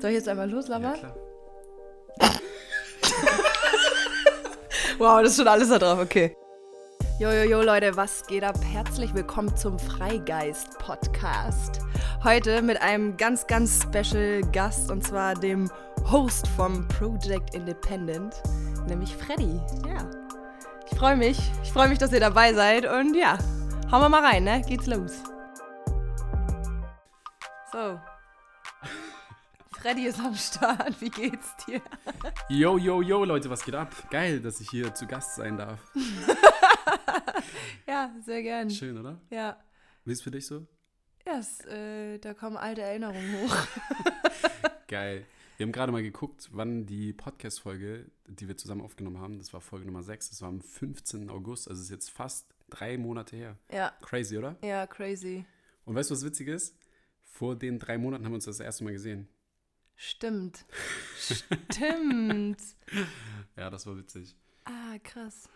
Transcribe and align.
Soll 0.00 0.10
ich 0.10 0.16
jetzt 0.16 0.28
einmal 0.28 0.50
loslabern? 0.50 0.94
Ja, 0.94 0.98
klar. 0.98 1.14
Wow, 4.98 5.22
das 5.22 5.32
ist 5.32 5.38
schon 5.38 5.48
alles 5.48 5.68
da 5.70 5.78
drauf, 5.78 5.98
okay. 5.98 6.36
Jojojo, 7.18 7.62
Leute, 7.62 7.96
was 7.96 8.24
geht 8.28 8.44
ab? 8.44 8.56
Herzlich 8.72 9.12
willkommen 9.12 9.54
zum 9.56 9.76
Freigeist 9.76 10.78
Podcast. 10.78 11.80
Heute 12.22 12.62
mit 12.62 12.80
einem 12.80 13.16
ganz, 13.16 13.44
ganz 13.48 13.82
special 13.82 14.42
Gast 14.52 14.92
und 14.92 15.04
zwar 15.04 15.34
dem 15.34 15.68
Host 16.10 16.46
vom 16.56 16.86
Project 16.86 17.56
Independent, 17.56 18.40
nämlich 18.86 19.16
Freddy. 19.16 19.60
Ja. 19.88 20.08
Ich 20.90 20.96
freue 20.96 21.16
mich. 21.16 21.38
Ich 21.64 21.72
freue 21.72 21.88
mich, 21.88 21.98
dass 21.98 22.12
ihr 22.12 22.20
dabei 22.20 22.54
seid 22.54 22.86
und 22.86 23.14
ja, 23.14 23.36
hauen 23.90 24.00
wir 24.00 24.08
mal 24.08 24.24
rein, 24.24 24.44
ne? 24.44 24.62
Geht's 24.66 24.86
los. 24.86 25.12
So. 27.72 27.98
Freddy 29.84 30.06
ist 30.06 30.18
am 30.18 30.34
Start. 30.34 30.98
Wie 30.98 31.10
geht's 31.10 31.54
dir? 31.66 31.82
Yo, 32.48 32.78
yo, 32.78 33.02
yo, 33.02 33.22
Leute, 33.22 33.50
was 33.50 33.62
geht 33.62 33.74
ab? 33.74 33.94
Geil, 34.10 34.40
dass 34.40 34.58
ich 34.58 34.70
hier 34.70 34.94
zu 34.94 35.06
Gast 35.06 35.34
sein 35.34 35.58
darf. 35.58 35.78
Ja, 37.86 38.10
sehr 38.24 38.42
gern. 38.42 38.70
Schön, 38.70 38.96
oder? 38.96 39.20
Ja. 39.28 39.62
Wie 40.06 40.12
ist 40.12 40.22
für 40.22 40.30
dich 40.30 40.46
so? 40.46 40.66
Ja, 41.26 41.38
es, 41.38 41.60
äh, 41.66 42.18
da 42.18 42.32
kommen 42.32 42.56
alte 42.56 42.80
Erinnerungen 42.80 43.42
hoch. 43.42 43.56
Geil. 44.88 45.26
Wir 45.58 45.66
haben 45.66 45.72
gerade 45.72 45.92
mal 45.92 46.02
geguckt, 46.02 46.48
wann 46.52 46.86
die 46.86 47.12
Podcast-Folge, 47.12 48.10
die 48.26 48.48
wir 48.48 48.56
zusammen 48.56 48.80
aufgenommen 48.80 49.20
haben, 49.20 49.38
das 49.38 49.52
war 49.52 49.60
Folge 49.60 49.84
Nummer 49.84 50.02
6, 50.02 50.30
das 50.30 50.40
war 50.40 50.48
am 50.48 50.62
15. 50.62 51.28
August, 51.28 51.68
also 51.68 51.82
ist 51.82 51.90
jetzt 51.90 52.10
fast 52.10 52.46
drei 52.70 52.96
Monate 52.96 53.36
her. 53.36 53.58
Ja, 53.70 53.92
Crazy, 54.00 54.38
oder? 54.38 54.56
ja, 54.64 54.86
crazy. 54.86 55.44
Und 55.84 55.94
weißt 55.94 56.08
du, 56.10 56.14
was 56.14 56.24
witzig 56.24 56.48
ist? 56.48 56.74
Vor 57.22 57.54
den 57.54 57.78
drei 57.78 57.98
Monaten 57.98 58.24
haben 58.24 58.32
wir 58.32 58.36
uns 58.36 58.46
das 58.46 58.60
erste 58.60 58.82
Mal 58.84 58.92
gesehen. 58.94 59.28
Stimmt. 59.96 60.64
Stimmt. 61.18 62.60
Ja, 63.56 63.70
das 63.70 63.86
war 63.86 63.96
witzig. 63.96 64.36
Ah, 64.64 64.98
krass. 65.02 65.48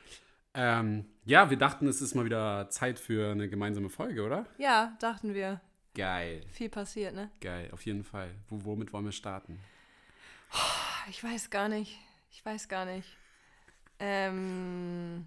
Ähm, 0.54 1.04
ja, 1.24 1.50
wir 1.50 1.56
dachten, 1.56 1.86
es 1.86 2.00
ist 2.00 2.14
mal 2.14 2.24
wieder 2.24 2.68
Zeit 2.70 2.98
für 2.98 3.30
eine 3.32 3.48
gemeinsame 3.48 3.90
Folge, 3.90 4.24
oder? 4.24 4.46
Ja, 4.58 4.96
dachten 5.00 5.34
wir. 5.34 5.60
Geil, 5.94 6.44
Viel 6.52 6.68
passiert, 6.68 7.14
ne? 7.14 7.30
geil, 7.40 7.70
auf 7.72 7.84
jeden 7.84 8.04
Fall. 8.04 8.34
Wo, 8.48 8.64
womit 8.64 8.92
wollen 8.92 9.04
wir 9.04 9.12
starten? 9.12 9.58
Ich 11.10 11.22
weiß 11.24 11.50
gar 11.50 11.68
nicht. 11.68 11.98
Ich 12.30 12.44
weiß 12.44 12.68
gar 12.68 12.84
nicht. 12.84 13.16
Ähm. 13.98 15.26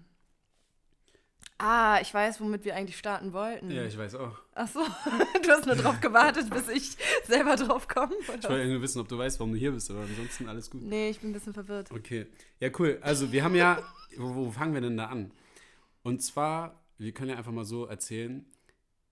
Ah, 1.64 2.00
ich 2.02 2.12
weiß, 2.12 2.40
womit 2.40 2.64
wir 2.64 2.74
eigentlich 2.74 2.98
starten 2.98 3.32
wollten. 3.32 3.70
Ja, 3.70 3.84
ich 3.84 3.96
weiß 3.96 4.16
auch. 4.16 4.36
Ach 4.52 4.66
so, 4.66 4.80
du 5.42 5.48
hast 5.48 5.64
nur 5.64 5.76
drauf 5.76 6.00
gewartet, 6.00 6.50
bis 6.50 6.68
ich 6.68 6.96
selber 7.24 7.54
drauf 7.54 7.86
komme. 7.86 8.12
Ich 8.20 8.28
wollte 8.28 8.66
nur 8.66 8.82
wissen, 8.82 9.00
ob 9.00 9.06
du 9.06 9.16
weißt, 9.16 9.38
warum 9.38 9.52
du 9.52 9.58
hier 9.60 9.70
bist, 9.70 9.88
aber 9.88 10.00
ansonsten 10.00 10.48
alles 10.48 10.68
gut. 10.68 10.82
Nee, 10.82 11.10
ich 11.10 11.20
bin 11.20 11.30
ein 11.30 11.34
bisschen 11.34 11.54
verwirrt. 11.54 11.92
Okay. 11.92 12.26
Ja, 12.58 12.68
cool. 12.80 12.98
Also, 13.00 13.30
wir 13.30 13.44
haben 13.44 13.54
ja. 13.54 13.80
Wo, 14.16 14.34
wo 14.34 14.50
fangen 14.50 14.74
wir 14.74 14.80
denn 14.80 14.96
da 14.96 15.06
an? 15.06 15.30
Und 16.02 16.20
zwar, 16.20 16.82
wir 16.98 17.12
können 17.12 17.30
ja 17.30 17.36
einfach 17.36 17.52
mal 17.52 17.64
so 17.64 17.86
erzählen. 17.86 18.44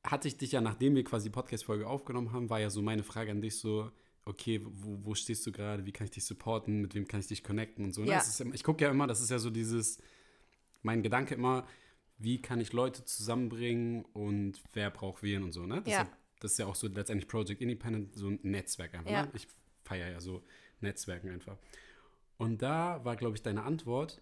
Hatte 0.02 0.26
ich 0.26 0.36
dich 0.36 0.50
ja, 0.50 0.60
nachdem 0.60 0.96
wir 0.96 1.04
quasi 1.04 1.28
die 1.28 1.32
Podcast-Folge 1.32 1.86
aufgenommen 1.86 2.32
haben, 2.32 2.50
war 2.50 2.58
ja 2.58 2.68
so 2.68 2.82
meine 2.82 3.04
Frage 3.04 3.30
an 3.30 3.40
dich 3.40 3.60
so: 3.60 3.92
Okay, 4.24 4.60
wo, 4.64 4.98
wo 5.04 5.14
stehst 5.14 5.46
du 5.46 5.52
gerade? 5.52 5.86
Wie 5.86 5.92
kann 5.92 6.06
ich 6.06 6.10
dich 6.10 6.24
supporten? 6.24 6.80
Mit 6.80 6.96
wem 6.96 7.06
kann 7.06 7.20
ich 7.20 7.28
dich 7.28 7.44
connecten 7.44 7.84
und 7.84 7.94
so. 7.94 8.02
Ne? 8.02 8.08
Ja. 8.08 8.18
Ist, 8.18 8.40
ich 8.40 8.64
gucke 8.64 8.82
ja 8.82 8.90
immer, 8.90 9.06
das 9.06 9.20
ist 9.20 9.30
ja 9.30 9.38
so 9.38 9.50
dieses. 9.50 9.98
Mein 10.82 11.02
Gedanke 11.02 11.34
immer, 11.34 11.66
wie 12.20 12.40
kann 12.40 12.60
ich 12.60 12.72
Leute 12.72 13.04
zusammenbringen 13.04 14.04
und 14.12 14.62
wer 14.74 14.90
braucht 14.90 15.22
wen 15.22 15.42
und 15.42 15.52
so. 15.52 15.66
Ne? 15.66 15.82
Das, 15.82 15.92
Ja. 15.92 16.02
ist 16.02 16.08
ja, 16.08 16.16
das 16.40 16.52
ist 16.52 16.58
ja 16.58 16.66
auch 16.66 16.74
so 16.74 16.86
letztendlich 16.86 17.28
Project 17.28 17.60
Independent, 17.60 18.14
so 18.14 18.28
ein 18.28 18.38
Netzwerk 18.42 18.94
einfach. 18.94 19.10
Ja. 19.10 19.22
Ne? 19.22 19.30
Ich 19.34 19.48
feiere 19.84 20.10
ja 20.10 20.20
so 20.20 20.42
Netzwerken 20.80 21.30
einfach. 21.30 21.56
Und 22.36 22.62
da 22.62 23.04
war, 23.04 23.16
glaube 23.16 23.36
ich, 23.36 23.42
deine 23.42 23.62
Antwort, 23.64 24.20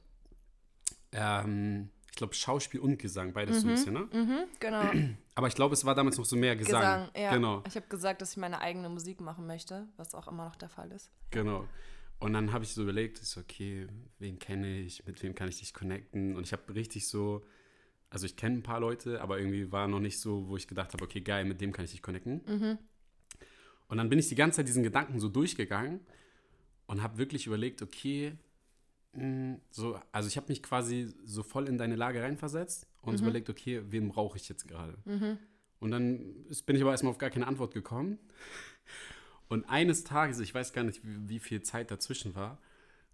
ähm, 1.12 1.90
ich 2.10 2.16
glaube, 2.16 2.34
Schauspiel 2.34 2.80
und 2.80 2.98
Gesang, 2.98 3.32
beides 3.32 3.60
so 3.60 3.68
ein 3.68 3.74
bisschen, 3.74 3.94
ne? 3.94 4.08
Mhm, 4.12 4.38
genau. 4.58 4.82
Aber 5.36 5.46
ich 5.46 5.54
glaube, 5.54 5.74
es 5.74 5.84
war 5.84 5.94
damals 5.94 6.18
noch 6.18 6.24
so 6.24 6.34
mehr 6.36 6.56
Gesang. 6.56 6.80
Gesang, 6.80 7.10
ja. 7.16 7.32
Genau, 7.32 7.62
Ich 7.66 7.76
habe 7.76 7.86
gesagt, 7.88 8.22
dass 8.22 8.32
ich 8.32 8.36
meine 8.38 8.60
eigene 8.60 8.88
Musik 8.88 9.20
machen 9.20 9.46
möchte, 9.46 9.86
was 9.96 10.14
auch 10.14 10.26
immer 10.26 10.44
noch 10.46 10.56
der 10.56 10.68
Fall 10.68 10.90
ist. 10.92 11.10
genau. 11.30 11.68
Und 12.20 12.32
dann 12.32 12.52
habe 12.52 12.64
ich 12.64 12.74
so 12.74 12.82
überlegt, 12.82 13.20
ich 13.22 13.28
so, 13.28 13.40
okay, 13.40 13.86
wen 14.18 14.40
kenne 14.40 14.80
ich, 14.80 15.06
mit 15.06 15.22
wem 15.22 15.36
kann 15.36 15.48
ich 15.48 15.60
dich 15.60 15.72
connecten? 15.72 16.34
Und 16.34 16.42
ich 16.42 16.52
habe 16.52 16.74
richtig 16.74 17.06
so, 17.06 17.46
also 18.10 18.26
ich 18.26 18.36
kenne 18.36 18.56
ein 18.56 18.62
paar 18.62 18.80
Leute, 18.80 19.20
aber 19.20 19.38
irgendwie 19.38 19.70
war 19.70 19.86
noch 19.88 20.00
nicht 20.00 20.18
so, 20.18 20.48
wo 20.48 20.56
ich 20.56 20.66
gedacht 20.66 20.92
habe, 20.94 21.04
okay, 21.04 21.20
geil, 21.20 21.44
mit 21.44 21.60
dem 21.60 21.72
kann 21.72 21.84
ich 21.84 21.90
dich 21.92 22.02
connecten. 22.02 22.40
Mhm. 22.46 22.78
Und 23.88 23.96
dann 23.98 24.08
bin 24.08 24.18
ich 24.18 24.28
die 24.28 24.34
ganze 24.34 24.56
Zeit 24.56 24.68
diesen 24.68 24.82
Gedanken 24.82 25.18
so 25.20 25.28
durchgegangen 25.28 26.00
und 26.86 27.02
habe 27.02 27.18
wirklich 27.18 27.46
überlegt, 27.46 27.82
okay, 27.82 28.32
mh, 29.12 29.58
so, 29.70 29.98
also 30.12 30.28
ich 30.28 30.36
habe 30.36 30.48
mich 30.48 30.62
quasi 30.62 31.12
so 31.24 31.42
voll 31.42 31.68
in 31.68 31.78
deine 31.78 31.96
Lage 31.96 32.22
reinversetzt 32.22 32.86
und 33.02 33.14
Mhm. 33.14 33.20
überlegt, 33.20 33.50
okay, 33.50 33.82
wen 33.88 34.08
brauche 34.08 34.36
ich 34.36 34.48
jetzt 34.48 34.68
gerade? 34.68 34.94
Und 35.80 35.90
dann 35.90 36.44
bin 36.66 36.76
ich 36.76 36.82
aber 36.82 36.90
erstmal 36.90 37.10
auf 37.12 37.18
gar 37.18 37.30
keine 37.30 37.46
Antwort 37.46 37.72
gekommen. 37.74 38.18
Und 39.48 39.64
eines 39.70 40.04
Tages, 40.04 40.40
ich 40.40 40.52
weiß 40.52 40.74
gar 40.74 40.82
nicht, 40.84 41.02
wie, 41.06 41.28
wie 41.28 41.38
viel 41.38 41.62
Zeit 41.62 41.90
dazwischen 41.90 42.34
war, 42.34 42.58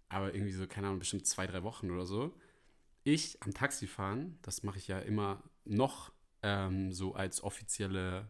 aber 0.09 0.33
irgendwie 0.33 0.51
so, 0.51 0.67
keine 0.67 0.87
Ahnung, 0.87 0.99
bestimmt 0.99 1.25
zwei, 1.25 1.47
drei 1.47 1.63
Wochen 1.63 1.91
oder 1.91 2.05
so, 2.05 2.33
ich 3.05 3.41
am 3.41 3.53
Taxifahren, 3.53 4.37
das 4.41 4.63
mache 4.63 4.79
ich 4.79 4.87
ja 4.87 4.99
immer 4.99 5.41
noch 5.63 6.11
ähm, 6.41 6.91
so 6.91 7.13
als 7.13 7.41
offizielle 7.41 8.29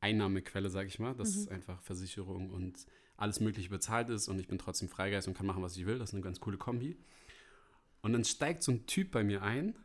Einnahmequelle, 0.00 0.68
sage 0.68 0.88
ich 0.88 0.98
mal, 0.98 1.14
dass 1.14 1.48
einfach 1.48 1.80
Versicherung 1.80 2.50
und 2.50 2.84
alles 3.16 3.38
Mögliche 3.38 3.70
bezahlt 3.70 4.10
ist 4.10 4.26
und 4.28 4.40
ich 4.40 4.48
bin 4.48 4.58
trotzdem 4.58 4.88
Freigeist 4.88 5.28
und 5.28 5.34
kann 5.34 5.46
machen, 5.46 5.62
was 5.62 5.76
ich 5.76 5.86
will. 5.86 5.98
Das 5.98 6.10
ist 6.10 6.14
eine 6.14 6.24
ganz 6.24 6.40
coole 6.40 6.58
Kombi. 6.58 6.98
Und 8.02 8.12
dann 8.12 8.24
steigt 8.24 8.64
so 8.64 8.72
ein 8.72 8.86
Typ 8.86 9.12
bei 9.12 9.22
mir 9.22 9.42
ein, 9.42 9.76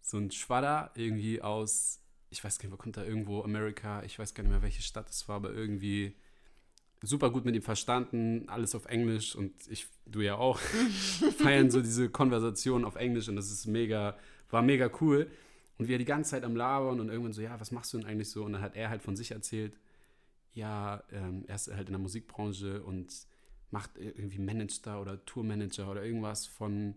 so 0.00 0.16
ein 0.16 0.30
Schwadder 0.30 0.90
irgendwie 0.94 1.42
aus, 1.42 2.00
ich 2.30 2.42
weiß 2.42 2.58
gar 2.58 2.64
nicht, 2.64 2.72
wo 2.72 2.78
kommt 2.78 2.96
er, 2.96 3.06
irgendwo 3.06 3.42
Amerika, 3.42 4.02
ich 4.04 4.18
weiß 4.18 4.32
gar 4.32 4.42
nicht 4.42 4.52
mehr, 4.52 4.62
welche 4.62 4.80
Stadt 4.80 5.10
es 5.10 5.28
war, 5.28 5.36
aber 5.36 5.52
irgendwie 5.52 6.16
super 7.02 7.30
gut 7.30 7.44
mit 7.44 7.54
ihm 7.54 7.62
verstanden, 7.62 8.48
alles 8.48 8.74
auf 8.74 8.86
Englisch 8.86 9.36
und 9.36 9.52
ich, 9.68 9.86
du 10.06 10.20
ja 10.20 10.36
auch, 10.36 10.58
feiern 11.38 11.70
so 11.70 11.80
diese 11.80 12.08
Konversation 12.08 12.84
auf 12.84 12.96
Englisch 12.96 13.28
und 13.28 13.36
das 13.36 13.50
ist 13.50 13.66
mega, 13.66 14.16
war 14.50 14.62
mega 14.62 14.90
cool. 15.00 15.30
Und 15.78 15.86
wir 15.86 15.98
die 15.98 16.04
ganze 16.04 16.30
Zeit 16.30 16.44
am 16.44 16.56
Labern 16.56 16.98
und 16.98 17.08
irgendwann 17.08 17.32
so, 17.32 17.40
ja, 17.40 17.60
was 17.60 17.70
machst 17.70 17.92
du 17.92 17.98
denn 17.98 18.06
eigentlich 18.06 18.30
so? 18.30 18.44
Und 18.44 18.54
dann 18.54 18.62
hat 18.62 18.74
er 18.74 18.90
halt 18.90 19.00
von 19.00 19.14
sich 19.14 19.30
erzählt, 19.30 19.78
ja, 20.52 21.04
ähm, 21.12 21.44
er 21.46 21.54
ist 21.54 21.72
halt 21.72 21.86
in 21.88 21.92
der 21.92 22.00
Musikbranche 22.00 22.82
und 22.82 23.14
macht 23.70 23.92
irgendwie 23.96 24.40
Manager 24.40 25.00
oder 25.00 25.24
Tourmanager 25.24 25.88
oder 25.88 26.04
irgendwas 26.04 26.46
von, 26.46 26.96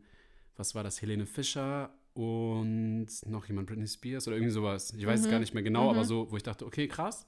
was 0.57 0.73
war 0.73 0.83
das, 0.83 1.01
Helene 1.01 1.27
Fischer 1.27 1.93
und 2.13 3.07
noch 3.27 3.47
jemand, 3.47 3.67
Britney 3.67 3.87
Spears 3.87 4.27
oder 4.27 4.37
irgendwie 4.37 4.53
sowas. 4.53 4.93
Ich 4.97 5.05
weiß 5.05 5.21
es 5.21 5.29
gar 5.29 5.39
nicht 5.39 5.53
mehr 5.53 5.63
genau, 5.63 5.91
aber 5.91 6.03
so, 6.03 6.31
wo 6.31 6.37
ich 6.37 6.43
dachte, 6.43 6.65
okay, 6.65 6.87
krass. 6.87 7.27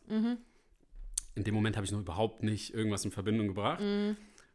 In 1.36 1.44
dem 1.44 1.56
Moment 1.56 1.76
habe 1.76 1.86
ich 1.86 1.92
noch 1.92 2.00
überhaupt 2.00 2.44
nicht 2.44 2.74
irgendwas 2.74 3.06
in 3.06 3.12
Verbindung 3.12 3.48
gebracht. 3.48 3.82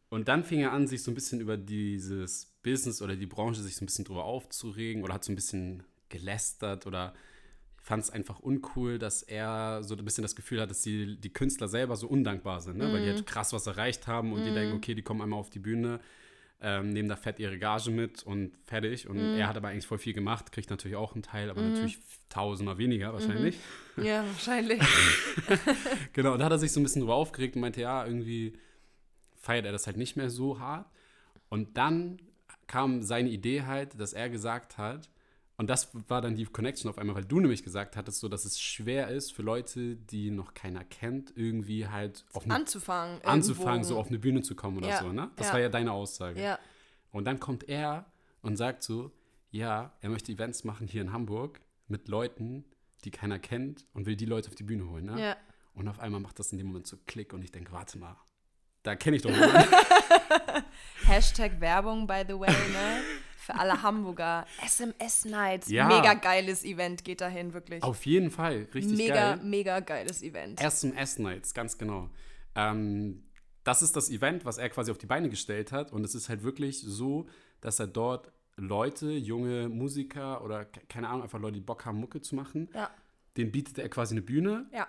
Und 0.09 0.27
dann 0.27 0.43
fing 0.43 0.61
er 0.61 0.71
an, 0.71 0.87
sich 0.87 1.03
so 1.03 1.11
ein 1.11 1.15
bisschen 1.15 1.39
über 1.39 1.55
dieses 1.55 2.47
Business 2.63 3.01
oder 3.01 3.15
die 3.15 3.27
Branche 3.27 3.61
sich 3.61 3.75
so 3.75 3.83
ein 3.83 3.85
bisschen 3.85 4.05
drüber 4.05 4.23
aufzuregen 4.23 5.03
oder 5.03 5.13
hat 5.13 5.23
so 5.23 5.31
ein 5.31 5.35
bisschen 5.35 5.83
gelästert 6.09 6.87
oder 6.87 7.13
fand 7.81 8.03
es 8.03 8.09
einfach 8.09 8.39
uncool, 8.39 8.99
dass 8.99 9.23
er 9.23 9.81
so 9.83 9.95
ein 9.95 10.03
bisschen 10.03 10.23
das 10.23 10.35
Gefühl 10.35 10.61
hat, 10.61 10.69
dass 10.69 10.81
die, 10.81 11.19
die 11.19 11.31
Künstler 11.31 11.67
selber 11.67 11.95
so 11.95 12.07
undankbar 12.07 12.61
sind, 12.61 12.77
ne? 12.77 12.91
weil 12.91 13.03
die 13.03 13.09
halt 13.09 13.25
krass 13.25 13.53
was 13.53 13.67
erreicht 13.67 14.07
haben 14.07 14.33
und 14.33 14.43
die 14.43 14.53
denken, 14.53 14.75
okay, 14.75 14.95
die 14.95 15.01
kommen 15.01 15.21
einmal 15.21 15.39
auf 15.39 15.49
die 15.49 15.59
Bühne, 15.59 15.99
ähm, 16.61 16.89
nehmen 16.89 17.07
da 17.07 17.15
fett 17.15 17.39
ihre 17.39 17.57
Gage 17.57 17.89
mit 17.89 18.23
und 18.23 18.51
fertig. 18.65 19.07
Und 19.07 19.17
er 19.17 19.47
hat 19.47 19.55
aber 19.55 19.69
eigentlich 19.69 19.87
voll 19.87 19.97
viel 19.97 20.13
gemacht, 20.13 20.51
kriegt 20.51 20.69
natürlich 20.69 20.97
auch 20.97 21.13
einen 21.13 21.23
Teil, 21.23 21.49
aber 21.49 21.61
natürlich 21.61 21.99
tausendmal 22.27 22.77
weniger 22.77 23.13
wahrscheinlich. 23.13 23.57
Ja, 23.97 24.25
wahrscheinlich. 24.33 24.81
Genau, 26.13 26.33
und 26.33 26.39
da 26.39 26.45
hat 26.45 26.51
er 26.51 26.59
sich 26.59 26.71
so 26.71 26.79
ein 26.79 26.83
bisschen 26.83 27.01
drüber 27.01 27.15
aufgeregt 27.15 27.55
und 27.55 27.61
meinte, 27.61 27.81
ja, 27.81 28.05
irgendwie 28.05 28.57
feiert 29.35 29.65
er 29.65 29.71
das 29.71 29.87
halt 29.87 29.97
nicht 29.97 30.17
mehr 30.17 30.29
so 30.29 30.59
hart. 30.59 30.89
Und 31.47 31.77
dann 31.77 32.19
kam 32.67 33.01
seine 33.01 33.29
Idee 33.29 33.63
halt, 33.63 33.99
dass 33.99 34.13
er 34.13 34.29
gesagt 34.29 34.77
hat, 34.77 35.09
und 35.59 35.69
das 35.69 35.89
war 36.07 36.21
dann 36.21 36.37
die 36.37 36.45
Connection 36.45 36.89
auf 36.89 36.97
einmal, 36.97 37.17
weil 37.17 37.25
du 37.25 37.37
nämlich 37.41 37.63
gesagt 37.63 37.97
hattest, 37.97 38.21
so 38.21 38.29
dass 38.29 38.45
es 38.45 38.61
schwer 38.61 39.09
ist 39.09 39.33
für 39.33 39.41
Leute, 39.41 39.97
die 39.97 40.31
noch 40.31 40.53
keiner 40.53 40.85
kennt, 40.85 41.33
irgendwie 41.35 41.85
halt 41.85 42.23
auf 42.31 42.45
eine, 42.45 42.55
Anzufangen. 42.55 43.21
anzufangen, 43.25 43.81
irgendwo. 43.81 43.89
so 43.89 43.99
auf 43.99 44.07
eine 44.07 44.19
Bühne 44.19 44.41
zu 44.41 44.55
kommen 44.55 44.77
oder 44.77 44.87
Ja, 44.87 45.01
so, 45.01 45.11
ne? 45.11 45.29
Das 45.35 45.47
ja. 45.47 45.53
war 45.53 45.59
ja 45.59 45.67
deine 45.67 45.91
Aussage. 45.91 46.41
Ja, 46.41 46.57
Und 47.11 47.25
dann 47.25 47.41
kommt 47.41 47.67
er 47.67 48.05
und 48.41 48.55
sagt 48.55 48.83
so, 48.83 49.11
ja, 49.51 49.91
er 49.99 50.09
möchte 50.09 50.31
Events 50.31 50.63
machen 50.63 50.87
hier 50.87 51.01
in 51.01 51.11
Hamburg 51.11 51.59
mit 51.89 52.07
Leuten, 52.07 52.63
die 53.03 53.11
keiner 53.11 53.37
kennt 53.37 53.85
und 53.91 54.05
will 54.05 54.15
die 54.15 54.27
Leute 54.27 54.47
auf 54.47 54.55
die 54.55 54.63
Bühne 54.63 54.89
holen, 54.89 55.07
ne? 55.07 55.21
ja. 55.21 55.37
Und 55.73 55.89
auf 55.89 55.99
einmal 55.99 56.21
macht 56.21 56.39
das 56.39 56.53
in 56.53 56.57
dem 56.57 56.67
Moment 56.67 56.87
so 56.87 56.95
Klick 57.05 57.33
und 57.33 57.43
ich 57.43 57.51
denke, 57.51 57.73
warte 57.73 57.97
mal, 57.97 58.15
da 58.83 58.95
kenne 58.95 59.17
ich 59.17 59.23
doch 59.23 59.29
jemanden. 59.29 59.73
Hashtag 61.03 61.59
Werbung, 61.59 62.07
by 62.07 62.23
the 62.25 62.39
way, 62.39 62.47
ne? 62.47 63.01
Für 63.49 63.59
alle 63.59 63.81
Hamburger. 63.81 64.45
SMS 64.65 65.25
Nights. 65.25 65.69
Ja. 65.69 65.87
Mega 65.87 66.13
geiles 66.13 66.63
Event, 66.63 67.03
geht 67.03 67.21
dahin, 67.21 67.53
wirklich. 67.53 67.81
Auf 67.83 68.05
jeden 68.05 68.29
Fall, 68.31 68.67
richtig 68.73 68.97
mega, 68.97 69.35
geil. 69.35 69.39
mega 69.43 69.79
geiles 69.79 70.21
Event. 70.21 70.61
SMS 70.61 71.17
Nights, 71.19 71.53
ganz 71.53 71.77
genau. 71.77 72.09
Ähm, 72.55 73.23
das 73.63 73.81
ist 73.81 73.95
das 73.95 74.09
Event, 74.09 74.45
was 74.45 74.57
er 74.57 74.69
quasi 74.69 74.91
auf 74.91 74.97
die 74.97 75.05
Beine 75.05 75.29
gestellt 75.29 75.71
hat. 75.71 75.91
Und 75.91 76.03
es 76.03 76.13
ist 76.15 76.29
halt 76.29 76.43
wirklich 76.43 76.81
so, 76.81 77.27
dass 77.61 77.79
er 77.79 77.87
dort 77.87 78.31
Leute, 78.55 79.11
junge 79.11 79.69
Musiker 79.69 80.43
oder 80.43 80.65
keine 80.65 81.07
Ahnung, 81.09 81.23
einfach 81.23 81.39
Leute, 81.39 81.53
die 81.55 81.61
Bock 81.61 81.85
haben, 81.85 81.99
Mucke 81.99 82.21
zu 82.21 82.35
machen, 82.35 82.69
Ja. 82.73 82.89
denen 83.37 83.51
bietet 83.51 83.77
er 83.79 83.89
quasi 83.89 84.13
eine 84.13 84.21
Bühne 84.21 84.67
Ja, 84.73 84.87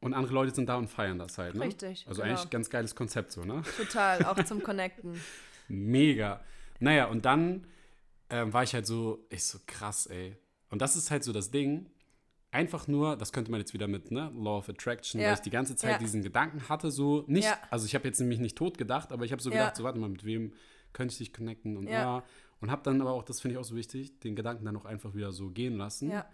und 0.00 0.14
andere 0.14 0.34
Leute 0.34 0.54
sind 0.54 0.68
da 0.68 0.76
und 0.76 0.88
feiern 0.88 1.18
das 1.18 1.38
halt. 1.38 1.54
Ne? 1.54 1.64
Richtig, 1.64 2.06
Also 2.08 2.22
genau. 2.22 2.34
eigentlich 2.34 2.50
ganz 2.50 2.68
geiles 2.70 2.94
Konzept 2.94 3.32
so, 3.32 3.44
ne? 3.44 3.62
total. 3.76 4.24
Auch 4.24 4.42
zum 4.44 4.62
Connecten. 4.62 5.20
Mega. 5.68 6.40
Naja, 6.80 7.06
und 7.06 7.24
dann 7.24 7.66
ähm, 8.34 8.52
war 8.52 8.62
ich 8.64 8.74
halt 8.74 8.86
so, 8.86 9.24
ich 9.30 9.44
so 9.44 9.58
krass, 9.66 10.06
ey. 10.06 10.36
Und 10.70 10.80
das 10.82 10.96
ist 10.96 11.10
halt 11.10 11.22
so 11.24 11.32
das 11.32 11.50
Ding. 11.50 11.86
Einfach 12.50 12.86
nur, 12.88 13.16
das 13.16 13.32
könnte 13.32 13.50
man 13.50 13.60
jetzt 13.60 13.74
wieder 13.74 13.86
mit 13.88 14.10
ne, 14.10 14.30
Law 14.34 14.58
of 14.58 14.68
Attraction, 14.68 15.20
Ja. 15.20 15.28
weil 15.28 15.34
ich 15.34 15.40
die 15.40 15.50
ganze 15.50 15.74
Zeit 15.76 15.92
Ja. 15.92 15.98
diesen 15.98 16.22
Gedanken 16.22 16.68
hatte, 16.68 16.90
so 16.90 17.24
nicht, 17.26 17.44
Ja. 17.44 17.58
also 17.70 17.86
ich 17.86 17.94
habe 17.94 18.06
jetzt 18.06 18.20
nämlich 18.20 18.38
nicht 18.38 18.56
tot 18.56 18.78
gedacht, 18.78 19.12
aber 19.12 19.24
ich 19.24 19.32
habe 19.32 19.42
so 19.42 19.50
gedacht, 19.50 19.76
so 19.76 19.84
warte 19.84 19.98
mal, 19.98 20.08
mit 20.08 20.24
wem 20.24 20.52
könnte 20.92 21.12
ich 21.12 21.18
dich 21.18 21.32
connecten 21.32 21.76
und 21.76 21.88
Ja. 21.88 22.22
Und 22.60 22.70
habe 22.70 22.82
dann 22.82 23.00
aber 23.00 23.10
auch, 23.12 23.24
das 23.24 23.40
finde 23.40 23.54
ich 23.54 23.58
auch 23.58 23.64
so 23.64 23.74
wichtig, 23.76 24.20
den 24.20 24.36
Gedanken 24.36 24.64
dann 24.64 24.76
auch 24.76 24.84
einfach 24.84 25.14
wieder 25.14 25.32
so 25.32 25.50
gehen 25.50 25.76
lassen. 25.76 26.10
Ja. 26.10 26.26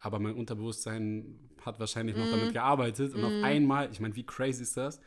Aber 0.00 0.18
mein 0.18 0.34
Unterbewusstsein 0.34 1.38
hat 1.64 1.78
wahrscheinlich 1.78 2.16
noch 2.16 2.26
Mhm. 2.26 2.30
damit 2.30 2.52
gearbeitet. 2.52 3.14
Und 3.14 3.24
auf 3.24 3.42
einmal, 3.44 3.90
ich 3.90 4.00
meine, 4.00 4.14
wie 4.16 4.24
crazy 4.24 4.62
ist 4.62 4.76
das? 4.76 5.00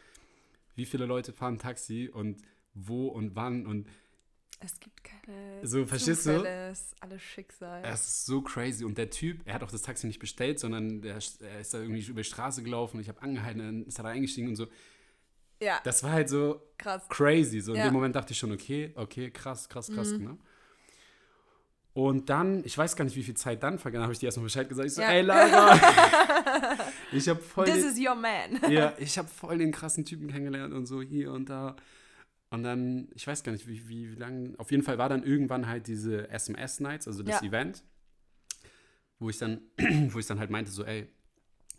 Wie 0.76 0.86
viele 0.86 1.06
Leute 1.06 1.34
fahren 1.34 1.58
Taxi 1.60 2.10
und 2.12 2.42
wo 2.74 3.08
und 3.08 3.36
wann 3.36 3.66
und 3.66 3.88
Es 4.62 4.78
gibt 4.80 5.04
keine 5.04 5.66
So, 5.66 5.86
verstehst 5.86 6.26
du? 6.26 6.44
Es 6.44 6.82
ist 6.82 6.96
alles 7.02 7.22
Schicksal. 7.22 7.82
es 7.86 8.02
ist 8.08 8.26
so 8.26 8.42
crazy. 8.42 8.84
Und 8.84 8.98
der 8.98 9.10
Typ, 9.10 9.42
er 9.46 9.54
hat 9.54 9.64
auch 9.64 9.72
das 9.72 9.82
Taxi 9.84 10.06
nicht 10.08 10.20
bestellt, 10.20 10.60
sondern 10.60 11.02
der, 11.02 11.14
er 11.42 11.60
ist 11.62 11.74
da 11.74 11.80
irgendwie 11.80 12.02
über 12.06 12.22
die 12.22 12.28
Straße 12.28 12.62
gelaufen. 12.64 13.00
Ich 13.00 13.08
habe 13.08 13.22
angehalten, 13.22 13.60
dann 13.60 13.86
ist 13.86 13.98
er 14.00 14.04
da 14.04 14.10
eingestiegen 14.10 14.50
und 14.50 14.56
so. 14.58 14.68
ja, 15.62 15.80
Das 15.86 16.04
war 16.04 16.12
halt 16.12 16.28
so 16.30 16.62
krass. 16.78 17.04
crazy. 17.10 17.62
So 17.62 17.72
in 17.72 17.78
Ja. 17.78 17.84
Mhm. 17.86 17.90
dem 17.90 17.94
Moment 17.94 18.16
dachte 18.16 18.34
ich 18.34 18.40
schon, 18.40 18.52
okay, 18.52 18.92
okay, 18.96 19.32
krass, 19.32 19.70
krass, 19.70 19.90
krass. 19.92 20.12
Ne? 20.12 20.38
Und 21.94 22.30
dann, 22.30 22.64
ich 22.66 22.78
weiß 22.78 22.96
gar 22.96 23.04
nicht, 23.04 23.16
wie 23.16 23.24
viel 23.24 23.34
Zeit 23.36 23.64
dann 23.64 23.80
vergangen, 23.80 24.04
habe 24.04 24.14
ich 24.14 24.20
dir 24.20 24.28
erstmal 24.28 24.44
Bescheid 24.46 24.70
gesagt. 24.70 24.88
Ich 24.88 24.94
so, 24.94 25.02
Ja. 25.02 25.10
ey 25.12 25.22
Lara, 25.22 25.74
ich 27.12 27.28
habe 27.28 27.40
voll, 27.42 27.66
This 27.66 27.76
den, 27.82 27.86
is 27.92 27.98
your 28.00 28.16
man. 28.16 28.72
ja, 28.72 28.94
ich 29.00 29.18
habe 29.18 29.28
voll 29.28 29.58
den 29.58 29.72
krassen 29.72 30.06
Typen 30.06 30.28
kennengelernt 30.30 30.74
und 30.74 30.86
so 30.86 31.02
hier 31.02 31.32
und 31.32 31.50
da. 31.50 31.76
Und 32.52 32.64
dann, 32.64 33.10
ich 33.14 33.28
weiß 33.28 33.44
gar 33.44 33.52
nicht, 33.52 33.68
wie, 33.68 33.88
wie, 33.88 34.12
wie 34.12 34.16
lange, 34.16 34.54
auf 34.58 34.72
jeden 34.72 34.82
Fall 34.84 34.98
war 34.98 35.08
dann 35.10 35.24
irgendwann 35.24 35.68
halt 35.68 35.88
diese 35.88 36.30
SMS-Nights, 36.30 37.08
also 37.08 37.22
das 37.24 37.42
Ja. 37.42 37.48
Event, 37.48 37.84
wo 39.20 39.30
ich 39.30 39.38
dann, 39.38 39.62
wo 40.12 40.20
ich 40.20 40.26
dann 40.26 40.40
halt 40.40 40.50
meinte, 40.50 40.72
so, 40.72 40.84
ey, 40.84 41.08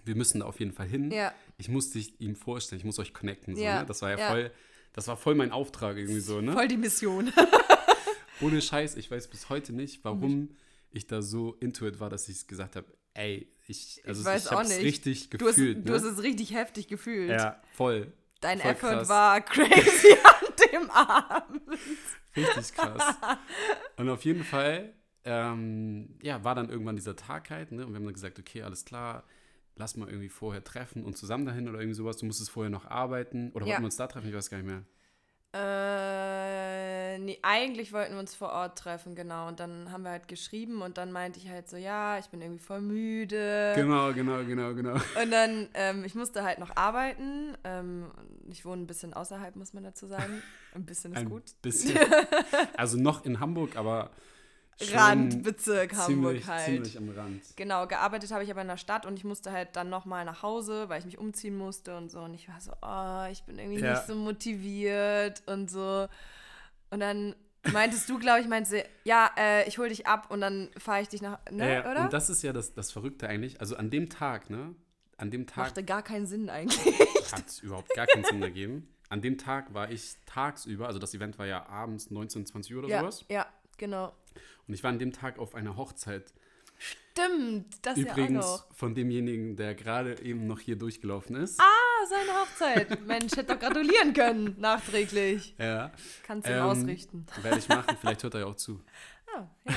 wir 0.05 0.15
müssen 0.15 0.41
da 0.41 0.47
auf 0.47 0.61
jeden 0.61 0.73
Fall 0.73 0.87
hin. 0.87 1.11
Ja. 1.11 1.35
Ich 1.59 1.69
muss 1.69 1.91
dich 1.91 2.21
ihm 2.21 2.37
vorstellen, 2.37 2.79
ich 2.79 2.85
muss 2.85 2.99
euch 2.99 3.13
connecten. 3.13 3.57
So, 3.57 3.63
Ja, 3.63 3.81
ne? 3.81 3.87
Das 3.87 4.01
war 4.03 4.11
ja, 4.11 4.19
ja. 4.19 4.29
voll, 4.31 4.51
das 4.93 5.09
war 5.09 5.17
voll 5.17 5.35
mein 5.35 5.51
Auftrag 5.53 5.97
irgendwie 5.97 6.21
so, 6.21 6.41
ne? 6.41 6.53
Voll 6.53 6.69
die 6.69 6.77
Mission. 6.77 7.33
Ohne 8.41 8.63
Scheiß, 8.63 8.97
ich 8.97 9.11
weiß 9.11 9.29
bis 9.29 9.49
heute 9.51 9.73
nicht, 9.73 10.03
warum 10.05 10.51
ich 10.93 11.07
da 11.07 11.21
so 11.21 11.55
into 11.61 11.87
it 11.87 12.01
war, 12.01 12.09
dass 12.11 12.29
ich 12.29 12.47
gesagt 12.47 12.77
habe, 12.77 12.87
ey, 13.15 13.49
ich, 13.67 14.03
also 14.07 14.21
ich, 14.23 14.27
weiß 14.27 14.49
auch 14.49 14.59
hab's 14.61 14.71
nicht. 14.71 14.83
richtig 14.83 15.31
Du 15.31 15.47
hast, 15.47 15.57
gefühlt. 15.57 15.89
du 15.89 15.93
hast 15.95 16.03
ne? 16.05 16.11
es 16.11 16.23
richtig 16.23 16.55
heftig 16.55 16.89
gefühlt. 16.89 17.31
Ja, 17.31 17.61
voll. 17.75 18.13
Dein 18.41 18.59
voll 18.61 18.71
Effort 18.71 18.89
krass. 18.91 19.09
war 19.09 19.41
crazy 19.45 20.17
dem 20.73 20.91
Abend. 20.91 21.63
Richtig 22.37 22.75
krass. 22.75 23.17
Und 23.97 24.09
auf 24.09 24.25
jeden 24.25 24.45
Fall, 24.45 24.95
ähm, 25.25 26.19
ja, 26.23 26.43
war 26.45 26.55
dann 26.55 26.69
irgendwann 26.71 26.97
dieser 26.97 27.17
Tag 27.17 27.51
halt, 27.51 27.73
ne? 27.73 27.85
Und 27.87 27.93
wir 27.93 27.97
haben 27.97 28.05
dann 28.05 28.15
gesagt, 28.15 28.39
okay, 28.39 28.63
alles 28.63 28.85
klar, 28.85 29.25
lass 29.77 29.97
mal 29.97 30.09
irgendwie 30.09 30.29
vorher 30.29 30.63
treffen 30.65 31.05
und 31.05 31.17
zusammen 31.17 31.47
dahin 31.47 31.69
oder 31.69 31.79
irgendwie 31.81 31.95
sowas. 31.97 32.17
Du 32.19 32.27
musstest 32.27 32.51
vorher 32.51 32.71
noch 32.71 32.87
arbeiten. 32.87 33.51
Oder 33.53 33.67
Ja. 33.67 33.73
wollten 33.73 33.83
wir 33.83 33.87
uns 33.87 33.97
da 33.97 34.07
treffen? 34.07 34.29
Ich 34.29 34.35
weiß 34.35 34.51
gar 34.51 34.59
nicht 34.59 34.67
mehr. 34.67 34.85
Äh, 35.53 37.19
nee, 37.19 37.39
eigentlich 37.43 37.93
wollten 37.93 38.13
wir 38.13 38.21
uns 38.21 38.37
vor 38.37 38.51
Ort 38.51 38.79
treffen, 38.79 39.17
genau. 39.17 39.49
Und 39.49 39.59
dann 39.59 39.91
haben 39.91 40.05
wir 40.05 40.11
halt 40.11 40.29
geschrieben 40.29 40.81
und 40.81 40.97
dann 40.97 41.11
meinte 41.11 41.41
ich 41.41 41.49
halt 41.49 41.69
so, 41.69 41.77
ja, 41.77 42.19
ich 42.19 42.27
bin 42.27 42.41
irgendwie 42.41 42.63
voll 42.63 42.81
müde. 42.81 43.73
Genau, 43.75 44.13
genau, 44.13 44.45
genau, 44.45 44.75
genau. 44.75 44.95
Und 45.21 45.31
dann, 45.33 45.69
ähm, 45.75 46.05
ich 46.05 46.15
musste 46.15 46.45
halt 46.45 46.61
noch 46.61 46.77
arbeiten. 46.77 47.57
Ähm, 47.65 48.11
ich 48.49 48.65
wohne 48.65 48.83
ein 48.83 48.87
bisschen 48.87 49.13
außerhalb, 49.13 49.57
muss 49.57 49.73
man 49.73 49.83
dazu 49.83 50.07
sagen. 50.07 50.41
Ein 50.73 50.85
bisschen 50.85 51.13
ist 51.13 51.19
Ein 51.19 51.29
gut. 51.31 51.43
bisschen. 51.63 51.99
Also 52.77 52.97
noch 52.97 53.25
in 53.25 53.41
Hamburg, 53.41 53.77
aber 53.77 54.11
Randbezirk 54.93 55.93
Hamburg 55.95 56.07
ziemlich, 56.07 56.47
halt. 56.47 56.65
ziemlich 56.65 56.99
am 56.99 57.09
Rand. 57.11 57.43
Genau, 57.57 57.87
gearbeitet 57.87 58.31
habe 58.33 58.45
ich 58.45 58.51
aber 58.51 58.63
in 58.63 58.69
der 58.69 58.77
Stadt 58.77 59.07
und 59.07 59.17
ich 59.17 59.25
musste 59.25 59.53
halt 59.53 59.77
dann 59.77 59.89
nochmal 59.91 60.25
nach 60.25 60.43
Hause, 60.43 60.89
weil 60.89 60.99
ich 61.01 61.05
mich 61.07 61.19
umziehen 61.19 61.57
musste 61.57 61.97
und 61.97 62.11
so. 62.11 62.21
Und 62.21 62.35
ich 62.35 62.49
war 62.49 62.61
so, 62.61 62.73
oh, 62.83 63.31
ich 63.31 63.43
bin 63.45 63.59
irgendwie 63.59 63.81
Ja. 63.81 63.93
nicht 63.93 64.07
so 64.07 64.15
motiviert 64.15 65.43
und 65.47 65.71
so. 65.71 66.09
Und 66.91 67.01
dann 67.01 67.35
meintest 67.73 68.09
du, 68.09 68.19
glaube 68.19 68.41
ich, 68.41 68.49
meinte 68.49 68.71
sie, 68.71 68.83
ja, 69.05 69.31
äh, 69.37 69.69
ich 69.69 69.79
hole 69.79 69.89
dich 69.89 70.07
ab 70.07 70.31
und 70.31 70.41
dann 70.41 70.71
fahre 70.77 71.03
ich 71.03 71.09
dich 71.09 71.23
nach, 71.23 71.39
ne, 71.51 71.75
Ja, 71.75 71.91
oder? 71.91 72.05
Und 72.05 72.13
das 72.13 72.31
ist 72.31 72.43
ja 72.43 72.53
das, 72.53 72.75
das 72.75 72.91
Verrückte 72.93 73.29
eigentlich. 73.29 73.61
Also 73.61 73.77
an 73.77 73.91
dem 73.91 74.09
Tag, 74.09 74.51
ne? 74.51 74.75
An 75.17 75.31
dem 75.31 75.47
Tag 75.47 75.67
Machte 75.67 75.85
gar 75.85 76.03
keinen 76.03 76.27
Sinn 76.27 76.49
eigentlich. 76.49 76.99
hat 77.33 77.47
es 77.47 77.61
überhaupt 77.61 77.95
gar 77.95 78.07
keinen 78.07 78.25
Sinn 78.25 78.43
ergeben. 78.43 78.89
An 79.11 79.21
dem 79.21 79.39
Tag 79.39 79.75
war 79.75 79.91
ich 79.91 80.15
tagsüber, 80.25 80.87
also 80.87 80.99
das 80.99 81.13
Event 81.15 81.39
war 81.39 81.45
ja 81.47 81.67
abends 81.67 82.11
19, 82.11 82.47
20 82.47 82.75
Uhr 82.75 82.85
oder 82.85 82.89
ja, 82.89 83.01
sowas. 83.01 83.25
ja, 83.29 83.47
genau. 83.81 84.13
Und 84.69 84.75
ich 84.75 84.83
war 84.85 84.91
an 84.91 84.99
dem 85.01 85.13
Tag 85.13 85.39
auf 85.41 85.55
einer 85.57 85.77
Hochzeit. 85.77 86.33
Stimmt, 86.79 87.75
das 87.83 87.99
ja 87.99 88.05
auch 88.07 88.17
Übrigens 88.17 88.45
noch. 88.47 88.75
von 88.75 88.95
demjenigen, 88.95 89.57
der 89.57 89.75
gerade 89.75 90.21
eben 90.23 90.47
noch 90.47 90.61
hier 90.61 90.77
durchgelaufen 90.77 91.37
ist. 91.37 91.61
Ah, 91.61 92.07
seine 92.09 92.33
Hochzeit. 92.41 93.07
Mensch, 93.07 93.33
hätte 93.37 93.55
doch 93.55 93.59
gratulieren 93.59 94.15
können, 94.15 94.55
nachträglich. 94.61 95.55
Ja. 95.59 95.91
Kannst 96.23 96.49
du 96.49 96.53
Ähm, 96.53 96.63
ausrichten. 96.63 97.27
Werde 97.43 97.59
ich 97.59 97.69
machen. 97.69 97.97
Vielleicht 98.01 98.23
hört 98.23 98.35
er 98.35 98.41
ja 98.41 98.47
auch 98.47 98.55
zu. 98.55 98.81
Ah, 99.35 99.47
ja. 99.67 99.75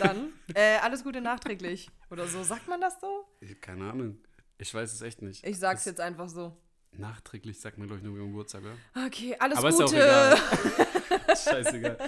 Dann, 0.00 0.32
äh, 0.54 0.78
alles 0.78 1.04
Gute 1.04 1.20
nachträglich. 1.20 1.90
Oder 2.10 2.26
so, 2.26 2.42
sagt 2.42 2.66
man 2.66 2.80
das 2.80 2.98
so? 3.00 3.26
Keine 3.60 3.90
Ahnung. 3.90 4.18
Ich 4.58 4.72
weiß 4.74 4.92
es 4.92 5.02
echt 5.02 5.22
nicht. 5.22 5.46
Ich 5.46 5.58
sag's 5.58 5.80
Das- 5.84 5.92
jetzt 5.92 6.00
einfach 6.00 6.28
so. 6.28 6.56
Nachträglich 6.92 7.60
sagt 7.60 7.78
man, 7.78 7.86
glaube 7.86 8.00
ich, 8.00 8.04
nur 8.06 8.16
Geburtstag, 8.16 8.62
oder? 8.62 9.06
Okay, 9.06 9.36
alles 9.38 9.58
Aber 9.58 9.68
ist 9.68 9.78
ja 9.78 9.84
auch 9.86 9.90
Gute. 9.90 10.02
egal. 10.04 10.36
Scheißegal. 11.36 11.98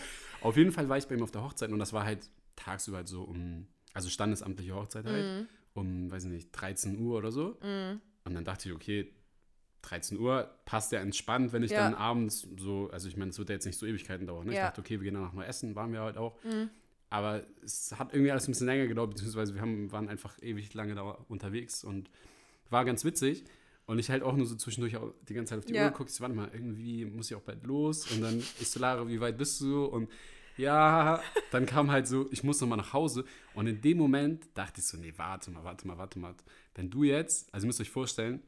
Auf 0.40 0.56
jeden 0.56 0.72
Fall 0.72 0.88
war 0.88 0.98
ich 0.98 1.06
bei 1.06 1.14
ihm 1.14 1.22
auf 1.22 1.30
der 1.30 1.42
Hochzeit 1.44 1.70
und 1.70 1.78
das 1.78 1.92
war 1.92 2.04
halt 2.04 2.28
tagsüber 2.56 2.98
halt 2.98 3.08
so 3.08 3.22
um, 3.22 3.66
also 3.94 4.08
standesamtliche 4.10 4.74
Hochzeit 4.74 5.06
halt, 5.06 5.26
Mhm. 5.26 5.46
um, 5.74 6.10
weiß 6.10 6.24
ich 6.24 6.30
nicht, 6.30 6.48
13 6.52 6.98
Uhr 6.98 7.16
oder 7.18 7.30
so. 7.32 7.58
Und 8.24 8.34
dann 8.34 8.44
dachte 8.44 8.68
ich, 8.68 8.74
okay, 8.74 9.12
13 9.82 10.18
Uhr 10.18 10.48
passt 10.64 10.92
ja 10.92 11.00
entspannt, 11.00 11.52
wenn 11.52 11.62
ich 11.62 11.70
Ja. 11.72 11.78
dann 11.84 11.94
abends 11.94 12.46
so, 12.58 12.90
also 12.92 13.08
ich 13.08 13.16
meine, 13.16 13.30
es 13.30 13.38
wird 13.38 13.48
ja 13.48 13.54
jetzt 13.54 13.64
nicht 13.66 13.78
so 13.78 13.86
Ewigkeiten 13.86 14.26
dauern. 14.26 14.46
Ne? 14.46 14.52
Ich 14.52 14.58
Ja. 14.58 14.66
dachte, 14.66 14.80
okay, 14.80 14.98
wir 15.00 15.04
gehen 15.04 15.14
danach 15.14 15.32
mal 15.32 15.44
essen, 15.44 15.74
waren 15.74 15.92
wir 15.92 16.00
halt 16.00 16.16
auch. 16.16 16.42
Mhm. 16.44 16.70
Aber 17.10 17.42
es 17.62 17.92
hat 17.98 18.12
irgendwie 18.14 18.30
alles 18.30 18.48
ein 18.48 18.52
bisschen 18.52 18.66
länger 18.68 18.86
gedauert, 18.86 19.10
beziehungsweise 19.10 19.54
wir 19.54 19.60
haben, 19.60 19.90
waren 19.92 20.08
einfach 20.08 20.36
ewig 20.42 20.72
lange 20.74 20.94
da 20.94 21.02
unterwegs 21.28 21.84
und 21.84 22.10
war 22.70 22.84
ganz 22.84 23.04
witzig. 23.04 23.44
Und 23.92 23.98
ich 23.98 24.08
halt 24.08 24.22
auch 24.22 24.34
nur 24.34 24.46
so 24.46 24.54
zwischendurch 24.56 24.96
auch 24.96 25.12
die 25.28 25.34
ganze 25.34 25.50
Zeit 25.50 25.58
auf 25.58 25.64
die 25.66 25.74
Ja. 25.74 25.84
Uhr 25.86 25.90
gucke, 25.92 26.08
ich 26.08 26.16
so, 26.16 26.22
warte 26.22 26.34
mal, 26.34 26.48
irgendwie 26.52 27.04
muss 27.04 27.30
ich 27.30 27.36
auch 27.36 27.42
bald 27.42 27.62
los. 27.66 28.10
Und 28.10 28.22
dann 28.22 28.38
ich 28.38 28.68
so, 28.70 28.80
Lara, 28.80 29.06
wie 29.06 29.20
weit 29.20 29.36
bist 29.36 29.60
du? 29.60 29.84
Und 29.84 30.08
ja, 30.56 31.22
dann 31.50 31.66
kam 31.66 31.90
halt 31.90 32.08
so, 32.08 32.26
ich 32.32 32.42
muss 32.42 32.58
nochmal 32.62 32.78
nach 32.78 32.94
Hause. 32.94 33.26
Und 33.52 33.66
in 33.66 33.82
dem 33.82 33.98
Moment 33.98 34.48
dachte 34.54 34.80
ich 34.80 34.86
so, 34.86 34.96
nee, 34.96 35.12
warte 35.16 35.50
mal, 35.50 35.62
warte 35.62 35.86
mal, 35.86 35.98
warte 35.98 36.18
mal. 36.18 36.34
Wenn 36.74 36.88
du 36.88 37.04
jetzt, 37.04 37.52
also 37.52 37.64
ihr 37.64 37.68
müsst 37.68 37.80
euch 37.82 37.90
vorstellen, 37.90 38.40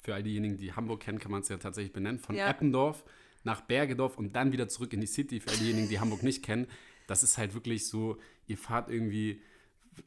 für 0.00 0.14
all 0.14 0.22
diejenigen, 0.22 0.56
die 0.56 0.72
Hamburg 0.72 1.00
kennen, 1.00 1.18
kann 1.18 1.30
man 1.30 1.42
es 1.42 1.48
ja 1.50 1.58
tatsächlich 1.58 1.92
benennen, 1.92 2.18
von 2.18 2.34
Ja. 2.34 2.48
Eppendorf 2.48 3.04
nach 3.44 3.60
Bergedorf 3.60 4.16
und 4.16 4.34
dann 4.34 4.52
wieder 4.52 4.68
zurück 4.68 4.94
in 4.94 5.02
die 5.02 5.06
City, 5.06 5.40
für 5.40 5.50
all 5.50 5.56
diejenigen, 5.58 5.90
die 5.90 6.00
Hamburg 6.00 6.22
nicht 6.22 6.42
kennen, 6.42 6.66
das 7.06 7.22
ist 7.22 7.36
halt 7.36 7.52
wirklich 7.52 7.86
so, 7.86 8.16
ihr 8.46 8.56
fahrt 8.56 8.88
irgendwie, 8.90 9.42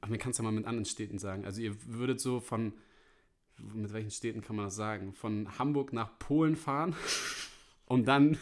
ach, 0.02 0.10
man 0.10 0.18
kann 0.18 0.32
es 0.32 0.38
ja 0.40 0.44
mal 0.44 0.52
mit 0.52 0.66
anderen 0.66 0.86
Städten 0.86 1.20
sagen, 1.20 1.46
also 1.46 1.62
ihr 1.62 1.76
würdet 1.86 2.20
so 2.20 2.40
von, 2.40 2.74
mit 3.74 3.94
welchen 3.94 4.12
Städten 4.12 4.42
kann 4.42 4.56
man 4.56 4.66
das 4.66 4.76
sagen, 4.76 5.14
von 5.14 5.58
Hamburg 5.58 5.94
nach 5.94 6.18
Polen 6.20 6.56
fahren, 6.56 6.96
um 7.86 8.06
dann, 8.06 8.38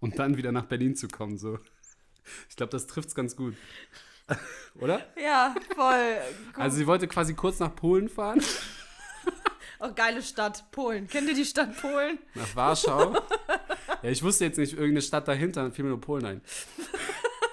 und 0.00 0.18
dann 0.18 0.36
wieder 0.36 0.52
nach 0.52 0.66
Berlin 0.66 0.96
zu 0.96 1.08
kommen, 1.08 1.38
so. 1.38 1.58
Ich 2.48 2.56
glaube, 2.56 2.70
das 2.70 2.86
trifft 2.86 3.08
es 3.08 3.14
ganz 3.14 3.36
gut. 3.36 3.54
Oder? 4.80 5.04
Ja, 5.20 5.54
voll. 5.74 6.16
Gut. 6.52 6.58
Also 6.62 6.76
sie 6.76 6.86
wollte 6.86 7.08
quasi 7.08 7.34
kurz 7.34 7.58
nach 7.58 7.74
Polen 7.74 8.08
fahren, 8.08 8.40
Auch 9.78 9.94
geile 9.96 10.22
Stadt, 10.22 10.70
Polen. 10.70 11.08
Kennt 11.08 11.28
ihr 11.28 11.34
die 11.34 11.44
Stadt 11.44 11.76
Polen? 11.80 12.18
nach 12.34 12.54
Warschau. 12.54 13.14
ja, 14.02 14.10
ich 14.10 14.22
wusste 14.22 14.44
jetzt 14.44 14.56
nicht, 14.56 14.74
irgendeine 14.74 15.02
Stadt 15.02 15.26
dahinter, 15.26 15.62
dann 15.62 15.72
fiel 15.72 15.84
mir 15.84 15.90
nur 15.90 16.00
Polen 16.00 16.24
ein. 16.24 16.40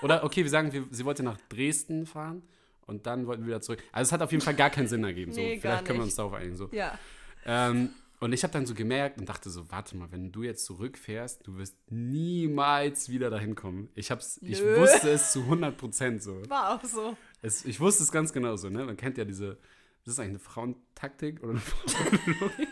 Oder, 0.03 0.23
okay, 0.23 0.43
wir 0.43 0.49
sagen, 0.51 0.71
wir, 0.71 0.85
sie 0.91 1.05
wollte 1.05 1.23
nach 1.23 1.39
Dresden 1.49 2.05
fahren 2.05 2.43
und 2.89 3.05
dann 3.05 3.25
wollten 3.27 3.43
wir 3.43 3.48
wieder 3.48 3.62
zurück. 3.62 3.81
Also 3.91 4.10
es 4.10 4.12
hat 4.12 4.22
auf 4.22 4.31
jeden 4.31 4.43
Fall 4.43 4.55
gar 4.55 4.69
keinen 4.69 4.88
Sinn 4.88 5.03
ergeben. 5.03 5.31
So. 5.31 5.39
Nee, 5.39 5.60
Vielleicht 5.60 5.86
können 5.86 6.00
wir 6.00 6.03
uns 6.03 6.15
darauf 6.15 6.34
einigen. 6.34 6.55
So. 6.55 6.69
Ja. 6.72 6.98
Ähm, 7.46 7.89
und 8.19 8.34
ich 8.34 8.43
habe 8.43 8.51
dann 8.51 8.65
so 8.65 8.74
gemerkt 8.74 9.17
und 9.17 9.29
dachte 9.29 9.50
so, 9.50 9.72
warte 9.72 9.96
mal, 9.96 10.12
wenn 10.12 10.31
du 10.34 10.43
jetzt 10.43 10.65
zurückfährst, 10.65 11.48
du 11.48 11.58
wirst 11.58 11.77
niemals 11.89 13.08
wieder 13.10 13.29
dahin 13.29 13.55
kommen. 13.55 13.89
Ich, 13.96 14.12
hab's, 14.12 14.39
ich 14.41 14.62
wusste 14.62 15.10
es 15.12 15.31
zu 15.31 15.41
100 15.43 15.77
Prozent 15.77 16.22
so. 16.22 16.41
War 16.50 16.75
auch 16.75 16.84
so. 16.84 17.15
Es, 17.41 17.63
ich 17.63 17.79
wusste 17.79 18.03
es 18.03 18.12
ganz 18.12 18.34
genau 18.34 18.58
so, 18.58 18.69
ne? 18.69 18.84
Man 18.84 18.98
kennt 18.98 19.17
ja 19.17 19.24
diese, 19.24 19.58
das 20.03 20.15
ist 20.15 20.19
eigentlich 20.19 20.31
eine 20.31 20.39
Frauentaktik 20.39 21.41
oder 21.41 21.51
eine 21.51 21.60
Frauenlogik. 21.62 22.67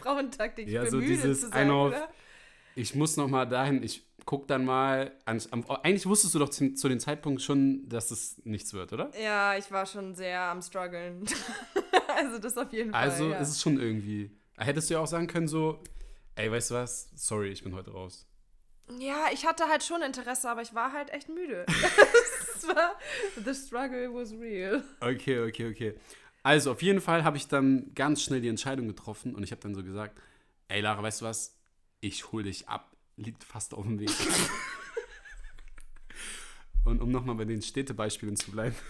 Frauentaktik. 0.00 0.66
Ich 0.66 0.72
Ja, 0.72 0.82
bin 0.82 0.90
so 0.90 0.96
müde 0.98 1.08
dieses 1.08 1.40
zu 1.42 1.52
eine 1.52 1.72
auf- 1.72 1.88
oder? 1.88 2.08
Ich 2.74 2.94
muss 2.94 3.16
noch 3.16 3.28
mal 3.28 3.44
dahin, 3.46 3.82
ich 3.82 4.04
guck 4.24 4.48
dann 4.48 4.64
mal. 4.64 5.12
An, 5.24 5.40
am, 5.50 5.64
eigentlich 5.82 6.06
wusstest 6.06 6.34
du 6.34 6.38
doch 6.38 6.48
zu, 6.48 6.74
zu 6.74 6.88
dem 6.88 7.00
Zeitpunkt 7.00 7.42
schon, 7.42 7.88
dass 7.88 8.10
es 8.10 8.40
nichts 8.44 8.72
wird, 8.72 8.92
oder? 8.92 9.10
Ja, 9.20 9.56
ich 9.56 9.70
war 9.70 9.86
schon 9.86 10.14
sehr 10.14 10.40
am 10.40 10.62
struggeln. 10.62 11.24
also 12.16 12.38
das 12.38 12.56
auf 12.56 12.72
jeden 12.72 12.92
Fall. 12.92 13.00
Also 13.00 13.30
ja. 13.30 13.38
ist 13.38 13.50
es 13.50 13.62
schon 13.62 13.78
irgendwie. 13.78 14.30
Hättest 14.56 14.90
du 14.90 14.94
ja 14.94 15.00
auch 15.00 15.06
sagen 15.06 15.26
können, 15.26 15.48
so, 15.48 15.82
ey, 16.36 16.50
weißt 16.50 16.70
du 16.70 16.74
was? 16.74 17.10
Sorry, 17.14 17.48
ich 17.48 17.62
bin 17.62 17.74
heute 17.74 17.90
raus. 17.90 18.26
Ja, 18.98 19.28
ich 19.32 19.46
hatte 19.46 19.64
halt 19.68 19.82
schon 19.82 20.02
Interesse, 20.02 20.48
aber 20.48 20.62
ich 20.62 20.74
war 20.74 20.92
halt 20.92 21.10
echt 21.10 21.28
müde. 21.28 21.64
das 22.54 22.68
war, 22.68 22.96
the 23.42 23.54
struggle 23.54 24.12
was 24.12 24.32
real. 24.32 24.84
Okay, 25.00 25.40
okay, 25.40 25.70
okay. 25.70 25.94
Also 26.42 26.72
auf 26.72 26.82
jeden 26.82 27.00
Fall 27.00 27.24
habe 27.24 27.38
ich 27.38 27.48
dann 27.48 27.92
ganz 27.94 28.22
schnell 28.22 28.42
die 28.42 28.48
Entscheidung 28.48 28.86
getroffen 28.86 29.34
und 29.34 29.42
ich 29.42 29.50
habe 29.50 29.62
dann 29.62 29.74
so 29.74 29.82
gesagt, 29.82 30.20
ey 30.68 30.82
Lara, 30.82 31.02
weißt 31.02 31.22
du 31.22 31.24
was? 31.24 31.56
Ich 32.04 32.30
hol 32.32 32.42
dich 32.42 32.68
ab. 32.68 32.90
Liegt 33.16 33.44
fast 33.44 33.72
auf 33.72 33.84
dem 33.86 33.98
Weg. 33.98 34.10
und 36.84 37.00
um 37.00 37.10
nochmal 37.10 37.36
bei 37.36 37.46
den 37.46 37.62
Städtebeispielen 37.62 38.36
zu 38.36 38.50
bleiben. 38.50 38.76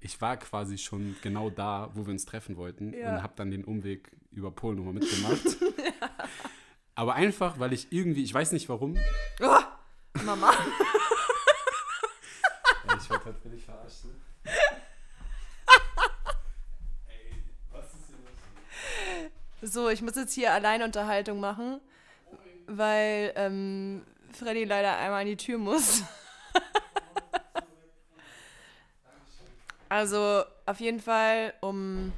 Ich 0.00 0.20
war 0.20 0.36
quasi 0.36 0.78
schon 0.78 1.16
genau 1.22 1.50
da, 1.50 1.90
wo 1.94 2.06
wir 2.06 2.12
uns 2.12 2.24
treffen 2.24 2.56
wollten 2.56 2.92
Ja. 2.94 3.16
und 3.16 3.22
habe 3.24 3.32
dann 3.34 3.50
den 3.50 3.64
Umweg 3.64 4.12
über 4.30 4.52
Polen 4.52 4.76
nochmal 4.76 4.94
mitgemacht. 4.94 5.42
Aber 6.94 7.16
einfach, 7.16 7.58
weil 7.58 7.72
ich 7.72 7.88
irgendwie, 7.90 8.22
ich 8.22 8.32
weiß 8.32 8.52
nicht 8.52 8.68
warum, 8.68 8.96
Oh, 9.40 9.58
Mama. 10.24 10.52
Ey, 12.86 12.96
ich 12.96 13.10
wollte 13.10 13.24
halt 13.24 13.38
völlig 13.38 13.64
verarschen. 13.64 14.10
Ey, 17.08 17.42
was 17.72 17.86
ist 17.86 18.06
hier 18.06 18.18
los? 19.62 19.72
So, 19.72 19.88
ich 19.88 20.00
muss 20.00 20.14
jetzt 20.14 20.34
hier 20.34 20.52
Alleinunterhaltung 20.52 21.40
machen, 21.40 21.80
weil 22.68 23.32
ähm, 23.36 24.04
Freddy 24.32 24.64
leider 24.64 24.96
einmal 24.98 25.22
an 25.22 25.26
die 25.26 25.36
Tür 25.36 25.58
muss. 25.58 26.02
also 29.88 30.44
auf 30.66 30.80
jeden 30.80 31.00
Fall, 31.00 31.54
um 31.60 32.12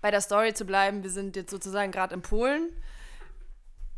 bei 0.00 0.10
der 0.10 0.20
Story 0.20 0.54
zu 0.54 0.64
bleiben, 0.64 1.02
wir 1.02 1.10
sind 1.10 1.36
jetzt 1.36 1.50
sozusagen 1.50 1.92
gerade 1.92 2.14
in 2.14 2.22
Polen. 2.22 2.70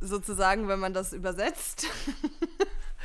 Sozusagen, 0.01 0.67
wenn 0.67 0.81
man 0.81 0.95
das 0.95 1.13
übersetzt. 1.13 1.87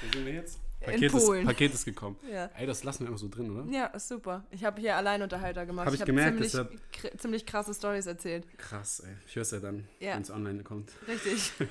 Wo 0.01 0.11
sind 0.13 0.25
wir 0.25 0.33
jetzt? 0.33 0.59
In 0.87 0.93
Paket 1.01 1.11
Polen. 1.11 1.41
Ist, 1.41 1.45
Paket 1.47 1.73
ist 1.73 1.85
gekommen. 1.85 2.15
Ja. 2.31 2.49
Ey, 2.57 2.65
das 2.67 2.83
lassen 2.83 3.01
wir 3.01 3.07
einfach 3.07 3.19
so 3.19 3.27
drin, 3.29 3.51
oder? 3.51 3.71
Ja, 3.71 3.85
ist 3.87 4.07
super. 4.07 4.45
Ich 4.51 4.63
habe 4.63 4.79
hier 4.81 4.95
Alleinunterhalter 4.95 5.65
gemacht. 5.65 5.87
Hab 5.87 5.93
ich 5.93 5.99
hab 6.01 6.05
gemerkt, 6.07 6.33
ziemlich, 6.35 6.51
deshalb- 6.51 6.73
kr- 6.93 7.17
ziemlich 7.17 7.45
krasse 7.45 7.73
Stories 7.73 8.05
erzählt. 8.05 8.45
Krass, 8.57 8.99
ey. 9.01 9.13
Ich 9.27 9.35
hör's 9.35 9.51
ja 9.51 9.59
dann, 9.59 9.87
Ja. 9.99 10.15
wenn 10.15 10.21
es 10.21 10.31
online 10.31 10.63
kommt. 10.63 10.91
Richtig. 11.07 11.51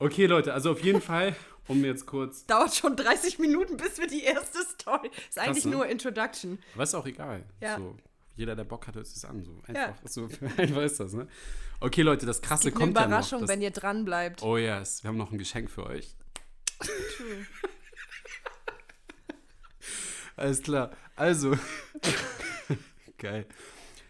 Okay, 0.00 0.26
Leute, 0.26 0.52
also 0.52 0.72
auf 0.72 0.80
jeden 0.82 1.00
Fall, 1.00 1.36
um 1.68 1.82
jetzt 1.84 2.04
kurz. 2.04 2.44
Dauert 2.46 2.74
schon 2.74 2.96
30 2.96 3.38
Minuten, 3.38 3.76
bis 3.76 3.96
wir 3.98 4.08
die 4.08 4.24
erste 4.24 4.58
Story. 4.64 5.08
Ist 5.28 5.38
eigentlich 5.38 5.64
ne? 5.64 5.70
nur 5.70 5.86
Introduction. 5.86 6.58
Aber 6.74 6.82
ist 6.82 6.94
auch 6.94 7.06
egal. 7.06 7.44
Ja. 7.60 7.76
So, 7.78 7.96
jeder, 8.34 8.56
der 8.56 8.64
Bock 8.64 8.88
hat, 8.88 8.96
hört 8.96 9.06
sich 9.06 9.26
an. 9.26 9.44
So 9.44 9.62
Ja. 9.72 9.86
einfach, 9.86 10.00
so, 10.08 10.28
einfach 10.56 10.82
ist 10.82 10.98
das, 10.98 11.12
ne? 11.12 11.28
Okay, 11.80 12.02
Leute, 12.02 12.26
das 12.26 12.42
krasse 12.42 12.72
kommt 12.72 12.96
ja 12.96 13.02
noch. 13.02 13.06
Überraschung, 13.06 13.40
Das, 13.42 13.48
wenn 13.50 13.62
ihr 13.62 13.70
dran 13.70 14.04
bleibt. 14.04 14.42
oh 14.42 14.56
yes, 14.58 15.04
wir 15.04 15.08
haben 15.08 15.16
noch 15.16 15.30
ein 15.30 15.38
Geschenk 15.38 15.70
für 15.70 15.86
euch. 15.86 16.16
True. 16.80 17.46
Alles 20.36 20.62
klar. 20.62 20.90
Also, 21.16 21.56
geil. 23.18 23.46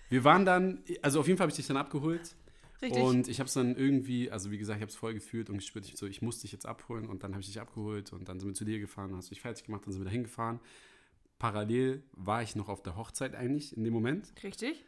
Wir 0.09 0.25
waren 0.25 0.45
dann, 0.45 0.83
also 1.03 1.21
auf 1.21 1.27
jeden 1.27 1.39
Fall 1.39 1.45
habe 1.45 1.51
ich 1.51 1.57
dich 1.57 1.67
dann 1.67 1.77
abgeholt. 1.77 2.35
Richtig. 2.83 3.03
Und 3.03 3.29
ich 3.29 3.41
habe 3.41 3.49
es 3.49 3.55
dann 3.55 3.77
irgendwie, 3.77 4.31
also 4.31 4.51
wie 4.51 4.59
gesagt, 4.59 4.77
ich 4.77 4.83
habe 4.83 4.91
es 4.91 4.97
voll 4.97 5.15
gefühlt 5.15 5.49
und 5.49 5.57
gespürt, 5.57 5.87
ich, 5.87 5.97
so, 5.97 6.07
ich 6.07 6.21
muss 6.21 6.41
dich 6.41 6.53
jetzt 6.53 6.67
abholen 6.67 7.09
und 7.09 7.23
dann 7.23 7.33
habe 7.33 7.41
ich 7.41 7.47
dich 7.47 7.61
abgeholt 7.61 8.13
und 8.13 8.29
dann 8.29 8.39
sind 8.41 8.51
wir 8.51 8.55
zu 8.55 8.65
dir 8.65 8.79
gefahren, 8.79 9.17
hast 9.17 9.31
dich 9.31 9.41
fertig 9.41 9.65
gemacht, 9.65 9.87
dann 9.87 9.93
sind 9.93 10.03
wir 10.03 10.07
da 10.07 10.11
hingefahren. 10.11 10.61
Parallel 11.39 12.03
war 12.13 12.43
ich 12.43 12.57
noch 12.57 12.69
auf 12.69 12.83
der 12.83 12.97
Hochzeit 12.97 13.35
eigentlich 13.35 13.77
in 13.77 13.85
dem 13.85 13.93
Moment 13.93 14.33
Richtig. 14.43 14.85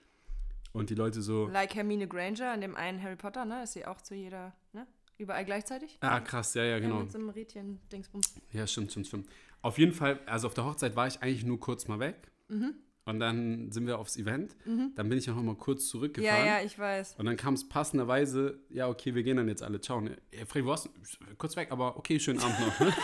und 0.73 0.91
die 0.91 0.95
Leute 0.95 1.23
so, 1.23 1.49
Like 1.49 1.75
Hermine 1.75 2.07
Granger 2.07 2.55
in 2.55 2.61
dem 2.61 2.77
einen 2.77 3.03
Harry 3.03 3.17
Potter, 3.17 3.45
ne? 3.45 3.63
Ist 3.63 3.73
sie 3.73 3.87
auch 3.87 4.01
zu 4.03 4.15
jeder, 4.15 4.55
ne? 4.73 4.87
Überall 5.19 5.47
gleichzeitig? 5.47 5.97
ah 6.01 6.21
krass, 6.21 6.53
ja, 6.55 6.65
ja, 6.65 6.79
genau. 6.79 6.97
Ja, 6.97 7.03
mit 7.05 7.13
so 7.13 7.19
einem 7.19 7.31
Rädchen-Dingsbums. 7.31 8.35
Ja, 8.53 8.67
stimmt, 8.67 8.91
stimmt, 8.91 9.07
stimmt. 9.07 9.29
Auf 9.67 9.79
jeden 9.79 9.93
Fall, 9.93 10.21
also 10.27 10.47
auf 10.47 10.55
der 10.55 10.65
Hochzeit 10.65 10.95
war 10.97 11.07
ich 11.09 11.23
eigentlich 11.23 11.45
nur 11.45 11.59
kurz 11.59 11.89
mal 11.89 11.99
weg 11.99 12.31
Mhm. 12.49 12.75
und 13.05 13.19
dann 13.19 13.73
sind 13.73 13.87
wir 13.89 13.99
aufs 13.99 14.17
Event, 14.17 14.55
dann 14.95 15.09
bin 15.09 15.19
ich 15.19 15.27
noch 15.27 15.43
mal 15.43 15.57
kurz 15.57 15.85
Ja, 15.87 15.91
zurückgefahren. 15.91 16.47
ja, 16.47 16.61
ich 16.61 16.79
weiß. 16.79 17.17
Und 17.19 17.27
dann 17.27 17.37
kam 17.37 17.55
es 17.55 17.69
passenderweise, 17.69 18.61
ja, 18.71 18.89
okay, 18.89 19.15
wir 19.17 19.23
gehen 19.25 19.37
dann 19.39 19.49
jetzt 19.49 19.63
alle. 19.65 19.81
Ciao. 19.81 20.01
Ne? 20.01 20.17
Ja, 20.33 20.47
Freddy, 20.47 20.65
wo 20.67 20.71
warst 20.71 20.87
du? 20.87 20.91
Kurz 21.37 21.57
weg, 21.57 21.73
aber 21.73 21.97
okay, 21.97 22.21
schönen 22.21 22.39
Abend 22.39 22.61
noch. 22.61 22.81
Ne? 22.81 22.95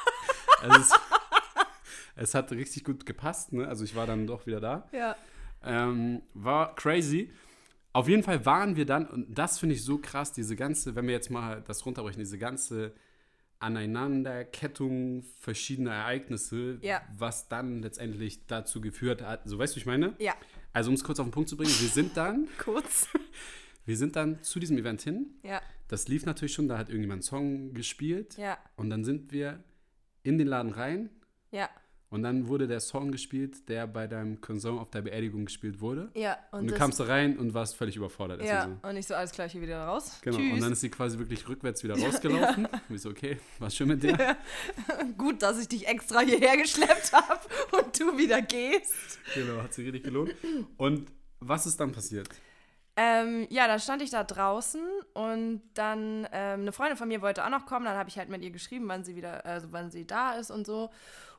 also 0.62 0.80
es, 0.80 0.92
es 2.16 2.34
hat 2.34 2.52
richtig 2.52 2.84
gut 2.84 3.04
gepasst, 3.06 3.52
ne? 3.52 3.66
Also 3.66 3.82
ich 3.84 3.96
war 3.96 4.06
dann 4.06 4.26
doch 4.28 4.46
wieder 4.46 4.60
da. 4.60 4.88
Ja. 4.92 5.16
Ähm, 5.64 6.22
war 6.34 6.74
crazy. 6.76 7.32
Auf 7.92 8.08
jeden 8.08 8.22
Fall 8.22 8.44
waren 8.46 8.76
wir 8.76 8.86
dann, 8.86 9.06
und 9.06 9.36
das 9.36 9.58
finde 9.58 9.74
ich 9.74 9.82
so 9.84 9.98
krass, 9.98 10.32
diese 10.32 10.54
ganze, 10.56 10.94
wenn 10.94 11.06
wir 11.06 11.14
jetzt 11.14 11.30
mal 11.30 11.62
das 11.66 11.84
runterbrechen, 11.86 12.20
diese 12.20 12.38
ganze 12.38 12.92
Aneinanderkettung 13.58 15.22
verschiedener 15.40 15.92
Ereignisse, 15.92 16.78
Ja. 16.82 17.02
was 17.16 17.48
dann 17.48 17.82
letztendlich 17.82 18.46
dazu 18.46 18.80
geführt 18.80 19.22
hat. 19.22 19.42
So, 19.48 19.58
weißt 19.58 19.74
du, 19.74 19.80
ich 19.80 19.86
meine? 19.86 20.14
Ja. 20.18 20.34
Also, 20.72 20.90
um 20.90 20.94
es 20.94 21.04
kurz 21.04 21.18
auf 21.20 21.26
den 21.26 21.32
Punkt 21.32 21.48
zu 21.48 21.56
bringen, 21.56 21.70
wir 21.80 21.88
sind 21.88 22.16
dann 22.16 22.48
Kurz. 22.58 23.08
wir 23.86 23.96
sind 23.96 24.16
dann 24.16 24.42
zu 24.42 24.58
diesem 24.60 24.76
Event 24.78 25.02
hin. 25.02 25.26
Ja. 25.42 25.60
Das 25.88 26.08
lief 26.08 26.24
natürlich 26.26 26.52
schon, 26.54 26.68
da 26.68 26.78
hat 26.78 26.88
irgendjemand 26.88 27.18
einen 27.18 27.22
Song 27.22 27.74
gespielt. 27.74 28.36
Ja. 28.38 28.58
Und 28.76 28.90
dann 28.90 29.04
sind 29.04 29.32
wir 29.32 29.62
in 30.22 30.38
den 30.38 30.46
Laden 30.48 30.72
rein. 30.72 31.10
Ja. 31.50 31.68
Und 32.14 32.22
dann 32.22 32.46
wurde 32.46 32.68
der 32.68 32.78
Song 32.78 33.10
gespielt, 33.10 33.68
der 33.68 33.88
bei 33.88 34.06
deinem 34.06 34.40
Cousin 34.40 34.78
auf 34.78 34.88
der 34.88 35.02
Beerdigung 35.02 35.46
gespielt 35.46 35.80
wurde. 35.80 36.12
Ja. 36.14 36.38
Und, 36.52 36.60
Und, 36.60 36.70
du 36.70 36.74
kamst 36.76 37.00
da 37.00 37.06
rein 37.06 37.36
und 37.36 37.54
warst 37.54 37.74
völlig 37.74 37.96
überfordert. 37.96 38.40
Ja. 38.40 38.68
erstmal 38.68 38.92
Und 38.92 38.96
ich 38.96 39.08
so, 39.08 39.16
alles 39.16 39.32
gleich 39.32 39.50
hier 39.50 39.60
wieder 39.60 39.84
raus. 39.84 40.06
So. 40.06 40.12
Genau. 40.22 40.36
Tschüss. 40.36 40.52
Und 40.52 40.60
dann 40.62 40.72
ist 40.74 40.80
sie 40.80 40.90
quasi 40.90 41.18
wirklich 41.18 41.48
rückwärts 41.48 41.82
wieder 41.82 41.98
rausgelaufen. 42.00 42.66
Und 42.66 42.94
ich 42.94 43.02
so, 43.02 43.10
okay, 43.10 43.40
war 43.58 43.68
schön 43.68 43.88
mit 43.88 44.04
dir. 44.04 44.36
Gut, 45.18 45.42
dass 45.42 45.60
ich 45.60 45.66
dich 45.66 45.88
extra 45.88 46.20
hierher 46.20 46.56
geschleppt 46.56 47.12
habe 47.12 47.40
und 47.72 47.98
du 47.98 48.16
wieder 48.16 48.40
gehst. 48.42 49.18
genau, 49.34 49.60
hat 49.60 49.74
sich 49.74 49.84
richtig 49.84 50.04
gelohnt. 50.04 50.36
Und 50.76 51.08
was 51.40 51.66
ist 51.66 51.80
dann 51.80 51.90
passiert? 51.90 52.28
Ähm, 52.96 53.48
ja, 53.50 53.66
dann 53.66 53.80
stand 53.80 54.02
ich 54.02 54.10
da 54.10 54.22
draußen 54.22 54.80
und 55.14 55.62
dann 55.74 56.28
ähm, 56.30 56.60
eine 56.60 56.70
Freundin 56.70 56.96
von 56.96 57.08
mir 57.08 57.22
wollte 57.22 57.44
auch 57.44 57.50
noch 57.50 57.66
kommen. 57.66 57.86
Dann 57.86 57.96
habe 57.96 58.08
ich 58.08 58.18
halt 58.18 58.28
mit 58.28 58.42
ihr 58.42 58.52
geschrieben, 58.52 58.86
wann 58.86 59.02
sie 59.02 59.16
wieder, 59.16 59.44
also 59.44 59.72
wann 59.72 59.90
sie 59.90 60.06
da 60.06 60.34
ist 60.34 60.52
und 60.52 60.64
so. 60.64 60.90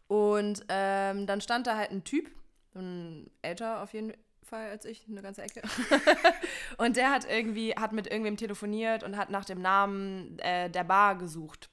Und 0.07 0.65
ähm, 0.69 1.25
dann 1.25 1.41
stand 1.41 1.67
da 1.67 1.77
halt 1.77 1.91
ein 1.91 2.03
Typ, 2.03 2.29
ein 2.75 3.29
älter 3.41 3.81
auf 3.81 3.93
jeden 3.93 4.13
Fall 4.43 4.69
als 4.69 4.85
ich, 4.85 5.05
eine 5.09 5.21
ganze 5.21 5.41
Ecke. 5.41 5.61
und 6.77 6.97
der 6.97 7.11
hat 7.11 7.27
irgendwie, 7.29 7.73
hat 7.73 7.93
mit 7.93 8.07
irgendwem 8.07 8.37
telefoniert 8.37 9.03
und 9.03 9.17
hat 9.17 9.29
nach 9.29 9.45
dem 9.45 9.61
Namen 9.61 10.37
äh, 10.39 10.69
der 10.69 10.83
Bar 10.83 11.15
gesucht. 11.17 11.69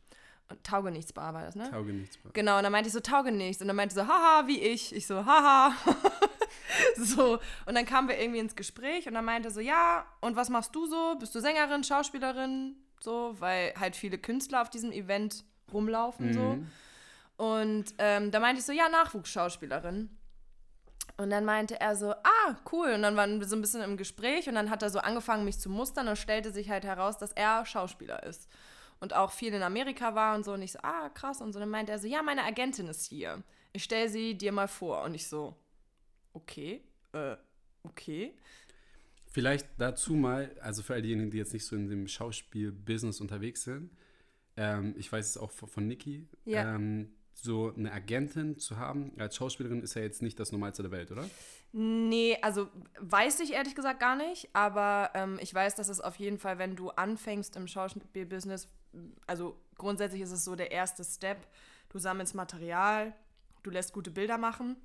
Und 0.48 0.64
Taugenichtsbar 0.64 1.34
war 1.34 1.42
das, 1.42 1.54
ne? 1.54 1.70
Tauge 1.70 1.92
nichts 1.92 2.22
mehr. 2.22 2.32
Genau, 2.32 2.56
und 2.58 2.62
dann 2.62 2.72
meinte 2.72 2.88
ich 2.88 2.92
so, 2.92 3.00
tauge 3.00 3.32
nichts. 3.32 3.60
Und 3.60 3.68
dann 3.68 3.76
meinte 3.76 3.94
so, 3.94 4.06
haha, 4.06 4.46
wie 4.46 4.60
ich. 4.60 4.94
Ich 4.94 5.06
so, 5.06 5.24
haha. 5.24 5.74
so, 6.96 7.38
und 7.66 7.74
dann 7.74 7.86
kamen 7.86 8.08
wir 8.08 8.18
irgendwie 8.18 8.40
ins 8.40 8.56
Gespräch 8.56 9.06
und 9.06 9.14
dann 9.14 9.24
meinte 9.24 9.50
so, 9.50 9.60
ja, 9.60 10.06
und 10.20 10.36
was 10.36 10.50
machst 10.50 10.74
du 10.74 10.86
so? 10.86 11.16
Bist 11.18 11.34
du 11.34 11.40
Sängerin, 11.40 11.84
Schauspielerin? 11.84 12.76
So, 13.00 13.34
weil 13.38 13.74
halt 13.78 13.96
viele 13.96 14.18
Künstler 14.18 14.62
auf 14.62 14.70
diesem 14.70 14.92
Event 14.92 15.44
rumlaufen, 15.72 16.32
so. 16.34 16.58
Und 17.36 17.86
ähm, 17.98 18.30
da 18.30 18.40
meinte 18.40 18.60
ich 18.60 18.66
so, 18.66 18.72
ja, 18.72 18.88
Nachwuchsschauspielerin. 18.88 20.10
Und 21.16 21.30
dann 21.30 21.44
meinte 21.44 21.78
er 21.80 21.96
so, 21.96 22.12
ah, 22.12 22.56
cool. 22.72 22.92
Und 22.92 23.02
dann 23.02 23.16
waren 23.16 23.40
wir 23.40 23.46
so 23.46 23.56
ein 23.56 23.60
bisschen 23.60 23.82
im 23.82 23.96
Gespräch 23.96 24.48
und 24.48 24.54
dann 24.54 24.70
hat 24.70 24.82
er 24.82 24.90
so 24.90 24.98
angefangen, 24.98 25.44
mich 25.44 25.58
zu 25.58 25.68
mustern 25.68 26.08
und 26.08 26.16
stellte 26.16 26.52
sich 26.52 26.70
halt 26.70 26.84
heraus, 26.84 27.18
dass 27.18 27.32
er 27.32 27.66
Schauspieler 27.66 28.22
ist. 28.22 28.48
Und 29.00 29.14
auch 29.14 29.32
viel 29.32 29.52
in 29.52 29.62
Amerika 29.62 30.14
war 30.14 30.34
und 30.36 30.44
so. 30.44 30.52
Und 30.52 30.62
ich 30.62 30.72
so, 30.72 30.78
ah, 30.82 31.08
krass. 31.10 31.40
Und 31.40 31.52
so, 31.52 31.58
dann 31.58 31.68
meinte 31.68 31.92
er 31.92 31.98
so, 31.98 32.06
ja, 32.06 32.22
meine 32.22 32.44
Agentin 32.44 32.86
ist 32.86 33.06
hier. 33.06 33.42
Ich 33.72 33.84
stelle 33.84 34.08
sie 34.08 34.36
dir 34.36 34.52
mal 34.52 34.68
vor. 34.68 35.02
Und 35.02 35.14
ich 35.14 35.28
so, 35.28 35.56
okay, 36.32 36.82
äh, 37.12 37.36
okay. 37.82 38.34
Vielleicht 39.32 39.66
dazu 39.78 40.14
mal, 40.14 40.54
also 40.60 40.82
für 40.82 40.94
all 40.94 41.02
diejenigen, 41.02 41.30
die 41.30 41.38
jetzt 41.38 41.52
nicht 41.52 41.64
so 41.64 41.74
in 41.74 41.88
dem 41.88 42.06
Schauspiel-Business 42.06 43.20
unterwegs 43.20 43.64
sind, 43.64 43.90
ähm, 44.56 44.94
ich 44.96 45.10
weiß 45.10 45.30
es 45.30 45.36
auch 45.36 45.50
von, 45.50 45.68
von 45.68 45.88
Niki, 45.88 46.28
Ja. 46.44 46.74
ähm, 46.74 47.12
so 47.34 47.72
eine 47.76 47.92
Agentin 47.92 48.58
zu 48.58 48.76
haben 48.76 49.12
als 49.18 49.36
Schauspielerin 49.36 49.82
ist 49.82 49.94
ja 49.94 50.02
jetzt 50.02 50.22
nicht 50.22 50.38
das 50.38 50.52
Normalste 50.52 50.82
der 50.82 50.92
Welt, 50.92 51.10
oder? 51.10 51.28
Nee, 51.72 52.38
also 52.42 52.68
weiß 53.00 53.40
ich 53.40 53.52
ehrlich 53.54 53.74
gesagt 53.74 54.00
gar 54.00 54.16
nicht, 54.16 54.50
aber 54.52 55.10
ähm, 55.14 55.38
ich 55.40 55.52
weiß, 55.52 55.74
dass 55.74 55.88
es 55.88 56.00
auf 56.00 56.16
jeden 56.16 56.38
Fall, 56.38 56.58
wenn 56.58 56.76
du 56.76 56.90
anfängst 56.90 57.56
im 57.56 57.66
Schauspielbusiness, 57.66 58.68
also 59.26 59.56
grundsätzlich 59.76 60.20
ist 60.20 60.32
es 60.32 60.44
so 60.44 60.54
der 60.54 60.70
erste 60.70 61.04
Step, 61.04 61.46
du 61.88 61.98
sammelst 61.98 62.34
Material, 62.34 63.14
du 63.62 63.70
lässt 63.70 63.92
gute 63.92 64.10
Bilder 64.10 64.38
machen 64.38 64.76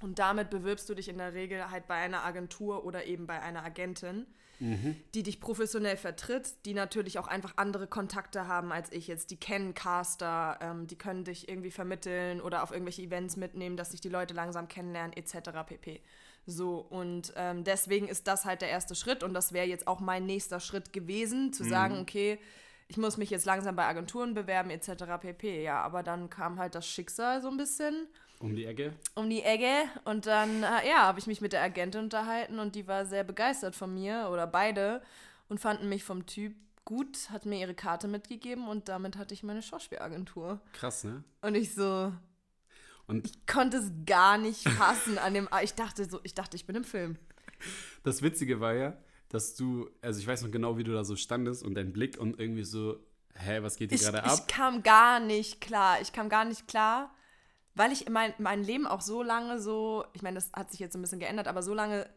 und 0.00 0.18
damit 0.18 0.50
bewirbst 0.50 0.88
du 0.88 0.94
dich 0.94 1.08
in 1.08 1.18
der 1.18 1.34
Regel 1.34 1.70
halt 1.70 1.86
bei 1.86 1.96
einer 1.96 2.24
Agentur 2.24 2.84
oder 2.84 3.04
eben 3.06 3.26
bei 3.26 3.40
einer 3.40 3.64
Agentin. 3.64 4.26
Mhm. 4.58 4.96
die 5.14 5.22
dich 5.22 5.40
professionell 5.40 5.96
vertritt, 5.96 6.54
die 6.64 6.74
natürlich 6.74 7.18
auch 7.18 7.28
einfach 7.28 7.54
andere 7.56 7.86
Kontakte 7.86 8.46
haben 8.46 8.72
als 8.72 8.92
ich 8.92 9.06
jetzt. 9.06 9.30
Die 9.30 9.36
kennen 9.36 9.74
Caster, 9.74 10.58
ähm, 10.60 10.86
die 10.86 10.96
können 10.96 11.24
dich 11.24 11.48
irgendwie 11.48 11.70
vermitteln 11.70 12.40
oder 12.40 12.62
auf 12.62 12.70
irgendwelche 12.70 13.02
Events 13.02 13.36
mitnehmen, 13.36 13.76
dass 13.76 13.90
sich 13.90 14.00
die 14.00 14.08
Leute 14.08 14.34
langsam 14.34 14.68
kennenlernen, 14.68 15.12
etc. 15.16 15.50
pp. 15.66 16.00
So, 16.46 16.78
und 16.78 17.32
ähm, 17.36 17.64
deswegen 17.64 18.06
ist 18.06 18.28
das 18.28 18.44
halt 18.44 18.62
der 18.62 18.68
erste 18.68 18.94
Schritt 18.94 19.24
und 19.24 19.34
das 19.34 19.52
wäre 19.52 19.66
jetzt 19.66 19.88
auch 19.88 20.00
mein 20.00 20.26
nächster 20.26 20.60
Schritt 20.60 20.92
gewesen, 20.92 21.52
zu 21.52 21.64
mhm. 21.64 21.68
sagen, 21.68 21.98
okay, 21.98 22.38
ich 22.88 22.96
muss 22.96 23.16
mich 23.16 23.30
jetzt 23.30 23.46
langsam 23.46 23.74
bei 23.74 23.84
Agenturen 23.84 24.34
bewerben, 24.34 24.70
etc. 24.70 25.04
pp. 25.20 25.62
Ja, 25.62 25.80
aber 25.82 26.02
dann 26.04 26.30
kam 26.30 26.58
halt 26.58 26.76
das 26.76 26.86
Schicksal 26.86 27.42
so 27.42 27.48
ein 27.48 27.56
bisschen. 27.56 28.06
Um 28.38 28.54
die 28.54 28.66
Ecke? 28.66 28.92
Um 29.14 29.30
die 29.30 29.42
Ecke. 29.42 29.88
Und 30.04 30.26
dann, 30.26 30.62
äh, 30.62 30.88
ja, 30.88 31.02
habe 31.02 31.18
ich 31.18 31.26
mich 31.26 31.40
mit 31.40 31.52
der 31.52 31.62
Agentin 31.62 32.02
unterhalten 32.02 32.58
und 32.58 32.74
die 32.74 32.86
war 32.86 33.06
sehr 33.06 33.24
begeistert 33.24 33.74
von 33.74 33.94
mir 33.94 34.28
oder 34.30 34.46
beide 34.46 35.02
und 35.48 35.58
fanden 35.58 35.88
mich 35.88 36.04
vom 36.04 36.26
Typ 36.26 36.54
gut, 36.84 37.30
hat 37.30 37.46
mir 37.46 37.58
ihre 37.58 37.74
Karte 37.74 38.08
mitgegeben 38.08 38.68
und 38.68 38.88
damit 38.88 39.16
hatte 39.16 39.34
ich 39.34 39.42
meine 39.42 39.62
Schauspielagentur. 39.62 40.60
Krass, 40.72 41.04
ne? 41.04 41.24
Und 41.40 41.54
ich 41.54 41.74
so, 41.74 42.12
und 43.06 43.24
ich 43.24 43.46
konnte 43.46 43.78
es 43.78 43.90
gar 44.04 44.36
nicht 44.38 44.68
fassen 44.68 45.18
an 45.18 45.34
dem. 45.34 45.48
Ich 45.62 45.74
dachte 45.74 46.08
so, 46.08 46.20
ich 46.24 46.34
dachte, 46.34 46.56
ich 46.56 46.66
bin 46.66 46.76
im 46.76 46.84
Film. 46.84 47.16
Das 48.02 48.22
Witzige 48.22 48.60
war 48.60 48.74
ja, 48.74 48.96
dass 49.28 49.54
du, 49.54 49.88
also 50.02 50.20
ich 50.20 50.26
weiß 50.26 50.42
noch 50.42 50.50
genau, 50.50 50.76
wie 50.76 50.84
du 50.84 50.92
da 50.92 51.04
so 51.04 51.16
standest 51.16 51.62
und 51.62 51.74
dein 51.74 51.92
Blick 51.92 52.18
und 52.18 52.38
irgendwie 52.38 52.64
so, 52.64 52.98
hä, 53.34 53.62
was 53.62 53.76
geht 53.76 53.90
hier 53.90 53.98
gerade 53.98 54.24
ab? 54.24 54.38
Ich 54.38 54.46
kam 54.46 54.82
gar 54.82 55.20
nicht 55.20 55.60
klar. 55.60 56.00
Ich 56.00 56.12
kam 56.12 56.28
gar 56.28 56.44
nicht 56.44 56.68
klar, 56.68 57.14
weil 57.76 57.92
ich 57.92 58.08
mein, 58.08 58.32
mein 58.38 58.64
Leben 58.64 58.86
auch 58.86 59.02
so 59.02 59.22
lange 59.22 59.60
so, 59.60 60.04
ich 60.14 60.22
meine, 60.22 60.36
das 60.36 60.50
hat 60.52 60.70
sich 60.70 60.80
jetzt 60.80 60.96
ein 60.96 61.02
bisschen 61.02 61.20
geändert, 61.20 61.46
aber 61.46 61.62
so 61.62 61.74
lange 61.74 62.08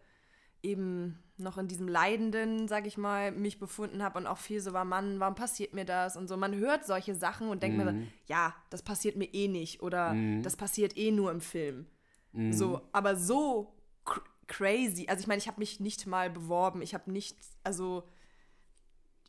eben 0.64 1.22
noch 1.38 1.58
in 1.58 1.68
diesem 1.68 1.88
Leidenden, 1.88 2.68
sag 2.68 2.88
ich 2.88 2.98
mal, 2.98 3.32
mich 3.32 3.60
befunden 3.60 4.02
habe 4.02 4.20
und 4.20 4.28
auch 4.28 4.38
viel 4.38 4.62
so 4.62 4.74
war, 4.74 4.86
Mann, 4.86 5.20
warum 5.20 5.36
passiert 5.36 5.74
mir 5.74 5.86
das? 5.86 6.18
Und 6.18 6.28
so, 6.28 6.38
man 6.38 6.56
hört 6.56 6.86
solche 6.86 7.14
Sachen 7.14 7.50
und 7.50 7.62
denkt 7.62 7.78
mhm. 7.78 7.86
mir 7.86 7.92
so, 7.92 7.98
ja, 8.28 8.56
das 8.70 8.82
passiert 8.82 9.18
mir 9.18 9.34
eh 9.34 9.48
nicht 9.48 9.82
oder 9.82 10.14
mhm. 10.14 10.44
das 10.44 10.56
passiert 10.56 10.98
eh 10.98 11.12
nur 11.12 11.32
im 11.32 11.42
Film. 11.42 11.88
Mhm. 12.32 12.54
So, 12.54 12.82
aber 12.92 13.16
so 13.16 13.74
cr 14.06 14.22
crazy. 14.48 15.06
Also 15.08 15.22
ich 15.22 15.28
meine, 15.28 15.40
ich 15.40 15.48
habe 15.48 15.60
mich 15.60 15.80
nicht 15.80 16.08
mal 16.08 16.30
beworben, 16.30 16.82
ich 16.82 16.94
habe 16.94 17.12
nicht, 17.12 17.38
also 17.64 18.04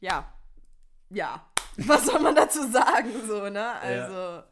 ja, 0.00 0.32
ja, 1.10 1.44
was 1.76 2.06
soll 2.06 2.20
man 2.20 2.34
dazu 2.34 2.66
sagen, 2.70 3.10
so, 3.26 3.48
ne? 3.50 3.72
Also 3.80 4.14
ja 4.14 4.49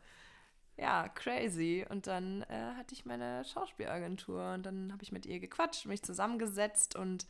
ja, 0.78 1.08
crazy. 1.08 1.84
Und 1.88 2.06
dann 2.06 2.42
äh, 2.42 2.74
hatte 2.76 2.94
ich 2.94 3.04
meine 3.04 3.44
Schauspielagentur 3.44 4.54
und 4.54 4.64
dann 4.64 4.92
habe 4.92 5.02
ich 5.02 5.12
mit 5.12 5.26
ihr 5.26 5.40
gequatscht, 5.40 5.86
mich 5.86 6.02
zusammengesetzt 6.02 6.96
und 6.96 7.26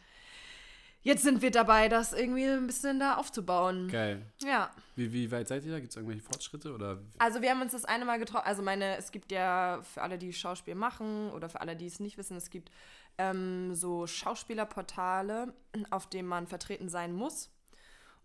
jetzt 1.02 1.22
sind 1.22 1.40
wir 1.40 1.50
dabei, 1.50 1.88
das 1.88 2.12
irgendwie 2.12 2.44
ein 2.44 2.66
bisschen 2.66 3.00
da 3.00 3.16
aufzubauen. 3.16 3.88
Geil. 3.88 4.22
Ja. 4.42 4.70
Wie, 4.96 5.12
wie 5.12 5.30
weit 5.30 5.48
seid 5.48 5.64
ihr 5.64 5.72
da? 5.72 5.80
Gibt 5.80 5.90
es 5.90 5.96
irgendwelche 5.96 6.22
Fortschritte? 6.22 6.74
Oder? 6.74 6.98
Also 7.18 7.40
wir 7.40 7.50
haben 7.50 7.62
uns 7.62 7.72
das 7.72 7.84
eine 7.86 8.04
Mal 8.04 8.18
getroffen, 8.18 8.46
also 8.46 8.62
meine, 8.62 8.96
es 8.96 9.10
gibt 9.10 9.32
ja 9.32 9.80
für 9.82 10.02
alle, 10.02 10.18
die 10.18 10.32
Schauspiel 10.32 10.74
machen 10.74 11.30
oder 11.30 11.48
für 11.48 11.60
alle, 11.60 11.74
die 11.74 11.86
es 11.86 12.00
nicht 12.00 12.18
wissen, 12.18 12.36
es 12.36 12.50
gibt 12.50 12.70
ähm, 13.16 13.74
so 13.74 14.06
Schauspielerportale, 14.06 15.54
auf 15.90 16.08
denen 16.08 16.28
man 16.28 16.46
vertreten 16.46 16.88
sein 16.88 17.12
muss. 17.12 17.50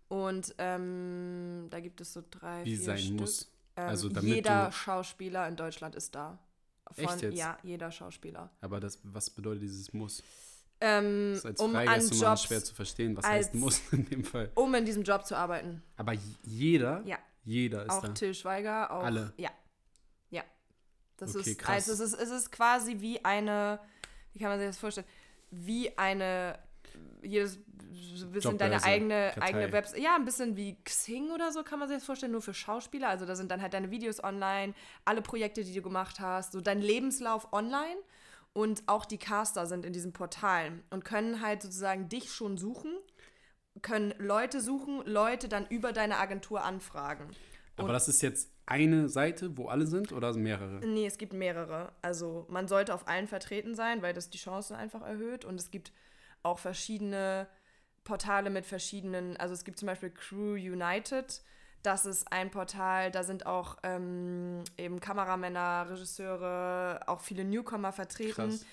Und 0.08 0.54
ähm, 0.58 1.66
da 1.70 1.80
gibt 1.80 2.00
es 2.00 2.12
so 2.12 2.22
drei, 2.30 2.64
Wie 2.64 2.76
vier 2.76 2.84
sein 2.84 2.98
Stück. 2.98 3.20
muss? 3.20 3.50
Ähm, 3.76 3.88
also 3.88 4.08
jeder 4.08 4.70
Schauspieler 4.72 5.48
in 5.48 5.56
Deutschland 5.56 5.94
ist 5.94 6.14
da. 6.14 6.38
Von, 6.92 7.04
Echt 7.04 7.22
jetzt? 7.22 7.38
Ja, 7.38 7.58
jeder 7.62 7.90
Schauspieler. 7.90 8.50
Aber 8.60 8.78
das, 8.78 8.98
was 9.02 9.30
bedeutet 9.30 9.62
dieses 9.62 9.92
Muss? 9.92 10.22
Ähm, 10.80 11.30
das 11.30 11.38
ist 11.38 11.46
als 11.46 11.60
um 11.60 11.76
an 11.76 12.08
Jobs, 12.08 12.42
schwer 12.42 12.62
zu 12.62 12.74
verstehen, 12.74 13.16
was 13.16 13.24
als, 13.24 13.46
heißt 13.46 13.54
Muss 13.54 13.80
in 13.92 14.04
dem 14.08 14.24
Fall. 14.24 14.50
Um 14.54 14.74
in 14.74 14.84
diesem 14.84 15.02
Job 15.02 15.24
zu 15.26 15.36
arbeiten. 15.36 15.82
Aber 15.96 16.12
jeder? 16.42 17.02
Ja. 17.04 17.18
Jeder 17.44 17.84
ist 17.84 17.90
auch 17.90 18.02
da. 18.02 18.08
Auch 18.08 18.14
Till 18.14 18.34
Schweiger, 18.34 18.90
auch. 18.90 19.04
Alle? 19.04 19.32
Ja. 19.36 19.50
Ja. 20.30 20.42
Das 21.16 21.34
okay, 21.34 21.50
ist, 21.50 21.58
krass. 21.58 21.88
Also 21.88 22.04
es 22.04 22.12
ist, 22.12 22.20
es 22.20 22.30
ist 22.30 22.52
quasi 22.52 23.00
wie 23.00 23.24
eine, 23.24 23.80
wie 24.32 24.38
kann 24.38 24.48
man 24.48 24.58
sich 24.58 24.68
das 24.68 24.78
vorstellen? 24.78 25.06
Wie 25.50 25.96
eine, 25.96 26.58
jedes 27.22 27.58
ein 28.22 28.30
bisschen 28.32 28.58
deine 28.58 28.82
eigene, 28.82 29.32
eigene 29.40 29.72
Website. 29.72 30.00
Ja, 30.00 30.16
ein 30.16 30.24
bisschen 30.24 30.56
wie 30.56 30.76
Xing 30.84 31.30
oder 31.30 31.52
so 31.52 31.62
kann 31.62 31.78
man 31.78 31.88
sich 31.88 31.98
das 31.98 32.04
vorstellen, 32.04 32.32
nur 32.32 32.42
für 32.42 32.54
Schauspieler. 32.54 33.08
Also 33.08 33.26
da 33.26 33.34
sind 33.34 33.50
dann 33.50 33.60
halt 33.60 33.74
deine 33.74 33.90
Videos 33.90 34.22
online, 34.22 34.74
alle 35.04 35.22
Projekte, 35.22 35.64
die 35.64 35.74
du 35.74 35.82
gemacht 35.82 36.20
hast, 36.20 36.52
so 36.52 36.60
dein 36.60 36.80
Lebenslauf 36.80 37.52
online. 37.52 37.96
Und 38.52 38.84
auch 38.86 39.04
die 39.04 39.18
Caster 39.18 39.66
sind 39.66 39.84
in 39.84 39.92
diesen 39.92 40.12
Portalen 40.12 40.84
und 40.90 41.04
können 41.04 41.40
halt 41.40 41.62
sozusagen 41.62 42.08
dich 42.08 42.32
schon 42.32 42.56
suchen, 42.56 42.92
können 43.82 44.14
Leute 44.18 44.60
suchen, 44.60 45.02
Leute 45.06 45.48
dann 45.48 45.66
über 45.66 45.92
deine 45.92 46.18
Agentur 46.18 46.62
anfragen. 46.62 47.28
Aber 47.76 47.92
das 47.92 48.06
ist 48.06 48.22
jetzt 48.22 48.52
eine 48.66 49.08
Seite, 49.08 49.56
wo 49.58 49.66
alle 49.66 49.88
sind 49.88 50.12
oder 50.12 50.32
mehrere? 50.34 50.86
Nee, 50.86 51.06
es 51.06 51.18
gibt 51.18 51.32
mehrere. 51.32 51.92
Also 52.00 52.46
man 52.48 52.68
sollte 52.68 52.94
auf 52.94 53.08
allen 53.08 53.26
vertreten 53.26 53.74
sein, 53.74 54.02
weil 54.02 54.14
das 54.14 54.30
die 54.30 54.38
Chancen 54.38 54.76
einfach 54.76 55.02
erhöht. 55.02 55.44
Und 55.44 55.58
es 55.58 55.72
gibt 55.72 55.92
auch 56.44 56.58
verschiedene 56.58 57.48
Portale 58.04 58.50
mit 58.50 58.66
verschiedenen, 58.66 59.36
also 59.38 59.54
es 59.54 59.64
gibt 59.64 59.78
zum 59.78 59.86
Beispiel 59.86 60.10
Crew 60.10 60.52
United. 60.52 61.42
Das 61.82 62.06
ist 62.06 62.32
ein 62.32 62.50
Portal, 62.50 63.10
da 63.10 63.22
sind 63.24 63.44
auch 63.44 63.76
ähm, 63.82 64.62
eben 64.78 65.00
Kameramänner, 65.00 65.86
Regisseure, 65.90 67.00
auch 67.06 67.20
viele 67.20 67.44
Newcomer 67.44 67.92
vertreten, 67.92 68.48
Krass. 68.48 68.64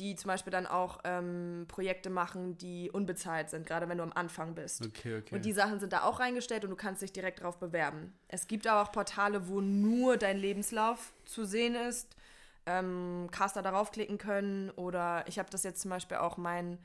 die 0.00 0.16
zum 0.16 0.28
Beispiel 0.28 0.50
dann 0.50 0.66
auch 0.66 0.98
ähm, 1.04 1.66
Projekte 1.68 2.10
machen, 2.10 2.58
die 2.58 2.90
unbezahlt 2.90 3.50
sind, 3.50 3.66
gerade 3.66 3.88
wenn 3.88 3.98
du 3.98 4.04
am 4.04 4.12
Anfang 4.12 4.56
bist. 4.56 4.84
Okay, 4.84 5.18
okay. 5.18 5.34
Und 5.34 5.44
die 5.44 5.52
Sachen 5.52 5.78
sind 5.78 5.92
da 5.92 6.02
auch 6.02 6.18
reingestellt 6.18 6.64
und 6.64 6.70
du 6.70 6.76
kannst 6.76 7.02
dich 7.02 7.12
direkt 7.12 7.40
darauf 7.40 7.58
bewerben. 7.58 8.12
Es 8.26 8.48
gibt 8.48 8.66
aber 8.66 8.82
auch 8.82 8.90
Portale, 8.90 9.46
wo 9.46 9.60
nur 9.60 10.16
dein 10.16 10.36
Lebenslauf 10.36 11.12
zu 11.24 11.44
sehen 11.44 11.76
ist, 11.76 12.16
ähm, 12.66 13.28
Caster 13.30 13.62
darauf 13.62 13.92
klicken 13.92 14.18
können 14.18 14.70
oder 14.70 15.24
ich 15.28 15.38
habe 15.38 15.50
das 15.50 15.62
jetzt 15.62 15.82
zum 15.82 15.90
Beispiel 15.92 16.16
auch 16.16 16.36
mein 16.36 16.78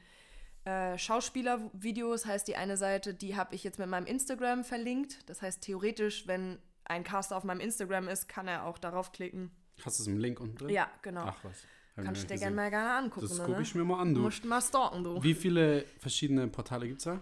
äh, 0.65 0.97
Schauspielervideos 0.97 2.25
heißt 2.25 2.47
die 2.47 2.55
eine 2.55 2.77
Seite, 2.77 3.13
die 3.13 3.35
habe 3.35 3.55
ich 3.55 3.63
jetzt 3.63 3.79
mit 3.79 3.87
meinem 3.87 4.05
Instagram 4.05 4.63
verlinkt. 4.63 5.27
Das 5.27 5.41
heißt, 5.41 5.61
theoretisch, 5.61 6.27
wenn 6.27 6.59
ein 6.85 7.03
Caster 7.03 7.35
auf 7.35 7.43
meinem 7.43 7.61
Instagram 7.61 8.07
ist, 8.07 8.27
kann 8.27 8.47
er 8.47 8.65
auch 8.65 8.77
darauf 8.77 9.11
klicken. 9.11 9.51
Hast 9.83 9.99
du 9.99 10.03
es 10.03 10.07
im 10.07 10.17
Link 10.17 10.39
unten 10.39 10.57
drin? 10.57 10.69
Ja, 10.69 10.89
genau. 11.01 11.23
Ach 11.25 11.43
was. 11.43 11.57
Kannst 11.95 12.23
du 12.23 12.27
dir 12.27 12.39
gerne 12.39 12.55
mal 12.55 12.69
gerne 12.69 12.91
angucken. 12.93 13.27
Das 13.27 13.39
gucke 13.39 13.57
ne? 13.57 13.61
ich 13.61 13.75
mir 13.75 13.83
mal 13.83 13.99
an, 13.99 14.13
du. 14.13 14.21
Musst 14.21 14.45
mal 14.45 14.61
stalken, 14.61 15.03
du. 15.03 15.21
Wie 15.21 15.33
viele 15.33 15.85
verschiedene 15.99 16.47
Portale 16.47 16.87
gibt 16.87 16.99
es 16.99 17.05
da? 17.05 17.19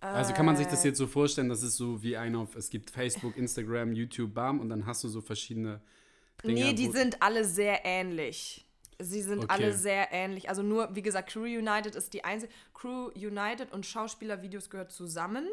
Äh, 0.00 0.06
also 0.06 0.32
kann 0.32 0.46
man 0.46 0.56
sich 0.56 0.66
das 0.66 0.84
jetzt 0.84 0.98
so 0.98 1.06
vorstellen, 1.06 1.48
das 1.48 1.62
ist 1.62 1.76
so 1.76 2.02
wie 2.02 2.16
ein 2.16 2.36
auf, 2.36 2.54
es 2.54 2.70
gibt 2.70 2.90
Facebook, 2.90 3.36
Instagram, 3.36 3.92
YouTube, 3.92 4.32
bam, 4.32 4.60
und 4.60 4.68
dann 4.68 4.86
hast 4.86 5.02
du 5.04 5.08
so 5.08 5.20
verschiedene 5.20 5.80
Dinge. 6.44 6.54
Nee, 6.54 6.72
die 6.72 6.88
sind 6.88 7.20
alle 7.20 7.44
sehr 7.44 7.84
ähnlich. 7.84 8.67
Sie 9.00 9.22
sind 9.22 9.44
okay. 9.44 9.46
alle 9.48 9.72
sehr 9.74 10.12
ähnlich. 10.12 10.48
Also 10.48 10.62
nur, 10.62 10.94
wie 10.94 11.02
gesagt, 11.02 11.30
Crew 11.30 11.44
United 11.44 11.94
ist 11.94 12.12
die 12.14 12.24
einzige. 12.24 12.52
Crew 12.74 13.10
United 13.14 13.72
und 13.72 13.86
Schauspielervideos 13.86 14.70
gehört 14.70 14.90
zusammen. 14.90 15.46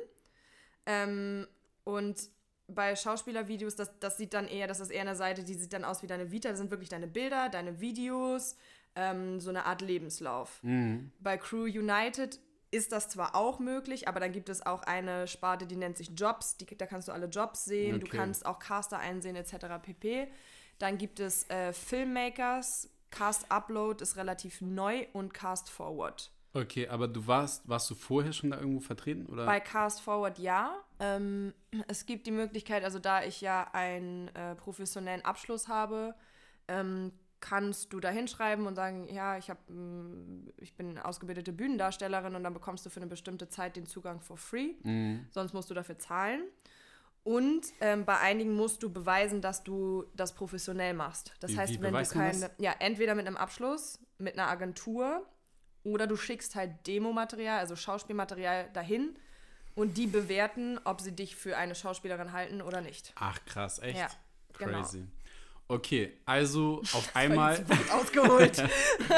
Ähm, 0.86 1.48
und 1.84 2.30
bei 2.68 2.96
Schauspielervideos, 2.96 3.76
das, 3.76 3.92
das 4.00 4.18
sieht 4.18 4.34
dann 4.34 4.48
eher, 4.48 4.68
das 4.68 4.80
ist 4.80 4.90
eher 4.90 5.02
eine 5.02 5.16
Seite, 5.16 5.44
die 5.44 5.54
sieht 5.54 5.74
dann 5.74 5.84
aus 5.84 6.02
wie 6.02 6.08
deine 6.08 6.32
Vita. 6.32 6.50
Das 6.50 6.58
sind 6.58 6.72
wirklich 6.72 6.90
deine 6.90 7.08
Bilder, 7.08 7.50
deine 7.50 7.80
Videos, 7.80 8.56
ähm, 8.96 9.40
so 9.40 9.52
eine 9.52 9.66
Art 9.66 9.82
Lebenslauf. 9.82 10.64
Mhm. 10.64 11.12
Bei 11.20 11.38
Crew 11.38 11.66
United 11.66 12.40
ist 12.72 12.92
das 12.92 13.10
zwar 13.10 13.36
auch 13.36 13.60
möglich, 13.60 14.08
aber 14.08 14.20
dann 14.20 14.32
gibt 14.32 14.50
es 14.50 14.66
auch 14.66 14.82
eine 14.84 15.28
Sparte, 15.28 15.68
die 15.68 15.76
nennt 15.76 15.98
sich 15.98 16.12
Jobs. 16.16 16.58
Die, 16.58 16.66
da 16.66 16.86
kannst 16.88 17.08
du 17.08 17.12
alle 17.12 17.28
Jobs 17.28 17.66
sehen, 17.66 17.98
okay. 17.98 18.06
du 18.06 18.18
kannst 18.18 18.46
auch 18.46 18.60
Caster 18.60 18.98
einsehen 18.98 19.36
etc. 19.36 19.56
pp. 19.82 20.28
Dann 20.80 20.98
gibt 20.98 21.20
es 21.20 21.50
äh, 21.50 21.72
Filmmakers, 21.72 22.90
Cast 23.16 23.50
Upload 23.50 24.04
ist 24.04 24.18
relativ 24.18 24.62
neu 24.62 25.08
und 25.14 25.34
Cast 25.34 25.70
Forward. 25.70 26.32
Okay, 26.54 26.88
aber 26.88 27.08
du 27.08 27.28
warst, 27.28 27.68
warst 27.68 27.90
du 27.90 27.96
vorher 27.96 28.32
schon 28.34 28.52
da 28.52 28.58
irgendwo 28.58 28.80
vertreten? 28.80 29.26
Oder? 29.26 29.46
Bei 29.46 29.60
Cast 29.60 30.02
Forward 30.02 30.38
ja. 30.40 30.76
Ähm, 31.00 31.54
es 31.88 32.06
gibt 32.06 32.28
die 32.28 32.32
Möglichkeit, 32.32 32.84
also 32.84 33.00
da 33.00 33.24
ich 33.24 33.42
ja 33.42 33.70
einen 33.74 34.30
äh, 34.30 34.56
professionellen 34.56 35.24
Abschluss 35.24 35.68
habe, 35.68 36.16
ähm, 36.68 37.12
kannst 37.42 37.94
du 37.94 38.00
da 38.00 38.10
hinschreiben 38.10 38.68
und 38.68 38.76
sagen, 38.76 39.08
ja, 39.14 39.38
ich, 39.38 39.50
hab, 39.50 39.58
mm, 39.70 40.48
ich 40.58 40.76
bin 40.76 40.98
ausgebildete 40.98 41.54
Bühnendarstellerin 41.54 42.36
und 42.36 42.44
dann 42.44 42.54
bekommst 42.54 42.86
du 42.86 42.90
für 42.90 43.02
eine 43.02 43.08
bestimmte 43.08 43.50
Zeit 43.50 43.76
den 43.76 43.86
Zugang 43.86 44.22
for 44.22 44.38
free. 44.38 44.74
Mhm. 44.84 45.28
Sonst 45.32 45.54
musst 45.54 45.70
du 45.70 45.74
dafür 45.74 46.00
zahlen. 46.00 46.42
Und 47.26 47.74
ähm, 47.82 48.06
bei 48.06 48.20
einigen 48.20 48.54
musst 48.54 48.84
du 48.84 48.94
beweisen, 48.94 49.42
dass 49.42 49.64
du 49.64 50.06
das 50.16 50.36
professionell 50.36 50.94
machst. 50.94 51.34
Das 51.40 51.52
wie, 51.52 51.58
heißt, 51.58 51.74
wie 51.74 51.82
wenn 51.82 51.92
du 51.92 52.06
keine, 52.06 52.52
ja, 52.60 52.76
entweder 52.78 53.16
mit 53.16 53.26
einem 53.26 53.36
Abschluss, 53.36 54.00
mit 54.20 54.38
einer 54.38 54.48
Agentur 54.48 55.26
oder 55.84 56.06
du 56.06 56.18
schickst 56.18 56.54
halt 56.54 56.86
Demomaterial, 56.86 57.58
also 57.58 57.76
Schauspielmaterial 57.76 58.70
dahin 58.74 59.18
und 59.74 59.98
die 59.98 60.06
bewerten, 60.06 60.80
ob 60.84 61.02
sie 61.02 61.14
dich 61.14 61.36
für 61.36 61.58
eine 61.58 61.74
Schauspielerin 61.74 62.32
halten 62.32 62.62
oder 62.62 62.82
nicht. 62.82 63.12
Ach 63.16 63.44
krass, 63.46 63.80
echt? 63.80 63.98
Ja, 63.98 64.08
genau. 64.60 64.82
Crazy. 64.82 65.00
Genau. 65.00 65.10
Okay, 65.68 66.14
also 66.26 66.84
auf 66.94 67.16
einmal 67.16 67.66
ausgeholt. 67.92 68.64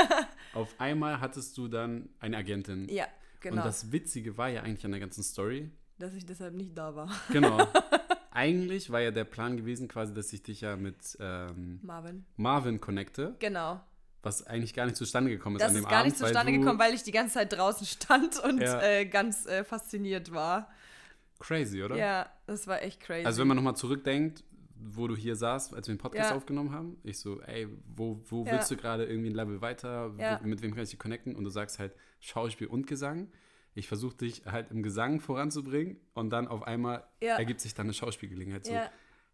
auf 0.54 0.74
einmal 0.78 1.20
hattest 1.20 1.58
du 1.58 1.68
dann 1.68 2.08
eine 2.22 2.38
Agentin. 2.38 2.88
Ja. 2.88 3.06
genau. 3.42 3.58
Und 3.58 3.66
das 3.66 3.92
Witzige 3.92 4.38
war 4.38 4.48
ja 4.48 4.62
eigentlich 4.64 4.86
an 4.86 4.92
der 4.92 5.02
ganzen 5.02 5.24
Story. 5.24 5.70
Dass 6.00 6.14
ich 6.14 6.26
deshalb 6.26 6.54
nicht 6.54 6.78
da 6.78 6.96
war. 6.96 7.10
Genau. 7.32 7.68
eigentlich 8.38 8.90
war 8.92 9.02
ja 9.02 9.12
der 9.12 9.24
Plan 9.26 9.58
gewesen, 9.58 9.88
quasi, 9.88 10.14
dass 10.14 10.32
ich 10.32 10.44
dich 10.44 10.62
ja 10.62 10.76
mit 10.76 11.18
ähm, 11.20 11.80
Marvin. 11.84 12.26
Marvin 12.38 12.80
connecte, 12.80 13.36
Genau. 13.40 13.82
was 14.22 14.46
eigentlich 14.46 14.74
gar 14.74 14.86
nicht 14.86 14.96
zustande 14.96 15.30
gekommen 15.32 15.56
ist 15.58 15.62
Das 15.64 15.70
an 15.70 15.76
dem 15.76 15.84
ist 15.84 15.90
gar 15.90 16.00
Abend. 16.00 16.12
nicht 16.12 16.18
zustande 16.18 16.52
weil 16.54 16.60
gekommen, 16.60 16.80
weil 16.80 16.94
ich 16.94 17.04
die 17.04 17.12
ganze 17.12 17.34
Zeit 17.36 17.52
draußen 17.54 17.86
stand 17.88 18.40
und 18.44 18.62
Ja. 18.62 18.82
äh, 18.82 19.06
ganz 19.06 19.46
äh, 19.48 19.64
fasziniert 19.64 20.32
war. 20.32 20.70
Crazy, 21.40 21.84
oder? 21.84 21.96
Ja, 21.98 22.30
das 22.46 22.68
war 22.68 22.82
echt 22.82 23.00
crazy. 23.00 23.26
Also 23.26 23.42
wenn 23.42 23.48
man 23.48 23.58
nochmal 23.58 23.76
zurückdenkt, 23.76 24.44
wo 24.80 25.08
du 25.08 25.16
hier 25.16 25.36
saßt, 25.36 25.74
als 25.74 25.88
wir 25.88 25.96
den 25.96 26.00
Podcast 26.00 26.30
Ja. 26.32 26.36
aufgenommen 26.38 26.72
haben, 26.72 26.98
ich 27.04 27.20
so, 27.20 27.42
ey, 27.42 27.68
wo, 27.96 28.22
wo 28.30 28.46
Ja. 28.46 28.54
willst 28.54 28.70
du 28.72 28.78
gerade 28.78 29.06
irgendwie 29.06 29.30
ein 29.30 29.36
Level 29.36 29.62
weiter? 29.62 30.14
Ja. 30.20 30.40
Wo, 30.44 30.48
mit 30.48 30.62
wem 30.62 30.74
kann 30.74 30.84
ich 30.84 30.92
dich 30.92 31.00
connecten? 31.00 31.36
Und 31.36 31.44
du 31.44 31.50
sagst 31.50 31.80
halt 31.80 31.94
Schauspiel 32.20 32.68
und 32.68 32.86
Gesang. 32.88 33.30
Ich 33.78 33.88
versuche 33.88 34.18
dich 34.18 34.44
halt 34.46 34.72
im 34.72 34.82
Gesang 34.82 35.20
voranzubringen 35.22 35.98
und 36.16 36.32
dann 36.32 36.48
auf 36.48 36.64
einmal 36.64 37.06
Ja. 37.22 37.38
ergibt 37.38 37.62
sich 37.62 37.74
dann 37.76 37.86
eine 37.86 37.94
Schauspielgelegenheit. 37.94 38.66
So, 38.66 38.74
ja, 38.74 38.90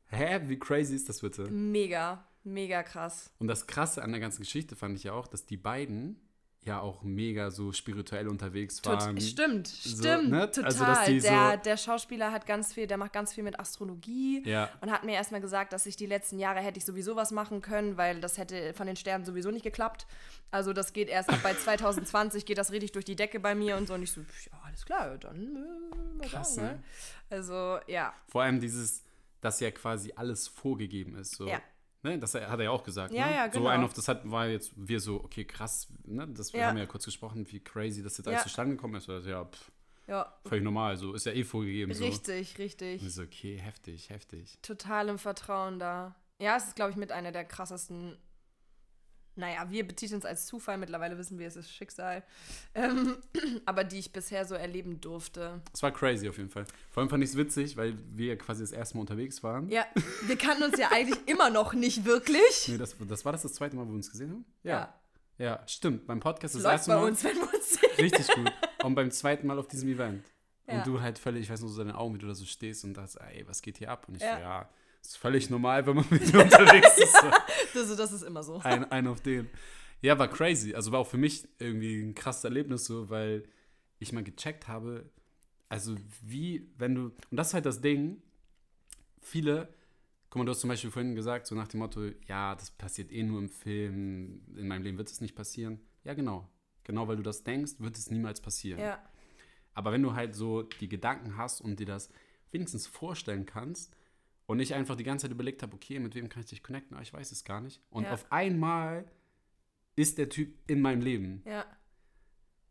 hä, 0.07 0.41
wie 0.47 0.59
crazy 0.59 0.95
ist 0.95 1.07
das 1.07 1.21
bitte? 1.21 1.43
mega, 1.49 2.27
mega 2.43 2.83
krass. 2.83 3.31
Und 3.39 3.47
das 3.47 3.67
Krasse 3.67 4.03
an 4.03 4.11
der 4.11 4.19
ganzen 4.19 4.41
Geschichte 4.41 4.75
fand 4.75 4.97
ich 4.97 5.03
ja 5.05 5.13
auch, 5.13 5.27
dass 5.27 5.45
die 5.45 5.55
beiden 5.57 6.19
ja 6.65 6.79
auch 6.79 7.03
mega 7.03 7.51
so 7.51 7.71
spirituell 7.71 8.27
unterwegs 8.27 8.83
waren. 8.85 9.19
stimmt, 9.19 9.67
so, 9.67 10.01
stimmt, 10.01 10.29
ne? 10.29 10.49
total. 10.49 10.95
Also, 10.95 11.11
die 11.11 11.19
so- 11.19 11.27
der, 11.27 11.57
der 11.57 11.77
Schauspieler 11.77 12.31
hat 12.31 12.45
ganz 12.45 12.73
viel, 12.73 12.87
der 12.87 12.97
macht 12.97 13.13
ganz 13.13 13.33
viel 13.33 13.43
mit 13.43 13.59
Astrologie 13.59 14.41
Ja, 14.45 14.69
und 14.81 14.91
hat 14.91 15.03
mir 15.03 15.13
erstmal 15.13 15.41
gesagt, 15.41 15.73
dass 15.73 15.85
ich 15.85 15.95
die 15.95 16.05
letzten 16.05 16.39
Jahre 16.39 16.59
hätte 16.59 16.77
ich 16.77 16.85
sowieso 16.85 17.15
was 17.15 17.31
machen 17.31 17.61
können, 17.61 17.97
weil 17.97 18.21
das 18.21 18.37
hätte 18.37 18.73
von 18.73 18.87
den 18.87 18.95
Sternen 18.95 19.25
sowieso 19.25 19.51
nicht 19.51 19.63
geklappt. 19.63 20.07
Also 20.51 20.71
das 20.73 20.93
geht 20.93 21.09
erst 21.09 21.29
ab 21.29 21.39
bei 21.43 21.53
2020 21.53 22.45
geht 22.45 22.57
das 22.57 22.71
richtig 22.71 22.91
durch 22.93 23.05
die 23.05 23.15
Decke 23.15 23.39
bei 23.39 23.55
mir 23.55 23.75
und 23.77 23.87
so 23.87 23.93
und 23.95 24.03
ich 24.03 24.11
so, 24.11 24.21
ja, 24.21 24.59
alles 24.65 24.85
klar, 24.85 25.17
dann 25.17 25.57
äh, 26.21 26.25
Krass, 26.27 26.55
schauen, 26.55 26.65
ne? 26.65 26.83
Also, 27.29 27.79
ja. 27.87 28.13
vor 28.27 28.43
allem 28.43 28.59
dieses, 28.59 29.03
dass 29.41 29.59
ja 29.59 29.71
quasi 29.71 30.13
alles 30.15 30.47
vorgegeben 30.47 31.15
ist. 31.15 31.35
So. 31.35 31.47
Ja. 31.47 31.61
Ne, 32.03 32.19
das 32.19 32.35
hat 32.35 32.41
er 32.59 32.63
ja 32.63 32.69
auch 32.71 32.83
gesagt. 32.83 33.13
Ja, 33.13 33.25
ne? 33.27 33.33
ja, 33.33 33.45
So 33.51 33.59
genau. 33.59 33.69
ein 33.69 33.83
auf 33.83 33.93
das 33.93 34.07
hat, 34.09 34.29
war 34.29 34.47
jetzt 34.47 34.73
wir 34.75 34.99
so, 34.99 35.23
okay, 35.23 35.45
krass, 35.45 35.87
ne? 36.05 36.27
Das, 36.27 36.51
wir 36.51 36.59
Ja. 36.59 36.67
haben 36.67 36.77
ja 36.77 36.85
kurz 36.85 37.05
gesprochen, 37.05 37.47
wie 37.49 37.59
crazy 37.61 38.03
das 38.03 38.17
jetzt 38.17 38.27
alles 38.27 38.43
zustande 38.43 38.75
gekommen 38.75 38.95
ist. 38.95 39.09
Also, 39.09 39.29
ja, 39.29 39.45
pff, 39.45 39.71
Ja, 40.07 40.33
völlig 40.45 40.65
normal, 40.65 40.97
so 40.97 41.13
ist 41.13 41.25
ja 41.25 41.31
eh 41.31 41.45
vorgegeben. 41.45 41.93
So. 41.93 42.03
richtig, 42.03 42.57
richtig. 42.57 43.01
Und 43.01 43.09
so, 43.09 43.21
okay, 43.23 43.55
heftig, 43.57 44.09
heftig. 44.09 44.59
total 44.61 45.07
im 45.07 45.17
Vertrauen 45.17 45.79
da. 45.79 46.13
Ja, 46.39 46.57
es 46.57 46.65
ist, 46.65 46.75
glaube 46.75 46.91
ich, 46.91 46.97
mit 46.97 47.13
einer 47.13 47.31
der 47.31 47.45
krassesten. 47.45 48.17
Naja, 49.35 49.65
wir 49.69 49.87
betiteln 49.87 50.19
es 50.19 50.25
als 50.25 50.45
Zufall, 50.45 50.77
mittlerweile 50.77 51.17
wissen 51.17 51.39
wir, 51.39 51.47
es 51.47 51.55
ist 51.55 51.71
Schicksal. 51.71 52.23
Ähm, 52.75 53.17
aber 53.65 53.83
die 53.83 53.97
ich 53.99 54.11
bisher 54.13 54.45
so 54.45 54.53
erleben 54.55 55.01
durfte. 55.01 55.61
Es 55.73 55.81
war 55.81 55.91
crazy 55.91 56.29
auf 56.29 56.37
jeden 56.37 56.49
Fall. 56.51 56.65
Vor 56.91 57.01
allem 57.01 57.09
fand 57.09 57.23
ich 57.23 57.31
es 57.31 57.35
witzig, 57.37 57.75
weil 57.75 57.97
wir 58.11 58.27
ja 58.27 58.35
quasi 58.35 58.61
das 58.61 58.71
erste 58.71 58.95
Mal 58.97 59.01
unterwegs 59.01 59.41
waren. 59.41 59.69
Ja, 59.69 59.85
wir 60.27 60.37
kannten 60.37 60.63
uns 60.63 60.77
ja 60.77 60.91
eigentlich 60.91 61.17
immer 61.27 61.49
noch 61.49 61.73
nicht 61.73 62.05
wirklich. 62.05 62.67
Nee, 62.67 62.77
das, 62.77 62.95
das 62.99 63.25
war 63.25 63.31
das 63.31 63.41
das 63.41 63.53
zweite 63.53 63.75
Mal, 63.75 63.83
wo 63.85 63.89
wir 63.89 63.95
uns 63.95 64.11
gesehen 64.11 64.29
haben? 64.31 64.45
Ja. 64.63 64.93
Ja, 65.39 65.63
stimmt. 65.67 66.05
Beim 66.05 66.19
Podcast 66.19 66.53
das 66.53 66.61
läuft 66.61 66.73
erste 66.73 66.91
bei 66.91 66.97
Mal. 66.97 67.07
uns, 67.07 67.23
wenn 67.23 67.35
wir 67.35 67.53
uns 67.53 67.69
sehen. 67.71 67.89
Richtig 67.97 68.27
gut. 68.35 68.51
Und 68.83 68.93
beim 68.93 69.09
zweiten 69.09 69.47
Mal 69.47 69.57
auf 69.57 69.67
diesem 69.67 69.89
Event. 69.89 70.23
Ja. 70.67 70.75
Und 70.77 70.87
du 70.87 71.01
halt 71.01 71.17
völlig, 71.17 71.41
ich 71.43 71.49
weiß 71.49 71.61
noch 71.61 71.69
so 71.69 71.79
deine 71.83 71.97
Augen, 71.97 72.13
wie 72.13 72.19
du 72.19 72.27
da 72.27 72.35
so 72.35 72.45
stehst 72.45 72.83
und 72.85 72.93
dachtest, 72.93 73.19
ey, 73.19 73.43
was 73.47 73.61
geht 73.63 73.77
hier 73.79 73.89
ab? 73.89 74.05
Und 74.07 74.15
ich 74.15 74.21
Ja. 74.21 74.35
so, 74.35 74.41
ja, 74.41 74.69
ist 75.03 75.17
völlig 75.17 75.49
normal, 75.49 75.85
wenn 75.85 75.95
man 75.95 76.05
mit 76.09 76.31
dir 76.31 76.41
unterwegs 76.41 76.97
ist. 76.97 77.13
So. 77.13 77.29
Das, 77.73 77.95
das 77.95 78.11
ist 78.11 78.23
immer 78.23 78.43
so. 78.43 78.59
Ein, 78.59 78.89
ein 78.91 79.07
auf 79.07 79.21
den. 79.21 79.49
Ja, 80.01 80.17
war 80.19 80.27
crazy. 80.27 80.73
Also 80.73 80.91
war 80.91 80.99
auch 80.99 81.07
für 81.07 81.17
mich 81.17 81.47
irgendwie 81.59 82.01
ein 82.01 82.13
krasses 82.15 82.43
Erlebnis 82.43 82.85
so, 82.85 83.09
weil 83.09 83.43
ich 83.99 84.11
mal 84.11 84.23
gecheckt 84.23 84.67
habe, 84.67 85.09
also 85.69 85.95
wie, 86.21 86.69
wenn 86.77 86.93
du, 86.93 87.01
und 87.31 87.37
das 87.37 87.47
ist 87.47 87.53
halt 87.53 87.65
das 87.65 87.81
Ding, 87.81 88.21
viele, 89.21 89.73
guck 90.29 90.39
mal, 90.39 90.45
du 90.45 90.51
hast 90.51 90.59
zum 90.59 90.67
Beispiel 90.67 90.91
vorhin 90.91 91.15
gesagt, 91.15 91.47
so 91.47 91.55
nach 91.55 91.67
dem 91.67 91.79
Motto, 91.79 92.11
ja, 92.27 92.53
das 92.53 92.71
passiert 92.71 93.11
eh 93.11 93.23
nur 93.23 93.39
im 93.39 93.49
Film, 93.49 94.43
in 94.55 94.67
meinem 94.67 94.83
Leben 94.83 94.97
wird 94.97 95.09
es 95.09 95.21
nicht 95.21 95.35
passieren. 95.35 95.79
Ja, 96.03 96.13
genau. 96.13 96.49
Genau, 96.83 97.07
weil 97.07 97.15
du 97.15 97.23
das 97.23 97.43
denkst, 97.43 97.75
wird 97.79 97.97
es 97.97 98.11
niemals 98.11 98.41
passieren. 98.41 98.81
Ja, 98.81 99.01
Aber 99.73 99.93
wenn 99.93 100.03
du 100.03 100.13
halt 100.13 100.35
so 100.35 100.63
die 100.63 100.89
Gedanken 100.89 101.37
hast 101.37 101.61
und 101.61 101.79
dir 101.79 101.85
das 101.85 102.09
wenigstens 102.51 102.85
vorstellen 102.85 103.45
kannst 103.45 103.95
und 104.45 104.59
ich 104.59 104.73
einfach 104.73 104.95
die 104.95 105.03
ganze 105.03 105.23
Zeit 105.27 105.31
überlegt 105.31 105.63
habe, 105.63 105.73
okay, 105.75 105.99
mit 105.99 106.15
wem 106.15 106.29
kann 106.29 106.41
ich 106.43 106.49
dich 106.49 106.63
connecten? 106.63 106.95
Ah, 106.97 107.01
ich 107.01 107.13
weiß 107.13 107.31
es 107.31 107.43
gar 107.43 107.61
nicht. 107.61 107.81
Und 107.89 108.03
Ja. 108.05 108.11
auf 108.13 108.31
einmal 108.31 109.05
ist 109.95 110.17
der 110.17 110.29
Typ 110.29 110.53
in 110.69 110.81
meinem 110.81 111.01
Leben. 111.01 111.43
ja, 111.45 111.65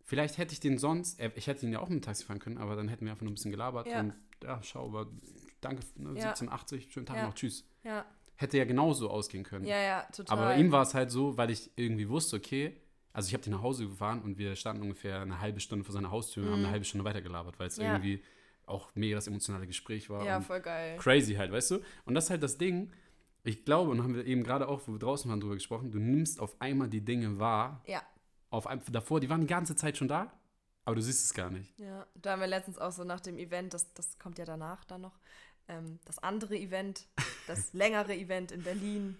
Vielleicht 0.04 0.37
hätte 0.37 0.52
ich 0.52 0.61
den 0.61 0.78
sonst, 0.78 1.18
äh, 1.20 1.30
ich 1.37 1.46
hätte 1.46 1.64
ihn 1.64 1.72
ja 1.72 1.78
auch 1.78 1.88
mit 1.88 2.00
dem 2.00 2.02
Taxi 2.04 2.24
fahren 2.24 2.38
können, 2.40 2.58
aber 2.58 2.76
dann 2.76 2.88
hätten 2.88 3.04
wir 3.04 3.12
einfach 3.12 3.22
nur 3.22 3.30
ein 3.30 3.35
bisschen 3.35 3.50
gelabert 3.52 3.87
Ja. 3.87 4.00
und 4.00 4.12
ja, 4.42 4.61
schau, 4.62 4.87
aber 4.88 5.11
danke, 5.61 5.82
ne, 5.96 6.08
Ja. 6.18 6.30
1780, 6.30 6.92
schönen 6.92 7.06
Tag 7.06 7.22
noch, 7.22 7.35
tschüss. 7.35 7.64
ja, 7.85 8.04
Hätte 8.35 8.58
ja 8.58 8.64
genauso 8.64 9.08
ausgehen 9.08 9.44
können. 9.44 9.64
ja, 9.64 9.80
ja, 9.80 10.02
total. 10.12 10.37
Aber 10.38 10.46
bei 10.48 10.58
ihm 10.61 10.72
war 10.72 10.82
es 10.82 10.94
halt 10.94 11.11
so, 11.12 11.37
weil 11.38 11.50
ich 11.50 11.70
irgendwie 11.76 12.08
wusste, 12.08 12.37
okay, 12.37 12.76
also 13.12 13.28
ich 13.28 13.35
habe 13.35 13.44
den 13.44 13.52
nach 13.52 13.62
Hause 13.62 13.87
gefahren 13.87 14.20
und 14.22 14.37
wir 14.38 14.56
standen 14.56 14.82
ungefähr 14.82 15.20
eine 15.20 15.40
halbe 15.40 15.61
Stunde 15.61 15.85
vor 15.85 15.92
seiner 15.92 16.11
Haustür 16.11 16.44
und 16.44 16.50
haben 16.50 16.58
eine 16.64 16.70
halbe 16.70 16.85
Stunde 16.85 17.04
weitergelabert, 17.04 17.58
weil 17.61 17.68
es 17.68 17.78
Mhm. 17.78 17.85
Irgendwie 17.85 18.22
auch 18.72 18.90
mega 18.94 19.14
das 19.16 19.26
emotionale 19.26 19.66
Gespräch 19.66 20.11
war. 20.11 20.24
Ja, 20.24 20.40
voll 20.40 20.61
geil. 20.61 20.96
crazy 20.98 21.35
halt, 21.35 21.52
weißt 21.52 21.70
du? 21.72 21.78
Und 22.04 22.14
das 22.14 22.24
ist 22.24 22.30
halt 22.30 22.42
das 22.42 22.58
Ding, 22.58 22.90
ich 23.44 23.64
glaube, 23.64 23.90
und 23.90 24.02
haben 24.02 24.14
wir 24.14 24.24
eben 24.26 24.42
gerade 24.44 24.68
auch, 24.68 24.80
wo 24.87 24.92
wir 24.92 24.98
draußen 24.98 25.30
waren, 25.30 25.40
drüber 25.40 25.54
gesprochen, 25.54 25.90
du 25.90 25.98
nimmst 25.98 26.40
auf 26.40 26.61
einmal 26.61 26.88
die 26.88 27.04
Dinge 27.04 27.38
wahr, 27.38 27.82
Ja, 27.87 28.02
auf 28.50 28.66
ein, 28.66 28.80
davor, 28.90 29.20
die 29.20 29.28
waren 29.30 29.40
die 29.40 29.46
ganze 29.46 29.74
Zeit 29.76 29.96
schon 29.96 30.08
da, 30.08 30.32
aber 30.85 30.96
du 30.96 31.02
siehst 31.02 31.24
es 31.24 31.35
gar 31.35 31.50
nicht. 31.50 31.78
ja. 31.78 32.06
Da 32.14 32.32
haben 32.32 32.40
wir 32.40 32.46
letztens 32.48 32.78
auch 32.78 32.92
so 32.92 33.04
nach 33.04 33.20
dem 33.20 33.38
Event, 33.38 33.72
das, 33.74 33.92
das 33.94 34.18
kommt 34.18 34.38
ja 34.38 34.44
danach 34.44 34.85
dann 34.85 35.00
noch, 35.02 35.18
ähm, 35.68 35.98
das 36.04 36.18
andere 36.18 36.56
Event, 36.56 37.06
das 37.46 37.72
längere 37.72 38.14
Event 38.14 38.52
in 38.52 38.62
Berlin, 38.62 39.16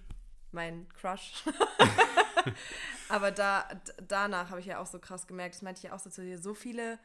mein 0.52 0.86
Crush. 0.90 1.44
Aber 3.08 3.30
da, 3.30 3.68
danach 4.08 4.50
habe 4.50 4.60
ich 4.60 4.66
ja 4.66 4.78
auch 4.80 4.86
so 4.86 4.98
krass 4.98 5.26
gemerkt, 5.26 5.54
das 5.56 5.62
meinte 5.62 5.78
ich 5.78 5.84
ja 5.84 5.94
auch 5.94 5.98
so 6.00 6.10
zu 6.10 6.22
dir, 6.22 6.38
so 6.38 6.54
viele 6.54 6.98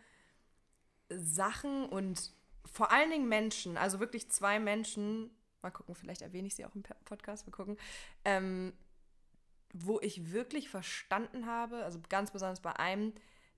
Sachen 1.09 1.85
und 1.85 2.33
vor 2.71 2.91
allen 2.91 3.09
Dingen 3.09 3.27
Menschen, 3.27 3.77
also 3.77 3.99
wirklich 3.99 4.29
zwei 4.29 4.59
Menschen, 4.59 5.29
mal 5.61 5.71
gucken, 5.71 5.95
vielleicht 5.95 6.21
erwähne 6.21 6.47
ich 6.47 6.55
sie 6.55 6.65
auch 6.65 6.75
im 6.75 6.83
Podcast, 7.05 7.45
mal 7.47 7.51
gucken, 7.51 7.77
ähm, 8.25 8.73
wo 9.73 9.99
ich 9.99 10.31
wirklich 10.31 10.69
verstanden 10.69 11.45
habe, 11.45 11.83
also 11.83 11.99
ganz 12.09 12.31
besonders 12.31 12.61
bei 12.61 12.73
einem, 12.77 13.13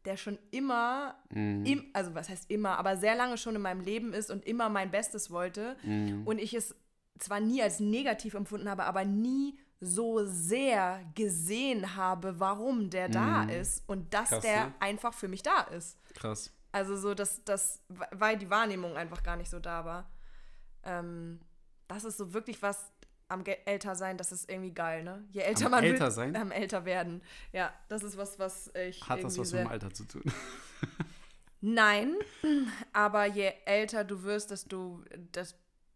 der 0.05 0.17
schon 0.17 0.39
immer, 0.51 1.15
Mhm. 1.29 1.65
im, 1.65 1.85
also 1.93 2.15
was 2.15 2.29
heißt 2.29 2.49
immer, 2.49 2.77
aber 2.77 2.97
sehr 2.97 3.15
lange 3.15 3.37
schon 3.37 3.55
in 3.55 3.61
meinem 3.61 3.81
Leben 3.81 4.13
ist 4.13 4.31
und 4.31 4.45
immer 4.45 4.69
mein 4.69 4.91
Bestes 4.91 5.29
wollte 5.29 5.77
Mhm. 5.83 6.25
und 6.25 6.39
ich 6.39 6.53
es 6.53 6.75
zwar 7.19 7.39
nie 7.41 7.61
als 7.61 7.79
negativ 7.79 8.33
empfunden 8.33 8.69
habe, 8.69 8.85
aber 8.85 9.03
nie 9.05 9.59
so 9.81 10.25
sehr 10.25 11.01
gesehen 11.15 11.95
habe, 11.95 12.39
warum 12.39 12.89
der 12.89 13.07
da 13.09 13.43
ist 13.43 13.87
und 13.87 14.13
dass 14.13 14.29
Mhm. 14.31 14.33
Krass, 14.35 14.41
der 14.43 14.65
ne? 14.67 14.73
einfach 14.79 15.13
für 15.13 15.27
mich 15.27 15.41
da 15.43 15.61
ist. 15.61 15.97
Krass. 16.15 16.51
Also 16.71 16.95
so, 16.97 17.13
dass 17.13 17.43
das, 17.43 17.81
weil 17.87 18.37
die 18.37 18.49
Wahrnehmung 18.49 18.95
einfach 18.95 19.23
gar 19.23 19.35
nicht 19.35 19.49
so 19.49 19.59
da 19.59 19.85
war. 19.85 20.11
Ähm, 20.83 21.39
das 21.87 22.03
ist 22.03 22.17
so 22.17 22.33
wirklich 22.33 22.61
was 22.61 22.91
am 23.27 23.43
älter 23.45 23.95
sein, 23.95 24.17
das 24.17 24.31
ist 24.31 24.49
irgendwie 24.49 24.73
geil, 24.73 25.03
ne? 25.03 25.23
Je 25.31 25.41
älter 25.41 25.65
Am 25.65 25.71
man 25.71 25.83
älter 25.83 26.05
wird, 26.05 26.13
sein? 26.13 26.35
am 26.35 26.51
älter 26.51 26.85
werden. 26.85 27.21
Ja, 27.51 27.71
das 27.87 28.03
ist 28.03 28.17
was, 28.17 28.39
was 28.39 28.73
ich 28.75 29.07
Hat 29.07 29.23
das 29.23 29.37
was 29.37 29.51
mit 29.51 29.61
dem 29.61 29.67
Alter 29.67 29.93
zu 29.93 30.05
tun? 30.05 30.23
Nein, 31.61 32.15
aber 32.93 33.25
je 33.25 33.51
älter 33.65 34.03
du 34.03 34.23
wirst, 34.23 34.49
desto 34.51 35.03
das 35.31 35.55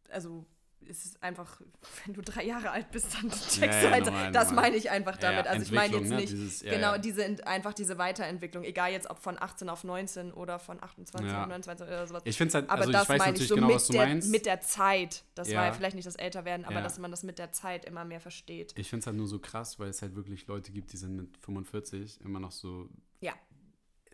also 0.09 0.45
es 0.89 1.05
ist 1.05 1.23
einfach, 1.23 1.61
wenn 2.05 2.13
du 2.13 2.21
drei 2.21 2.43
Jahre 2.45 2.71
alt 2.71 2.91
bist, 2.91 3.13
dann 3.13 3.29
checkst 3.29 3.57
Ja, 3.57 3.65
ja, 3.67 3.81
du 3.81 3.91
halt, 3.91 4.05
normal, 4.05 4.31
das 4.31 4.47
normal. 4.47 4.63
meine 4.65 4.75
ich 4.77 4.89
einfach 4.89 5.17
damit. 5.17 5.45
ja, 5.45 5.51
also 5.51 5.63
ich 5.63 5.71
meine 5.71 5.95
jetzt 5.97 6.09
ne? 6.09 6.15
nicht, 6.17 6.31
Dieses- 6.33 6.61
ja, 6.61 6.73
genau, 6.73 6.97
diese, 6.97 7.47
einfach 7.47 7.73
diese 7.73 7.97
Weiterentwicklung, 7.97 8.63
egal 8.63 8.91
jetzt 8.91 9.09
ob 9.09 9.19
von 9.19 9.41
18 9.41 9.69
auf 9.69 9.83
19 9.83 10.31
oder 10.33 10.59
von 10.59 10.81
28 10.81 11.31
Ja. 11.31 11.41
auf 11.43 11.47
29 11.47 11.87
oder 11.87 12.07
sowas. 12.07 12.23
Ich 12.25 12.37
finde 12.37 12.49
es 12.49 12.55
halt, 12.55 12.69
Aber 12.69 12.81
also 12.81 12.91
das 12.91 13.03
ich 13.03 13.09
weiß 13.09 13.19
meine 13.19 13.31
natürlich 13.31 13.41
ich 13.43 13.47
so 13.49 13.55
genau, 13.55 13.67
mit, 13.67 13.75
was 13.75 13.87
du 13.87 13.93
der, 13.93 14.05
meinst. 14.05 14.31
mit 14.31 14.45
der 14.45 14.61
Zeit. 14.61 15.23
Das 15.35 15.47
war 15.53 15.65
Ja. 15.65 15.73
vielleicht 15.73 15.95
nicht 15.95 16.05
das 16.07 16.15
Älterwerden, 16.15 16.65
aber 16.65 16.81
dass 16.81 16.99
man 16.99 17.11
das 17.11 17.23
mit 17.23 17.39
der 17.39 17.51
Zeit 17.51 17.85
immer 17.85 18.05
mehr 18.05 18.19
versteht. 18.19 18.73
Ich 18.77 18.89
finde 18.89 19.01
es 19.01 19.07
halt 19.07 19.17
nur 19.17 19.27
so 19.27 19.39
krass, 19.39 19.79
weil 19.79 19.89
es 19.89 20.01
halt 20.01 20.15
wirklich 20.15 20.47
Leute 20.47 20.71
gibt, 20.71 20.93
die 20.93 20.97
sind 20.97 21.15
mit 21.15 21.37
45 21.37 22.19
immer 22.23 22.39
noch 22.39 22.51
so, 22.51 22.87
Ja. 23.21 23.33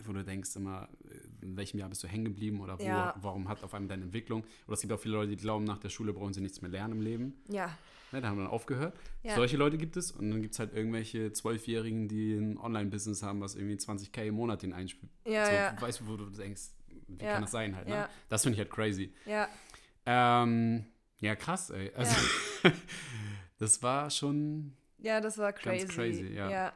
Wo 0.05 0.13
du 0.13 0.23
denkst 0.23 0.55
immer, 0.55 0.87
in 1.41 1.55
welchem 1.57 1.77
Jahr 1.79 1.89
bist 1.89 2.03
du 2.03 2.07
hängen 2.07 2.25
geblieben 2.25 2.59
oder 2.61 2.79
wo, 2.79 2.83
Ja. 2.83 3.15
warum 3.21 3.47
hat 3.49 3.63
auf 3.63 3.73
einmal 3.73 3.89
deine 3.89 4.03
Entwicklung. 4.03 4.43
Oder 4.67 4.73
es 4.73 4.81
gibt 4.81 4.93
auch 4.93 4.99
viele 4.99 5.15
Leute, 5.15 5.29
die 5.31 5.37
glauben, 5.37 5.63
nach 5.65 5.77
der 5.79 5.89
Schule 5.89 6.13
brauchen 6.13 6.33
sie 6.33 6.41
nichts 6.41 6.61
mehr 6.61 6.71
lernen 6.71 6.93
im 6.93 7.01
Leben. 7.01 7.33
Ja. 7.47 7.77
Ne, 8.11 8.21
da 8.21 8.29
haben 8.29 8.37
wir 8.37 8.43
dann 8.45 8.51
aufgehört. 8.51 8.97
Ja. 9.21 9.35
Solche 9.35 9.55
Leute 9.55 9.77
gibt 9.77 9.95
es. 9.95 10.11
Und 10.11 10.31
dann 10.31 10.41
gibt 10.41 10.53
es 10.55 10.59
halt 10.59 10.73
irgendwelche 10.73 11.31
Zwölfjährigen, 11.31 12.07
die 12.07 12.33
ein 12.33 12.57
Online-Business 12.57 13.21
haben, 13.21 13.39
was 13.41 13.53
irgendwie 13.55 13.75
20k 13.75 14.25
im 14.25 14.35
Monat 14.35 14.63
den 14.63 14.73
einspielt. 14.73 15.11
Ja, 15.25 15.45
so, 15.45 15.51
ja. 15.51 15.81
Weißt 15.81 15.99
du, 15.99 16.07
wo 16.07 16.17
du 16.17 16.25
denkst, 16.29 16.69
wie 17.07 17.17
kann 17.17 17.41
das 17.43 17.51
sein 17.51 17.75
halt, 17.75 17.87
ne? 17.87 18.07
Das 18.27 18.41
finde 18.43 18.53
ich 18.55 18.59
halt 18.59 18.71
crazy. 18.71 19.13
Ja. 19.25 19.47
Ähm, 20.05 20.85
ja, 21.21 21.35
krass, 21.35 21.69
ey. 21.69 21.91
Also, 21.95 22.15
das 23.59 23.81
war 23.83 24.09
schon 24.09 24.73
Ja, 24.97 25.21
das 25.21 25.37
war 25.37 25.53
crazy. 25.53 25.85
Ganz 25.85 25.95
crazy, 25.95 26.33
ja. 26.33 26.73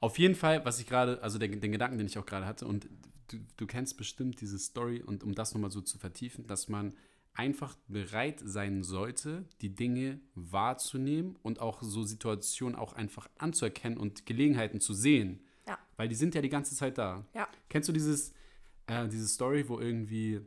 Auf 0.00 0.18
jeden 0.18 0.34
Fall, 0.34 0.64
was 0.64 0.78
ich 0.80 0.86
gerade, 0.86 1.22
also 1.22 1.38
den, 1.38 1.60
den 1.60 1.72
Gedanken, 1.72 1.98
den 1.98 2.06
ich 2.06 2.18
auch 2.18 2.26
gerade 2.26 2.46
hatte, 2.46 2.66
und 2.66 2.88
du, 3.28 3.38
du 3.56 3.66
kennst 3.66 3.96
bestimmt 3.96 4.40
diese 4.40 4.58
Story, 4.58 5.02
und 5.02 5.24
um 5.24 5.34
das 5.34 5.54
nochmal 5.54 5.70
so 5.70 5.80
zu 5.80 5.98
vertiefen, 5.98 6.46
dass 6.46 6.68
man 6.68 6.94
einfach 7.34 7.76
bereit 7.86 8.40
sein 8.44 8.82
sollte, 8.82 9.44
die 9.60 9.74
Dinge 9.74 10.20
wahrzunehmen 10.34 11.36
und 11.42 11.60
auch 11.60 11.82
so 11.82 12.02
Situationen 12.02 12.74
auch 12.74 12.94
einfach 12.94 13.28
anzuerkennen 13.38 13.96
und 13.96 14.26
Gelegenheiten 14.26 14.80
zu 14.80 14.92
sehen. 14.92 15.40
Ja. 15.66 15.78
Weil 15.96 16.08
die 16.08 16.16
sind 16.16 16.34
ja 16.34 16.42
die 16.42 16.48
ganze 16.48 16.74
Zeit 16.74 16.98
da. 16.98 17.24
Ja. 17.34 17.48
Kennst 17.68 17.88
du 17.88 17.92
dieses, 17.92 18.32
äh, 18.88 19.06
diese 19.08 19.28
Story, 19.28 19.68
wo 19.68 19.78
irgendwie, 19.78 20.40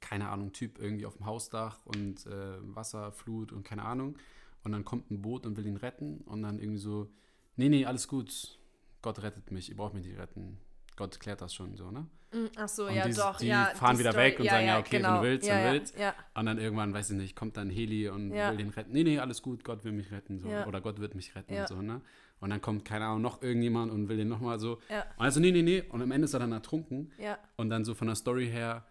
keine 0.00 0.28
Ahnung, 0.28 0.52
Typ 0.52 0.78
irgendwie 0.78 1.04
auf 1.04 1.16
dem 1.16 1.26
Hausdach 1.26 1.84
und 1.84 2.26
äh, 2.26 2.58
Wasserflut 2.60 3.52
und 3.52 3.64
keine 3.64 3.84
Ahnung, 3.84 4.16
und 4.62 4.72
dann 4.72 4.84
kommt 4.84 5.10
ein 5.10 5.22
Boot 5.22 5.46
und 5.46 5.56
will 5.56 5.66
ihn 5.66 5.76
retten 5.76 6.18
und 6.26 6.42
dann 6.42 6.58
irgendwie 6.60 6.78
so, 6.78 7.10
nee, 7.58 7.68
nee, 7.68 7.84
alles 7.84 8.08
gut, 8.08 8.58
Gott 9.02 9.22
rettet 9.22 9.50
mich, 9.50 9.68
ihr 9.68 9.76
braucht 9.76 9.92
mich 9.94 10.06
nicht 10.06 10.18
retten. 10.18 10.58
Gott 10.96 11.20
klärt 11.20 11.40
das 11.42 11.54
schon 11.54 11.76
so, 11.76 11.90
ne? 11.90 12.06
Mm, 12.32 12.46
Ach 12.56 12.68
so, 12.68 12.86
Und 12.86 12.94
ja, 12.94 13.06
die, 13.06 13.14
doch. 13.14 13.36
die 13.38 13.46
ja, 13.46 13.66
fahren 13.74 13.94
die 13.94 14.00
wieder 14.00 14.10
Story- 14.12 14.24
weg 14.24 14.40
und 14.40 14.48
sagen, 14.48 14.66
ja, 14.66 14.78
okay, 14.80 14.96
genau. 14.96 15.08
wenn 15.08 15.16
du 15.16 15.22
willst, 15.28 15.46
ja, 15.48 15.54
dann 15.54 15.64
ja, 15.66 15.72
willst. 15.72 15.98
Ja, 15.98 16.14
Und 16.34 16.46
dann 16.46 16.58
irgendwann, 16.58 16.92
weiß 16.92 17.10
ich 17.10 17.16
nicht, 17.16 17.36
kommt 17.36 17.56
dann 17.56 17.70
Heli 17.70 18.08
und 18.08 18.32
Ja. 18.32 18.50
will 18.50 18.56
den 18.58 18.70
retten. 18.70 18.92
Nee, 18.92 19.04
nee, 19.04 19.18
alles 19.18 19.40
gut, 19.42 19.62
Gott 19.64 19.84
will 19.84 19.92
mich 19.92 20.10
retten. 20.10 20.38
So. 20.40 20.48
Ja. 20.48 20.66
Oder 20.66 20.80
Gott 20.80 20.98
wird 20.98 21.14
mich 21.14 21.34
retten. 21.36 21.54
Ja. 21.54 21.66
So, 21.68 21.80
ne? 21.80 22.00
Und 22.40 22.50
dann 22.50 22.60
kommt, 22.60 22.84
keine 22.84 23.06
Ahnung, 23.06 23.22
noch 23.22 23.42
irgendjemand 23.42 23.90
und 23.92 24.08
will 24.08 24.16
den 24.16 24.28
nochmal 24.28 24.58
so. 24.58 24.78
Ja. 24.90 25.02
Und 25.16 25.24
also, 25.24 25.40
nee, 25.40 25.52
nee, 25.52 25.62
nee. 25.62 25.82
Und 25.88 26.02
am 26.02 26.10
Ende 26.10 26.24
ist 26.26 26.34
er 26.34 26.40
dann 26.40 26.52
ertrunken. 26.52 27.12
ja. 27.18 27.38
Und 27.56 27.70
dann 27.70 27.84
so 27.84 27.94
von 27.94 28.08
der 28.08 28.16
Story 28.16 28.48
her, 28.48 28.84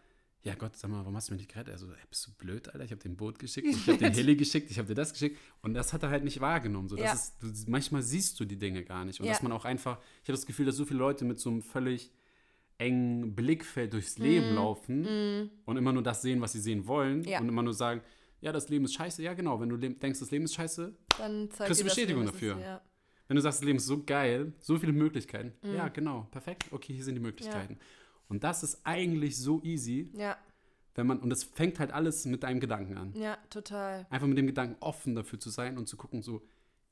ja 0.48 0.56
Gott, 0.56 0.76
sag 0.76 0.90
mal, 0.90 1.00
warum 1.00 1.16
hast 1.16 1.30
du 1.30 1.34
mich 1.34 1.42
nicht 1.42 1.52
gerettet? 1.54 1.74
Also, 1.74 1.88
bist 2.10 2.26
du 2.28 2.32
blöd, 2.34 2.68
Alter? 2.70 2.84
Ich 2.84 2.92
habe 2.92 3.02
den 3.02 3.16
Boot 3.16 3.38
geschickt, 3.40 3.68
ich 3.72 3.88
habe 3.88 3.98
den 3.98 4.14
Heli 4.14 4.36
geschickt, 4.36 4.72
ich 4.72 4.78
habe 4.80 4.88
dir 4.88 4.96
das 4.96 5.14
geschickt. 5.14 5.38
Und 5.62 5.74
das 5.74 5.94
hat 5.94 6.04
er 6.04 6.10
halt 6.10 6.24
nicht 6.24 6.40
wahrgenommen. 6.42 6.90
So, 6.90 6.96
das 6.96 7.06
Ja. 7.06 7.14
ist, 7.14 7.66
du, 7.66 7.72
manchmal 7.72 8.02
siehst 8.02 8.40
du 8.40 8.46
die 8.46 8.58
Dinge 8.58 8.84
gar 8.84 9.06
nicht. 9.06 9.20
Und 9.20 9.26
Ja. 9.28 9.34
dass 9.34 9.42
man 9.44 9.52
auch 9.52 9.66
einfach, 9.66 10.00
ich 10.24 10.30
habe 10.30 10.38
das 10.38 10.46
Gefühl, 10.46 10.66
dass 10.66 10.76
so 10.76 10.86
viele 10.86 11.00
Leute 11.00 11.26
mit 11.26 11.40
so 11.40 11.50
einem 11.50 11.62
völlig 11.62 12.12
engen 12.78 13.36
Blickfeld 13.36 13.94
durchs 13.94 14.18
Leben 14.20 14.54
laufen 14.56 15.50
und 15.66 15.78
immer 15.78 15.94
nur 15.94 16.04
das 16.04 16.22
sehen, 16.22 16.42
was 16.42 16.52
sie 16.54 16.60
sehen 16.60 16.86
wollen. 16.88 17.20
Mhm. 17.20 17.28
Ja. 17.28 17.40
Und 17.40 17.48
immer 17.50 17.64
nur 17.64 17.74
sagen, 17.74 18.02
ja, 18.40 18.52
das 18.52 18.70
Leben 18.70 18.86
ist 18.86 18.94
scheiße. 18.94 19.24
Ja, 19.24 19.34
genau. 19.34 19.60
Wenn 19.60 19.70
du 19.70 19.78
denkst, 19.78 20.20
das 20.20 20.30
Leben 20.32 20.46
ist 20.46 20.54
scheiße, 20.54 20.94
Dann 21.18 21.50
Kriegst 21.50 21.82
du 21.82 21.86
Bestätigung 21.86 22.26
dafür. 22.26 22.60
Ja. 22.60 22.82
wenn 23.28 23.36
du 23.36 23.42
sagst, 23.42 23.60
das 23.60 23.66
Leben 23.66 23.78
ist 23.78 23.88
so 23.88 24.04
geil, 24.04 24.54
so 24.60 24.78
viele 24.78 24.94
Möglichkeiten. 24.94 25.54
Mhm. 25.68 25.76
Ja, 25.76 25.88
genau, 25.90 26.28
perfekt. 26.32 26.66
Okay, 26.72 26.94
hier 26.94 27.04
sind 27.04 27.16
die 27.16 27.22
Möglichkeiten. 27.22 27.78
Und 28.30 28.44
das 28.44 28.63
ist 28.63 28.82
eigentlich 28.84 29.38
so 29.38 29.62
easy, 29.63 30.12
ja, 30.16 30.38
wenn 30.96 31.08
man, 31.08 31.20
und 31.20 31.30
das 31.30 31.44
fängt 31.44 31.80
halt 31.80 31.92
alles 31.92 32.26
mit 32.26 32.44
deinem 32.44 32.60
Gedanken 32.60 32.98
an. 32.98 33.13
ja, 33.16 33.38
total. 33.50 34.08
Einfach 34.10 34.28
mit 34.28 34.38
dem 34.38 34.48
Gedanken 34.48 34.76
offen 34.80 35.13
dafür 35.16 35.40
zu 35.40 35.50
sein 35.52 35.78
und 35.78 35.88
zu 35.88 35.96
gucken, 35.96 36.24
so, 36.24 36.42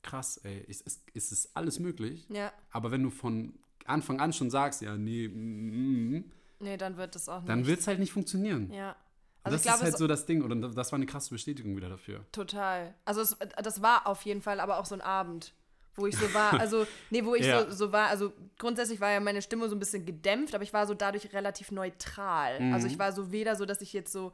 krass, 0.02 0.38
ey, 0.44 0.60
ist, 0.68 0.82
ist, 0.82 1.02
ist 1.12 1.32
es 1.32 1.56
alles 1.56 1.80
möglich? 1.80 2.26
Ja, 2.28 2.52
Aber 2.70 2.92
wenn 2.92 3.02
du 3.02 3.10
von 3.10 3.58
Anfang 3.84 4.20
an 4.20 4.32
schon 4.32 4.48
sagst, 4.50 4.80
ja, 4.80 4.96
nee, 4.96 5.26
mm, 5.28 6.16
mm, 6.18 6.24
nee, 6.60 6.76
dann 6.76 6.96
wird 6.96 7.16
es 7.16 7.28
auch 7.28 7.40
nicht. 7.40 7.48
dann 7.48 7.66
wird 7.66 7.80
es 7.80 7.86
halt 7.88 7.98
nicht 7.98 8.12
funktionieren. 8.12 8.72
Ja. 8.72 8.94
Also 9.42 9.56
das 9.56 9.60
ich 9.60 9.66
glaube, 9.66 9.78
ist 9.78 9.84
halt 9.84 9.98
so 9.98 10.06
das 10.06 10.26
Ding. 10.26 10.42
Und 10.42 10.60
das 10.60 10.92
war 10.92 10.96
eine 10.96 11.06
krasse 11.06 11.30
Bestätigung 11.30 11.76
wieder 11.76 11.88
dafür. 11.88 12.24
total. 12.32 12.94
Also 13.04 13.20
es, 13.20 13.36
das 13.62 13.82
war 13.82 14.06
auf 14.06 14.22
jeden 14.22 14.42
Fall 14.42 14.60
aber 14.60 14.78
auch 14.78 14.86
so 14.86 14.94
ein 14.94 15.00
Abend, 15.00 15.52
wo 15.96 16.06
ich 16.06 16.16
so 16.16 16.32
war, 16.34 16.60
also, 16.60 16.86
nee, 17.10 17.24
wo 17.24 17.34
ich 17.34 17.46
Ja. 17.46 17.64
so, 17.64 17.70
so 17.72 17.92
war, 17.92 18.08
also 18.08 18.32
grundsätzlich 18.58 19.00
war 19.00 19.10
ja 19.10 19.20
meine 19.20 19.42
Stimme 19.42 19.68
so 19.68 19.74
ein 19.76 19.78
bisschen 19.78 20.04
gedämpft, 20.04 20.54
aber 20.54 20.64
ich 20.64 20.72
war 20.72 20.86
so 20.86 20.94
dadurch 20.94 21.32
relativ 21.32 21.70
neutral. 21.72 22.60
Mhm. 22.60 22.74
Also 22.74 22.86
ich 22.86 22.98
war 22.98 23.12
so 23.12 23.32
weder 23.32 23.56
so, 23.56 23.64
dass 23.64 23.80
ich 23.80 23.92
jetzt 23.92 24.12
so 24.12 24.32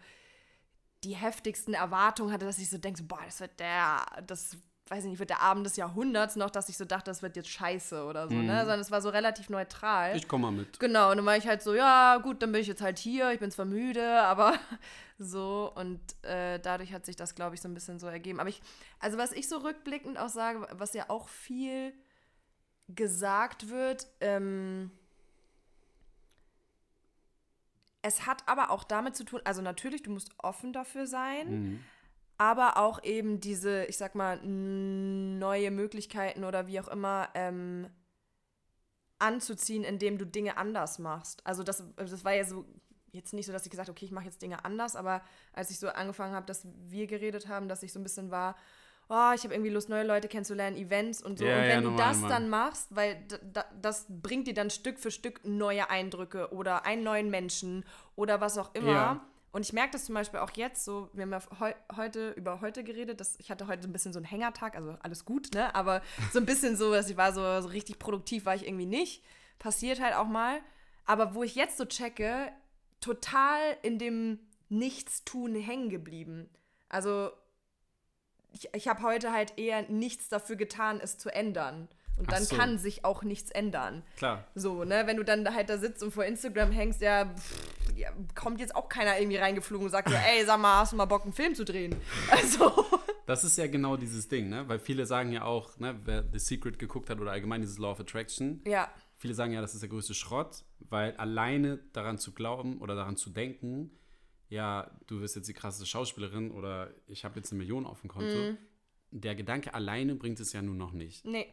die 1.04 1.14
heftigsten 1.16 1.74
Erwartungen 1.74 2.32
hatte, 2.32 2.46
dass 2.46 2.58
ich 2.58 2.70
so 2.70 2.78
denke, 2.78 2.98
so, 2.98 3.06
boah, 3.06 3.20
das 3.24 3.40
wird 3.40 3.58
der, 3.58 4.04
das, 4.26 4.56
weiß 4.88 5.04
ich 5.04 5.10
nicht, 5.10 5.18
wird 5.18 5.30
der 5.30 5.40
Abend 5.40 5.64
des 5.64 5.76
Jahrhunderts, 5.76 6.36
noch, 6.36 6.50
dass 6.50 6.68
ich 6.68 6.76
so 6.76 6.84
dachte, 6.84 7.10
das 7.10 7.22
wird 7.22 7.36
jetzt 7.36 7.48
scheiße 7.48 8.04
oder 8.04 8.28
so, 8.28 8.34
ne? 8.34 8.58
Sondern 8.60 8.80
es 8.80 8.90
war 8.90 9.00
so 9.00 9.08
relativ 9.08 9.48
neutral. 9.48 10.10
Mhm. 10.10 10.16
Ich 10.16 10.28
komme 10.28 10.42
mal 10.42 10.50
mit. 10.50 10.78
Genau, 10.80 11.10
und 11.10 11.16
dann 11.18 11.26
war 11.26 11.36
ich 11.36 11.46
halt 11.46 11.62
so, 11.62 11.74
ja, 11.74 12.18
gut, 12.18 12.42
dann 12.42 12.52
bin 12.52 12.60
ich 12.60 12.66
jetzt 12.66 12.82
halt 12.82 12.98
hier, 12.98 13.30
ich 13.32 13.38
bin 13.40 13.50
zwar 13.50 13.64
müde, 13.64 14.20
aber 14.22 14.58
so 15.18 15.72
und 15.76 16.00
äh, 16.24 16.58
dadurch 16.58 16.92
hat 16.92 17.06
sich 17.06 17.16
das, 17.16 17.34
glaube 17.34 17.54
ich, 17.54 17.60
so 17.60 17.68
ein 17.68 17.74
bisschen 17.74 17.98
so 17.98 18.06
ergeben. 18.06 18.40
Aber 18.40 18.48
ich, 18.48 18.60
also 18.98 19.18
was 19.18 19.32
ich 19.32 19.48
so 19.48 19.58
rückblickend 19.58 20.18
auch 20.18 20.28
sage, 20.28 20.66
was 20.72 20.92
ja 20.94 21.08
auch 21.08 21.28
viel 21.28 21.94
gesagt 22.88 23.70
wird, 23.70 24.06
ähm, 24.20 24.90
es 28.02 28.26
hat 28.26 28.46
aber 28.48 28.70
auch 28.70 28.84
damit 28.84 29.16
zu 29.16 29.24
tun, 29.24 29.40
also 29.44 29.62
natürlich, 29.62 30.02
du 30.02 30.10
musst 30.10 30.32
offen 30.38 30.72
dafür 30.72 31.06
sein, 31.06 31.48
Mhm. 31.50 31.84
Aber 32.42 32.76
auch 32.76 33.04
eben 33.04 33.38
diese, 33.38 33.84
ich 33.84 33.96
sag 33.96 34.16
mal, 34.16 34.40
neue 34.42 35.70
Möglichkeiten 35.70 36.42
oder 36.42 36.66
wie 36.66 36.80
auch 36.80 36.88
immer 36.88 37.28
ähm, 37.34 37.86
anzuziehen, 39.20 39.84
indem 39.84 40.18
du 40.18 40.26
Dinge 40.26 40.56
anders 40.56 40.98
machst. 40.98 41.46
Also 41.46 41.62
das, 41.62 41.84
das 41.94 42.24
war 42.24 42.34
ja 42.34 42.42
so, 42.42 42.64
jetzt 43.12 43.32
nicht 43.32 43.46
so, 43.46 43.52
dass 43.52 43.64
ich 43.64 43.70
gesagt 43.70 43.88
habe, 43.88 43.96
okay, 43.96 44.06
ich 44.06 44.10
mache 44.10 44.24
jetzt 44.24 44.42
Dinge 44.42 44.64
anders, 44.64 44.96
aber 44.96 45.22
als 45.52 45.70
ich 45.70 45.78
so 45.78 45.88
angefangen 45.90 46.34
habe, 46.34 46.44
dass 46.46 46.66
wir 46.88 47.06
geredet 47.06 47.46
haben, 47.46 47.68
dass 47.68 47.84
ich 47.84 47.92
so 47.92 48.00
ein 48.00 48.02
bisschen 48.02 48.32
war, 48.32 48.56
oh, 49.08 49.30
ich 49.36 49.44
habe 49.44 49.54
irgendwie 49.54 49.70
Lust, 49.70 49.88
neue 49.88 50.04
Leute 50.04 50.26
kennenzulernen, 50.26 50.76
Events 50.76 51.22
und 51.22 51.38
so. 51.38 51.44
Ja, 51.44 51.58
und 51.58 51.62
wenn 51.62 51.70
ja, 51.70 51.76
du 51.76 51.90
normal, 51.90 52.08
das 52.08 52.16
normal. 52.22 52.40
dann 52.40 52.48
machst, 52.48 52.88
weil 52.90 53.24
das 53.80 54.06
bringt 54.08 54.48
dir 54.48 54.54
dann 54.54 54.70
Stück 54.70 54.98
für 54.98 55.12
Stück 55.12 55.42
neue 55.44 55.90
Eindrücke 55.90 56.52
oder 56.52 56.86
einen 56.86 57.04
neuen 57.04 57.30
Menschen 57.30 57.84
oder 58.16 58.40
was 58.40 58.58
auch 58.58 58.74
immer. 58.74 58.90
Ja. 58.90 59.26
Und 59.52 59.66
ich 59.66 59.74
merke 59.74 59.92
das 59.92 60.06
zum 60.06 60.14
Beispiel 60.14 60.40
auch 60.40 60.50
jetzt 60.52 60.84
so, 60.84 61.10
wir 61.12 61.22
haben 61.22 61.32
ja 61.32 61.42
heu 61.60 61.72
heute 61.94 62.30
über 62.30 62.62
heute 62.62 62.82
geredet, 62.82 63.20
dass 63.20 63.38
ich 63.38 63.50
hatte 63.50 63.66
heute 63.66 63.82
so 63.82 63.88
ein 63.88 63.92
bisschen 63.92 64.14
so 64.14 64.18
einen 64.18 64.24
Hängertag, 64.24 64.74
also 64.74 64.96
alles 65.02 65.26
gut, 65.26 65.52
ne? 65.54 65.74
Aber 65.74 66.00
so 66.32 66.38
ein 66.38 66.46
bisschen 66.46 66.76
so, 66.76 66.92
dass 66.92 67.10
ich 67.10 67.18
war 67.18 67.34
so, 67.34 67.60
so 67.60 67.68
richtig 67.68 67.98
produktiv 67.98 68.46
war 68.46 68.54
ich 68.54 68.66
irgendwie 68.66 68.86
nicht. 68.86 69.22
Passiert 69.58 70.00
halt 70.00 70.14
auch 70.14 70.26
mal. 70.26 70.60
Aber 71.04 71.34
wo 71.34 71.42
ich 71.42 71.54
jetzt 71.54 71.76
so 71.76 71.84
checke, 71.84 72.50
total 73.00 73.58
in 73.82 73.98
dem 73.98 74.38
Nichtstun 74.70 75.54
hängen 75.54 75.90
geblieben. 75.90 76.48
Also 76.88 77.30
ich, 78.52 78.70
ich 78.74 78.88
habe 78.88 79.02
heute 79.02 79.32
halt 79.32 79.58
eher 79.58 79.82
nichts 79.82 80.30
dafür 80.30 80.56
getan, 80.56 80.98
es 80.98 81.18
zu 81.18 81.28
ändern. 81.28 81.88
Und 82.16 82.30
dann 82.30 82.44
so. 82.44 82.56
kann 82.56 82.78
sich 82.78 83.04
auch 83.04 83.22
nichts 83.22 83.50
ändern. 83.50 84.02
Klar. 84.16 84.44
So, 84.54 84.84
ne, 84.84 85.06
wenn 85.06 85.16
du 85.16 85.24
dann 85.24 85.54
halt 85.54 85.70
da 85.70 85.78
sitzt 85.78 86.02
und 86.02 86.12
vor 86.12 86.24
Instagram 86.24 86.70
hängst, 86.70 87.00
ja, 87.00 87.26
pff, 87.26 87.68
ja 87.81 87.81
kommt 88.34 88.60
jetzt 88.60 88.74
auch 88.76 88.88
keiner 88.88 89.18
irgendwie 89.18 89.36
reingeflogen 89.38 89.86
und 89.86 89.90
sagt 89.92 90.08
so, 90.08 90.14
ey, 90.14 90.44
sag 90.44 90.60
mal, 90.60 90.80
hast 90.80 90.92
du 90.92 90.96
mal 90.96 91.04
Bock, 91.06 91.22
einen 91.24 91.32
Film 91.32 91.54
zu 91.54 91.64
drehen? 91.64 91.94
Also, 92.30 92.72
Das 93.26 93.44
ist 93.44 93.56
ja 93.58 93.66
genau 93.66 93.96
dieses 93.96 94.28
Ding, 94.28 94.48
ne? 94.48 94.68
Weil 94.68 94.78
viele 94.78 95.06
sagen 95.06 95.32
ja 95.32 95.44
auch, 95.44 95.78
ne, 95.78 95.98
wer 96.04 96.24
The 96.32 96.38
Secret 96.38 96.78
geguckt 96.78 97.08
hat 97.10 97.20
oder 97.20 97.30
allgemein 97.32 97.60
dieses 97.60 97.78
Law 97.78 97.92
of 97.92 98.00
Attraction, 98.00 98.60
ja, 98.66 98.90
viele 99.16 99.34
sagen 99.34 99.52
ja, 99.52 99.60
das 99.60 99.74
ist 99.74 99.80
der 99.82 99.88
größte 99.90 100.14
Schrott, 100.14 100.64
weil 100.80 101.16
alleine 101.16 101.78
daran 101.92 102.18
zu 102.18 102.32
glauben 102.32 102.80
oder 102.80 102.94
daran 102.96 103.16
zu 103.16 103.30
denken, 103.30 103.96
ja, 104.48 104.90
du 105.06 105.20
wirst 105.20 105.36
jetzt 105.36 105.48
die 105.48 105.54
krasseste 105.54 105.86
Schauspielerin 105.86 106.50
oder 106.50 106.90
ich 107.06 107.24
habe 107.24 107.36
jetzt 107.38 107.52
eine 107.52 107.58
Million 107.58 107.86
auf 107.86 108.00
dem 108.00 108.10
Konto, 108.10 108.36
Mhm. 108.36 108.58
der 109.12 109.34
Gedanke 109.34 109.72
alleine 109.72 110.14
bringt 110.16 110.40
es 110.40 110.52
ja 110.52 110.60
nun 110.60 110.76
noch 110.76 110.92
nicht. 110.92 111.24
nee, 111.24 111.46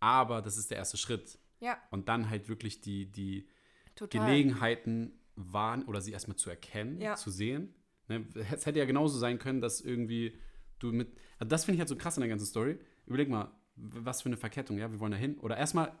Aber 0.00 0.42
das 0.42 0.56
ist 0.56 0.70
der 0.70 0.78
erste 0.78 0.96
Schritt. 0.96 1.38
ja, 1.60 1.76
Und 1.90 2.08
dann 2.08 2.30
halt 2.30 2.48
wirklich 2.48 2.80
die, 2.80 3.06
die 3.12 3.46
total. 3.94 4.26
Gelegenheiten 4.26 5.12
wahren 5.36 5.84
oder 5.84 6.00
sie 6.00 6.12
erstmal 6.12 6.36
zu 6.36 6.50
erkennen, 6.50 7.00
Ja. 7.00 7.14
zu 7.16 7.30
sehen. 7.30 7.74
Ne? 8.08 8.26
Es 8.50 8.66
hätte 8.66 8.78
ja 8.78 8.84
genauso 8.84 9.18
sein 9.18 9.38
können, 9.38 9.60
dass 9.60 9.80
irgendwie 9.80 10.38
du 10.78 10.92
mit. 10.92 11.08
Also 11.38 11.48
das 11.48 11.64
finde 11.64 11.76
ich 11.76 11.80
halt 11.80 11.88
so 11.88 11.96
krass 11.96 12.16
in 12.16 12.20
der 12.20 12.28
ganzen 12.28 12.46
Story. 12.46 12.78
Überleg 13.06 13.28
mal, 13.28 13.50
was 13.76 14.22
für 14.22 14.26
eine 14.28 14.36
Verkettung, 14.36 14.78
ja, 14.78 14.90
wir 14.90 15.00
wollen 15.00 15.12
da 15.12 15.18
hin. 15.18 15.38
Oder 15.38 15.56
erstmal, 15.56 15.92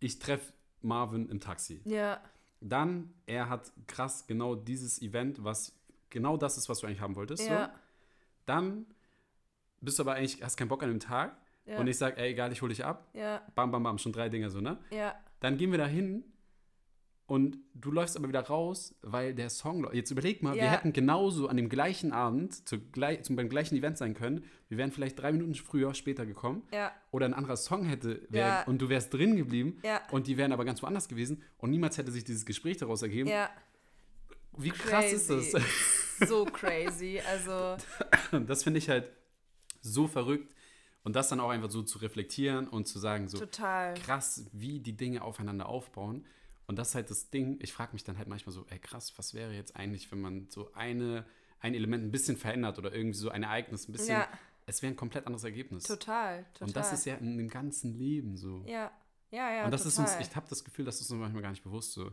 ich 0.00 0.18
treffe 0.18 0.52
Marvin 0.80 1.28
im 1.28 1.40
Taxi. 1.40 1.80
Ja, 1.84 2.20
Dann, 2.60 3.12
er 3.26 3.48
hat 3.48 3.72
krass 3.86 4.26
genau 4.26 4.54
dieses 4.54 5.00
Event, 5.02 5.44
was 5.44 5.78
genau 6.10 6.36
das 6.36 6.56
ist, 6.58 6.68
was 6.68 6.80
du 6.80 6.86
eigentlich 6.86 7.00
haben 7.00 7.16
wolltest. 7.16 7.44
So. 7.44 7.50
ja, 7.52 7.72
Dann 8.46 8.86
bist 9.80 9.98
du 9.98 10.02
aber 10.04 10.14
eigentlich, 10.14 10.42
hast 10.42 10.56
keinen 10.56 10.68
Bock 10.68 10.82
an 10.82 10.88
dem 10.88 11.00
Tag. 11.00 11.36
ja, 11.66 11.78
Und 11.78 11.86
ich 11.86 11.98
sage, 11.98 12.16
ey, 12.18 12.30
egal, 12.32 12.50
ich 12.52 12.62
hole 12.62 12.70
dich 12.70 12.84
ab. 12.84 13.08
ja, 13.14 13.42
Bam, 13.54 13.70
bam, 13.70 13.82
bam, 13.82 13.98
schon 13.98 14.12
drei 14.12 14.28
Dinger 14.28 14.50
so, 14.50 14.60
ne? 14.60 14.78
ja, 14.90 15.14
Dann 15.40 15.56
gehen 15.58 15.70
wir 15.70 15.78
da 15.78 15.86
hin 15.86 16.24
und 17.32 17.56
du 17.74 17.90
läufst 17.90 18.14
aber 18.16 18.28
wieder 18.28 18.42
raus, 18.42 18.94
weil 19.00 19.34
der 19.34 19.48
Song. 19.48 19.88
Jetzt 19.94 20.10
überleg 20.10 20.42
mal, 20.42 20.54
wir 20.54 20.64
Ja. 20.64 20.70
hätten 20.72 20.92
genauso 20.92 21.48
an 21.48 21.56
dem 21.56 21.70
gleichen 21.70 22.12
Abend 22.12 22.68
zu, 22.68 22.78
gleich, 22.78 23.22
zum, 23.22 23.36
beim 23.36 23.48
gleichen 23.48 23.74
Event 23.76 23.96
sein 23.96 24.12
können. 24.12 24.44
Wir 24.68 24.76
wären 24.76 24.92
vielleicht 24.92 25.18
drei 25.18 25.32
Minuten 25.32 25.54
früher, 25.54 25.94
später 25.94 26.26
gekommen. 26.26 26.62
ja, 26.72 26.92
Oder 27.10 27.24
ein 27.26 27.32
anderer 27.34 27.56
Song 27.56 27.84
hätte 27.84 28.20
wär, 28.28 28.46
Ja. 28.46 28.62
und 28.64 28.82
du 28.82 28.88
wärst 28.90 29.14
drin 29.14 29.36
geblieben 29.36 29.80
und 30.10 30.26
die 30.26 30.36
wären 30.36 30.52
aber 30.52 30.64
ganz 30.66 30.82
woanders 30.82 31.08
gewesen 31.08 31.42
und 31.56 31.70
niemals 31.70 31.96
hätte 31.96 32.10
sich 32.12 32.24
dieses 32.24 32.44
Gespräch 32.44 32.76
daraus 32.76 33.00
ergeben. 33.02 33.30
Wie 34.58 34.70
krass 34.70 35.06
Crazy. 35.06 35.34
ist 35.34 35.54
das? 35.54 35.62
So 36.28 36.44
crazy. 36.44 37.18
Also, 37.26 37.76
Das 38.46 38.62
finde 38.62 38.78
ich 38.78 38.88
halt 38.90 39.10
so 39.80 40.06
verrückt. 40.06 40.54
Und 41.04 41.16
das 41.16 41.28
dann 41.28 41.40
auch 41.40 41.48
einfach 41.50 41.70
so 41.70 41.82
zu 41.82 41.98
reflektieren 41.98 42.68
und 42.68 42.86
zu 42.86 42.98
sagen, 43.00 43.26
so 43.28 43.38
total. 43.38 43.94
krass, 43.94 44.44
wie 44.52 44.78
die 44.78 44.96
Dinge 44.96 45.22
aufeinander 45.22 45.66
aufbauen. 45.66 46.24
Und 46.66 46.76
das 46.78 46.90
ist 46.90 46.94
halt 46.94 47.10
das 47.10 47.30
Ding, 47.30 47.58
ich 47.60 47.72
frage 47.72 47.92
mich 47.92 48.04
dann 48.04 48.18
halt 48.18 48.28
manchmal 48.28 48.52
so, 48.52 48.66
ey 48.70 48.78
krass, 48.78 49.12
was 49.16 49.34
wäre 49.34 49.52
jetzt 49.52 49.76
eigentlich, 49.76 50.10
wenn 50.12 50.20
man 50.20 50.48
so 50.48 50.72
eine, 50.74 51.26
ein 51.60 51.74
Element 51.74 52.04
ein 52.04 52.10
bisschen 52.10 52.36
verändert 52.36 52.78
oder 52.78 52.94
irgendwie 52.94 53.18
so 53.18 53.30
ein 53.30 53.42
Ereignis 53.42 53.88
ein 53.88 53.92
bisschen, 53.92 54.16
Ja. 54.16 54.28
es 54.66 54.80
wäre 54.82 54.92
ein 54.92 54.96
komplett 54.96 55.26
anderes 55.26 55.44
Ergebnis. 55.44 55.84
Total, 55.84 56.44
total. 56.54 56.68
Und 56.68 56.76
das 56.76 56.92
ist 56.92 57.04
ja 57.04 57.16
in 57.16 57.36
dem 57.36 57.48
ganzen 57.48 57.94
Leben 57.98 58.36
so. 58.36 58.64
Ja, 58.66 58.90
Ja, 59.30 59.50
ja, 59.52 59.64
Und 59.64 59.70
das 59.72 59.86
ist 59.86 59.96
total. 59.96 60.14
uns, 60.18 60.28
ich 60.28 60.36
habe 60.36 60.46
das 60.48 60.62
Gefühl, 60.64 60.84
das 60.84 61.00
ist 61.00 61.10
uns 61.10 61.18
manchmal 61.20 61.42
gar 61.42 61.50
nicht 61.50 61.64
bewusst 61.64 61.92
so. 61.92 62.12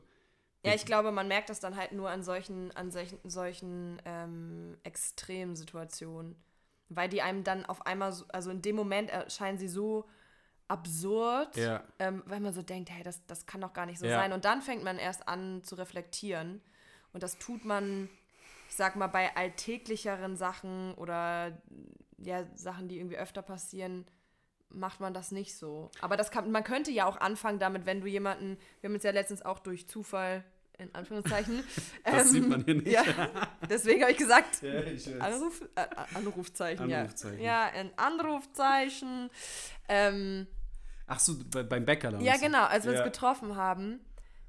Ja, 0.66 0.74
ich 0.74 0.86
glaube, 0.86 1.12
man 1.14 1.28
merkt 1.30 1.50
das 1.50 1.60
dann 1.62 1.76
halt 1.78 1.94
nur 1.94 2.10
an 2.10 2.22
solchen, 2.24 2.72
an 2.76 2.92
solchen, 2.92 3.18
solchen 3.24 4.02
ähm, 4.04 4.78
Extremsituationen. 4.84 6.36
Weil 6.90 7.08
die 7.08 7.22
einem 7.22 7.44
dann 7.44 7.66
auf 7.66 7.86
einmal, 7.86 8.12
so, 8.12 8.26
also 8.30 8.50
in 8.50 8.62
dem 8.62 8.76
Moment 8.76 9.10
erscheinen 9.12 9.58
sie 9.58 9.68
so 9.68 10.06
absurd, 10.70 11.58
Ja. 11.58 11.84
ähm, 12.00 12.24
weil 12.26 12.40
man 12.40 12.54
so 12.54 12.62
denkt, 12.62 12.90
hey, 12.92 13.04
das, 13.04 13.26
das 13.28 13.46
kann 13.46 13.60
doch 13.62 13.74
gar 13.74 13.86
nicht 13.86 14.00
so 14.00 14.06
Ja. 14.06 14.18
sein. 14.20 14.32
Und 14.34 14.46
dann 14.46 14.62
fängt 14.62 14.84
man 14.84 14.98
erst 14.98 15.28
an 15.28 15.64
zu 15.64 15.76
reflektieren. 15.76 16.62
Und 17.12 17.24
das 17.24 17.38
tut 17.40 17.66
man, 17.66 18.08
ich 18.70 18.76
sag 18.76 18.96
mal, 18.96 19.08
bei 19.08 19.36
alltäglicheren 19.36 20.36
Sachen 20.38 20.94
oder 20.96 21.58
ja, 22.18 22.46
Sachen, 22.56 22.88
die 22.88 22.98
irgendwie 23.00 23.18
öfter 23.18 23.42
passieren, 23.42 24.06
macht 24.70 25.00
man 25.00 25.14
das 25.14 25.32
nicht 25.32 25.56
so. 25.58 25.90
Aber 26.02 26.16
das 26.18 26.30
kann, 26.30 26.52
man 26.52 26.64
könnte 26.64 26.92
ja 26.92 27.06
auch 27.06 27.18
anfangen 27.18 27.58
damit, 27.60 27.86
wenn 27.88 28.02
du 28.02 28.08
jemanden, 28.08 28.58
wir 28.82 28.90
haben 28.90 28.94
uns 28.96 29.04
ja 29.04 29.12
letztens 29.12 29.42
auch 29.42 29.58
durch 29.60 29.88
Zufall, 29.88 30.44
in 30.78 30.94
Anführungszeichen, 30.94 31.64
Das 32.06 32.30
sieht 32.30 32.48
man 32.48 32.64
hier 32.64 32.76
nicht. 32.76 32.88
Ja, 32.92 33.04
deswegen 33.70 34.02
habe 34.04 34.12
ich 34.12 34.18
gesagt, 34.20 34.62
Ja, 34.62 34.82
ich. 34.82 35.20
Anruf, 35.20 35.62
äh, 35.76 35.88
Anrufzeichen, 36.14 36.94
Anrufzeichen. 36.94 37.40
ja. 37.40 37.66
Ja, 37.72 37.72
ein 37.74 37.92
Anrufzeichen. 37.98 39.32
Ähm, 39.88 40.46
Ach 41.10 41.20
so, 41.20 41.36
bei, 41.52 41.64
beim 41.64 41.86
Bäcker 41.86 42.12
dann. 42.12 42.22
ja, 42.22 42.38
genau, 42.38 42.64
als 42.66 42.86
wir 42.86 42.94
Ja. 42.94 43.00
uns 43.04 43.12
getroffen 43.12 43.56
haben. 43.56 44.00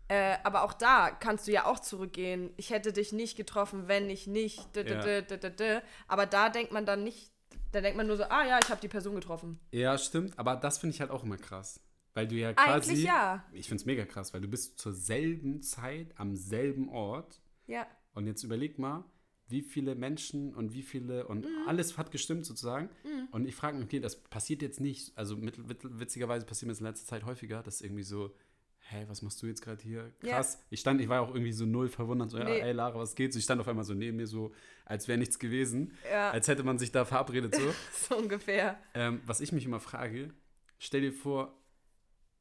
Äh, 0.09 0.37
aber 0.43 0.65
auch 0.65 0.73
da 0.73 1.11
kannst 1.11 1.47
du 1.47 1.53
ja 1.53 1.67
auch 1.67 1.79
zurückgehen. 1.79 2.51
Ich 2.57 2.71
hätte 2.71 2.93
dich 2.93 3.13
nicht 3.13 3.37
getroffen, 3.37 3.87
wenn 3.89 4.11
ich 4.11 4.27
nicht. 4.27 4.75
d- 4.77 4.83
d- 4.85 4.93
Ja. 4.95 5.01
d- 5.01 5.23
d- 5.23 5.37
d- 5.39 5.51
d. 5.51 5.81
Aber 6.09 6.27
da 6.27 6.49
denkt 6.49 6.73
man 6.73 6.85
dann 6.85 7.05
nicht, 7.05 7.31
da 7.73 7.81
denkt 7.81 7.97
man 7.97 8.07
nur 8.09 8.17
so, 8.17 8.25
ah 8.25 8.45
ja, 8.45 8.59
ich 8.63 8.69
habe 8.71 8.81
die 8.81 8.89
Person 8.89 9.15
getroffen. 9.15 9.61
Ja, 9.71 9.97
stimmt. 9.99 10.37
Aber 10.39 10.57
das 10.57 10.79
finde 10.79 10.95
ich 10.95 11.01
halt 11.01 11.11
auch 11.13 11.23
immer 11.23 11.37
krass. 11.37 11.81
Weil 12.15 12.27
du 12.27 12.35
ja 12.35 12.53
quasi. 12.53 12.91
Eigentlich 12.91 13.05
ja. 13.05 13.45
Ich 13.53 13.69
finde 13.69 13.83
es 13.83 13.87
mega 13.87 14.05
krass, 14.05 14.35
weil 14.35 14.41
du 14.41 14.49
bist 14.49 14.81
zur 14.81 14.93
selben 14.93 15.63
Zeit 15.63 16.13
am 16.17 16.35
selben 16.35 16.89
Ort. 16.89 17.41
Ja, 17.69 17.87
Und 18.15 18.27
jetzt 18.27 18.43
überleg 18.43 18.81
mal, 18.81 19.05
wie 19.51 19.63
viele 19.63 19.95
Menschen 19.95 20.55
und 20.55 20.73
wie 20.73 20.83
viele 20.83 21.27
und 21.27 21.45
Mhm. 21.45 21.69
alles 21.69 21.97
hat 21.99 22.11
gestimmt 22.11 22.47
sozusagen. 22.47 22.89
Und 23.33 23.47
ich 23.47 23.55
frage 23.55 23.77
mich, 23.77 23.85
okay, 23.87 24.01
das 24.01 24.17
passiert 24.23 24.63
jetzt 24.63 24.81
nicht, 24.81 25.17
also 25.17 25.37
mit, 25.37 25.69
wit- 25.69 25.99
witzigerweise 26.01 26.47
passiert 26.47 26.67
mir 26.69 26.73
das 26.73 26.81
in 26.81 26.87
letzter 26.87 27.07
Zeit 27.07 27.25
häufiger, 27.25 27.63
dass 27.63 27.81
irgendwie 27.81 28.03
so, 28.03 28.35
hä, 28.81 29.05
was 29.09 29.23
machst 29.23 29.41
du 29.43 29.47
jetzt 29.47 29.63
gerade 29.63 29.83
hier? 29.83 30.13
Krass. 30.21 30.59
Ich 30.71 30.81
stand, 30.81 31.01
ich 31.01 31.09
war 31.09 31.21
auch 31.23 31.35
irgendwie 31.35 31.53
so 31.53 31.65
null 31.67 31.89
verwundert, 31.89 32.31
so, 32.31 32.39
Nee. 32.39 32.61
ey 32.61 32.73
Lara, 32.73 32.99
was 32.99 33.15
geht? 33.15 33.33
So, 33.33 33.39
ich 33.39 33.45
stand 33.45 33.61
auf 33.61 33.69
einmal 33.69 33.85
so 33.85 33.95
neben 33.95 34.17
mir, 34.17 34.27
so, 34.27 34.53
als 34.85 35.07
wäre 35.09 35.19
nichts 35.19 35.39
gewesen. 35.39 35.93
Ja. 36.11 36.31
Als 36.31 36.49
hätte 36.49 36.63
man 36.65 36.79
sich 36.79 36.91
da 36.93 37.05
verabredet, 37.05 37.55
so. 37.55 37.63
so 38.09 38.17
ungefähr. 38.19 38.79
ähm, 38.95 39.21
was 39.27 39.41
ich 39.41 39.53
mich 39.53 39.65
immer 39.65 39.81
frage, 39.81 40.31
stell 40.79 41.03
dir 41.03 41.13
vor, 41.13 41.57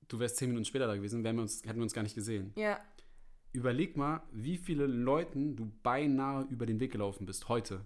du 0.08 0.18
wärst 0.20 0.38
zehn 0.38 0.48
Minuten 0.50 0.66
später 0.66 0.88
da 0.88 0.96
gewesen, 0.96 1.24
wären 1.24 1.36
wir 1.36 1.44
uns, 1.44 1.64
hätten 1.66 1.78
wir 1.80 1.84
uns 1.84 1.94
gar 1.94 2.04
nicht 2.04 2.16
gesehen. 2.16 2.52
Ja. 2.56 2.80
Überleg 3.52 3.98
mal, 3.98 4.22
wie 4.32 4.58
viele 4.58 4.86
Leuten 4.86 5.56
du 5.56 5.72
beinahe 5.82 6.46
über 6.50 6.66
den 6.66 6.80
Weg 6.80 6.92
gelaufen 6.92 7.26
bist 7.26 7.50
heute. 7.50 7.86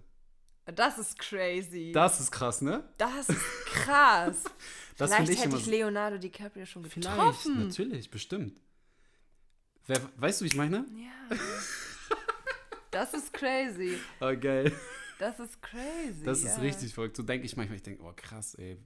Das 0.66 0.98
ist 0.98 1.18
crazy. 1.18 1.92
Das 1.92 2.20
ist 2.20 2.30
krass, 2.30 2.62
ne? 2.62 2.84
Das 2.98 3.28
ist 3.28 3.66
krass. 3.66 4.44
Das 4.96 5.12
Vielleicht 5.12 5.32
ich 5.32 5.44
hätte 5.44 5.56
ich 5.56 5.66
Leonardo 5.66 6.18
DiCaprio 6.18 6.64
schon 6.66 6.84
Vielleicht, 6.84 7.16
getroffen. 7.16 7.66
natürlich, 7.66 8.08
bestimmt. 8.12 8.60
Wer, 9.88 10.00
weißt 10.18 10.40
du, 10.40 10.44
wie 10.44 10.48
ich 10.48 10.54
meine? 10.54 10.86
Ja. 10.96 11.36
Das 12.92 13.12
ist 13.12 13.32
crazy. 13.32 13.98
Oh, 14.20 14.32
geil. 14.40 14.72
Das 15.18 15.40
ist 15.40 15.60
crazy. 15.60 16.22
Das 16.24 16.38
ist 16.44 16.56
ja. 16.56 16.62
richtig 16.62 16.94
verrückt. 16.94 17.16
So 17.16 17.24
denke 17.24 17.44
ich 17.44 17.56
manchmal, 17.56 17.74
ich 17.74 17.82
denke, 17.82 18.04
oh 18.04 18.12
krass, 18.14 18.54
ey. 18.54 18.78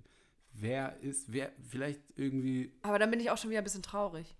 Wer 0.54 0.98
ist, 1.00 1.30
wer, 1.30 1.52
vielleicht 1.68 2.00
irgendwie. 2.16 2.72
Aber 2.80 2.98
dann 2.98 3.10
bin 3.10 3.20
ich 3.20 3.30
auch 3.30 3.36
schon 3.36 3.50
wieder 3.50 3.60
ein 3.60 3.64
bisschen 3.64 3.82
traurig. 3.82 4.34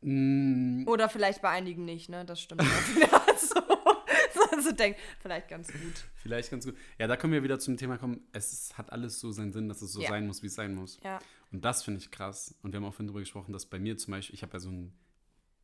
Mh, 0.00 0.88
Oder 0.90 1.08
vielleicht 1.08 1.42
bei 1.42 1.50
einigen 1.50 1.84
nicht, 1.84 2.08
ne? 2.08 2.24
Das 2.24 2.40
stimmt 2.40 2.60
auch 2.62 2.66
wieder. 2.94 3.08
so, 3.38 3.54
so, 4.34 4.60
so 4.62 4.72
denkt, 4.72 5.00
vielleicht 5.20 5.48
ganz 5.48 5.72
gut. 5.72 6.04
vielleicht 6.16 6.50
ganz 6.50 6.64
gut. 6.66 6.76
Ja, 6.98 7.06
da 7.06 7.16
können 7.16 7.32
wir 7.32 7.42
wieder 7.42 7.58
zum 7.58 7.76
Thema 7.76 7.98
kommen. 7.98 8.20
Es 8.32 8.52
ist, 8.52 8.78
hat 8.78 8.92
alles 8.92 9.18
so 9.20 9.32
seinen 9.32 9.52
Sinn, 9.52 9.68
dass 9.68 9.82
es 9.82 9.92
so 9.92 10.00
Ja. 10.00 10.08
sein 10.10 10.26
muss, 10.26 10.42
wie 10.42 10.46
es 10.46 10.54
sein 10.54 10.74
muss. 10.74 11.00
Ja. 11.02 11.18
Und 11.50 11.64
das 11.64 11.82
finde 11.82 11.98
ich 12.00 12.10
krass. 12.10 12.54
Und 12.62 12.72
wir 12.72 12.76
haben 12.78 12.84
auch 12.84 12.92
vorhin 12.94 13.08
darüber 13.08 13.20
gesprochen, 13.20 13.52
dass 13.52 13.66
bei 13.66 13.78
mir 13.78 13.96
zum 13.96 14.12
Beispiel, 14.12 14.34
ich 14.34 14.42
habe 14.42 14.52
ja 14.52 14.60
so 14.60 14.70
ein 14.70 14.92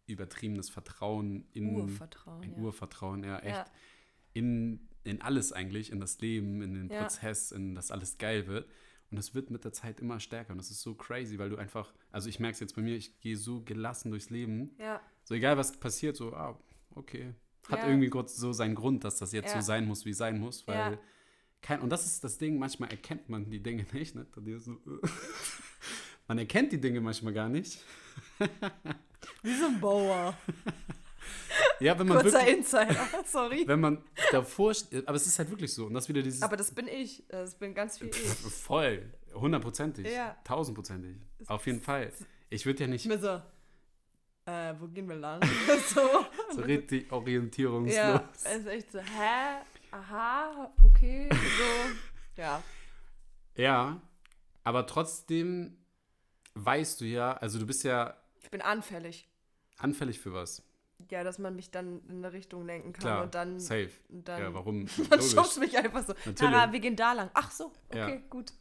übertriebenes 0.07 0.69
Vertrauen 0.69 1.47
in. 1.53 1.75
Urvertrauen. 1.75 2.43
Ein 2.43 2.53
ja. 2.53 2.59
Urvertrauen, 2.59 3.25
ja, 3.25 3.39
echt. 3.39 3.55
Ja. 3.57 3.67
In, 4.33 4.89
in 5.05 5.23
alles 5.23 5.53
eigentlich, 5.53 5.93
in 5.93 6.01
das 6.01 6.21
Leben, 6.21 6.61
in 6.61 6.75
den. 6.75 6.89
Prozess, 6.89 7.53
in 7.53 7.75
dass 7.75 7.91
alles 7.91 8.19
geil 8.19 8.47
wird. 8.47 8.69
Und 9.15 9.19
es 9.21 9.33
wird 9.33 9.49
mit 9.51 9.65
der 9.65 9.73
Zeit 9.73 10.01
immer 10.01 10.19
stärker. 10.19 10.51
Und 10.51 10.59
das 10.59 10.73
ist 10.73 10.83
so 10.83 10.93
crazy, 10.95 11.39
weil 11.39 11.49
du 11.51 11.57
einfach, 11.57 11.95
also 12.11 12.29
ich 12.29 12.41
merke 12.41 12.55
es 12.55 12.61
jetzt 12.61 12.75
bei 12.75 12.83
mir, 12.83 12.97
ich 12.97 13.21
gehe 13.21 13.37
so 13.37 13.61
gelassen 13.63 14.11
durchs 14.11 14.29
Leben. 14.31 14.75
ja. 14.79 15.01
So 15.23 15.35
egal 15.35 15.57
was 15.57 15.77
passiert, 15.79 16.17
so, 16.17 16.35
ah, 16.35 16.59
okay. 16.97 17.33
Hat 17.71 17.79
Ja. 17.79 17.89
irgendwie 17.89 18.09
Gott 18.09 18.29
so 18.29 18.53
seinen 18.53 18.75
Grund, 18.75 19.05
dass 19.05 19.17
das 19.19 19.31
jetzt 19.33 19.55
Ja. 19.55 19.61
so 19.63 19.67
sein 19.67 19.87
muss, 19.87 20.05
wie 20.05 20.11
es 20.11 20.19
sein 20.19 20.39
muss. 20.41 20.67
Weil 20.67 20.99
kein, 21.63 21.81
und 21.81 21.91
das 21.91 22.05
ist 22.05 22.25
das 22.25 22.37
Ding, 22.39 22.59
manchmal 22.59 22.91
erkennt 22.91 23.29
man 23.29 23.49
die 23.49 23.63
Dinge 23.63 23.87
nicht. 23.93 24.17
Ne? 24.17 24.27
So, 24.59 24.77
man 26.29 26.39
erkennt 26.39 26.73
die 26.73 26.81
Dinge 26.81 27.01
manchmal 27.01 27.33
gar 27.33 27.49
nicht. 27.49 27.79
Wie 29.43 29.55
so 29.55 29.67
ein 29.67 29.81
Bauer. 29.81 30.37
Ja, 31.81 31.99
wenn 31.99 32.07
man 32.07 32.19
Kurzer 32.21 32.39
wirklich, 32.41 32.57
Insider, 32.59 32.97
sorry. 33.27 33.65
wenn 33.67 33.81
man 33.81 34.03
davor, 34.31 34.73
aber 35.07 35.17
es 35.17 35.27
ist 35.27 35.39
halt 35.39 35.51
wirklich 35.51 35.73
so. 35.75 35.87
Und 35.87 35.95
das 35.95 36.09
wieder 36.09 36.23
dieses 36.23 36.43
Aber 36.43 36.57
das 36.57 36.71
bin 36.73 36.87
ich. 36.89 37.25
Das 37.29 37.55
bin 37.57 37.75
ganz 37.75 37.99
viel 37.99 38.09
ich. 38.09 38.17
Voll, 38.17 39.13
hundertprozentig, 39.35 40.07
Ja. 40.07 40.37
tausendprozentig, 40.45 41.17
auf 41.47 41.67
jeden 41.67 41.81
Fall. 41.81 42.13
Ich 42.51 42.65
würde 42.67 42.83
ja 42.85 42.87
nicht 42.87 43.05
Ich 43.05 43.11
bin 43.11 43.21
so, 43.21 43.41
äh, 44.47 44.75
wo 44.79 44.87
gehen 44.89 45.09
wir 45.09 45.17
lang? 45.17 45.41
so. 45.89 46.01
so 46.55 46.61
richtig 46.63 47.11
orientierungslos. 47.11 47.95
Ja, 47.97 48.29
es 48.45 48.57
ist 48.57 48.67
echt 48.67 48.93
so, 48.93 48.99
hä? 49.01 49.57
Aha, 49.91 50.73
okay, 50.85 51.29
so. 51.33 52.41
Ja. 52.43 52.63
Ja, 53.57 54.01
aber 54.65 54.87
trotzdem 54.87 55.77
weißt 56.55 57.01
du 57.01 57.05
ja, 57.05 57.33
also 57.35 57.59
du 57.59 57.67
bist 57.67 57.83
ja 57.85 58.17
Ich 58.43 58.51
bin 58.51 58.61
anfällig. 58.63 59.29
anfällig 59.79 60.19
für 60.21 60.33
was. 60.33 60.63
Ja, 61.15 61.23
dass 61.23 61.39
man 61.39 61.55
mich 61.55 61.71
dann 61.71 62.01
in 62.09 62.25
eine 62.25 62.33
Richtung 62.33 62.67
lenken 62.67 62.93
kann 62.93 63.03
Klar, 63.03 63.23
und 63.23 63.35
dann, 63.37 63.61
safe. 63.61 63.91
und 64.09 64.27
dann 64.27 64.41
ja, 64.43 64.53
warum? 64.53 64.81
man 64.97 65.09
Logisch. 65.11 65.31
schubst 65.31 65.61
mich 65.61 65.79
einfach 65.79 66.05
so. 66.05 66.13
Natürlich. 66.13 66.35
Tara, 66.41 66.73
wir 66.73 66.81
gehen 66.81 66.97
da 66.97 67.13
lang. 67.13 67.31
Ach 67.35 67.53
so, 67.53 67.71
okay, 67.89 68.15
Ja. 68.15 68.21
gut. 68.29 68.53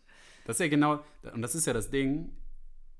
Das 0.45 0.57
ist 0.57 0.59
ja 0.59 0.67
genau, 0.67 1.03
und 1.33 1.41
das 1.41 1.55
ist 1.55 1.65
ja 1.65 1.73
das 1.73 1.89
Ding, 1.89 2.31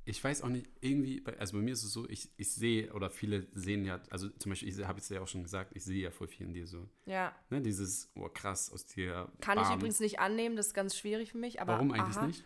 ich 0.06 0.24
weiß 0.24 0.42
auch 0.42 0.50
nicht, 0.50 0.68
irgendwie, 0.82 1.24
also 1.38 1.56
bei 1.58 1.62
mir 1.64 1.74
ist 1.74 1.84
es 1.84 1.94
so, 1.94 2.10
ich, 2.10 2.30
ich 2.36 2.52
sehe, 2.52 2.92
oder 2.94 3.12
viele 3.12 3.48
sehen 3.54 3.86
ja, 3.86 4.02
also 4.10 4.28
zum 4.30 4.50
Beispiel, 4.50 4.70
ich 4.70 4.84
habe 4.88 5.00
es 5.00 5.08
ja 5.10 5.22
auch 5.22 5.28
schon 5.28 5.44
gesagt, 5.44 5.72
ich 5.76 5.84
sehe 5.84 6.02
ja 6.02 6.10
voll 6.10 6.28
viel 6.28 6.48
in 6.48 6.54
dir 6.54 6.66
so. 6.66 6.90
Ja. 7.06 7.32
Ne, 7.52 7.62
dieses, 7.62 8.12
oh 8.16 8.28
krass, 8.30 8.72
aus 8.72 8.88
dir. 8.88 9.32
Kann 9.40 9.60
ich 9.60 9.66
bam. 9.66 9.78
übrigens 9.78 10.00
nicht 10.00 10.20
annehmen, 10.20 10.56
das 10.56 10.68
ist 10.68 10.74
ganz 10.74 10.98
schwierig 10.98 11.32
für 11.32 11.38
mich. 11.38 11.62
Aber 11.62 11.74
Warum 11.74 11.92
eigentlich 11.92 12.18
aha, 12.18 12.26
nicht? 12.28 12.44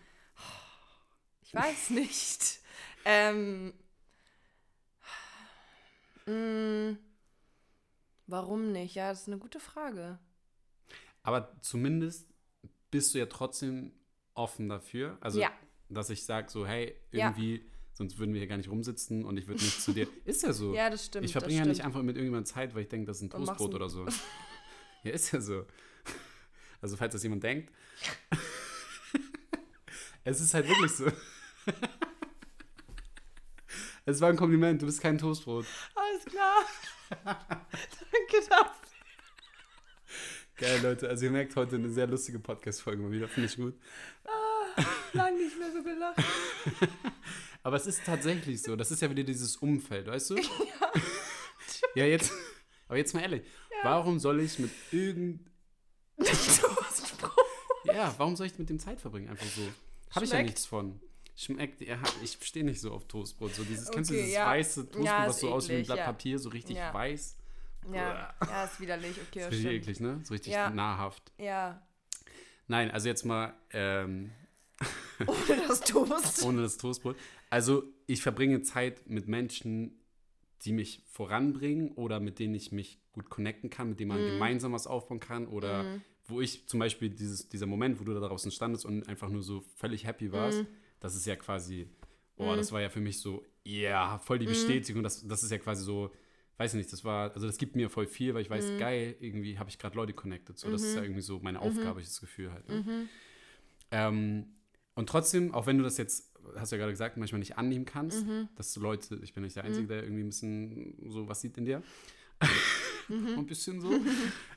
Ich 1.43 1.53
weiß 1.53 1.91
nicht. 1.91 2.59
ähm, 3.05 3.73
mh, 6.27 6.97
warum 8.27 8.71
nicht? 8.71 8.95
Ja, 8.95 9.09
das 9.09 9.21
ist 9.21 9.27
eine 9.27 9.37
gute 9.39 9.59
Frage. 9.59 10.19
Aber 11.23 11.55
zumindest 11.61 12.27
bist 12.91 13.13
du 13.13 13.19
ja 13.19 13.25
trotzdem 13.25 13.91
offen 14.33 14.69
dafür. 14.69 15.17
Also, 15.21 15.39
Ja. 15.39 15.51
dass 15.89 16.09
ich 16.09 16.23
sage 16.25 16.49
so, 16.49 16.65
hey, 16.65 16.95
Ja. 17.11 17.27
irgendwie, 17.29 17.65
sonst 17.93 18.17
würden 18.19 18.33
wir 18.33 18.39
hier 18.39 18.47
gar 18.47 18.57
nicht 18.57 18.69
rumsitzen 18.69 19.25
und 19.25 19.37
ich 19.37 19.47
würde 19.47 19.61
nicht 19.63 19.81
zu 19.81 19.91
dir. 19.93 20.07
Ist 20.25 20.43
ja 20.43 20.53
so. 20.53 20.73
Ja, 20.75 20.89
das 20.89 21.05
stimmt. 21.05 21.25
ich 21.25 21.31
verbringe 21.31 21.59
ja 21.59 21.65
nicht 21.65 21.83
einfach 21.83 22.01
mit 22.03 22.15
irgendjemandem 22.15 22.45
Zeit, 22.45 22.75
weil 22.75 22.83
ich 22.83 22.89
denke, 22.89 23.07
das 23.07 23.17
ist 23.17 23.23
ein 23.23 23.29
Toastbrot 23.29 23.73
oder 23.73 23.89
so. 23.89 24.05
ja, 25.03 25.11
ist 25.11 25.31
ja 25.31 25.41
so. 25.41 25.65
Also, 26.79 26.95
falls 26.95 27.11
das 27.13 27.23
jemand 27.23 27.41
denkt. 27.43 27.71
es 30.23 30.39
ist 30.39 30.53
halt 30.53 30.67
wirklich 30.69 30.91
so. 30.91 31.07
es 34.05 34.21
war 34.21 34.29
ein 34.29 34.37
Kompliment, 34.37 34.81
du 34.81 34.85
bist 34.85 35.01
kein 35.01 35.17
Toastbrot. 35.17 35.65
Alles 36.17 36.25
klar. 36.25 36.65
Danke 38.11 38.49
dafür. 38.49 38.71
Geil, 40.55 40.79
Leute. 40.81 41.09
Also, 41.09 41.25
ihr 41.25 41.31
merkt 41.31 41.55
heute 41.55 41.75
eine 41.75 41.89
sehr 41.89 42.07
lustige 42.07 42.39
Podcast-Folge 42.39 43.03
mal 43.03 43.11
wieder. 43.11 43.27
Finde 43.27 43.47
ich 43.49 43.55
gut. 43.55 43.75
Lang 45.13 45.37
nicht 45.37 45.57
mehr 45.59 45.71
so 45.71 45.83
gelacht. 45.83 46.17
Aber 47.63 47.75
es 47.75 47.85
ist 47.85 48.03
tatsächlich 48.03 48.61
so. 48.63 48.75
Das 48.75 48.89
ist 48.89 49.01
ja 49.01 49.09
wieder 49.09 49.23
dieses 49.23 49.57
Umfeld, 49.57 50.07
weißt 50.07 50.31
du? 50.31 50.35
Ja. 51.95 52.03
ja, 52.03 52.05
jetzt. 52.05 52.31
Aber 52.87 52.97
jetzt 52.97 53.13
mal 53.13 53.21
ehrlich. 53.21 53.43
Warum 53.83 54.19
soll 54.19 54.39
ich 54.39 54.57
mit 54.57 54.71
irgend. 54.91 55.41
Toastbrot. 56.17 57.33
Ja, 57.83 58.13
warum 58.17 58.35
soll 58.35 58.47
ich 58.47 58.57
mit 58.57 58.69
dem 58.69 58.79
Zeit 58.79 59.01
verbringen? 59.01 59.29
Einfach 59.29 59.45
so. 59.45 59.61
Habe 60.11 60.25
ich 60.25 60.31
ja 60.31 60.41
nichts 60.41 60.65
von. 60.65 60.99
Schmeckt. 61.39 61.81
Ja, 61.81 61.99
ich 62.23 62.37
stehe 62.41 62.65
nicht 62.65 62.81
so 62.81 62.91
auf 62.91 63.07
Toastbrot. 63.07 63.53
So 63.53 63.63
dieses, 63.63 63.89
kennst 63.91 64.09
du 64.09 64.15
Okay, 64.15 64.21
dieses 64.23 64.35
ja. 64.35 64.45
weiße 64.47 64.85
Toastbrot, 64.89 65.05
Ja, 65.05 65.27
was 65.27 65.39
so 65.39 65.49
aussieht 65.51 65.69
wie 65.69 65.73
ein 65.75 65.79
eklig, 65.81 65.87
Blatt. 65.95 66.05
Papier, 66.05 66.39
so 66.39 66.49
richtig 66.49 66.77
weiß? 66.77 67.37
Ja, 67.93 68.33
ja, 68.41 68.63
ist 68.65 68.79
widerlich. 68.81 69.11
Okay, 69.11 69.21
Das 69.39 69.45
das 69.49 69.53
ist 69.59 69.65
richtig 69.65 69.81
eklig, 69.81 69.99
ne? 69.99 70.19
So 70.23 70.33
richtig 70.33 70.53
nahrhaft. 70.53 71.31
Ja. 71.37 71.81
Nein, 72.67 72.91
also 72.91 73.07
jetzt 73.07 73.23
mal 73.23 73.53
ähm, 73.71 74.31
Ohne 75.27 75.67
das 75.67 75.79
Toast. 75.81 76.43
ohne 76.43 76.61
das 76.63 76.77
Toastbrot. 76.77 77.15
Also 77.49 77.83
ich 78.07 78.21
verbringe 78.21 78.61
Zeit 78.63 79.07
mit 79.09 79.27
Menschen, 79.27 79.99
die 80.63 80.73
mich 80.73 81.03
voranbringen 81.07 81.91
oder 81.93 82.19
mit 82.19 82.39
denen 82.39 82.55
ich 82.55 82.71
mich 82.71 82.99
gut 83.13 83.29
connecten 83.29 83.69
kann, 83.69 83.89
mit 83.89 83.99
denen 83.99 84.09
man 84.09 84.21
Mhm. 84.23 84.25
gemeinsam 84.25 84.73
was 84.73 84.87
aufbauen 84.87 85.19
kann 85.19 85.47
oder 85.47 85.99
wo 86.25 86.41
ich 86.41 86.67
zum 86.67 86.79
Beispiel 86.79 87.09
dieses, 87.09 87.47
dieser 87.47 87.67
Moment, 87.67 87.99
wo 87.99 88.03
du 88.03 88.13
da 88.13 88.19
draußen 88.19 88.51
standest 88.51 88.85
und 88.85 89.07
einfach 89.07 89.29
nur 89.29 89.43
so 89.43 89.61
völlig 89.77 90.05
happy 90.05 90.31
warst, 90.33 90.63
Mhm. 90.63 90.67
Das 90.99 91.15
ist 91.15 91.25
ja 91.25 91.35
quasi, 91.35 91.87
oh, 92.37 92.55
das 92.55 92.71
war 92.71 92.81
ja 92.81 92.89
für 92.89 93.01
mich 93.01 93.19
so, 93.19 93.43
ja, 93.63 94.17
voll 94.19 94.39
die 94.39 94.45
Mhm. 94.45 94.49
Bestätigung, 94.51 95.03
das, 95.03 95.27
das 95.27 95.43
ist 95.43 95.51
ja 95.51 95.57
quasi 95.57 95.83
so, 95.83 96.11
weiß 96.57 96.73
nicht, 96.73 96.91
das 96.91 97.03
war, 97.03 97.31
also 97.33 97.45
das 97.47 97.57
gibt 97.57 97.75
mir 97.75 97.89
voll 97.89 98.07
viel, 98.07 98.33
weil 98.33 98.41
ich 98.41 98.49
weiß, 98.49 98.71
Mhm. 98.73 98.77
geil, 98.77 99.15
irgendwie 99.19 99.59
habe 99.59 99.69
ich 99.69 99.77
gerade 99.77 99.95
Leute 99.95 100.13
connected, 100.13 100.57
so, 100.57 100.69
das 100.71 100.81
ist 100.83 100.95
ja 100.95 101.03
irgendwie 101.03 101.21
so 101.21 101.39
meine 101.39 101.59
Mhm. 101.59 101.65
Aufgabe, 101.65 102.01
ich 102.01 102.07
das 102.07 102.19
Gefühl 102.19 102.51
halt. 102.51 102.67
Ne? 102.69 103.07
Ähm, 103.91 104.47
und 104.95 105.07
trotzdem, 105.09 105.53
auch 105.53 105.67
wenn 105.67 105.77
du 105.77 105.83
das 105.83 105.97
jetzt, 105.97 106.33
hast 106.55 106.71
du 106.71 106.75
ja 106.75 106.79
gerade 106.79 106.93
gesagt, 106.93 107.17
manchmal 107.17 107.39
nicht 107.39 107.57
annehmen 107.57 107.85
kannst, 107.85 108.25
Mhm. 108.25 108.49
dass 108.55 108.73
du 108.73 108.79
Leute, 108.79 109.19
ich 109.21 109.33
bin 109.33 109.43
nicht 109.43 109.55
der 109.55 109.63
Einzige, 109.63 109.87
der 109.87 110.03
irgendwie 110.03 110.23
ein 110.23 110.29
bisschen 110.29 111.09
so 111.09 111.27
was 111.27 111.41
sieht 111.41 111.57
in 111.57 111.65
dir. 111.65 111.83
Mhm. 113.09 113.27
ein 113.37 113.45
bisschen 113.45 113.81
so. 113.81 113.91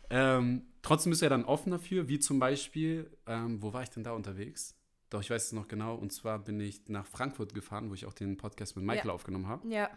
ähm, 0.08 0.62
trotzdem 0.82 1.10
bist 1.10 1.22
du 1.22 1.26
ja 1.26 1.30
dann 1.30 1.44
offen 1.44 1.70
dafür, 1.70 2.08
wie 2.08 2.18
zum 2.18 2.38
Beispiel, 2.38 3.10
ähm, 3.26 3.62
wo 3.62 3.72
war 3.72 3.82
ich 3.82 3.90
denn 3.90 4.02
da 4.04 4.12
unterwegs? 4.12 4.76
Doch, 5.10 5.20
ich 5.20 5.30
weiß 5.30 5.46
es 5.46 5.52
noch 5.52 5.68
genau. 5.68 5.94
Und 5.96 6.12
zwar 6.12 6.38
bin 6.38 6.60
ich 6.60 6.88
nach 6.88 7.06
Frankfurt 7.06 7.52
gefahren, 7.54 7.90
wo 7.90 7.94
ich 7.94 8.06
auch 8.06 8.12
den 8.14 8.36
Podcast 8.36 8.76
mit 8.76 8.84
Michael 8.84 9.08
Ja. 9.08 9.12
aufgenommen 9.12 9.48
habe. 9.48 9.68
Ja. 9.68 9.90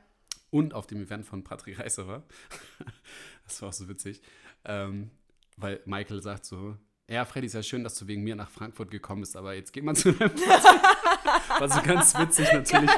Und 0.49 0.73
auf 0.73 0.85
dem 0.87 1.01
Event 1.01 1.25
von 1.25 1.43
Patrick 1.43 1.79
Reiser 1.79 2.07
war. 2.07 2.23
das 3.45 3.61
war 3.61 3.69
auch 3.69 3.73
so 3.73 3.87
witzig. 3.89 4.21
Ähm, 4.65 5.11
weil 5.57 5.81
Michael 5.85 6.21
sagt 6.21 6.45
so, 6.45 6.77
ja, 7.09 7.25
Freddy, 7.25 7.47
ist 7.47 7.53
ja 7.53 7.61
schön, 7.63 7.83
dass 7.83 7.95
du 7.95 8.07
wegen 8.07 8.23
mir 8.23 8.35
nach 8.35 8.49
Frankfurt 8.49 8.89
gekommen 8.89 9.21
bist, 9.21 9.35
aber 9.35 9.53
jetzt 9.53 9.71
geht 9.73 9.83
man 9.83 9.95
zu 9.95 10.09
einem 10.09 10.19
War 11.59 11.69
so 11.69 11.81
ganz 11.81 12.17
witzig 12.17 12.51
natürlich. 12.53 12.89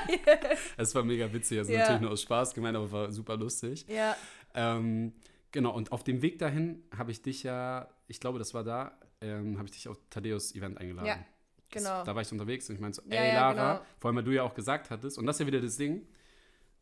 Es 0.77 0.93
war 0.95 1.03
mega 1.03 1.31
witzig, 1.33 1.57
also 1.59 1.71
Ja. 1.73 1.79
natürlich 1.79 2.01
nur 2.01 2.11
aus 2.11 2.21
Spaß 2.21 2.53
gemeint, 2.53 2.77
aber 2.77 2.91
war 2.91 3.11
super 3.11 3.35
lustig. 3.35 3.85
Ja. 3.89 4.15
Ähm, 4.53 5.13
genau, 5.51 5.73
und 5.73 5.91
auf 5.91 6.03
dem 6.03 6.21
Weg 6.21 6.39
dahin 6.39 6.83
habe 6.95 7.11
ich 7.11 7.21
dich 7.21 7.43
ja, 7.43 7.89
ich 8.07 8.19
glaube, 8.19 8.37
das 8.39 8.53
war 8.53 8.63
da, 8.63 8.97
ähm, 9.21 9.57
habe 9.57 9.65
ich 9.65 9.71
dich 9.71 9.87
auf 9.87 9.97
Thaddeus 10.09 10.53
Event 10.55 10.77
eingeladen. 10.77 11.07
Ja, 11.07 11.25
Das- 11.71 11.83
genau. 11.83 12.03
Da 12.03 12.15
war 12.15 12.21
ich 12.21 12.31
unterwegs 12.31 12.69
und 12.69 12.75
ich 12.75 12.81
meinte 12.81 13.01
so, 13.01 13.09
Ja, 13.09 13.21
ey 13.21 13.27
ja, 13.33 13.51
Lara, 13.51 13.73
genau. 13.73 13.85
vor 13.99 14.09
allem 14.09 14.17
weil 14.17 14.23
du 14.23 14.31
ja 14.31 14.43
auch 14.43 14.53
gesagt 14.53 14.89
hattest, 14.89 15.17
und 15.17 15.25
das 15.25 15.35
ist 15.37 15.39
ja 15.41 15.47
wieder 15.47 15.61
das 15.61 15.77
Ding, 15.77 16.05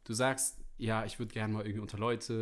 du 0.04 0.14
sagst, 0.14 0.60
ja, 0.78 1.06
ich 1.06 1.20
würde 1.20 1.34
gerne 1.34 1.54
mal 1.54 1.62
irgendwie 1.66 1.82
unter 1.82 1.98
Leute 1.98 2.34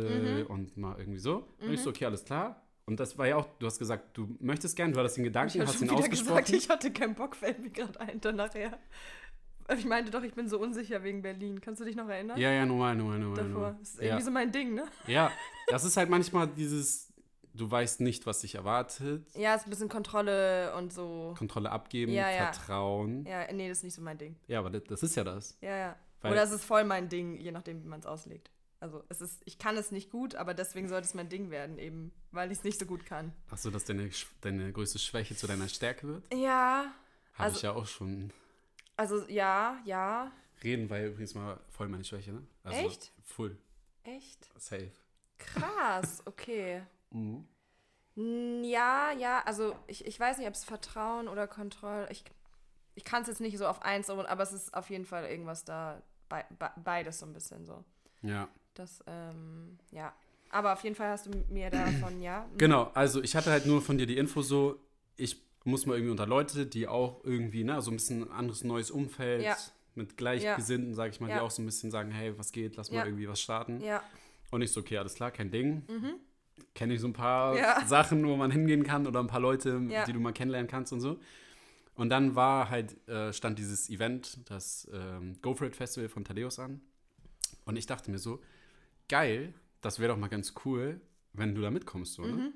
Mhm. 0.44 0.46
und 0.50 0.76
mal 0.76 0.98
irgendwie 0.98 1.18
so. 1.18 1.46
Und 1.60 1.72
ich 1.72 1.80
so, 1.80 1.90
okay, 1.90 2.06
alles 2.06 2.24
klar. 2.24 2.62
Und 2.86 2.98
das 2.98 3.16
war 3.16 3.28
ja 3.28 3.36
auch, 3.36 3.46
du 3.60 3.66
hast 3.66 3.78
gesagt, 3.78 4.16
du 4.16 4.36
möchtest 4.40 4.74
gern, 4.76 4.92
du 4.92 4.98
hattest 4.98 5.16
den 5.16 5.24
Gedanken, 5.24 5.58
Ich 5.62 5.66
hast 5.68 5.80
ihn 5.80 5.88
ausgesprochen. 5.90 6.44
gesagt, 6.44 6.50
ich 6.50 6.68
hatte 6.68 6.90
keinen 6.92 7.14
Bock, 7.14 7.36
fällt 7.36 7.60
mir 7.60 7.70
gerade 7.70 8.00
ein, 8.00 8.20
dann 8.20 8.36
nachher. 8.36 8.76
Ich 9.76 9.84
meinte 9.84 10.10
doch, 10.10 10.24
ich 10.24 10.34
bin 10.34 10.48
so 10.48 10.58
unsicher 10.58 11.04
wegen 11.04 11.22
Berlin. 11.22 11.60
Kannst 11.60 11.80
du 11.80 11.84
dich 11.84 11.94
noch 11.94 12.08
erinnern? 12.08 12.38
ja, 12.38 12.50
ja, 12.50 12.66
normal, 12.66 12.96
normal, 12.96 13.18
normal. 13.20 13.36
Davor. 13.36 13.50
normal. 13.52 13.76
Das 13.78 13.90
ist 13.90 13.94
irgendwie 14.00 14.08
Ja. 14.18 14.20
so 14.20 14.30
mein 14.32 14.50
Ding, 14.50 14.74
ne? 14.74 14.84
ja, 15.06 15.30
das 15.68 15.84
ist 15.84 15.96
halt 15.96 16.10
manchmal 16.10 16.48
dieses, 16.48 17.11
du 17.54 17.70
weißt 17.70 18.00
nicht, 18.00 18.26
was 18.26 18.40
dich 18.40 18.54
erwartet. 18.56 19.26
Ja, 19.34 19.54
ist 19.54 19.66
ein 19.66 19.70
bisschen 19.70 19.88
Kontrolle 19.88 20.74
und 20.76 20.92
so. 20.92 21.34
Kontrolle 21.36 21.70
abgeben, 21.70 22.12
Ja, 22.12 22.30
ja. 22.30 22.52
Vertrauen. 22.52 23.24
Ja, 23.26 23.50
nee, 23.52 23.68
das 23.68 23.78
ist 23.78 23.84
nicht 23.84 23.94
so 23.94 24.02
mein 24.02 24.18
Ding. 24.18 24.36
Ja, 24.48 24.58
aber 24.60 24.70
das, 24.70 24.84
das 24.84 25.02
ist 25.02 25.14
ja 25.16 25.24
das. 25.24 25.56
Ja, 25.60 25.76
ja. 25.76 25.96
Weil- 26.20 26.32
Oder 26.32 26.42
es 26.44 26.50
ist 26.52 26.64
voll 26.64 26.84
mein 26.84 27.08
Ding, 27.08 27.36
je 27.40 27.50
nachdem, 27.52 27.82
wie 27.82 27.88
man 27.88 28.00
es 28.00 28.06
auslegt. 28.06 28.50
Also 28.80 29.04
es 29.08 29.20
ist, 29.20 29.42
ich 29.44 29.58
kann 29.58 29.76
es 29.76 29.92
nicht 29.92 30.10
gut, 30.10 30.34
aber 30.34 30.54
deswegen 30.54 30.88
sollte 30.88 31.06
es 31.06 31.14
mein 31.14 31.28
Ding 31.28 31.50
werden, 31.50 31.78
eben, 31.78 32.12
weil 32.32 32.50
ich 32.50 32.58
es 32.58 32.64
nicht 32.64 32.80
so 32.80 32.86
gut 32.86 33.06
kann. 33.06 33.32
Ach 33.50 33.56
so, 33.56 33.70
dass 33.70 33.84
deine, 33.84 34.10
deine 34.40 34.72
größte 34.72 34.98
Schwäche 34.98 35.36
zu 35.36 35.46
deiner 35.46 35.68
Stärke 35.68 36.06
wird? 36.08 36.34
Ja, 36.34 36.92
Habe 37.34 37.44
Also- 37.44 37.56
ich 37.56 37.62
ja 37.62 37.72
auch 37.72 37.86
schon. 37.86 38.32
also 38.96 39.24
ja, 39.28 39.80
ja. 39.84 40.32
Reden 40.64 40.90
war 40.90 40.98
ja 40.98 41.06
übrigens 41.08 41.34
mal 41.34 41.58
voll 41.70 41.88
meine 41.88 42.04
Schwäche, 42.04 42.32
ne? 42.32 42.42
Also 42.64 42.78
Echt? 42.86 43.12
Full. 43.24 43.56
Echt? 44.04 44.48
Safe. 44.58 44.90
Krass, 45.38 46.22
okay. 46.26 46.82
Mhm. 47.12 47.46
Ja, 48.64 49.12
ja, 49.12 49.42
also 49.46 49.74
ich, 49.86 50.04
ich 50.04 50.20
weiß 50.20 50.38
nicht, 50.38 50.46
ob 50.46 50.54
es 50.54 50.64
Vertrauen 50.64 51.28
oder 51.28 51.46
Kontrolle. 51.46 52.08
Ich, 52.10 52.24
ich 52.94 53.04
kann 53.04 53.22
es 53.22 53.28
jetzt 53.28 53.40
nicht 53.40 53.56
so 53.56 53.66
auf 53.66 53.82
eins, 53.82 54.10
aber 54.10 54.42
es 54.42 54.52
ist 54.52 54.74
auf 54.74 54.90
jeden 54.90 55.06
Fall 55.06 55.24
irgendwas 55.24 55.64
da, 55.64 56.02
bei, 56.28 56.44
beides 56.84 57.18
so 57.20 57.26
ein 57.26 57.32
bisschen 57.32 57.64
so. 57.64 57.82
Ja. 58.22 58.48
Das, 58.74 59.02
ähm, 59.06 59.78
ja. 59.90 60.12
Aber 60.50 60.74
auf 60.74 60.84
jeden 60.84 60.94
Fall 60.94 61.08
hast 61.08 61.26
du 61.26 61.30
mir 61.48 61.70
davon, 61.70 62.20
ja. 62.20 62.46
mm, 62.52 62.58
Genau, 62.58 62.90
also 62.92 63.22
ich 63.22 63.34
hatte 63.34 63.50
halt 63.50 63.64
nur 63.64 63.80
von 63.80 63.96
dir 63.96 64.06
die 64.06 64.18
Info 64.18 64.42
so, 64.42 64.78
ich 65.16 65.42
muss 65.64 65.86
mal 65.86 65.94
irgendwie 65.94 66.10
unter 66.10 66.26
Leute, 66.26 66.66
die 66.66 66.86
auch 66.88 67.24
irgendwie, 67.24 67.64
ne, 67.64 67.80
so 67.80 67.90
ein 67.90 67.96
bisschen 67.96 68.30
anderes 68.30 68.62
neues 68.62 68.90
Umfeld 68.90 69.44
Ja. 69.44 69.56
mit 69.94 70.18
Gleichgesinnten, 70.18 70.94
sag 70.94 71.10
ich 71.12 71.20
mal, 71.20 71.28
die 71.28 71.34
Ja. 71.36 71.42
auch 71.42 71.50
so 71.50 71.62
ein 71.62 71.66
bisschen 71.66 71.90
sagen, 71.90 72.10
hey, 72.10 72.36
was 72.38 72.52
geht, 72.52 72.76
lass 72.76 72.88
Ja. 72.90 72.96
mal 73.00 73.06
irgendwie 73.06 73.28
was 73.28 73.40
starten. 73.40 73.80
Ja, 73.80 74.02
Und 74.50 74.60
ich 74.60 74.70
so, 74.70 74.80
okay, 74.80 74.98
alles 74.98 75.14
klar, 75.14 75.30
kein 75.30 75.50
Ding. 75.50 75.86
Kenne 76.74 76.94
ich 76.94 77.00
so 77.00 77.06
ein 77.08 77.12
paar. 77.12 77.56
Ja. 77.56 77.84
Sachen, 77.86 78.26
wo 78.26 78.36
man 78.36 78.50
hingehen 78.50 78.82
kann 78.84 79.06
oder 79.06 79.20
ein 79.20 79.26
paar 79.26 79.40
Leute, 79.40 79.80
Ja. 79.88 80.04
die 80.04 80.12
du 80.12 80.20
mal 80.20 80.32
kennenlernen 80.32 80.68
kannst 80.70 80.92
und 80.92 81.00
so. 81.00 81.18
Und 81.94 82.08
dann 82.08 82.34
war 82.34 82.70
halt, 82.70 83.06
äh, 83.08 83.32
stand 83.32 83.58
dieses 83.58 83.90
Event, 83.90 84.38
das 84.50 84.88
ähm, 84.92 85.36
Go 85.42 85.54
For 85.54 85.66
It 85.66 85.76
Festival 85.76 86.08
von 86.08 86.24
Thaddeus 86.24 86.58
an. 86.58 86.80
Und 87.66 87.76
ich 87.76 87.86
dachte 87.86 88.10
mir 88.10 88.18
so, 88.18 88.40
geil, 89.08 89.52
das 89.82 89.98
wäre 89.98 90.12
doch 90.12 90.18
mal 90.18 90.28
ganz 90.28 90.54
cool, 90.64 91.00
wenn 91.34 91.54
du 91.54 91.60
da 91.60 91.70
mitkommst, 91.70 92.14
so, 92.14 92.22
Mhm. 92.22 92.36
ne? 92.36 92.52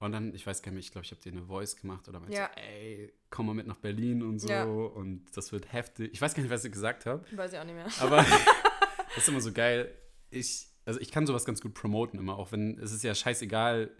Und 0.00 0.10
dann, 0.10 0.34
ich 0.34 0.44
weiß 0.44 0.62
gar 0.62 0.72
nicht, 0.72 0.86
ich 0.86 0.90
glaube, 0.90 1.04
ich 1.04 1.12
habe 1.12 1.20
dir 1.20 1.30
eine 1.30 1.44
Voice 1.44 1.76
gemacht 1.76 2.08
oder 2.08 2.18
meinte 2.18 2.34
Ja. 2.36 2.50
so, 2.52 2.60
ey, 2.60 3.12
komm 3.30 3.46
mal 3.46 3.54
mit 3.54 3.68
nach 3.68 3.76
Berlin 3.76 4.22
und 4.24 4.40
so. 4.40 4.48
Ja. 4.48 4.64
Und 4.64 5.24
das 5.36 5.52
wird 5.52 5.72
heftig. 5.72 6.10
Ich 6.12 6.20
weiß 6.20 6.34
gar 6.34 6.42
nicht, 6.42 6.50
was 6.50 6.64
ich 6.64 6.72
gesagt 6.72 7.06
habe. 7.06 7.24
weiß 7.36 7.52
ich 7.52 7.58
auch 7.60 7.64
nicht 7.64 7.76
mehr. 7.76 7.86
Aber 8.00 8.16
das 8.16 8.26
ist 9.16 9.28
immer 9.28 9.40
so 9.40 9.52
geil. 9.52 9.94
Ich, 10.30 10.66
also 10.84 11.00
ich 11.00 11.10
kann 11.10 11.26
sowas 11.26 11.44
ganz 11.44 11.60
gut 11.60 11.74
promoten 11.74 12.18
immer, 12.18 12.38
auch 12.38 12.52
wenn 12.52 12.78
es 12.78 12.92
ist 12.92 13.02
ja 13.04 13.14
scheißegal, 13.14 13.90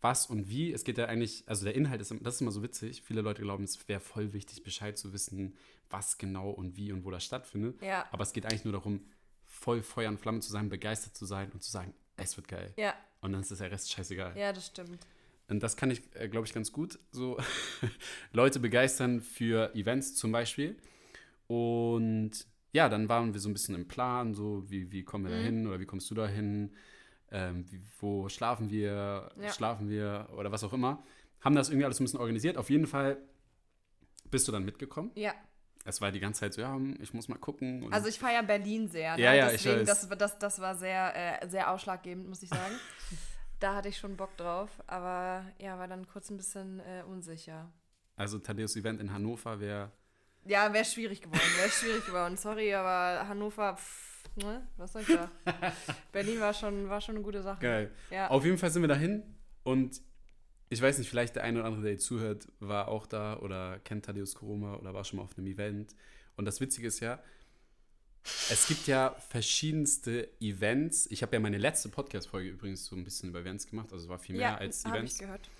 was 0.00 0.26
und 0.26 0.48
wie. 0.48 0.72
Es 0.72 0.84
geht 0.84 0.98
ja 0.98 1.06
eigentlich, 1.06 1.44
also 1.46 1.64
der 1.64 1.74
Inhalt 1.74 2.00
ist, 2.00 2.14
das 2.20 2.34
ist 2.36 2.40
immer 2.40 2.50
so 2.50 2.62
witzig. 2.62 3.02
Viele 3.02 3.22
Leute 3.22 3.42
glauben, 3.42 3.64
es 3.64 3.88
wäre 3.88 4.00
voll 4.00 4.32
wichtig, 4.32 4.62
Bescheid 4.62 4.96
zu 4.98 5.12
wissen, 5.12 5.56
was 5.90 6.18
genau 6.18 6.50
und 6.50 6.76
wie 6.76 6.92
und 6.92 7.04
wo 7.04 7.10
das 7.10 7.24
stattfindet. 7.24 7.80
Ja. 7.82 8.06
Aber 8.12 8.22
es 8.22 8.32
geht 8.32 8.44
eigentlich 8.44 8.64
nur 8.64 8.72
darum, 8.72 9.00
voll 9.46 9.82
Feuer 9.82 10.10
und 10.10 10.18
Flamme 10.18 10.40
zu 10.40 10.50
sein, 10.50 10.68
begeistert 10.68 11.16
zu 11.16 11.24
sein 11.24 11.50
und 11.52 11.62
zu 11.62 11.70
sagen, 11.70 11.94
es 12.16 12.36
wird 12.36 12.48
geil. 12.48 12.72
Ja, 12.76 12.94
Und 13.20 13.32
dann 13.32 13.40
ist 13.40 13.58
der 13.58 13.70
Rest 13.70 13.90
scheißegal. 13.90 14.36
ja, 14.36 14.52
das 14.52 14.66
stimmt. 14.66 15.06
Und 15.48 15.62
das 15.62 15.76
kann 15.76 15.90
ich, 15.90 16.02
äh, 16.14 16.28
glaube 16.28 16.46
ich, 16.46 16.52
ganz 16.52 16.72
gut. 16.72 16.98
So 17.12 17.38
Leute 18.32 18.58
begeistern 18.58 19.20
für 19.20 19.74
Events 19.74 20.14
zum 20.16 20.32
Beispiel. 20.32 20.76
Und 21.46 22.32
ja, 22.76 22.88
dann 22.88 23.08
waren 23.08 23.32
wir 23.32 23.40
so 23.40 23.48
ein 23.48 23.52
bisschen 23.54 23.74
im 23.74 23.88
Plan, 23.88 24.34
so 24.34 24.68
wie, 24.70 24.92
wie 24.92 25.02
kommen 25.04 25.24
wir 25.24 25.32
da 25.32 25.38
Mhm. 25.40 25.44
hin 25.44 25.66
oder 25.66 25.80
wie 25.80 25.86
kommst 25.86 26.10
du 26.10 26.14
da 26.14 26.26
hin? 26.26 26.74
Ähm, 27.30 27.66
wo 28.00 28.28
schlafen 28.28 28.70
wir? 28.70 29.30
Ja. 29.40 29.48
Schlafen 29.52 29.88
wir 29.88 30.28
oder 30.36 30.52
was 30.52 30.62
auch 30.62 30.72
immer. 30.72 31.02
Haben 31.40 31.54
das 31.56 31.68
irgendwie 31.68 31.84
alles 31.84 31.98
ein 32.00 32.04
bisschen 32.04 32.20
organisiert. 32.20 32.56
Auf 32.56 32.70
jeden 32.70 32.86
Fall 32.86 33.16
bist 34.30 34.46
du 34.46 34.52
dann 34.52 34.64
mitgekommen. 34.64 35.10
Ja. 35.14 35.32
Es 35.84 36.00
war 36.00 36.10
die 36.12 36.18
ganze 36.20 36.40
Zeit 36.40 36.54
so, 36.54 36.60
ja, 36.60 36.76
ich 37.00 37.14
muss 37.14 37.28
mal 37.28 37.38
gucken. 37.38 37.84
Und 37.84 37.92
Also 37.92 38.08
ich 38.08 38.18
feiere 38.18 38.42
Berlin 38.42 38.88
sehr. 38.88 39.16
Ne? 39.16 39.22
Ja, 39.22 39.32
ja, 39.34 39.46
ich 39.50 39.62
Deswegen, 39.62 39.80
weiß. 39.86 40.08
das, 40.08 40.18
das, 40.18 40.38
das 40.38 40.60
war 40.60 40.74
sehr, 40.74 41.42
äh, 41.42 41.48
sehr 41.48 41.70
ausschlaggebend, 41.70 42.28
muss 42.28 42.42
ich 42.42 42.48
sagen. 42.48 42.74
da 43.60 43.74
hatte 43.76 43.88
ich 43.88 43.96
schon 43.96 44.16
Bock 44.16 44.36
drauf, 44.36 44.68
aber 44.86 45.44
ja, 45.58 45.78
war 45.78 45.86
dann 45.88 46.06
kurz 46.08 46.28
ein 46.30 46.36
bisschen 46.36 46.80
äh, 46.80 47.02
unsicher. 47.08 47.70
also 48.16 48.38
Thaddeus 48.38 48.74
Event 48.76 49.00
in 49.00 49.12
Hannover 49.12 49.60
wäre 49.60 49.90
Ja, 50.46 50.72
wäre 50.72 50.84
schwierig 50.84 51.20
geworden, 51.20 51.40
wäre 51.58 51.70
schwierig 51.70 52.06
geworden. 52.06 52.36
Sorry, 52.36 52.72
aber 52.74 53.26
Hannover, 53.28 53.76
pff, 53.76 54.24
ne? 54.36 54.66
Was 54.76 54.92
soll 54.92 55.02
ich 55.02 55.08
da? 55.08 55.30
Berlin 56.12 56.40
war 56.40 56.54
schon, 56.54 56.88
war 56.88 57.00
schon 57.00 57.16
eine 57.16 57.24
gute 57.24 57.42
Sache. 57.42 57.60
geil. 57.60 57.90
Ja. 58.10 58.28
Auf 58.30 58.44
jeden 58.44 58.58
Fall 58.58 58.70
sind 58.70 58.82
wir 58.82 58.88
dahin 58.88 59.22
und 59.64 60.00
ich 60.68 60.82
weiß 60.82 60.98
nicht, 60.98 61.08
vielleicht 61.08 61.36
der 61.36 61.44
eine 61.44 61.58
oder 61.60 61.68
andere, 61.68 61.82
der 61.84 61.98
zuhört, 61.98 62.48
war 62.60 62.88
auch 62.88 63.06
da 63.06 63.38
oder 63.38 63.78
kennt 63.84 64.04
Thaddeus 64.06 64.34
Koroma 64.34 64.74
oder 64.76 64.92
war 64.94 65.04
schon 65.04 65.18
mal 65.18 65.22
auf 65.24 65.36
einem 65.38 65.46
Event. 65.46 65.94
Und 66.36 66.44
das 66.44 66.60
Witzige 66.60 66.88
ist 66.88 66.98
ja, 67.00 67.20
es 68.50 68.66
gibt 68.66 68.86
ja 68.88 69.14
verschiedenste 69.30 70.28
Events. 70.40 71.06
Ich 71.10 71.22
habe 71.22 71.34
ja 71.36 71.40
meine 71.40 71.58
letzte 71.58 71.88
Podcast-Folge 71.88 72.50
übrigens 72.50 72.84
so 72.86 72.96
ein 72.96 73.04
bisschen 73.04 73.28
über 73.30 73.40
Events 73.40 73.66
gemacht, 73.68 73.92
also 73.92 74.04
es 74.04 74.08
war 74.08 74.18
viel 74.18 74.36
mehr 74.36 74.48
ja, 74.50 74.56
als 74.56 74.84
habe 74.84 74.96
ich 74.96 75.00
Events. 75.02 75.18
gehört. 75.18 75.50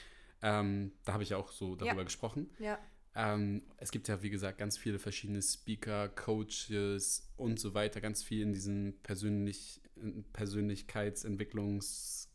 Ähm, 0.43 0.93
da 1.05 1.12
habe 1.12 1.22
ich 1.22 1.30
ja 1.30 1.37
auch 1.37 1.51
so 1.53 1.76
darüber 1.76 1.99
Ja. 1.99 2.03
gesprochen. 2.05 2.51
Ja. 2.59 2.78
Ähm, 3.17 3.62
es 3.79 3.91
gibt 3.91 4.09
ja, 4.09 4.23
wie 4.23 4.31
gesagt, 4.31 4.59
ganz 4.59 4.77
viele 4.77 4.99
verschiedene 4.99 5.41
Speaker, 5.43 6.09
Coaches 6.11 7.33
und 7.37 7.59
so 7.59 7.73
weiter, 7.75 8.01
ganz 8.01 8.23
viel 8.23 8.43
in 8.43 8.53
diesem 8.53 8.95
Persönlich 9.03 9.81
Persönlichkeitsentwicklungs- 10.35 12.29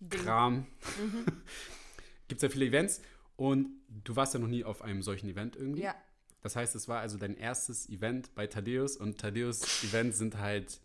Ding. 0.00 0.20
Kram. 0.20 0.66
Mhm. 0.98 1.26
Gibt 2.28 2.38
es 2.38 2.42
ja 2.42 2.48
viele 2.48 2.66
Events 2.66 3.02
und 3.36 3.68
du 3.88 4.16
warst 4.16 4.34
ja 4.34 4.40
noch 4.40 4.48
nie 4.48 4.64
auf 4.64 4.82
einem 4.82 5.02
solchen 5.02 5.28
Event 5.28 5.56
irgendwie. 5.56 5.82
Ja. 5.82 5.94
Das 6.42 6.56
heißt, 6.56 6.74
es 6.74 6.88
war 6.88 7.00
also 7.00 7.18
dein 7.18 7.36
erstes 7.36 7.88
Event 7.90 8.34
bei 8.34 8.46
Thaddeus 8.46 8.96
und 8.96 9.18
Thaddeus 9.18 9.84
Events 9.84 10.16
sind 10.18 10.38
halt 10.38 10.80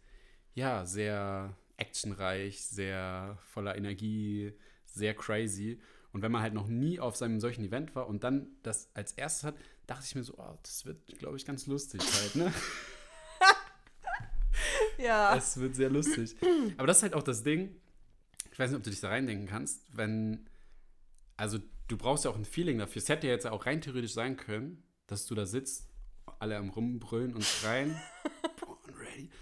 ja 0.54 0.86
sehr 0.86 1.56
actionreich, 1.78 2.66
sehr 2.66 3.38
voller 3.54 3.78
Energie, 3.78 4.52
sehr 4.86 5.14
crazy. 5.14 5.80
Und 6.16 6.22
wenn 6.22 6.32
man 6.32 6.42
halt 6.42 6.54
noch 6.54 6.68
nie 6.70 6.98
auf 7.02 7.18
seinem 7.18 7.42
solchen 7.42 7.66
Event 7.66 7.94
war 7.94 8.08
und 8.08 8.24
dann 8.24 8.48
das 8.64 8.90
als 8.94 9.12
erstes 9.12 9.44
hat, 9.44 9.56
dachte 9.86 10.06
ich 10.06 10.16
mir 10.16 10.24
so, 10.24 10.36
oh, 10.38 10.58
das 10.64 10.86
wird, 10.86 11.06
glaube 11.20 11.36
ich, 11.36 11.46
ganz 11.46 11.68
lustig 11.68 12.00
halt, 12.02 12.36
ne? 12.38 12.54
Ja. 14.98 15.36
Es 15.36 15.58
wird 15.58 15.76
sehr 15.76 15.90
lustig. 15.90 16.38
Aber 16.78 16.88
das 16.88 16.98
ist 16.98 17.04
halt 17.04 17.16
auch 17.16 17.22
das 17.24 17.44
Ding, 17.44 17.76
ich 18.50 18.58
weiß 18.58 18.70
nicht, 18.70 18.78
ob 18.78 18.84
du 18.84 18.92
dich 18.92 19.02
da 19.02 19.10
reindenken 19.10 19.46
kannst, 19.46 19.82
wenn, 19.92 20.50
also 21.36 21.60
du 21.90 21.98
brauchst 21.98 22.24
ja 22.24 22.32
auch 22.32 22.38
ein 22.38 22.46
Feeling 22.46 22.78
dafür. 22.78 23.02
Es 23.02 23.10
hätte 23.10 23.28
ja 23.28 23.34
jetzt 23.34 23.46
auch 23.46 23.66
rein 23.66 23.82
theoretisch 23.82 24.14
sein 24.14 24.38
können, 24.38 24.86
dass 25.08 25.26
du 25.26 25.36
da 25.36 25.46
sitzt, 25.46 25.90
alle 26.40 26.56
am 26.56 26.70
Rumbrüllen 26.70 27.34
und 27.36 27.44
schreien. 27.44 28.00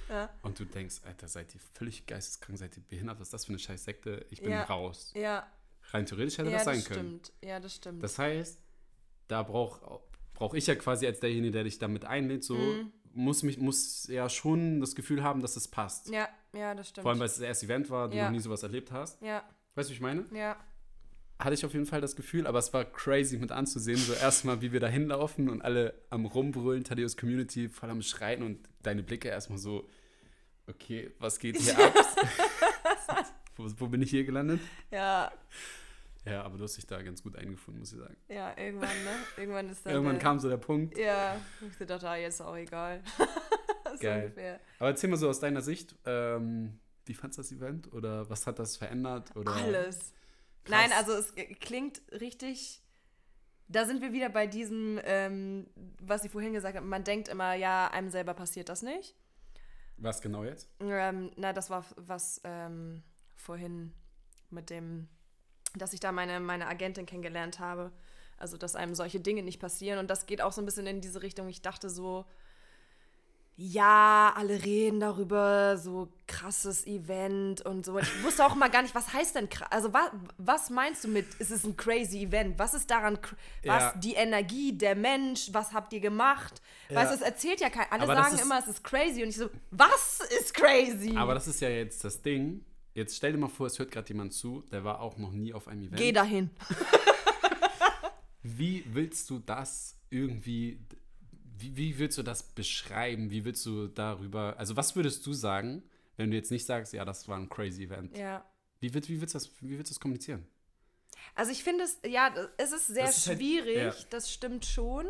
Ja. 0.10 0.30
Und 0.44 0.60
du 0.60 0.66
denkst, 0.66 0.98
Alter, 1.06 1.28
seid 1.28 1.56
ihr 1.56 1.62
völlig 1.74 2.06
geisteskrank, 2.06 2.60
seid 2.60 2.78
ihr 2.78 2.84
behindert, 2.84 3.20
was 3.20 3.28
ist 3.30 3.34
das 3.34 3.46
für 3.46 3.50
eine 3.50 3.58
scheiß 3.58 3.84
Sekte? 3.84 4.24
Ich 4.30 4.42
bin 4.42 4.52
Ja. 4.52 4.64
raus. 4.66 5.12
Ja, 5.16 5.48
Rein 5.94 6.06
theoretisch 6.06 6.38
hätte 6.40 6.50
ja 6.50 6.56
das 6.58 6.66
das 6.66 6.76
sein 6.76 6.84
können. 6.84 7.20
stimmt. 7.22 7.34
Ja, 7.44 7.60
das 7.60 7.76
stimmt. 7.76 8.02
Das 8.04 8.18
heißt, 8.20 8.60
da 9.28 9.44
brauche 9.44 10.00
brauch 10.34 10.54
ich 10.56 10.66
ja 10.68 10.76
quasi 10.76 11.06
als 11.06 11.20
derjenige, 11.20 11.52
der 11.52 11.64
dich 11.66 11.78
damit 11.80 12.06
einlädt, 12.06 12.44
so 12.44 12.56
Mhm. 12.56 12.92
muss 13.14 13.44
mich 13.44 13.60
muss 13.60 14.08
ja 14.08 14.28
schon 14.30 14.80
das 14.82 14.96
Gefühl 14.96 15.24
haben, 15.24 15.42
dass 15.42 15.56
es 15.56 15.68
passt. 15.68 16.10
ja, 16.10 16.28
ja, 16.54 16.74
das 16.74 16.90
stimmt. 16.90 17.04
Vor 17.04 17.12
allem, 17.12 17.20
weil 17.20 17.28
es 17.28 17.34
das 17.36 17.42
erste 17.44 17.66
Event 17.68 17.90
war, 17.92 18.10
du 18.10 18.18
Ja. 18.18 18.26
noch 18.26 18.32
nie 18.32 18.40
sowas 18.40 18.64
erlebt 18.64 18.92
hast. 18.92 19.22
ja, 19.22 19.44
Weißt 19.76 19.90
du, 19.90 19.92
wie 19.92 19.96
ich 19.96 20.02
meine? 20.02 20.26
ja. 20.34 20.58
Hatte 21.40 21.56
ich 21.56 21.66
auf 21.66 21.74
jeden 21.74 21.88
Fall 21.88 22.00
das 22.00 22.16
Gefühl, 22.16 22.46
aber 22.48 22.60
es 22.60 22.72
war 22.74 22.86
crazy 22.86 23.38
mit 23.38 23.52
anzusehen. 23.52 23.98
So 23.98 24.14
erstmal, 24.14 24.62
wie 24.62 24.72
wir 24.72 24.80
da 24.80 24.88
hinlaufen 24.88 25.50
und 25.50 25.62
alle 25.64 25.94
am 26.10 26.26
Rumbrüllen, 26.26 26.84
Thaddeus 26.84 27.18
Community 27.18 27.68
voll 27.70 27.90
am 27.90 28.02
Schreien 28.04 28.44
und 28.44 28.60
deine 28.84 29.04
Blicke 29.04 29.30
erstmal 29.30 29.58
so, 29.58 29.90
okay, 30.68 31.12
was 31.20 31.40
geht 31.40 31.58
hier 31.58 31.78
ab? 31.78 31.94
wo, 33.58 33.68
wo 33.78 33.88
bin 33.88 34.02
ich 34.04 34.12
hier 34.12 34.24
gelandet? 34.24 34.62
Ja, 34.92 35.32
Ja, 36.26 36.44
aber 36.44 36.58
du 36.58 36.64
hast 36.64 36.78
dich 36.78 36.88
da 36.88 37.02
ganz 37.02 37.22
gut 37.22 37.36
eingefunden, 37.36 37.80
muss 37.80 37.92
ich 37.92 38.00
sagen. 38.00 38.16
ja, 38.30 38.58
irgendwann, 38.58 39.04
ne? 39.04 39.12
Irgendwann 39.38 39.70
ist 39.70 39.86
dann. 39.86 39.94
Irgendwann 39.94 40.16
der- 40.16 40.24
kam 40.24 40.40
so 40.40 40.50
der 40.50 40.58
Punkt. 40.58 40.98
Ja, 40.98 41.36
ich 41.62 41.86
dachte, 41.86 42.08
ah, 42.10 42.16
jetzt 42.16 42.36
ist 42.36 42.42
auch 42.42 42.56
egal. 42.56 43.02
so 43.94 43.98
Geil. 44.00 44.24
ungefähr. 44.26 44.60
Aber 44.80 44.90
erzähl 44.90 45.10
mal 45.10 45.18
so 45.18 45.28
aus 45.30 45.40
deiner 45.40 45.62
Sicht, 45.62 45.96
ähm, 46.06 46.80
wie 47.06 47.14
fandst 47.14 47.38
du 47.38 47.42
das 47.42 47.52
Event? 47.52 47.92
Oder 47.94 48.30
was 48.30 48.48
hat 48.48 48.58
das 48.60 48.78
verändert? 48.78 49.36
Oder 49.36 49.52
Alles. 49.54 49.98
Krass. 50.00 50.14
Nein, 50.70 50.92
also 50.98 51.12
es 51.14 51.34
klingt 51.60 52.02
richtig. 52.12 52.80
Da 53.68 53.86
sind 53.86 54.02
wir 54.02 54.14
wieder 54.14 54.30
bei 54.30 54.48
diesem, 54.48 55.00
ähm, 55.04 55.68
was 56.00 56.24
ich 56.24 56.32
vorhin 56.32 56.54
gesagt 56.54 56.78
habe. 56.78 56.86
Man 56.86 57.04
denkt 57.04 57.28
immer, 57.28 57.54
ja, 57.56 57.90
einem 57.92 58.10
selber 58.10 58.34
passiert 58.34 58.70
das 58.70 58.82
nicht. 58.82 59.16
Was 59.98 60.22
genau 60.22 60.44
jetzt? 60.46 60.70
Ähm, 60.80 61.32
na, 61.36 61.52
das 61.54 61.70
war 61.70 61.86
was 61.98 62.40
ähm, 62.46 63.04
vorhin 63.36 63.94
mit 64.50 64.70
dem, 64.70 65.08
dass 65.76 65.94
ich 65.94 66.00
da 66.00 66.12
meine, 66.12 66.40
meine 66.40 66.68
Agentin 66.68 67.06
kennengelernt 67.06 67.60
habe. 67.60 67.92
Also, 68.38 68.58
dass 68.58 68.76
einem 68.76 68.96
solche 68.96 69.20
Dinge 69.20 69.44
nicht 69.44 69.60
passieren. 69.60 70.00
Und 70.00 70.10
das 70.10 70.26
geht 70.26 70.42
auch 70.42 70.52
so 70.52 70.62
ein 70.62 70.66
bisschen 70.66 70.88
in 70.88 71.02
diese 71.02 71.22
Richtung. 71.22 71.48
Ich 71.48 71.62
dachte 71.62 71.90
so, 71.90 72.26
ja, 73.56 74.34
alle 74.36 74.64
reden 74.64 75.00
darüber, 75.00 75.78
so 75.78 76.10
krasses 76.28 76.88
Event 76.88 77.62
und 77.62 77.86
so. 77.86 78.00
Ich 78.00 78.24
wusste 78.24 78.44
auch 78.46 78.56
mal 78.56 78.70
gar 78.70 78.82
nicht, 78.82 78.96
was 78.96 79.14
heißt 79.14 79.36
denn 79.36 79.48
krass? 79.48 79.68
Also, 79.72 79.94
was, 79.94 80.10
was 80.40 80.70
meinst 80.72 81.04
du 81.04 81.08
mit, 81.08 81.32
ist 81.36 81.52
es 81.52 81.64
ein 81.64 81.78
crazy 81.78 82.24
Event? 82.24 82.58
Was 82.58 82.74
ist 82.74 82.90
daran, 82.90 83.20
was, 83.64 83.84
Ja. 83.84 83.94
die 83.96 84.16
Energie, 84.16 84.76
der 84.76 84.96
Mensch, 84.96 85.50
was 85.52 85.72
habt 85.72 85.94
ihr 85.94 86.00
gemacht? 86.00 86.62
Ja. 86.90 86.98
Weißt 86.98 87.12
du, 87.12 87.16
es 87.16 87.22
erzählt 87.22 87.62
ja 87.62 87.70
keiner. 87.70 87.94
Alle 87.94 88.04
Aber 88.04 88.16
sagen 88.16 88.40
immer, 88.40 88.58
es 88.58 88.68
ist 88.68 88.84
crazy. 88.84 89.22
Und 89.22 89.30
ich 89.30 89.38
so, 89.38 89.50
was 89.70 90.22
ist 90.40 90.54
crazy? 90.56 91.16
Aber 91.16 91.36
das 91.36 91.48
ist 91.48 91.62
ja 91.62 91.70
jetzt 91.70 92.04
das 92.04 92.22
Ding. 92.24 92.66
Jetzt 92.94 93.16
stell 93.18 93.32
dir 93.32 93.38
mal 93.40 93.48
vor, 93.50 93.68
es 93.68 93.80
hört 93.80 93.92
gerade 93.92 94.08
jemand 94.10 94.34
zu, 94.34 94.62
der 94.72 94.84
war 94.84 95.00
auch 95.02 95.18
noch 95.18 95.32
nie 95.32 95.54
auf 95.54 95.68
einem 95.68 95.84
Event. 95.84 95.98
Geh 95.98 96.12
dahin. 96.12 96.50
Wie 98.44 98.84
willst 98.94 99.30
du 99.30 99.40
das 99.40 99.98
irgendwie, 100.10 100.80
wie, 101.58 101.78
wie 101.78 101.98
willst 101.98 102.18
du 102.18 102.24
das 102.24 102.44
beschreiben? 102.44 103.32
Wie 103.32 103.46
willst 103.46 103.66
du 103.66 103.88
darüber, 103.88 104.56
also 104.58 104.76
was 104.76 104.96
würdest 104.96 105.26
du 105.26 105.32
sagen, 105.34 105.82
wenn 106.18 106.30
du 106.30 106.36
jetzt 106.36 106.52
nicht 106.52 106.66
sagst, 106.66 106.92
ja, 106.94 107.06
das 107.06 107.28
war 107.30 107.38
ein 107.38 107.48
crazy 107.50 107.86
Event? 107.86 108.18
Ja. 108.18 108.44
Wie, 108.82 108.94
willst, 108.94 109.10
wie, 109.10 109.22
willst 109.22 109.34
du 109.34 109.38
das, 109.40 109.50
wie 109.62 109.78
willst 109.78 109.92
du 109.92 109.94
das 109.96 110.00
kommunizieren? 110.02 110.46
Also 111.36 111.52
ich 111.54 111.64
finde 111.64 111.86
es, 111.86 112.00
ja, 112.06 112.34
es 112.58 112.74
ist 112.74 112.88
sehr 112.88 113.06
Das 113.06 113.18
ist 113.18 113.28
halt- 113.28 113.38
schwierig, 113.40 113.78
ja. 113.78 113.94
das 114.10 114.32
stimmt 114.32 114.66
schon. 114.66 115.08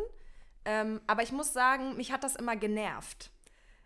Ähm, 0.64 1.00
aber 1.08 1.22
ich 1.24 1.32
muss 1.32 1.52
sagen, 1.52 1.96
mich 1.96 2.12
hat 2.12 2.22
das 2.22 2.36
immer 2.36 2.54
genervt. 2.56 3.30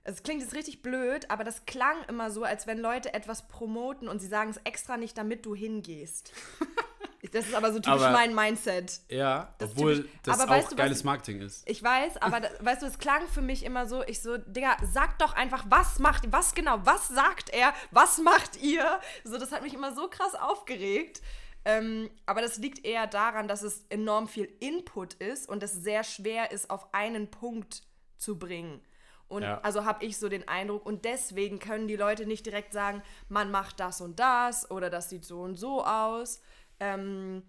Es 0.08 0.22
klingt 0.22 0.40
jetzt 0.40 0.54
richtig 0.54 0.80
blöd, 0.80 1.30
aber 1.30 1.44
das 1.44 1.66
klang 1.66 1.96
immer 2.08 2.30
so, 2.30 2.42
als 2.42 2.66
wenn 2.66 2.78
Leute 2.78 3.12
etwas 3.12 3.46
promoten 3.46 4.08
und 4.08 4.20
sie 4.20 4.26
sagen 4.26 4.50
es 4.50 4.56
extra 4.64 4.96
nicht, 4.96 5.18
damit 5.18 5.44
du 5.44 5.54
hingehst. 5.54 6.32
das 7.32 7.46
ist 7.46 7.54
aber 7.54 7.72
so 7.72 7.78
typisch 7.78 8.00
Aber- 8.00 8.12
mein 8.12 8.34
Mindset. 8.34 9.00
Ja, 9.10 9.54
Das 9.58 9.72
obwohl 9.72 9.96
typisch. 9.96 10.12
das 10.22 10.40
Aber 10.40 10.50
auch 10.50 10.56
weißt 10.56 10.72
du, 10.72 10.76
geiles 10.76 11.04
Marketing 11.04 11.42
ist. 11.42 11.68
Ich 11.68 11.82
weiß, 11.82 12.16
aber 12.22 12.40
da, 12.40 12.48
weißt 12.60 12.80
du, 12.82 12.86
es 12.86 12.98
klang 12.98 13.26
für 13.28 13.42
mich 13.42 13.64
immer 13.66 13.86
so, 13.86 14.02
ich 14.04 14.22
so, 14.22 14.38
Digga, 14.38 14.78
sag 14.92 15.18
doch 15.18 15.34
einfach, 15.34 15.66
was 15.68 15.98
macht, 15.98 16.32
was 16.32 16.54
genau, 16.54 16.78
was 16.84 17.08
sagt 17.08 17.50
er, 17.50 17.74
was 17.90 18.16
macht 18.18 18.56
ihr? 18.62 19.00
So, 19.24 19.36
das 19.36 19.52
hat 19.52 19.62
mich 19.62 19.74
immer 19.74 19.94
so 19.94 20.08
krass 20.08 20.34
aufgeregt. 20.34 21.20
Ähm, 21.66 22.08
aber 22.24 22.40
das 22.40 22.56
liegt 22.56 22.86
eher 22.86 23.06
daran, 23.06 23.46
dass 23.46 23.62
es 23.62 23.84
enorm 23.90 24.26
viel 24.26 24.48
Input 24.60 25.14
ist 25.14 25.48
und 25.50 25.62
es 25.62 25.72
sehr 25.74 26.02
schwer 26.02 26.50
ist, 26.50 26.70
auf 26.70 26.94
einen 26.94 27.30
Punkt 27.30 27.82
zu 28.16 28.38
bringen. 28.38 28.80
Und 29.28 29.42
Ja. 29.42 29.60
also 29.60 29.84
habe 29.84 30.04
ich 30.04 30.16
so 30.16 30.28
den 30.28 30.48
Eindruck, 30.48 30.86
und 30.86 31.04
deswegen 31.04 31.58
können 31.58 31.86
die 31.86 31.96
Leute 31.96 32.26
nicht 32.26 32.46
direkt 32.46 32.72
sagen, 32.72 33.02
man 33.28 33.50
macht 33.50 33.78
das 33.78 34.00
und 34.00 34.18
das 34.18 34.70
oder 34.70 34.90
das 34.90 35.10
sieht 35.10 35.24
so 35.24 35.40
und 35.42 35.56
so 35.56 35.84
aus. 35.84 36.40
Ähm, 36.80 37.42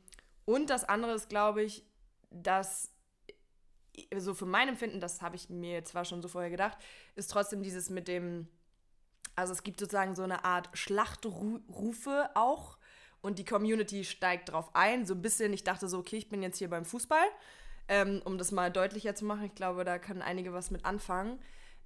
und 0.46 0.70
das 0.70 0.84
andere 0.84 1.14
ist, 1.14 1.30
glaube 1.30 1.64
ich, 1.64 1.86
dass 2.32 2.92
so 4.18 4.34
für 4.34 4.46
mein 4.46 4.70
Empfinden, 4.70 5.00
das 5.00 5.22
habe 5.22 5.36
ich 5.36 5.50
mir 5.50 5.84
zwar 5.84 6.06
schon 6.06 6.22
so 6.22 6.28
vorher 6.28 6.50
gedacht, 6.50 6.78
ist 7.16 7.32
trotzdem 7.32 7.64
dieses 7.64 7.90
mit 7.90 8.08
dem, 8.08 8.48
also 9.36 9.54
es 9.54 9.64
gibt 9.64 9.80
sozusagen 9.80 10.16
so 10.16 10.24
eine 10.24 10.46
Art 10.46 10.70
Schlachtrufe 10.74 12.30
auch 12.36 12.78
und 13.22 13.40
die 13.40 13.46
Community 13.46 14.04
steigt 14.06 14.50
drauf 14.50 14.70
ein, 14.74 15.06
so 15.06 15.14
ein 15.14 15.22
bisschen, 15.22 15.54
ich 15.54 15.64
dachte 15.64 15.88
so, 15.88 16.00
okay, 16.00 16.18
ich 16.18 16.30
bin 16.30 16.42
jetzt 16.42 16.58
hier 16.58 16.70
beim 16.70 16.86
Fußball, 16.86 17.26
ähm, 17.88 18.22
um 18.24 18.38
das 18.38 18.52
mal 18.52 18.72
deutlicher 18.72 19.16
zu 19.16 19.26
machen, 19.26 19.46
ich 19.46 19.56
glaube, 19.56 19.84
da 19.84 20.00
können 20.00 20.22
einige 20.22 20.54
was 20.54 20.72
mit 20.72 20.86
anfangen, 20.86 21.40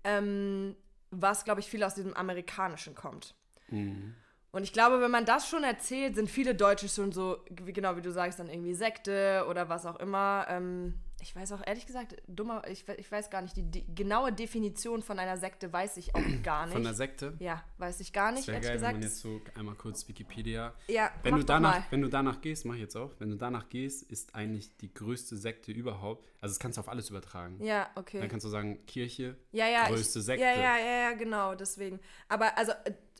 ähm, 0.04 0.76
was, 1.12 1.46
glaube 1.46 1.62
ich, 1.62 1.68
viel 1.68 1.84
aus 1.84 1.96
diesem 1.96 2.14
Amerikanischen 2.14 2.96
kommt. 2.96 3.36
Mhm. 3.70 4.16
Und 4.52 4.64
ich 4.64 4.72
glaube, 4.72 5.02
wenn 5.02 5.10
man 5.10 5.26
das 5.26 5.50
schon 5.50 5.64
erzählt, 5.64 6.16
sind 6.16 6.30
viele 6.30 6.54
Deutsche 6.54 6.88
schon 6.88 7.12
so, 7.12 7.38
wie, 7.50 7.74
genau 7.74 7.98
wie 7.98 8.02
du 8.02 8.12
sagst, 8.12 8.40
dann 8.40 8.50
irgendwie 8.50 8.76
Sekte 8.76 9.46
oder 9.50 9.68
was 9.68 9.86
auch 9.88 10.00
immer. 10.00 10.46
Ähm, 10.48 10.94
ich 11.24 11.36
weiß 11.36 11.54
auch 11.54 11.62
ehrlich 11.66 11.86
gesagt, 11.88 12.16
dummer, 12.28 12.62
ich, 12.68 12.86
ich 12.98 13.12
weiß 13.12 13.30
gar 13.30 13.42
nicht, 13.42 13.56
die, 13.58 13.64
die 13.64 13.96
genaue 13.96 14.32
Definition 14.34 15.02
von 15.02 15.18
einer 15.18 15.38
Sekte 15.38 15.72
weiß 15.72 15.98
ich 15.98 16.14
auch 16.14 16.22
gar 16.44 16.66
nicht. 16.66 16.74
Von 16.74 16.84
der 16.84 16.94
Sekte. 16.94 17.34
ja, 17.40 17.64
weiß 17.78 18.00
ich 18.02 18.12
gar 18.14 18.32
Das 18.32 18.40
nicht, 18.42 18.48
wäre 18.50 18.58
ehrlich 18.58 18.68
geil, 18.68 18.74
wenn 18.74 18.80
gesagt. 18.80 18.94
man 18.94 19.02
jetzt 19.04 19.20
so 19.20 19.42
einmal 19.60 19.76
kurz 19.76 20.08
Wikipedia. 20.08 20.74
ja, 20.88 21.12
Wenn 21.24 21.36
du, 21.36 21.44
doch 21.44 21.60
mal. 21.60 21.72
danach, 21.72 21.92
wenn 21.92 22.02
du 22.02 22.10
danach 22.10 22.42
gehst, 22.42 22.66
mach 22.66 22.76
ich 22.76 22.82
jetzt 22.82 22.96
auch, 22.98 23.12
wenn 23.20 23.30
du 23.32 23.38
danach 23.38 23.70
gehst, 23.70 24.04
ist 24.12 24.36
eigentlich 24.36 24.76
die 24.78 24.94
größte 24.94 25.38
Sekte 25.38 25.72
überhaupt. 25.72 26.30
Also 26.42 26.54
das 26.54 26.60
kannst 26.60 26.78
du 26.78 26.82
auf 26.82 26.90
alles 26.90 27.10
übertragen. 27.10 27.64
Ja, 27.64 27.90
okay. 27.96 28.20
Dann 28.20 28.28
kannst 28.30 28.46
du 28.46 28.50
sagen, 28.50 28.86
Kirche, 28.86 29.38
ja, 29.54 29.68
ja, 29.68 29.88
größte 29.88 30.20
ich, 30.20 30.26
Sekte. 30.26 30.44
Ja, 30.46 30.54
ja, 30.56 30.78
ja, 30.78 30.98
ja, 31.10 31.14
genau, 31.14 31.56
deswegen. 31.56 32.00
Aber 32.28 32.58
also 32.58 32.74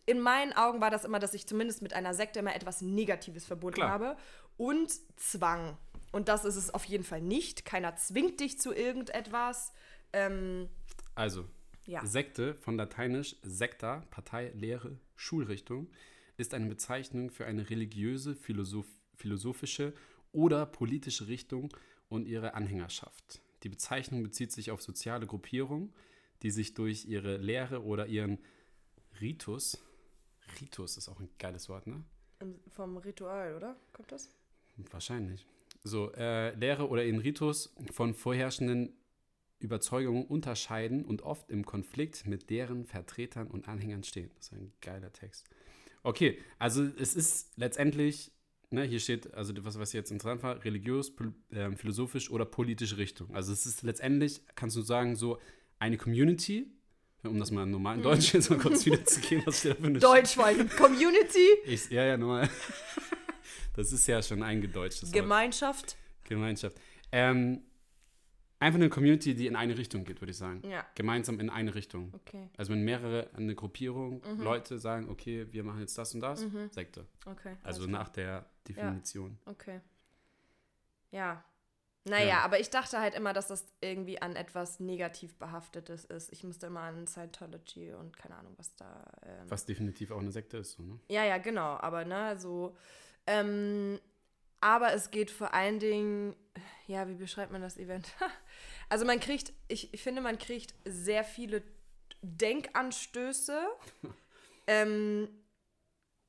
in 0.06 0.20
meinen 0.20 0.52
Augen 0.54 0.82
war 0.82 0.92
das 0.92 1.06
immer, 1.06 1.20
dass 1.20 1.34
ich 1.34 1.48
zumindest 1.48 1.82
mit 1.82 1.94
einer 1.94 2.14
Sekte 2.14 2.40
immer 2.40 2.54
etwas 2.54 2.82
Negatives 2.82 3.46
verbunden 3.46 3.76
Klar. 3.76 3.90
habe. 3.90 4.18
Und 4.58 4.92
Zwang. 5.16 5.78
Und 6.14 6.30
das 6.30 6.46
ist 6.46 6.56
es 6.56 6.74
auf 6.74 6.86
jeden 6.86 7.04
Fall 7.04 7.22
nicht. 7.22 7.66
Keiner 7.66 7.98
zwingt 7.98 8.40
dich 8.40 8.60
zu 8.60 8.74
irgendetwas. 8.74 9.74
Ähm, 10.14 10.70
Also, 11.16 11.46
ja. 11.86 12.06
Sekte 12.06 12.56
von 12.56 12.78
lateinisch 12.78 13.36
secta, 13.42 14.06
Partei, 14.12 14.52
Lehre, 14.56 14.98
Schulrichtung, 15.16 15.90
ist 16.38 16.54
eine 16.54 16.68
Bezeichnung 16.68 17.30
für 17.30 17.46
eine 17.46 17.70
religiöse, 17.70 18.36
philosoph 18.36 18.88
philosophische 19.16 19.94
oder 20.32 20.66
politische 20.66 21.28
Richtung 21.28 21.76
und 22.10 22.26
ihre 22.26 22.56
Anhängerschaft. 22.56 23.42
Die 23.64 23.70
Bezeichnung 23.70 24.24
bezieht 24.24 24.52
sich 24.52 24.72
auf 24.72 24.82
soziale 24.82 25.28
Gruppierungen, 25.28 25.94
die 26.42 26.50
sich 26.52 26.74
durch 26.74 27.06
ihre 27.06 27.38
Lehre 27.38 27.84
oder 27.84 28.08
ihren 28.08 28.40
Ritus, 29.22 29.78
Ritus 30.60 30.98
ist 30.98 31.10
auch 31.10 31.20
ein 31.20 31.30
geiles 31.40 31.70
Wort, 31.70 31.88
ne? 31.88 32.04
Vom 32.76 32.98
Ritual, 32.98 33.56
oder? 33.56 33.78
Kommt 33.94 34.12
das? 34.12 34.30
Wahrscheinlich. 34.92 35.46
So, 35.84 36.12
äh, 36.14 36.56
Lehre 36.56 36.88
oder 36.88 37.04
ihren 37.04 37.20
Ritus 37.20 37.76
von 37.92 38.14
vorherrschenden 38.14 38.94
Überzeugungen 39.60 40.26
unterscheiden 40.26 41.04
und 41.06 41.24
oft 41.24 41.50
im 41.50 41.66
Konflikt 41.66 42.26
mit 42.26 42.50
deren 42.50 42.86
Vertretern 42.86 43.48
und 43.48 43.68
Anhängern 43.68 44.04
stehen. 44.04 44.32
Das 44.36 44.48
ist 44.48 44.54
ein 44.54 44.74
geiler 44.82 45.12
Text. 45.12 45.46
Okay, 46.04 46.38
also 46.60 46.84
es 46.84 47.16
ist 47.16 47.58
letztendlich, 47.58 48.32
ne, 48.70 48.84
hier 48.84 49.00
steht, 49.00 49.34
also 49.34 49.54
was, 49.64 49.80
was 49.80 49.94
jetzt 49.94 50.12
interessant 50.12 50.44
war, 50.44 50.64
religiös, 50.64 51.14
ähm, 51.52 51.78
philosophisch 51.78 52.30
oder 52.30 52.46
politische 52.46 52.98
Richtung. 52.98 53.34
Also 53.34 53.54
es 53.54 53.66
ist 53.66 53.84
letztendlich, 53.84 54.42
kannst 54.56 54.76
du 54.76 54.82
sagen, 54.82 55.16
so 55.16 55.40
eine 55.80 55.98
Community, 55.98 56.68
um 57.24 57.40
das 57.40 57.52
mal 57.52 57.64
in 57.64 57.72
normalen 57.72 58.02
Deutsch 58.02 58.34
jetzt 58.34 58.50
mal 58.50 58.60
kurz 58.60 58.86
wiederzugeben, 58.86 59.46
was 59.46 59.60
steht 59.60 59.72
da 59.72 59.76
für 59.76 59.88
eine 59.88 60.00
Deutsch 60.00 60.38
allem. 60.38 60.70
Community, 60.70 61.48
ich, 61.66 61.90
ja, 61.90 62.04
ja, 62.04 62.18
normal. 62.18 62.50
Das 63.76 63.92
ist 63.92 64.08
ja 64.08 64.22
schon 64.22 64.44
eingedeutscht. 64.44 65.04
Wort. 65.04 65.14
Gemeinschaft. 65.14 65.98
Gemeinschaft. 66.24 66.78
Ähm, 67.12 67.64
Einfach 68.60 68.80
eine 68.80 68.88
Community, 68.88 69.36
die 69.36 69.48
in 69.48 69.58
eine 69.58 69.78
Richtung 69.78 70.06
geht, 70.06 70.22
würde 70.22 70.32
ich 70.32 70.38
sagen. 70.38 70.62
Ja. 70.66 70.86
Gemeinsam 70.96 71.42
in 71.42 71.50
eine 71.50 71.76
Richtung. 71.76 72.14
Okay. 72.14 72.48
Also 72.56 72.72
wenn 72.72 72.82
mehrere, 72.86 73.30
eine 73.36 73.56
Gruppierung, 73.56 74.22
Mhm. 74.26 74.42
Leute 74.42 74.80
sagen, 74.80 75.10
okay, 75.10 75.48
wir 75.52 75.66
machen 75.66 75.82
jetzt 75.82 75.98
das 75.98 76.14
und 76.14 76.22
das, 76.22 76.46
Sekte. 76.72 77.06
Okay. 77.26 77.58
Also 77.64 77.86
klar. 77.86 78.00
nach 78.00 78.08
der 78.08 78.46
Definition. 78.66 79.38
Okay. 79.44 79.82
Ja. 81.12 81.44
Naja, 82.06 82.26
Ja. 82.28 82.40
aber 82.42 82.58
ich 82.60 82.70
dachte 82.70 83.00
halt 83.00 83.16
immer, 83.16 83.34
dass 83.34 83.48
das 83.48 83.66
irgendwie 83.82 84.22
an 84.22 84.38
etwas 84.38 84.80
negativ 84.80 85.36
behaftetes 85.36 86.06
ist. 86.06 86.32
Ich 86.32 86.46
musste 86.46 86.68
immer 86.68 86.82
an 86.82 87.06
Scientology 87.06 87.92
und 87.94 88.16
keine 88.18 88.36
Ahnung, 88.38 88.54
was 88.56 88.74
da. 88.78 89.06
Ähm, 89.24 89.50
Was 89.50 89.66
definitiv 89.66 90.12
auch 90.12 90.20
eine 90.20 90.32
Sekte 90.32 90.58
ist, 90.60 90.72
so, 90.74 90.84
ne? 90.84 91.00
Ja, 91.10 91.26
ja, 91.26 91.38
genau. 91.38 91.76
Aber 91.82 92.06
ne, 92.06 92.38
so. 92.40 92.78
Ähm, 93.28 94.00
aber 94.62 94.94
es 94.94 95.12
geht 95.12 95.32
vor 95.32 95.54
allen 95.54 95.80
Dingen, 95.80 96.36
ja, 96.88 97.08
wie 97.08 97.16
beschreibt 97.16 97.52
man 97.52 97.62
das 97.62 97.78
Event? 97.78 98.08
Also 98.90 99.06
man 99.06 99.20
kriegt, 99.20 99.54
ich, 99.70 99.92
ich 99.92 100.04
finde, 100.04 100.22
man 100.22 100.38
kriegt 100.38 100.76
sehr 100.86 101.24
viele 101.24 101.64
Denkanstöße 102.22 103.60
ähm, 104.68 105.30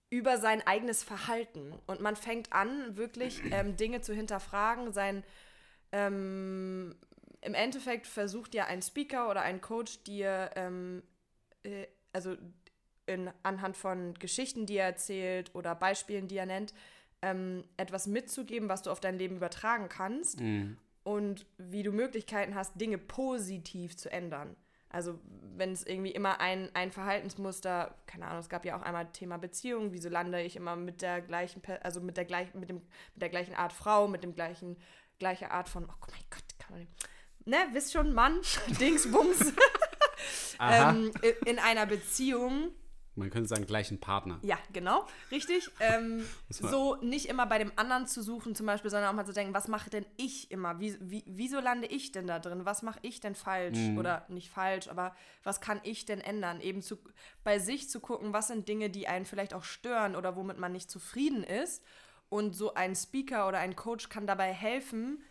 über 0.09 0.39
sein 0.39 0.67
eigenes 0.67 1.03
Verhalten. 1.03 1.79
Und 1.87 2.01
man 2.01 2.17
fängt 2.17 2.53
an, 2.53 2.97
wirklich 2.97 3.43
ähm, 3.51 3.77
Dinge 3.77 4.01
zu 4.01 4.15
hinterfragen, 4.15 4.93
sein 4.93 5.25
ähm, 5.93 6.97
im 7.41 7.55
Endeffekt 7.55 8.07
versucht 8.07 8.55
ja 8.55 8.65
ein 8.67 8.83
Speaker 8.83 9.31
oder 9.31 9.43
ein 9.43 9.61
Coach 9.61 10.03
dir, 10.05 10.51
ähm, 10.57 11.03
äh, 11.63 11.87
also 12.13 12.37
in, 13.07 13.31
anhand 13.43 13.77
von 13.77 14.15
Geschichten, 14.15 14.67
die 14.67 14.77
er 14.77 14.87
erzählt 14.87 15.55
oder 15.55 15.75
Beispielen, 15.75 16.29
die 16.29 16.37
er 16.37 16.47
nennt, 16.47 16.73
ähm, 17.23 17.65
etwas 17.77 18.07
mitzugeben, 18.07 18.69
was 18.69 18.83
du 18.83 18.91
auf 18.91 19.01
dein 19.01 19.17
Leben 19.19 19.37
übertragen 19.37 19.89
kannst 19.89 20.41
Mhm. 20.41 20.77
und 21.05 21.47
wie 21.59 21.83
du 21.83 21.91
Möglichkeiten 21.93 22.55
hast, 22.55 22.81
Dinge 22.81 22.99
positiv 22.99 23.97
zu 23.97 24.11
ändern. 24.11 24.57
Also 24.91 25.19
wenn 25.57 25.73
es 25.73 25.85
irgendwie 25.85 26.13
immer 26.13 26.41
ein, 26.41 26.71
ein 26.75 26.93
Verhaltensmuster, 26.93 27.95
keine 28.07 28.27
Ahnung, 28.27 28.39
es 28.41 28.49
gab 28.49 28.65
ja 28.65 28.77
auch 28.79 28.83
einmal 28.83 29.11
Thema 29.13 29.39
Beziehung, 29.39 29.93
wieso 29.93 30.09
lande 30.09 30.41
ich 30.43 30.55
immer 30.55 30.77
mit 30.77 31.03
der 31.03 31.21
gleichen, 31.21 31.63
also 31.83 32.01
mit 32.01 32.17
der 32.17 32.25
gleichen, 32.25 32.61
mit 32.61 32.69
dem, 32.69 32.77
mit 33.15 33.23
der 33.23 33.29
gleichen 33.29 33.55
Art 33.55 33.73
Frau, 33.73 34.07
mit 34.07 34.23
dem 34.23 34.35
gleichen, 34.35 34.77
gleiche 35.19 35.51
Art 35.51 35.69
von, 35.69 35.85
oh 35.85 36.07
mein 36.11 36.21
Gott, 36.31 36.45
kann 36.59 36.71
man 36.73 36.81
nicht. 36.81 36.93
Ne, 37.47 37.57
wisst 37.73 37.93
schon, 37.93 38.15
Mann, 38.15 38.41
Dingsbums, 38.81 39.53
ähm, 40.61 41.11
i- 41.23 41.49
in 41.51 41.59
einer 41.59 41.87
Beziehung 41.87 42.71
Man 43.17 43.31
könnte 43.31 43.49
sagen, 43.49 43.67
gleichen 43.67 44.01
Partner. 44.01 44.41
ja, 44.43 44.59
genau, 44.73 45.07
richtig. 45.31 45.71
Ähm, 45.81 46.25
so 46.49 46.97
nicht 46.97 47.27
immer 47.27 47.47
bei 47.47 47.59
dem 47.59 47.73
anderen 47.77 48.07
zu 48.07 48.23
suchen, 48.23 48.55
zum 48.55 48.65
Beispiel, 48.67 48.91
sondern 48.91 49.11
auch 49.11 49.15
mal 49.15 49.27
zu 49.27 49.33
denken, 49.33 49.53
was 49.53 49.69
mache 49.69 49.91
denn 49.91 50.07
ich 50.17 50.51
immer? 50.51 50.81
Wie, 50.81 50.97
wie, 51.01 51.23
wieso 51.27 51.61
lande 51.61 51.87
ich 51.87 52.13
denn 52.13 52.27
da 52.27 52.39
drin? 52.39 52.65
Was 52.65 52.83
mache 52.83 53.01
ich 53.03 53.21
denn 53.21 53.35
falsch? 53.35 53.79
Mhm. 53.79 53.99
Oder 53.99 54.25
nicht 54.29 54.51
falsch, 54.51 54.89
aber 54.89 55.15
was 55.43 55.61
kann 55.61 55.81
ich 55.83 56.07
denn 56.07 56.21
ändern? 56.21 56.61
Eben 56.61 56.81
zu, 56.81 56.99
bei 57.43 57.59
sich 57.59 57.91
zu 57.91 58.01
gucken, 58.01 58.33
was 58.33 58.49
sind 58.49 58.69
Dinge, 58.69 58.89
die 58.89 59.07
einen 59.09 59.27
vielleicht 59.27 59.53
auch 59.53 59.65
stören 59.65 60.17
oder 60.17 60.37
womit 60.37 60.59
man 60.59 60.73
nicht 60.73 60.91
zufrieden 60.91 61.45
ist. 61.45 61.83
Und 62.31 62.55
so 62.57 62.75
ein 62.75 62.97
Speaker 62.97 63.47
oder 63.47 63.59
ein 63.59 63.77
Coach 63.77 64.09
kann 64.09 64.27
dabei 64.27 64.53
helfen, 64.53 65.23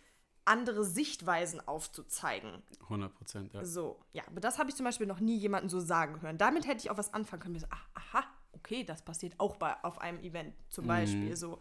andere 0.44 0.84
Sichtweisen 0.84 1.66
aufzuzeigen. 1.66 2.62
100 2.82 3.14
Prozent, 3.14 3.52
ja. 3.54 3.64
So, 3.64 4.00
ja, 4.12 4.22
aber 4.26 4.40
das 4.40 4.58
habe 4.58 4.70
ich 4.70 4.76
zum 4.76 4.84
Beispiel 4.84 5.06
noch 5.06 5.20
nie 5.20 5.36
jemanden 5.36 5.68
so 5.68 5.80
sagen 5.80 6.20
hören. 6.22 6.38
Damit 6.38 6.66
hätte 6.66 6.78
ich 6.78 6.90
auch 6.90 6.98
was 6.98 7.14
anfangen 7.14 7.42
können. 7.42 7.58
So, 7.58 7.66
ach, 7.70 7.86
aha, 7.94 8.24
okay, 8.52 8.84
das 8.84 9.02
passiert 9.02 9.34
auch 9.38 9.56
bei, 9.56 9.74
auf 9.82 10.00
einem 10.00 10.20
Event 10.20 10.54
zum 10.68 10.86
Beispiel 10.86 11.36
so. 11.36 11.58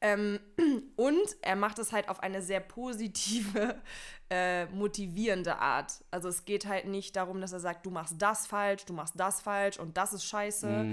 Ähm, 0.00 0.38
und 0.96 1.36
er 1.42 1.56
macht 1.56 1.78
es 1.78 1.92
halt 1.92 2.08
auf 2.08 2.20
eine 2.20 2.42
sehr 2.42 2.60
positive, 2.60 3.76
äh, 4.30 4.66
motivierende 4.66 5.58
Art. 5.58 6.04
Also 6.10 6.28
es 6.28 6.44
geht 6.44 6.66
halt 6.66 6.86
nicht 6.86 7.16
darum, 7.16 7.40
dass 7.40 7.52
er 7.52 7.60
sagt, 7.60 7.84
du 7.86 7.90
machst 7.90 8.14
das 8.18 8.46
falsch, 8.46 8.84
du 8.84 8.92
machst 8.92 9.14
das 9.16 9.40
falsch 9.40 9.78
und 9.78 9.96
das 9.96 10.12
ist 10.12 10.24
scheiße, 10.24 10.86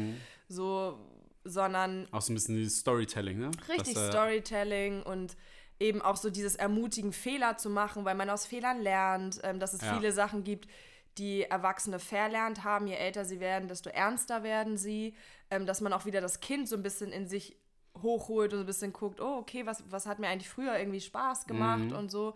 so, 0.47 0.99
sondern 1.43 2.07
Auch 2.11 2.21
so 2.21 2.33
ein 2.33 2.35
bisschen 2.35 2.55
dieses 2.55 2.79
Storytelling, 2.79 3.37
ne? 3.37 3.51
Richtig 3.69 3.93
Dass, 3.93 4.07
äh, 4.07 4.11
Storytelling 4.11 5.03
und 5.03 5.37
eben 5.79 6.01
auch 6.01 6.15
so 6.15 6.29
dieses 6.29 6.55
Ermutigen, 6.55 7.11
Fehler 7.13 7.57
zu 7.57 7.69
machen, 7.69 8.05
weil 8.05 8.15
man 8.15 8.29
aus 8.29 8.45
Fehlern 8.45 8.81
lernt, 8.81 9.39
ähm, 9.43 9.59
dass 9.59 9.73
es 9.73 9.81
Ja. 9.81 9.93
viele 9.93 10.11
Sachen 10.11 10.43
gibt, 10.43 10.69
die 11.17 11.43
Erwachsene 11.43 11.99
verlernt 11.99 12.63
haben. 12.63 12.87
Je 12.87 12.95
älter 12.95 13.25
sie 13.25 13.39
werden, 13.39 13.67
desto 13.67 13.89
ernster 13.89 14.43
werden 14.43 14.77
sie. 14.77 15.15
Ähm, 15.49 15.65
dass 15.65 15.79
man 15.81 15.93
auch 15.93 16.05
wieder 16.05 16.21
das 16.21 16.39
Kind 16.39 16.67
so 16.67 16.75
ein 16.75 16.83
bisschen 16.83 17.11
in 17.11 17.27
sich 17.27 17.57
hochholt 18.01 18.51
und 18.51 18.59
so 18.59 18.63
ein 18.63 18.67
bisschen 18.67 18.91
guckt, 18.93 19.21
oh, 19.21 19.37
okay, 19.37 19.65
was, 19.65 19.83
was 19.89 20.05
hat 20.05 20.19
mir 20.19 20.27
eigentlich 20.27 20.49
früher 20.49 20.77
irgendwie 20.77 20.99
Spaß 20.99 21.45
gemacht 21.47 21.91
und 21.93 22.09
so 22.11 22.35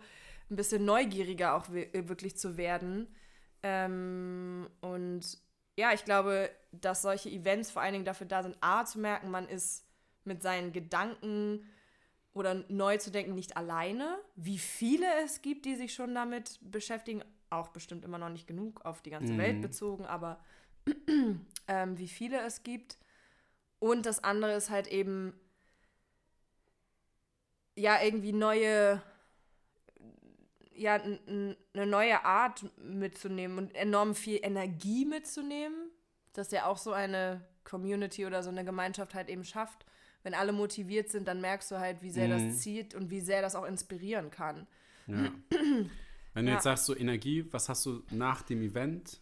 ein 0.50 0.56
bisschen 0.56 0.84
neugieriger 0.84 1.54
auch 1.54 1.68
äh, 1.70 2.08
wirklich 2.08 2.36
zu 2.38 2.56
werden. 2.56 3.08
Ähm, 3.62 4.68
und 4.80 5.38
ja, 5.76 5.92
ich 5.92 6.04
glaube, 6.04 6.50
dass 6.72 7.02
solche 7.02 7.28
Events 7.30 7.70
vor 7.70 7.82
allen 7.82 7.92
Dingen 7.92 8.04
dafür 8.04 8.26
da 8.26 8.42
sind, 8.42 8.56
A, 8.60 8.84
zu 8.84 8.98
merken, 8.98 9.30
man 9.30 9.48
ist 9.48 9.86
mit 10.24 10.42
seinen 10.42 10.72
Gedanken 10.72 11.66
oder 12.32 12.64
neu 12.68 12.96
zu 12.98 13.10
denken 13.10 13.34
nicht 13.34 13.56
alleine. 13.56 14.18
Wie 14.36 14.58
viele 14.58 15.06
es 15.24 15.42
gibt, 15.42 15.64
die 15.64 15.74
sich 15.74 15.94
schon 15.94 16.14
damit 16.14 16.58
beschäftigen, 16.62 17.22
auch 17.50 17.68
bestimmt 17.68 18.04
immer 18.04 18.18
noch 18.18 18.28
nicht 18.28 18.46
genug 18.46 18.84
auf 18.84 19.02
die 19.02 19.10
ganze 19.10 19.36
Welt 19.36 19.60
bezogen, 19.60 20.06
aber 20.06 20.38
ähm, 21.68 21.98
wie 21.98 22.08
viele 22.08 22.40
es 22.40 22.62
gibt. 22.62 22.98
Und 23.80 24.06
das 24.06 24.22
andere 24.22 24.54
ist 24.54 24.70
halt 24.70 24.86
eben, 24.86 25.34
ja, 27.74 28.00
irgendwie 28.02 28.32
neue, 28.32 29.02
ja, 30.74 30.94
eine 30.94 31.56
neue 31.86 32.24
Art 32.24 32.64
mitzunehmen 32.76 33.58
und 33.58 33.74
enorm 33.74 34.14
viel 34.14 34.38
Energie 34.42 35.04
mitzunehmen, 35.04 35.90
dass 36.34 36.50
ja 36.50 36.66
auch 36.66 36.78
so 36.78 36.92
eine 36.92 37.44
Community 37.64 38.26
oder 38.26 38.42
so 38.42 38.50
eine 38.50 38.64
Gemeinschaft 38.64 39.14
halt 39.14 39.28
eben 39.28 39.44
schafft. 39.44 39.86
Wenn 40.22 40.34
alle 40.34 40.52
motiviert 40.52 41.08
sind, 41.10 41.26
dann 41.28 41.40
merkst 41.40 41.70
du 41.70 41.78
halt, 41.78 42.02
wie 42.02 42.10
sehr 42.10 42.26
Mhm. 42.28 42.48
das 42.48 42.58
zieht 42.60 42.94
und 42.94 43.10
wie 43.10 43.20
sehr 43.20 43.40
das 43.42 43.54
auch 43.54 43.64
inspirieren 43.64 44.30
kann. 44.30 44.66
Ja. 45.06 45.32
Wenn 46.34 46.44
du 46.46 46.50
Ja. 46.50 46.54
jetzt 46.56 46.64
sagst, 46.64 46.86
so 46.86 46.96
Energie, 46.96 47.44
was 47.52 47.68
hast 47.68 47.84
du 47.86 48.02
nach 48.10 48.42
dem 48.42 48.62
Event? 48.62 49.20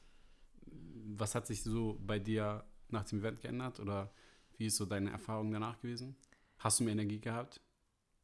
Was 1.16 1.34
hat 1.34 1.46
sich 1.46 1.62
so 1.62 1.99
bei 2.05 2.18
dir 2.18 2.64
nach 2.88 3.05
dem 3.05 3.20
Event 3.20 3.40
geändert? 3.40 3.80
Oder 3.80 4.11
wie 4.59 4.66
ist 4.66 4.76
so 4.76 4.84
deine 4.86 5.11
Erfahrung 5.11 5.51
danach 5.53 5.80
gewesen? 5.80 6.16
Hast 6.59 6.80
du 6.80 6.84
mehr 6.84 6.92
Energie 6.92 7.20
gehabt? 7.20 7.61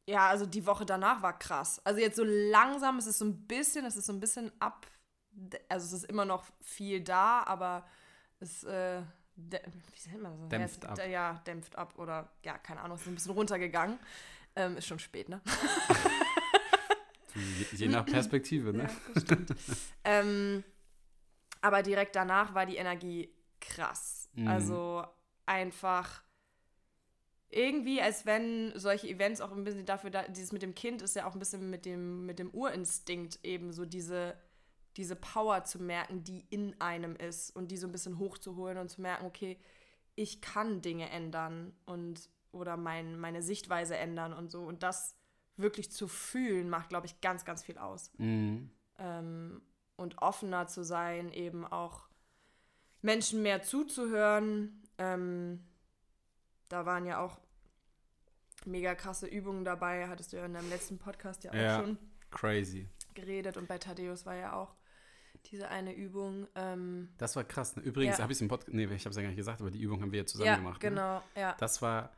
Ja, 0.07 0.29
also 0.29 0.45
die 0.45 0.66
Woche 0.66 0.85
danach 0.85 1.22
war 1.22 1.39
krass. 1.39 1.81
Also 1.85 2.01
jetzt 2.01 2.16
so 2.16 2.25
langsam 2.25 2.99
ist 2.99 3.07
es 3.07 3.18
so 3.18 3.25
ein 3.25 3.47
bisschen, 3.47 3.87
es 3.87 3.97
ist 3.97 4.07
so 4.07 4.12
ein 4.12 4.20
bisschen 4.20 4.53
ab, 4.61 4.87
also 5.68 5.87
es 5.87 5.93
ist 6.03 6.11
immer 6.11 6.25
noch 6.27 6.45
viel 6.61 7.01
da, 7.01 7.43
aber 7.45 7.87
es, 8.41 8.64
äh, 8.64 9.01
wie 9.37 10.11
nennt 10.11 10.22
man 10.22 10.39
das? 10.41 10.49
Dämpft 10.49 10.85
ja, 10.85 10.91
ab. 10.91 10.99
Ja, 11.09 11.43
dämpft 11.47 11.76
ab 11.76 11.99
oder, 11.99 12.30
ja, 12.45 12.59
keine 12.59 12.80
Ahnung, 12.80 12.97
es 12.97 13.03
ist 13.03 13.09
ein 13.09 13.14
bisschen 13.14 13.32
runtergegangen. 13.32 13.99
Ähm, 14.57 14.76
ist 14.76 14.87
schon 14.87 14.99
spät, 14.99 15.28
ne? 15.28 15.41
Je, 17.35 17.66
je 17.76 17.89
nach 17.89 18.07
Perspektive, 18.07 18.72
ne? 18.72 18.89
Ja, 19.14 19.37
ähm, 20.05 20.62
aber 21.61 21.82
direkt 21.82 22.14
danach 22.14 22.55
war 22.55 22.66
die 22.66 22.76
Energie 22.76 23.35
krass. 23.61 24.28
Mhm. 24.35 24.47
Also 24.47 25.05
einfach 25.47 26.22
irgendwie, 27.51 28.01
als 28.01 28.26
wenn 28.26 28.72
solche 28.78 29.09
Events 29.09 29.41
auch 29.41 29.53
ein 29.53 29.64
bisschen 29.64 29.87
dafür 29.87 30.11
da, 30.11 30.22
dieses 30.28 30.53
mit 30.53 30.62
dem 30.62 30.74
Kind 30.74 31.03
ist 31.03 31.16
ja 31.16 31.26
auch 31.26 31.35
ein 31.35 31.39
bisschen 31.39 31.70
mit 31.70 31.85
dem, 31.85 32.26
mit 32.26 32.39
dem 32.39 32.51
Urinstinkt 32.53 33.39
eben 33.45 33.72
so 33.72 33.85
diese, 33.85 34.37
diese 34.97 35.16
Power 35.16 35.64
zu 35.64 35.80
merken, 35.82 36.22
die 36.24 36.47
in 36.51 36.80
einem 36.80 37.16
ist 37.16 37.51
und 37.55 37.68
die 37.70 37.76
so 37.76 37.86
ein 37.88 37.92
bisschen 37.92 38.18
hochzuholen 38.18 38.78
und 38.78 38.88
zu 38.88 39.01
merken, 39.01 39.26
okay, 39.26 39.59
ich 40.14 40.40
kann 40.40 40.82
Dinge 40.82 41.11
ändern 41.11 41.74
und 41.86 42.28
oder 42.53 42.76
mein, 42.76 43.18
meine 43.18 43.42
Sichtweise 43.42 43.97
ändern 43.97 44.32
und 44.32 44.51
so. 44.51 44.62
Und 44.62 44.82
das 44.84 45.16
wirklich 45.57 45.90
zu 45.90 46.07
fühlen, 46.07 46.70
macht, 46.70 46.88
glaube 46.88 47.07
ich, 47.07 47.20
ganz, 47.20 47.45
ganz 47.45 47.62
viel 47.64 47.78
aus 47.78 48.12
Mhm. 48.18 48.70
ähm, 48.99 49.62
und 49.97 50.18
offener 50.22 50.66
zu 50.68 50.84
sein, 50.84 51.32
eben 51.32 51.64
auch 51.66 52.09
Menschen 53.03 53.42
mehr 53.42 53.62
zuzuhören. 53.62 54.82
Ähm, 54.99 55.64
da 56.68 56.86
waren 56.86 57.07
ja 57.07 57.20
auch 57.20 57.40
mega 58.64 58.95
krasse 58.95 59.26
Übungen 59.26 59.64
dabei, 59.64 60.09
hattest 60.09 60.32
du 60.32 60.36
ja 60.36 60.47
in 60.47 60.55
deinem 60.55 60.68
letzten 60.70 60.99
Podcast 60.99 61.45
ja 61.45 61.51
auch 61.51 61.57
Ja. 61.57 61.80
schon 61.80 61.99
Crazy. 62.30 62.88
geredet 63.14 63.57
und 63.57 63.68
bei 63.68 63.78
Thaddeus 63.78 64.26
war 64.26 64.34
ja 64.36 64.55
auch 64.55 64.74
diese 65.51 65.68
eine 65.68 65.95
Übung. 65.95 66.47
Ähm, 66.55 67.09
Das 67.18 67.36
war 67.36 67.45
krass. 67.45 67.76
Ne? 67.76 67.82
Übrigens 67.82 68.18
Ja. 68.18 68.22
habe 68.22 68.32
ich 68.32 68.38
es 68.38 68.42
im 68.42 68.49
Podcast, 68.49 68.74
nee, 68.74 68.84
ich 68.84 69.05
habe 69.05 69.11
es 69.11 69.16
ja 69.16 69.22
gar 69.22 69.28
nicht 69.28 69.36
gesagt, 69.36 69.61
aber 69.61 69.70
die 69.70 69.80
Übung 69.80 70.01
haben 70.03 70.12
wir 70.12 70.20
ja 70.20 70.26
zusammen 70.26 70.47
ja, 70.47 70.57
gemacht. 70.57 70.82
Ne? 70.82 70.88
genau, 70.90 71.22
ja. 71.36 71.55
Das 71.59 71.80
war 71.82 72.11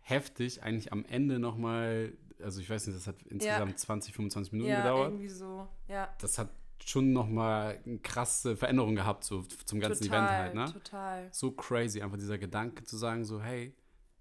heftig, 0.00 0.62
eigentlich 0.62 0.92
am 0.92 1.04
Ende 1.04 1.38
nochmal, 1.38 2.12
also 2.42 2.60
ich 2.60 2.68
weiß 2.70 2.86
nicht, 2.86 2.98
das 2.98 3.06
hat 3.06 3.22
insgesamt 3.24 3.78
20, 3.78 4.14
25 4.14 4.52
Minuten 4.52 4.70
Ja, 4.70 4.82
gedauert. 4.82 5.10
irgendwie 5.12 5.28
so. 5.28 5.68
Ja, 5.88 6.14
Das 6.20 6.38
hat 6.38 6.50
schon 6.84 7.12
nochmal 7.12 7.80
eine 7.84 7.98
krasse 7.98 8.56
Veränderung 8.56 8.94
gehabt, 8.94 9.24
so 9.24 9.42
zum 9.42 9.80
ganzen 9.80 10.04
total, 10.04 10.18
Event 10.26 10.30
halt, 10.38 10.54
ne? 10.54 10.72
total. 10.72 11.28
So 11.32 11.50
crazy, 11.50 12.00
einfach 12.00 12.16
dieser 12.16 12.38
Gedanke 12.38 12.84
zu 12.84 12.96
sagen, 12.96 13.24
so, 13.24 13.42
hey, 13.42 13.74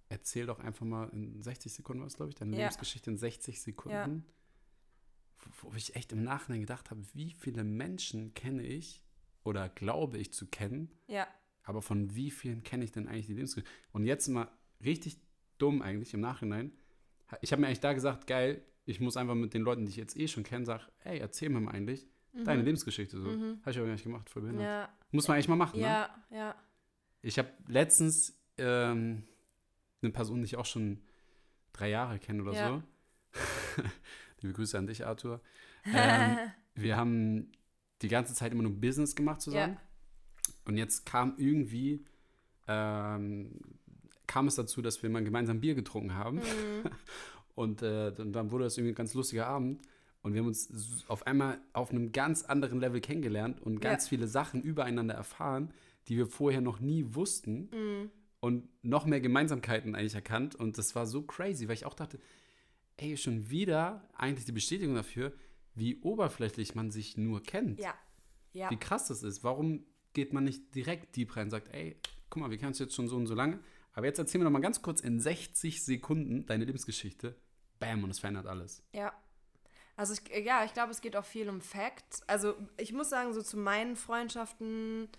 erzähl 0.09 0.45
doch 0.45 0.59
einfach 0.59 0.85
mal 0.85 1.09
in 1.09 1.41
60 1.41 1.71
Sekunden, 1.71 2.03
was 2.03 2.15
glaube 2.15 2.29
ich, 2.29 2.35
deine 2.35 2.51
Ja. 2.51 2.57
Lebensgeschichte 2.63 3.11
in 3.11 3.17
60 3.17 3.61
Sekunden. 3.61 4.25
Wo 5.61 5.73
ich 5.75 5.95
echt 5.95 6.11
im 6.11 6.23
Nachhinein 6.23 6.61
gedacht 6.61 6.89
habe, 6.91 7.01
wie 7.13 7.31
viele 7.31 7.63
Menschen 7.63 8.33
kenne 8.33 8.63
ich 8.63 9.01
oder 9.43 9.69
glaube 9.69 10.17
ich 10.17 10.31
zu 10.33 10.47
kennen, 10.47 10.91
Ja. 11.07 11.27
aber 11.63 11.81
von 11.81 12.15
wie 12.15 12.31
vielen 12.31 12.63
kenne 12.63 12.83
ich 12.83 12.91
denn 12.91 13.07
eigentlich 13.07 13.27
die 13.27 13.33
Lebensgeschichte? 13.33 13.69
Und 13.91 14.05
jetzt 14.05 14.27
mal 14.27 14.49
richtig 14.83 15.17
dumm 15.57 15.81
eigentlich 15.81 16.13
im 16.13 16.19
Nachhinein. 16.21 16.71
Ich 17.41 17.51
habe 17.51 17.61
mir 17.61 17.67
eigentlich 17.67 17.79
da 17.79 17.93
gesagt, 17.93 18.27
geil, 18.27 18.63
ich 18.85 18.99
muss 18.99 19.17
einfach 19.17 19.35
mit 19.35 19.53
den 19.53 19.63
Leuten, 19.63 19.85
die 19.85 19.89
ich 19.89 19.97
jetzt 19.97 20.15
eh 20.17 20.27
schon 20.27 20.43
kenne, 20.43 20.65
sagen, 20.65 20.83
ey, 21.03 21.19
erzähl 21.19 21.49
mir 21.49 21.59
mal 21.59 21.71
eigentlich 21.71 22.07
deine 22.45 22.61
Lebensgeschichte. 22.61 23.19
So. 23.19 23.29
Habe 23.31 23.71
ich 23.71 23.77
aber 23.77 23.87
gar 23.87 23.93
nicht 23.93 24.03
gemacht, 24.03 24.29
voll 24.29 24.43
behindert. 24.43 24.63
Mhm. 24.65 24.69
Ja. 24.69 24.89
Muss 25.11 25.27
man 25.27 25.35
eigentlich 25.35 25.47
mal 25.47 25.55
machen, 25.55 25.79
ne? 25.79 25.85
Ja, 25.87 26.23
ja. 26.31 26.55
Ich 27.21 27.37
habe 27.39 27.49
letztens 27.67 28.39
ähm, 28.57 29.23
eine 30.01 30.11
Person, 30.11 30.39
die 30.41 30.45
ich 30.45 30.55
auch 30.55 30.65
schon 30.65 31.01
drei 31.73 31.89
Jahre 31.89 32.19
kenne 32.19 32.43
oder 32.43 32.53
Ja. 32.53 32.67
so. 32.67 32.83
Liebe 34.41 34.53
Grüße 34.53 34.77
an 34.77 34.87
dich, 34.87 35.05
Arthur. 35.05 35.41
Ähm, 35.85 36.37
wir 36.75 36.97
haben 36.97 37.51
die 38.01 38.07
ganze 38.07 38.33
Zeit 38.33 38.51
immer 38.51 38.63
nur 38.63 38.73
Business 38.73 39.15
gemacht 39.15 39.41
zusammen. 39.41 39.73
Ja. 39.73 39.81
Und 40.65 40.77
jetzt 40.77 41.05
kam 41.05 41.33
irgendwie, 41.37 42.05
ähm, 42.67 43.59
kam 44.27 44.47
es 44.47 44.55
dazu, 44.55 44.81
dass 44.81 45.01
wir 45.01 45.09
mal 45.09 45.23
gemeinsam 45.23 45.59
Bier 45.61 45.75
getrunken 45.75 46.13
haben. 46.15 46.37
Mhm. 46.37 46.89
Und, 47.55 47.81
äh, 47.81 48.13
und 48.19 48.33
dann 48.33 48.51
wurde 48.51 48.65
das 48.65 48.77
irgendwie 48.77 48.91
ein 48.91 48.95
ganz 48.95 49.15
lustiger 49.15 49.47
Abend. 49.47 49.81
Und 50.21 50.33
wir 50.33 50.41
haben 50.41 50.47
uns 50.47 50.69
auf 51.07 51.25
einmal 51.25 51.59
auf 51.73 51.89
einem 51.89 52.11
ganz 52.11 52.43
anderen 52.43 52.79
Level 52.79 53.01
kennengelernt 53.01 53.59
und 53.63 53.79
ganz 53.79 54.03
Ja. 54.03 54.09
viele 54.09 54.27
Sachen 54.27 54.61
übereinander 54.61 55.15
erfahren, 55.15 55.73
die 56.07 56.17
wir 56.17 56.27
vorher 56.27 56.61
noch 56.61 56.79
nie 56.79 57.15
wussten. 57.15 57.69
Mhm. 57.73 58.11
Und 58.41 58.69
noch 58.83 59.07
mehr 59.07 59.21
Gemeinsamkeiten 59.21 59.95
eigentlich 59.95 60.13
erkannt. 60.13 60.53
Und 60.53 60.77
das 60.77 60.93
war 60.93 61.07
so 61.07 61.23
crazy, 61.23 61.67
weil 61.67 61.73
ich 61.73 61.87
auch 61.87 61.95
dachte, 61.95 62.19
ey, 62.97 63.15
schon 63.17 63.49
wieder 63.49 64.07
eigentlich 64.15 64.45
die 64.45 64.51
Bestätigung 64.51 64.95
dafür, 64.95 65.33
wie 65.75 66.01
oberflächlich 66.01 66.75
man 66.75 66.91
sich 66.91 67.17
nur 67.17 67.41
kennt. 67.43 67.79
Ja. 67.79 67.93
Ja. 68.53 68.71
Wie 68.71 68.77
krass 68.77 69.07
das 69.07 69.23
ist. 69.23 69.43
Warum 69.43 69.85
geht 70.13 70.33
man 70.33 70.43
nicht 70.43 70.73
direkt 70.73 71.15
deep 71.15 71.35
rein 71.35 71.45
und 71.45 71.51
sagt, 71.51 71.73
ey, 71.73 71.95
guck 72.29 72.41
mal, 72.41 72.49
wir 72.49 72.57
kennen 72.57 72.69
uns 72.69 72.79
jetzt 72.79 72.95
schon 72.95 73.07
so 73.07 73.15
und 73.15 73.27
so 73.27 73.35
lange. 73.35 73.59
Aber 73.93 74.05
jetzt 74.05 74.19
erzähl 74.19 74.39
mir 74.39 74.45
doch 74.45 74.51
mal 74.51 74.59
ganz 74.59 74.81
kurz 74.81 75.01
in 75.01 75.19
60 75.19 75.83
Sekunden 75.83 76.45
deine 76.45 76.65
Lebensgeschichte. 76.65 77.35
Bam, 77.79 78.03
und 78.03 78.09
es 78.09 78.19
verändert 78.19 78.47
alles. 78.47 78.83
Ja. 78.93 79.13
Also 79.95 80.13
ich, 80.13 80.45
ja, 80.45 80.63
ich 80.65 80.73
glaube, 80.73 80.91
es 80.91 81.01
geht 81.01 81.15
auch 81.15 81.25
viel 81.25 81.49
um 81.49 81.61
Facts. 81.61 82.21
Also 82.27 82.55
ich 82.77 82.93
muss 82.93 83.09
sagen, 83.09 83.33
so 83.33 83.41
zu 83.41 83.57
meinen 83.57 83.95
Freundschaften, 83.95 85.09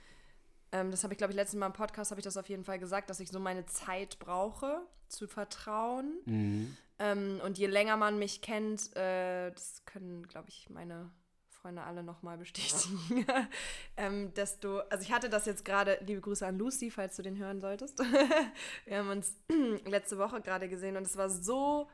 ähm, 0.71 0.91
das 0.91 1.03
habe 1.03 1.15
ich, 1.15 1.19
glaube 1.19 1.33
ich, 1.33 1.37
letztes 1.37 1.59
Mal 1.59 1.67
im 1.67 1.73
Podcast, 1.73 2.11
habe 2.11 2.21
ich 2.21 2.25
das 2.25 2.37
auf 2.37 2.49
jeden 2.49 2.65
Fall 2.65 2.79
gesagt, 2.79 3.11
dass 3.11 3.21
ich 3.21 3.29
so 3.31 3.41
meine 3.41 3.67
Zeit 3.67 4.19
brauche, 4.19 4.83
zu 5.09 5.27
vertrauen. 5.27 6.19
Mhm. 6.27 6.77
Ähm, 6.99 7.41
und 7.45 7.59
je 7.59 7.67
länger 7.67 7.97
man 7.97 8.19
mich 8.19 8.43
kennt, 8.43 8.95
äh, 8.97 9.51
das 9.51 9.85
können, 9.85 10.27
glaube 10.27 10.49
ich, 10.49 10.69
meine 10.69 11.11
Freunde 11.49 11.83
alle 11.83 12.03
nochmal 12.03 12.39
bestätigen, 12.39 13.27
ähm, 13.97 14.33
desto, 14.35 14.79
also 14.91 15.03
ich 15.03 15.13
hatte 15.13 15.29
das 15.29 15.47
jetzt 15.47 15.65
gerade, 15.65 15.99
liebe 16.05 16.21
Grüße 16.21 16.47
an 16.47 16.59
Lucy, 16.59 16.91
falls 16.91 17.17
du 17.17 17.23
den 17.23 17.37
hören 17.37 17.61
solltest. 17.61 17.99
Wir 18.85 18.99
haben 18.99 19.11
uns 19.11 19.35
letzte 19.85 20.19
Woche 20.19 20.41
gerade 20.41 20.69
gesehen 20.69 20.97
und 20.97 21.05
es 21.05 21.17
war 21.17 21.31
so, 21.31 21.89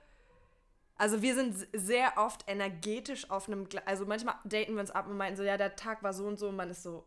also 0.97 1.23
wir 1.23 1.35
sind 1.35 1.57
sehr 1.73 2.13
oft 2.17 2.45
energetisch 2.47 3.29
auf 3.31 3.49
einem, 3.49 3.67
also 3.85 4.07
manchmal 4.07 4.37
daten 4.45 4.75
wir 4.75 4.81
uns 4.81 4.93
ab 4.93 5.09
und 5.09 5.17
meinten 5.17 5.37
so, 5.37 5.43
ja, 5.43 5.57
der 5.57 5.75
Tag 5.75 6.05
war 6.05 6.13
so 6.13 6.25
und 6.25 6.39
so 6.39 6.49
und 6.49 6.57
man 6.57 6.71
ist 6.71 6.85
so, 6.85 7.05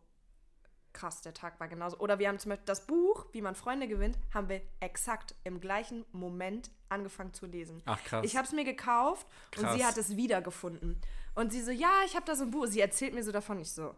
krass, 0.97 1.21
der 1.21 1.33
Tag 1.33 1.59
war 1.59 1.67
genauso. 1.67 1.97
Oder 1.99 2.19
wir 2.19 2.27
haben 2.27 2.39
zum 2.39 2.49
Beispiel 2.49 2.65
das 2.65 2.85
Buch, 2.85 3.27
wie 3.31 3.41
man 3.41 3.55
Freunde 3.55 3.87
gewinnt, 3.87 4.17
haben 4.33 4.49
wir 4.49 4.61
exakt 4.79 5.35
im 5.43 5.61
gleichen 5.61 6.05
Moment 6.11 6.71
angefangen 6.89 7.33
zu 7.33 7.45
lesen. 7.45 7.81
Ach, 7.85 8.03
krass. 8.03 8.25
Ich 8.25 8.35
habe 8.35 8.47
es 8.47 8.53
mir 8.53 8.63
gekauft 8.63 9.27
und 9.55 9.63
Krass. 9.63 9.75
sie 9.75 9.85
hat 9.85 9.97
es 9.97 10.17
wiedergefunden. 10.17 10.99
Und 11.35 11.51
sie 11.51 11.61
so, 11.61 11.71
ja, 11.71 12.01
ich 12.05 12.15
habe 12.15 12.25
da 12.25 12.35
so 12.35 12.43
ein 12.43 12.51
Buch. 12.51 12.65
Sie 12.65 12.81
erzählt 12.81 13.13
mir 13.13 13.23
so 13.23 13.31
davon. 13.31 13.59
Ich 13.59 13.71
so, 13.71 13.93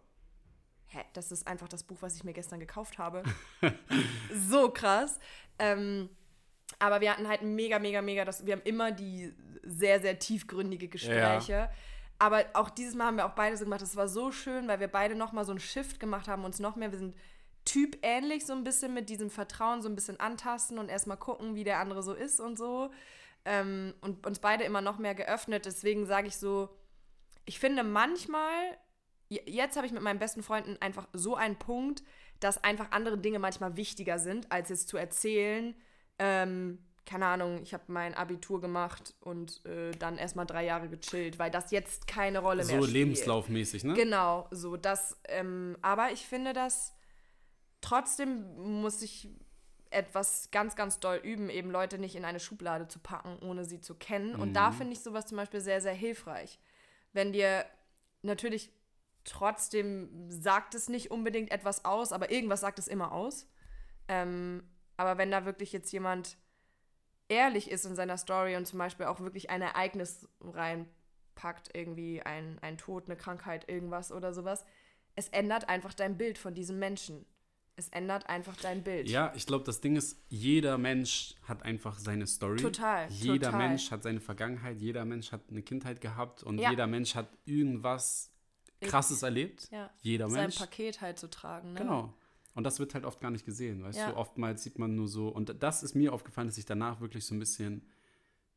hä, 0.88 1.00
das 1.14 1.32
ist 1.32 1.48
einfach 1.48 1.70
das 1.70 1.84
Buch, 1.84 1.98
was 2.02 2.16
ich 2.16 2.24
mir 2.26 2.34
gestern 2.34 2.60
gekauft 2.60 2.98
habe. 2.98 3.24
so 4.34 4.70
krass. 4.70 5.20
Ähm, 5.58 6.10
aber 6.80 7.00
wir 7.00 7.12
hatten 7.12 7.28
halt 7.28 7.42
mega, 7.42 7.80
mega, 7.80 8.02
mega, 8.02 8.26
das, 8.26 8.46
wir 8.46 8.54
haben 8.54 8.62
immer 8.64 8.92
die 8.92 9.34
sehr, 9.64 10.02
sehr 10.02 10.20
tiefgründige 10.20 10.90
Gespräche. 10.90 11.70
Aber 12.20 12.46
auch 12.54 12.70
dieses 12.70 12.96
Mal 12.96 13.06
haben 13.06 13.18
wir 13.18 13.26
auch 13.26 13.36
beide 13.36 13.56
so 13.56 13.64
gemacht. 13.64 13.82
Das 13.82 13.96
war 13.96 14.10
so 14.10 14.32
schön, 14.32 14.68
weil 14.68 14.82
wir 14.82 14.90
beide 14.90 15.16
nochmal 15.16 15.46
so 15.46 15.52
einen 15.52 15.62
Shift 15.62 16.00
gemacht 16.00 16.28
haben, 16.28 16.44
uns 16.44 16.60
noch 16.60 16.76
mehr, 16.76 16.92
wir 16.92 17.00
sind 17.00 17.16
typähnlich 17.66 18.46
so 18.46 18.54
ein 18.54 18.64
bisschen 18.64 18.94
mit 18.94 19.10
diesem 19.10 19.30
Vertrauen 19.30 19.82
so 19.82 19.90
ein 19.90 19.96
bisschen 19.96 20.20
antasten 20.20 20.80
und 20.80 20.90
erstmal 20.90 21.18
gucken, 21.18 21.56
wie 21.56 21.64
der 21.64 21.80
andere 21.80 22.04
so 22.04 22.14
ist 22.14 22.40
und 22.40 22.58
so. 22.58 22.92
Ähm, 23.46 23.94
und 24.02 24.26
uns 24.26 24.40
beide 24.40 24.66
immer 24.66 24.82
noch 24.82 24.98
mehr 24.98 25.16
geöffnet. 25.16 25.66
Deswegen 25.66 26.06
sage 26.06 26.28
ich 26.28 26.38
so, 26.38 26.70
ich 27.46 27.60
finde 27.60 27.84
manchmal, 27.84 28.78
jetzt 29.30 29.78
habe 29.78 29.88
ich 29.88 29.94
mit 29.94 30.02
meinen 30.02 30.20
besten 30.20 30.44
Freunden 30.44 30.78
einfach 30.82 31.08
so 31.14 31.36
einen 31.36 31.58
Punkt, 31.58 32.04
dass 32.40 32.64
einfach 32.64 32.92
andere 32.92 33.18
Dinge 33.18 33.40
manchmal 33.40 33.78
wichtiger 33.78 34.20
sind, 34.20 34.52
als 34.52 34.70
jetzt 34.70 34.90
zu 34.90 34.98
erzählen, 34.98 35.76
ähm, 36.18 36.80
keine 37.06 37.26
Ahnung, 37.26 37.62
ich 37.64 37.74
habe 37.74 37.84
mein 37.88 38.14
Abitur 38.14 38.62
gemacht 38.62 39.14
und 39.22 39.66
äh, 39.66 39.92
dann 39.92 40.18
erstmal 40.18 40.46
drei 40.46 40.66
Jahre 40.66 40.90
gechillt, 40.90 41.40
weil 41.40 41.50
das 41.52 41.72
jetzt 41.72 42.08
keine 42.08 42.40
Rolle 42.40 42.64
mehr 42.66 42.78
So 42.78 42.84
spielt. 42.84 42.94
lebenslaufmäßig, 42.94 43.84
ne? 43.84 43.94
Genau, 43.94 44.48
so 44.52 44.78
das. 44.78 45.18
Ähm, 45.28 45.78
aber 45.82 46.12
ich 46.12 46.26
finde, 46.28 46.54
dass 46.54 46.94
trotzdem 47.82 48.82
muss 48.82 49.02
ich 49.02 49.30
etwas 49.92 50.52
ganz, 50.52 50.76
ganz 50.76 51.00
doll 51.00 51.18
üben, 51.24 51.50
eben 51.50 51.72
Leute 51.72 51.98
nicht 51.98 52.16
in 52.16 52.26
eine 52.26 52.40
Schublade 52.40 52.88
zu 52.88 53.00
packen, 53.00 53.40
ohne 53.40 53.66
sie 53.66 53.82
zu 53.82 53.96
kennen. 53.96 54.36
Und 54.36 54.54
da 54.54 54.72
finde 54.72 54.94
ich 54.94 55.00
sowas 55.00 55.26
zum 55.26 55.38
Beispiel 55.38 55.62
sehr, 55.62 55.82
sehr 55.82 55.94
hilfreich. 55.94 56.60
Wenn 57.12 57.34
dir 57.34 57.66
natürlich 58.22 58.72
trotzdem 59.24 60.10
sagt 60.30 60.76
es 60.76 60.90
nicht 60.90 61.10
unbedingt 61.12 61.52
etwas 61.52 61.86
aus, 61.86 62.12
aber 62.12 62.32
irgendwas 62.32 62.62
sagt 62.62 62.78
es 62.78 62.88
immer 62.88 63.12
aus. 63.12 63.48
Ähm, 64.08 64.64
aber 64.98 65.18
wenn 65.18 65.32
da 65.32 65.46
wirklich 65.46 65.72
jetzt 65.72 65.92
jemand 65.92 66.38
ehrlich 67.30 67.72
ist 67.72 67.86
in 67.86 67.96
seiner 67.96 68.18
Story 68.18 68.56
und 68.56 68.66
zum 68.68 68.80
Beispiel 68.80 69.06
auch 69.06 69.20
wirklich 69.22 69.50
ein 69.50 69.62
Ereignis 69.62 70.28
reinpackt, 70.42 71.70
irgendwie 71.74 72.22
ein, 72.22 72.58
ein 72.62 72.78
Tod, 72.78 73.06
eine 73.06 73.16
Krankheit, 73.16 73.70
irgendwas 73.70 74.12
oder 74.12 74.34
sowas, 74.34 74.66
es 75.16 75.30
ändert 75.30 75.70
einfach 75.70 75.94
dein 75.94 76.18
Bild 76.18 76.38
von 76.38 76.54
diesem 76.54 76.80
Menschen. 76.80 77.26
Es 77.76 77.88
ändert 77.90 78.28
einfach 78.28 78.58
dein 78.58 78.84
Bild. 78.84 79.08
Ja, 79.10 79.32
ich 79.38 79.46
glaube, 79.46 79.64
das 79.64 79.80
Ding 79.80 79.96
ist, 79.96 80.22
jeder 80.28 80.78
Mensch 80.78 81.36
hat 81.48 81.64
einfach 81.64 81.98
seine 81.98 82.28
Story. 82.28 82.58
Total, 82.58 83.08
Jeder 83.10 83.52
total. 83.52 83.68
Mensch 83.70 83.90
hat 83.92 84.04
seine 84.04 84.20
Vergangenheit, 84.20 84.82
jeder 84.82 85.06
Mensch 85.06 85.32
hat 85.32 85.42
eine 85.50 85.62
Kindheit 85.62 86.02
gehabt 86.02 86.44
und 86.44 86.58
Ja. 86.60 86.72
jeder 86.72 86.88
Mensch 86.88 87.16
hat 87.16 87.30
irgendwas 87.46 88.34
Krasses 88.82 89.24
erlebt. 89.24 89.70
Ja. 89.72 89.90
Jeder 90.02 90.30
Sein 90.30 90.42
Mensch. 90.42 90.58
Paket 90.58 91.00
halt 91.00 91.20
zu 91.20 91.30
tragen. 91.30 91.72
Ne? 91.74 91.80
Genau. 91.80 92.14
Und 92.56 92.64
das 92.64 92.80
wird 92.80 92.94
halt 92.94 93.06
oft 93.06 93.22
gar 93.22 93.32
nicht 93.32 93.46
gesehen, 93.46 93.84
weißt 93.84 94.00
Ja. 94.00 94.12
du? 94.12 94.18
Oftmals 94.18 94.64
sieht 94.64 94.80
man 94.80 94.96
nur 94.96 95.08
so, 95.08 95.30
und 95.30 95.56
das 95.62 95.84
ist 95.84 95.96
mir 95.96 96.14
aufgefallen, 96.14 96.48
dass 96.48 96.58
ich 96.58 96.66
danach 96.66 97.00
wirklich 97.00 97.26
so 97.26 97.36
ein 97.36 97.40
bisschen 97.40 97.88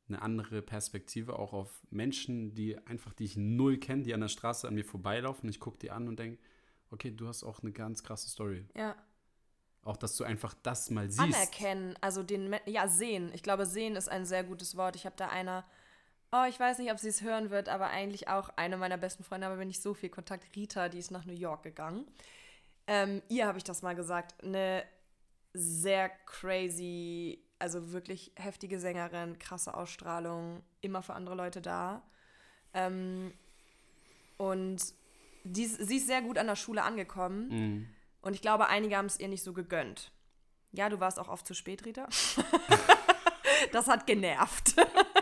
eine 0.09 0.20
andere 0.22 0.62
Perspektive 0.62 1.38
auch 1.38 1.53
auf 1.53 1.82
Menschen, 1.90 2.55
die 2.55 2.76
einfach, 2.86 3.12
die 3.12 3.24
ich 3.24 3.36
null 3.36 3.78
kenne, 3.78 4.03
die 4.03 4.14
an 4.14 4.20
der 4.20 4.28
Straße 4.28 4.66
an 4.66 4.74
mir 4.74 4.84
vorbeilaufen. 4.84 5.49
Ich 5.49 5.61
gucke 5.61 5.78
die 5.78 5.90
an 5.90 6.09
und 6.09 6.18
denke, 6.18 6.38
okay, 6.90 7.11
du 7.11 7.28
hast 7.28 7.45
auch 7.45 7.62
eine 7.62 7.72
ganz 7.72 8.03
krasse 8.03 8.28
Story. 8.28 8.66
Ja. 8.76 8.97
Auch, 9.84 9.97
dass 9.97 10.16
du 10.16 10.24
einfach 10.24 10.55
das 10.62 10.90
mal 10.90 11.11
siehst. 11.11 11.20
Anerkennen, 11.34 11.95
also 12.01 12.22
den, 12.22 12.55
ja, 12.66 12.88
sehen. 12.88 13.30
Ich 13.34 13.43
glaube, 13.43 13.66
sehen 13.66 13.97
ist 13.97 14.09
ein 14.09 14.26
sehr 14.26 14.45
gutes 14.45 14.76
Wort. 14.76 14.97
Ich 14.97 15.07
habe 15.07 15.16
da 15.16 15.28
einer, 15.28 15.64
oh, 16.30 16.45
ich 16.49 16.59
weiß 16.59 16.78
nicht, 16.78 16.93
ob 16.93 16.99
sie 16.99 17.09
es 17.09 17.22
hören 17.22 17.51
wird, 17.51 17.68
aber 17.68 17.88
eigentlich 17.88 18.28
auch 18.28 18.49
eine 18.51 18.76
meiner 18.76 18.99
besten 18.99 19.24
Freunde, 19.24 19.47
aber 19.47 19.59
wenn 19.59 19.68
nicht 19.68 19.82
so 19.82 19.95
viel 19.95 20.09
Kontakt, 20.11 20.55
Rita, 20.55 20.88
die 20.88 20.99
ist 20.99 21.11
nach 21.11 21.24
New 21.24 21.32
York 21.32 21.62
gegangen. 21.62 22.07
Ähm, 22.87 23.22
ihr 23.28 23.47
habe 23.47 23.59
ich 23.59 23.64
das 23.64 23.83
mal 23.83 23.95
gesagt, 23.95 24.43
eine 24.43 24.85
sehr 25.55 26.09
crazy, 26.26 27.45
also 27.59 27.93
wirklich 27.93 28.33
heftige 28.37 28.78
Sängerin, 28.78 29.39
krasse 29.39 29.74
Ausstrahlung, 29.74 30.62
immer 30.80 31.03
für 31.03 31.14
andere 31.14 31.35
Leute 31.35 31.61
da. 31.61 32.03
Ähm, 32.74 33.33
und 34.39 34.83
die, 35.45 35.66
sie 35.66 35.97
ist 35.97 36.07
sehr 36.07 36.22
gut 36.22 36.39
an 36.39 36.47
der 36.47 36.57
Schule 36.57 36.83
angekommen. 36.83 37.49
Mhm. 37.49 37.89
Und 38.22 38.35
ich 38.35 38.43
glaube, 38.43 38.68
einige 38.68 38.97
haben 38.97 39.07
es 39.07 39.18
ihr 39.18 39.28
nicht 39.28 39.43
so 39.43 39.53
gegönnt. 39.53 40.12
Ja, 40.72 40.89
du 40.89 41.01
warst 41.01 41.18
auch 41.18 41.28
oft 41.28 41.47
zu 41.47 41.55
spät, 41.55 41.85
Rita. 41.85 42.09
das 43.72 43.89
hat 43.89 44.07
genervt. 44.07 44.74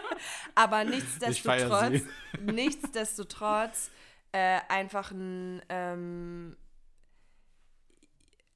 Aber 0.55 0.85
nichtsdestotrotz, 0.85 2.03
nichtsdestotrotz 2.41 3.91
äh, 4.33 4.61
einfach 4.69 5.11
ein. 5.11 5.63
Ähm, 5.69 6.57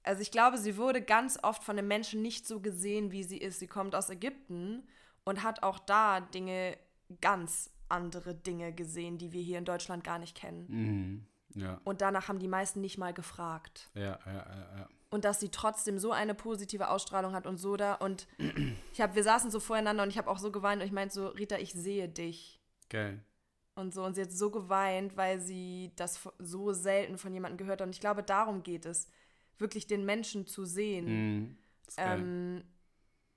also 0.04 0.22
ich 0.22 0.30
glaube, 0.30 0.58
sie 0.58 0.76
wurde 0.76 1.02
ganz 1.02 1.38
oft 1.42 1.64
von 1.64 1.76
den 1.76 1.88
Menschen 1.88 2.22
nicht 2.22 2.46
so 2.46 2.60
gesehen, 2.60 3.10
wie 3.10 3.24
sie 3.24 3.38
ist. 3.38 3.58
Sie 3.58 3.66
kommt 3.66 3.94
aus 3.94 4.10
Ägypten 4.10 4.86
und 5.24 5.42
hat 5.42 5.62
auch 5.62 5.78
da 5.78 6.20
Dinge, 6.20 6.76
ganz 7.20 7.70
andere 7.88 8.34
Dinge 8.34 8.72
gesehen, 8.72 9.18
die 9.18 9.32
wir 9.32 9.42
hier 9.42 9.58
in 9.58 9.64
Deutschland 9.64 10.04
gar 10.04 10.18
nicht 10.18 10.36
kennen. 10.36 10.66
Mhm. 10.68 11.26
Ja, 11.56 11.80
Und 11.84 12.00
danach 12.00 12.28
haben 12.28 12.38
die 12.40 12.48
meisten 12.48 12.80
nicht 12.80 12.98
mal 12.98 13.12
gefragt 13.14 13.88
ja, 13.94 14.18
ja, 14.26 14.32
ja, 14.32 14.78
ja. 14.78 14.88
und 15.10 15.24
dass 15.24 15.38
sie 15.38 15.50
trotzdem 15.50 15.98
so 16.00 16.10
eine 16.10 16.34
positive 16.34 16.88
Ausstrahlung 16.88 17.32
hat 17.32 17.46
und 17.46 17.58
so 17.58 17.76
da 17.76 17.94
und 17.94 18.26
ich 18.92 19.00
habe 19.00 19.14
wir 19.14 19.22
saßen 19.22 19.52
so 19.52 19.60
voreinander 19.60 20.02
und 20.02 20.08
ich 20.08 20.18
habe 20.18 20.28
auch 20.28 20.38
so 20.38 20.50
geweint 20.50 20.80
und 20.82 20.86
ich 20.88 20.92
meinte 20.92 21.14
so 21.14 21.28
Rita 21.28 21.58
ich 21.58 21.72
sehe 21.72 22.08
dich 22.08 22.60
Geil. 22.88 23.22
und 23.76 23.94
so. 23.94 24.04
Und 24.04 24.14
sie 24.14 24.22
hat 24.22 24.32
so 24.32 24.50
geweint, 24.50 25.16
weil 25.16 25.38
sie 25.38 25.92
das 25.94 26.28
so 26.38 26.72
selten 26.72 27.18
von 27.18 27.32
jemandem 27.32 27.58
gehört 27.58 27.80
hat. 27.80 27.86
Und 27.86 27.94
ich 27.94 28.00
glaube, 28.00 28.22
darum 28.24 28.62
geht 28.64 28.84
es, 28.86 29.08
wirklich 29.58 29.86
den 29.86 30.04
Menschen 30.04 30.46
zu 30.46 30.64
sehen. 30.64 31.56
Ähm, 31.96 32.64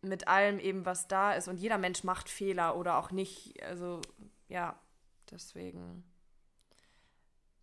mit 0.01 0.27
allem 0.27 0.59
eben, 0.59 0.85
was 0.85 1.07
da 1.07 1.33
ist. 1.33 1.47
Und 1.47 1.57
jeder 1.57 1.77
Mensch 1.77 2.03
macht 2.03 2.29
Fehler 2.29 2.77
oder 2.77 2.97
auch 2.97 3.11
nicht. 3.11 3.61
Also, 3.63 4.01
ja, 4.47 4.79
deswegen 5.31 6.03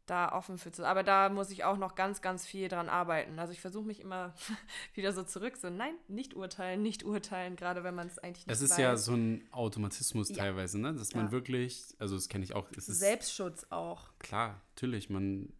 da 0.06 0.32
offen 0.32 0.58
für 0.58 0.70
zu. 0.70 0.84
Aber 0.86 1.02
da 1.02 1.28
muss 1.30 1.50
ich 1.50 1.64
auch 1.64 1.78
noch 1.78 1.94
ganz, 1.94 2.20
ganz 2.20 2.46
viel 2.46 2.68
dran 2.68 2.88
arbeiten. 2.88 3.38
Also 3.38 3.52
ich 3.52 3.60
versuche 3.60 3.86
mich 3.86 4.00
immer 4.00 4.34
wieder 4.94 5.12
so 5.12 5.22
zurück, 5.22 5.56
so 5.56 5.70
nein, 5.70 5.94
nicht 6.08 6.34
urteilen, 6.34 6.82
nicht 6.82 7.04
urteilen, 7.04 7.56
gerade 7.56 7.84
wenn 7.84 7.94
man 7.94 8.06
es 8.08 8.18
eigentlich 8.18 8.46
nicht 8.46 8.54
Es 8.54 8.60
ist 8.60 8.72
weiß. 8.72 8.78
ja 8.78 8.96
so 8.96 9.14
ein 9.14 9.48
Automatismus 9.50 10.28
Ja. 10.30 10.36
teilweise, 10.36 10.78
ne? 10.78 10.92
Dass 10.94 11.14
man 11.14 11.26
Ja. 11.26 11.32
wirklich, 11.32 11.94
also 11.98 12.16
das 12.16 12.28
kenne 12.28 12.44
ich 12.44 12.54
auch, 12.54 12.68
Selbstschutz 12.76 13.66
auch. 13.70 14.10
klar, 14.18 14.60
natürlich, 14.74 15.08
man, 15.08 15.52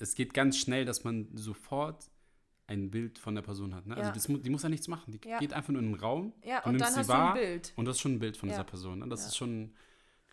es 0.00 0.14
geht 0.14 0.34
ganz 0.34 0.58
schnell, 0.58 0.84
dass 0.84 1.04
man 1.04 1.28
sofort 1.36 2.10
ein 2.72 2.90
Bild 2.90 3.18
von 3.18 3.34
der 3.34 3.42
Person 3.42 3.74
hat. 3.74 3.86
Ne? 3.86 3.96
Also 3.96 4.08
Ja. 4.08 4.14
das, 4.14 4.28
mu- 4.28 4.38
die 4.38 4.50
muss 4.50 4.62
ja 4.62 4.68
nichts 4.68 4.88
machen. 4.88 5.12
Die 5.12 5.28
Ja. 5.28 5.38
geht 5.38 5.52
einfach 5.52 5.72
nur 5.72 5.80
in 5.82 5.92
den 5.92 6.00
Raum. 6.00 6.32
Ja, 6.42 6.60
du 6.60 6.66
und 6.68 6.72
nimmst 6.76 6.86
dann 6.86 6.92
sie 6.94 6.98
hast 7.00 7.08
du 7.08 7.12
ein 7.12 7.18
wahr 7.18 7.34
Bild. 7.34 7.72
Und 7.76 7.84
das 7.84 7.96
ist 7.96 8.00
schon 8.02 8.12
ein 8.14 8.18
Bild 8.18 8.36
von 8.36 8.48
Ja. 8.48 8.54
dieser 8.56 8.64
Person. 8.64 8.98
Ne? 9.00 9.08
Das 9.08 9.26
ist 9.26 9.36
schon 9.36 9.72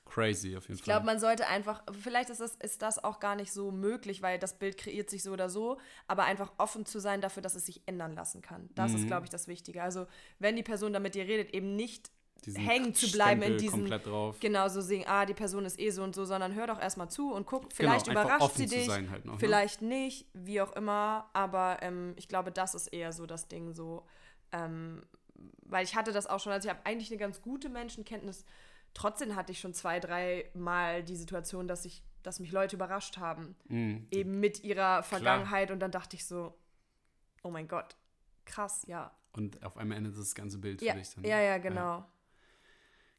crazy 0.05 0.57
auf 0.57 0.63
jeden 0.63 0.75
Ich 0.75 0.83
glaube, 0.83 1.05
Fall. 1.05 1.13
man 1.13 1.19
sollte 1.19 1.45
einfach, 1.47 1.83
vielleicht 2.01 2.31
ist 2.31 2.41
das, 2.41 2.55
ist 2.55 2.81
das 2.81 3.03
auch 3.03 3.19
gar 3.19 3.35
nicht 3.35 3.51
so 3.51 3.69
möglich, 3.71 4.23
weil 4.23 4.39
das 4.39 4.57
Bild 4.57 4.77
kreiert 4.77 5.07
sich 5.09 5.21
so 5.21 5.31
oder 5.31 5.49
so, 5.49 5.77
aber 6.07 6.23
einfach 6.23 6.51
offen 6.57 6.85
zu 6.87 6.99
sein 6.99 7.21
dafür, 7.21 7.43
dass 7.43 7.53
es 7.55 7.67
sich 7.67 7.83
ändern 7.85 8.13
lassen 8.13 8.41
kann. 8.41 8.69
Das 8.73 8.93
ist, 8.93 9.01
Mhm. 9.03 9.07
glaube 9.07 9.25
ich, 9.25 9.29
das 9.29 9.47
Wichtige. 9.47 9.83
Also, 9.83 10.07
wenn 10.39 10.55
die 10.55 10.63
Person 10.63 10.93
da 10.93 10.99
mit 10.99 11.13
dir 11.13 11.25
redet, 11.27 11.53
eben 11.53 11.75
nicht 11.75 12.09
hängen 12.47 12.93
zu 12.93 13.11
bleiben 13.11 13.41
in 13.41 13.57
diesem 13.57 13.79
komplett 13.81 14.05
drauf. 14.07 14.37
genau 14.39 14.67
so 14.69 14.81
sehen, 14.81 15.03
ah, 15.07 15.25
die 15.25 15.33
Person 15.33 15.65
ist 15.65 15.79
eh 15.79 15.89
so 15.91 16.03
und 16.03 16.15
so, 16.15 16.25
sondern 16.25 16.53
hör 16.55 16.67
doch 16.67 16.79
erstmal 16.79 17.09
zu 17.09 17.33
und 17.33 17.45
guck, 17.45 17.71
vielleicht 17.73 18.07
Genau, 18.07 18.21
überrascht 18.21 18.55
sie 18.55 18.65
dich, 18.65 18.85
sein 18.87 19.09
halt 19.09 19.25
noch, 19.25 19.33
ne? 19.33 19.39
vielleicht 19.39 19.81
nicht, 19.81 20.27
wie 20.33 20.61
auch 20.61 20.71
immer, 20.73 21.29
aber 21.33 21.77
ähm, 21.81 22.13
ich 22.17 22.27
glaube, 22.27 22.51
das 22.51 22.75
ist 22.75 22.87
eher 22.87 23.11
so 23.13 23.25
das 23.25 23.47
Ding 23.47 23.73
so, 23.73 24.05
ähm, 24.51 25.03
weil 25.63 25.83
ich 25.85 25.95
hatte 25.95 26.11
das 26.11 26.27
auch 26.27 26.39
schon, 26.39 26.51
also 26.51 26.67
ich 26.67 26.73
habe 26.75 26.85
eigentlich 26.85 27.09
eine 27.11 27.17
ganz 27.19 27.41
gute 27.41 27.69
Menschenkenntnis, 27.69 28.45
trotzdem 28.93 29.35
hatte 29.35 29.51
ich 29.51 29.59
schon 29.59 29.73
zwei, 29.73 29.99
drei 29.99 30.49
Mal 30.53 31.03
die 31.03 31.15
Situation, 31.15 31.67
dass 31.67 31.85
ich, 31.85 32.03
dass 32.23 32.39
mich 32.39 32.51
Leute 32.51 32.75
überrascht 32.75 33.17
haben, 33.17 33.55
Mhm. 33.67 34.07
eben 34.11 34.39
mit 34.39 34.63
ihrer 34.63 35.03
Vergangenheit 35.03 35.71
und 35.71 35.79
dann 35.79 35.91
dachte 35.91 36.15
ich 36.15 36.25
so, 36.25 36.53
oh 37.43 37.51
mein 37.51 37.67
Gott, 37.67 37.95
krass, 38.45 38.83
ja. 38.87 39.11
Und 39.31 39.63
auf 39.63 39.77
einmal 39.77 39.97
endet 39.99 40.17
das 40.17 40.33
ganze 40.33 40.57
Bild 40.57 40.81
Ja, 40.81 40.93
für 40.93 40.99
dich 40.99 41.13
dann. 41.13 41.23
ja, 41.23 41.39
ja, 41.39 41.57
genau. 41.59 42.03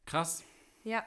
Krass. 0.05 0.43
Ja. 0.83 1.05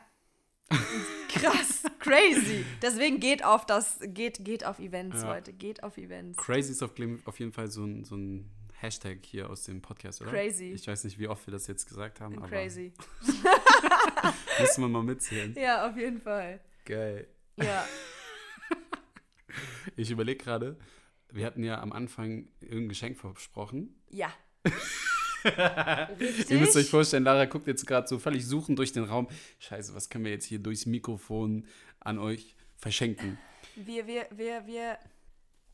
Krass, 1.29 1.83
crazy. 1.99 2.65
Deswegen 2.81 3.21
geht 3.21 3.45
auf 3.45 3.67
das, 3.67 3.99
geht, 4.03 4.45
geht 4.45 4.65
auf 4.65 4.79
Events, 4.79 5.23
Ja. 5.23 5.35
Leute, 5.35 5.53
geht 5.53 5.83
auf 5.83 5.99
Events. 5.99 6.39
Crazy 6.39 6.73
ist 6.73 6.83
auf, 6.83 6.93
auf 7.27 7.39
jeden 7.39 7.53
Fall 7.53 7.71
so 7.71 7.85
ein, 7.85 8.05
so 8.05 8.17
ein 8.17 8.51
Hashtag 8.73 9.19
hier 9.25 9.51
aus 9.51 9.65
dem 9.65 9.83
Podcast, 9.83 10.21
oder? 10.23 10.31
Crazy. 10.31 10.73
Ich 10.73 10.87
weiß 10.87 11.05
nicht, 11.05 11.19
wie 11.19 11.29
oft 11.29 11.47
wir 11.47 11.53
das 11.53 11.67
jetzt 11.67 11.87
gesagt 11.87 12.21
haben, 12.21 12.39
aber 12.39 12.49
Crazy. 12.49 12.93
müssen 14.61 14.81
wir 14.83 14.89
mal 14.89 15.03
mitzählen. 15.03 15.55
Ja, 15.55 15.89
auf 15.89 15.97
jeden 15.97 16.21
Fall. 16.21 16.61
Geil. 16.85 17.29
Ja. 17.57 17.87
Ich 19.97 20.11
überlege 20.11 20.43
gerade, 20.43 20.77
wir 21.31 21.47
hatten 21.47 21.63
ja 21.63 21.81
am 21.81 21.93
Anfang 21.93 22.49
irgendein 22.61 22.89
Geschenk 22.89 23.17
versprochen. 23.19 24.03
Ja. 24.11 24.33
Ihr 25.45 26.59
müsst 26.59 26.77
euch 26.77 26.89
vorstellen, 26.91 27.25
Lara 27.25 27.45
guckt 27.47 27.67
jetzt 27.67 27.87
gerade 27.87 28.07
so 28.09 28.19
völlig 28.19 28.47
suchend 28.47 28.79
durch 28.79 28.93
den 28.93 29.05
Raum. 29.05 29.29
Scheiße, 29.59 29.95
was 29.95 30.09
können 30.09 30.25
wir 30.25 30.33
jetzt 30.33 30.45
hier 30.47 30.59
durchs 30.59 30.87
Mikrofon 30.87 31.67
an 32.01 32.19
euch 32.19 32.57
verschenken? 32.77 33.39
Wir, 33.77 34.07
wir, 34.07 34.27
wir, 34.31 34.67
wir. 34.67 34.99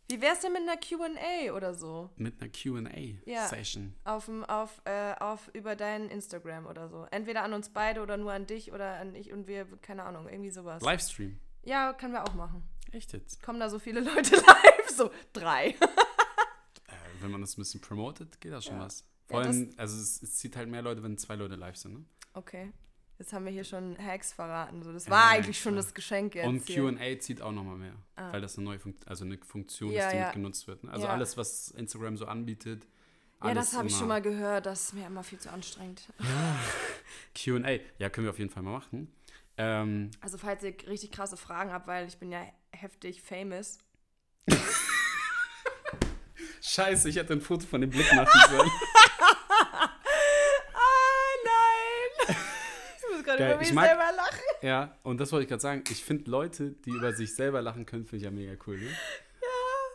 Wie 0.08 0.20
wär's 0.20 0.40
denn 0.40 0.52
mit 0.52 0.62
einer 0.62 0.76
QA 0.76 1.52
oder 1.54 1.72
so? 1.72 2.10
Mit 2.16 2.40
einer 2.42 2.50
Ja. 3.26 3.46
QA-Session. 3.46 3.94
Auf, 4.02 4.24
dem- 4.26 4.44
auf, 4.44 4.80
äh, 4.84 5.12
auf 5.20 5.48
über 5.54 5.76
deinen 5.76 6.10
Instagram 6.10 6.66
oder 6.66 6.88
so. 6.88 7.06
Entweder 7.12 7.44
an 7.44 7.52
uns 7.52 7.68
beide 7.68 8.00
oder 8.02 8.16
nur 8.16 8.32
an 8.32 8.46
dich 8.46 8.72
oder 8.72 8.94
an 8.98 9.14
ich 9.14 9.32
und 9.32 9.46
wir, 9.46 9.66
keine 9.82 10.02
Ahnung, 10.02 10.28
irgendwie 10.28 10.50
sowas. 10.50 10.82
Livestream. 10.82 11.38
Ja, 11.62 11.92
können 11.92 12.12
wir 12.12 12.24
auch 12.24 12.34
machen. 12.34 12.64
Echt 12.90 13.12
jetzt? 13.12 13.40
Kommen 13.40 13.60
da 13.60 13.70
so 13.70 13.78
viele 13.78 14.00
Leute 14.00 14.34
live? 14.34 14.88
So, 14.88 15.10
drei. 15.32 15.76
Äh, 16.88 17.22
wenn 17.22 17.30
man 17.30 17.40
das 17.40 17.56
ein 17.56 17.60
bisschen 17.60 17.80
promotet, 17.80 18.40
geht 18.40 18.50
das 18.52 18.64
schon 18.64 18.76
Ja. 18.78 18.84
was. 18.86 19.04
Vor 19.30 19.40
Ja, 19.42 19.46
allem, 19.48 19.70
also 19.76 19.96
es, 19.96 20.22
es 20.22 20.36
zieht 20.36 20.56
halt 20.56 20.68
mehr 20.68 20.82
Leute, 20.82 21.02
wenn 21.02 21.16
zwei 21.16 21.36
Leute 21.36 21.54
live 21.54 21.76
sind. 21.76 21.94
Ne? 21.94 22.04
Okay. 22.34 22.72
Jetzt 23.18 23.32
haben 23.32 23.44
wir 23.44 23.52
hier 23.52 23.64
schon 23.64 23.96
Hacks 23.98 24.32
verraten. 24.32 24.82
So, 24.82 24.92
das 24.92 25.04
Ja, 25.04 25.10
war 25.12 25.30
ja, 25.32 25.38
eigentlich 25.38 25.60
schon 25.60 25.76
das 25.76 25.92
Geschenk 25.94 26.34
jetzt. 26.34 26.46
Und. 26.46 26.66
QA 26.66 27.18
zieht 27.20 27.42
auch 27.42 27.52
nochmal 27.52 27.76
mehr, 27.76 27.94
Ah. 28.16 28.32
weil 28.32 28.40
das 28.40 28.56
eine 28.56 28.64
neue 28.64 28.78
Funktion, 28.78 29.08
also 29.08 29.24
eine 29.24 29.38
Funktion 29.38 29.92
Ja, 29.92 30.06
ist, 30.06 30.12
die 30.12 30.18
ja. 30.18 30.32
genutzt 30.32 30.66
wird. 30.66 30.82
Ne? 30.84 30.90
Also 30.90 31.04
Ja. 31.06 31.12
alles, 31.12 31.36
was 31.36 31.68
Instagram 31.70 32.16
so 32.16 32.26
anbietet. 32.26 32.86
Ja, 33.42 33.54
das 33.54 33.74
habe 33.74 33.88
ich 33.88 33.96
schon 33.96 34.08
mal 34.08 34.20
gehört. 34.20 34.66
Das 34.66 34.84
ist 34.84 34.92
mir 34.94 35.06
immer 35.06 35.22
viel 35.22 35.38
zu 35.38 35.50
anstrengend. 35.50 36.02
QA, 37.34 37.78
ja, 37.98 38.10
können 38.10 38.26
wir 38.26 38.30
auf 38.30 38.38
jeden 38.38 38.50
Fall 38.50 38.62
mal 38.62 38.72
machen. 38.72 39.12
Ähm, 39.56 40.10
Also, 40.20 40.36
falls 40.38 40.62
ihr 40.64 40.74
richtig 40.88 41.10
krasse 41.12 41.36
Fragen 41.36 41.72
habt, 41.72 41.86
weil 41.86 42.06
ich 42.08 42.18
bin 42.18 42.32
ja 42.32 42.42
heftig 42.72 43.22
famous. 43.22 43.78
Scheiße, 46.62 47.08
ich 47.08 47.16
hätte 47.16 47.32
ein 47.32 47.40
Foto 47.40 47.66
von 47.66 47.80
dem 47.80 47.90
Blick 47.90 48.12
machen 48.14 48.40
sollen. 48.50 48.70
Ah, 50.72 51.36
nein! 51.44 52.36
Geil, 53.40 53.50
über 53.50 53.58
mich 53.60 53.68
ich 53.68 53.74
mag- 53.74 53.86
selber 53.88 54.04
lachen. 54.16 54.40
ja, 54.62 54.96
und 55.02 55.18
das 55.20 55.32
wollte 55.32 55.42
ich 55.44 55.48
gerade 55.48 55.62
sagen. 55.62 55.84
Ich 55.90 56.04
finde 56.04 56.30
Leute, 56.30 56.70
die 56.84 56.90
über 56.90 57.12
sich 57.12 57.34
selber 57.34 57.60
lachen 57.62 57.86
können, 57.86 58.04
finde 58.04 58.16
ich 58.18 58.22
ja 58.24 58.30
mega 58.30 58.52
cool. 58.66 58.78
Ne? 58.78 58.86
Ja. 58.86 59.46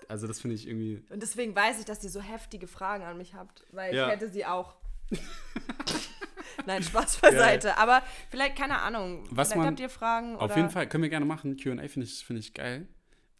Also 0.09 0.27
das 0.27 0.39
finde 0.41 0.55
ich 0.55 0.67
irgendwie. 0.67 1.03
Und 1.09 1.21
deswegen 1.23 1.55
weiß 1.55 1.79
ich, 1.79 1.85
dass 1.85 2.03
ihr 2.03 2.09
so 2.09 2.21
heftige 2.21 2.67
Fragen 2.67 3.03
an 3.03 3.17
mich 3.17 3.33
habt, 3.33 3.63
weil 3.71 3.93
Ja. 3.95 4.05
ich 4.07 4.11
hätte 4.13 4.29
sie 4.29 4.45
auch. 4.45 4.75
Nein, 6.65 6.81
Spaß 6.83 7.17
beiseite. 7.17 7.77
Aber 7.77 8.01
vielleicht, 8.29 8.55
keine 8.55 8.79
Ahnung. 8.79 9.23
Was 9.29 9.49
vielleicht 9.49 9.57
man- 9.57 9.67
habt 9.67 9.79
ihr 9.79 9.89
Fragen. 9.89 10.35
Auf 10.37 10.55
jeden 10.55 10.69
Fall 10.69 10.87
können 10.87 11.03
wir 11.03 11.09
gerne 11.09 11.25
machen. 11.25 11.57
QA 11.57 11.75
finde 11.87 12.03
ich, 12.07 12.25
find 12.25 12.39
ich 12.39 12.53
geil. 12.53 12.87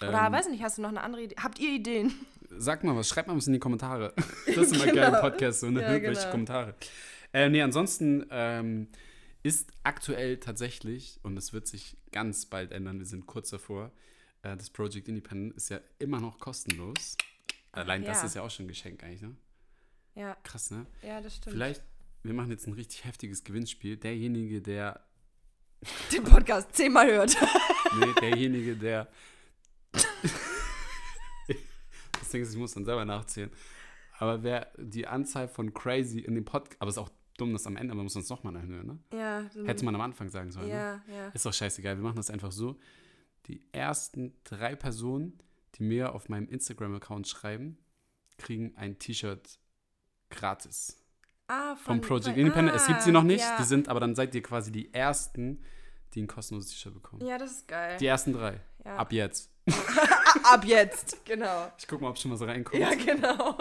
Oder 0.02 0.26
Ähm, 0.28 0.34
weiß 0.34 0.46
ich 0.48 0.52
nicht, 0.52 0.64
hast 0.64 0.78
du 0.78 0.82
noch 0.82 0.90
eine 0.90 1.02
andere 1.02 1.24
Idee? 1.24 1.36
Habt 1.42 1.58
ihr 1.60 1.70
Ideen? 1.70 2.14
Sag 2.58 2.84
mal 2.84 2.96
was, 2.96 3.08
schreibt 3.08 3.28
mal 3.28 3.36
was 3.38 3.48
in 3.48 3.54
die 3.54 3.60
Kommentare. 3.60 4.14
Das 4.48 4.58
ist 4.58 4.76
immer 4.76 4.86
geil 4.86 4.98
im 4.98 5.12
Genau. 5.14 5.22
Podcast, 5.22 5.62
so 5.62 5.70
ne? 5.70 5.82
Ja, 5.82 5.98
genau. 5.98 6.32
Kommentare. 6.32 6.76
Äh, 7.34 7.50
nee, 7.50 7.62
ansonsten 7.62 8.26
ähm, 8.30 8.88
ist 9.46 9.72
aktuell 9.84 10.38
tatsächlich, 10.38 11.20
und 11.22 11.38
es 11.38 11.54
wird 11.54 11.68
sich 11.68 11.98
ganz 12.12 12.48
bald 12.48 12.72
ändern, 12.72 12.98
wir 12.98 13.06
sind 13.06 13.28
kurz 13.28 13.52
davor, 13.52 13.92
äh, 14.42 14.58
das 14.58 14.72
Project 14.72 15.08
Independent 15.08 15.56
ist 15.56 15.70
ja 15.70 15.80
immer 16.00 16.20
noch 16.20 16.40
kostenlos. 16.40 17.16
Allein 17.72 18.04
das 18.04 18.22
ja. 18.22 18.26
ist 18.26 18.36
ja 18.36 18.42
auch 18.42 18.50
schon 18.50 18.66
ein 18.66 18.70
Geschenk 18.70 19.04
eigentlich, 19.04 19.22
ne? 19.22 19.36
Ja, 20.16 20.36
Krass, 20.42 20.72
ne? 20.72 20.88
ja, 21.04 21.22
das 21.22 21.36
stimmt. 21.36 21.54
Vielleicht, 21.54 21.84
wir 22.24 22.34
machen 22.34 22.50
jetzt 22.50 22.66
ein 22.66 22.74
richtig 22.74 23.06
heftiges 23.06 23.44
Gewinnspiel. 23.44 23.98
Derjenige, 23.98 24.64
der, 24.64 25.06
Den 26.12 26.24
Podcast 26.24 26.76
zehnmal 26.76 27.06
hört. 27.12 27.38
nee, 28.00 28.14
derjenige, 28.20 28.76
der, 28.76 29.08
das 29.92 30.10
Ding 32.32 32.42
ist, 32.42 32.52
ich 32.52 32.58
muss 32.58 32.74
dann 32.74 32.86
selber 32.86 33.06
nachzählen. 33.06 33.52
Aber 34.18 34.42
wer 34.42 34.72
die 34.78 35.06
Anzahl 35.06 35.48
von 35.48 35.72
Crazy 35.72 36.22
in 36.22 36.34
dem 36.34 36.46
Podcast, 36.46 36.82
aber 36.82 36.90
ist 36.90 36.98
auch 36.98 37.12
dumm, 37.38 37.54
das 37.54 37.68
am 37.68 37.76
Ende, 37.78 37.92
aber 37.92 37.98
man 37.98 38.06
muss 38.06 38.16
uns 38.16 38.30
nochmal 38.30 38.56
anhören, 38.56 38.88
ne? 38.88 39.00
ja, 39.18 39.50
so- 39.50 39.66
Hätte 39.66 39.84
man 39.86 39.96
am 39.96 40.02
Anfang 40.02 40.30
sagen 40.30 40.52
sollen. 40.52 40.68
Ne? 40.68 40.74
ja, 40.74 41.02
ja. 41.14 41.28
Ist 41.30 41.46
doch 41.46 41.54
scheißegal, 41.54 41.98
wir 41.98 42.04
machen 42.04 42.16
das 42.18 42.30
einfach 42.30 42.52
so. 42.52 42.78
Die 43.48 43.62
ersten 43.72 44.34
drei 44.44 44.76
Personen, 44.76 45.38
die 45.76 45.84
mir 45.84 46.14
auf 46.16 46.30
meinem 46.30 46.48
Instagram-Account 46.48 47.28
schreiben, 47.28 47.78
kriegen 48.38 48.74
ein 48.78 48.98
T-Shirt 49.00 49.60
gratis. 50.30 50.98
Ah, 51.48 51.76
Vom 51.76 51.98
von, 51.98 52.02
Project 52.02 52.30
von, 52.30 52.40
Independent. 52.40 52.76
es 52.76 52.88
gibt 52.88 53.02
sie 53.04 53.12
ah, 53.12 53.14
noch 53.14 53.24
nicht, 53.24 53.42
Ja. 53.42 53.58
die 53.58 53.64
sind, 53.64 53.88
aber 53.88 54.00
dann 54.00 54.16
seid 54.16 54.34
ihr 54.34 54.42
quasi 54.42 54.72
die 54.72 54.92
ersten, 54.94 55.62
die 56.14 56.24
ein 56.24 56.28
kostenloses 56.28 56.72
T-Shirt 56.72 56.94
bekommen. 56.94 57.24
ja, 57.26 57.38
das 57.38 57.52
ist 57.52 57.68
geil. 57.68 57.98
Die 58.00 58.08
ersten 58.08 58.34
drei. 58.34 58.60
ja. 58.84 58.96
Ab 58.98 59.12
jetzt. 59.12 59.52
Ab 60.44 60.64
jetzt, 60.66 61.24
genau. 61.26 61.72
Ich 61.78 61.88
guck 61.88 62.02
mal, 62.02 62.10
ob 62.10 62.18
schon 62.18 62.32
was 62.32 62.42
reinkommt. 62.42 62.82
Ja, 62.82 62.94
genau. 62.96 63.58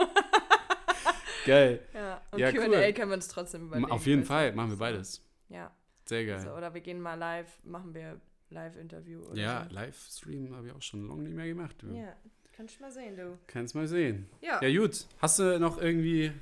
Geil. 1.45 1.81
Ja, 1.93 2.21
und 2.31 2.39
Ja, 2.39 2.51
Q&A 2.53 2.65
cool. 2.67 2.93
können 2.93 3.11
wir 3.11 3.15
uns 3.17 3.29
trotzdem 3.29 3.67
überlegen. 3.67 3.91
Auf 3.91 4.07
jeden 4.07 4.25
Fall, 4.25 4.53
machen 4.53 4.71
wir 4.71 4.79
beides. 4.79 5.23
Ja, 5.49 5.71
Sehr 6.07 6.25
geil. 6.27 6.37
also, 6.37 6.53
oder 6.53 6.73
wir 6.75 6.81
gehen 6.81 7.01
mal 7.01 7.15
live, 7.15 7.51
machen 7.65 7.95
wir 7.95 8.21
Live-Interview 8.51 9.21
oder 9.23 9.41
ja, 9.41 9.67
so. 9.69 9.75
Livestream 9.75 10.55
habe 10.55 10.69
ich 10.69 10.73
auch 10.73 10.83
schon 10.83 11.09
lange 11.09 11.23
nicht 11.23 11.35
mehr 11.35 11.47
gemacht. 11.47 11.77
Du. 11.81 11.89
Ja, 11.89 12.15
kannst 12.53 12.79
du 12.79 12.83
mal 12.83 12.91
sehen, 12.93 13.17
du. 13.17 13.39
Kannst 13.47 13.75
mal 13.75 13.87
sehen. 13.87 14.29
Ja. 14.41 14.63
Ja, 14.63 14.81
gut. 14.81 15.07
Hast 15.19 15.39
du 15.39 15.59
noch 15.59 15.79
irgendwie 15.79 16.33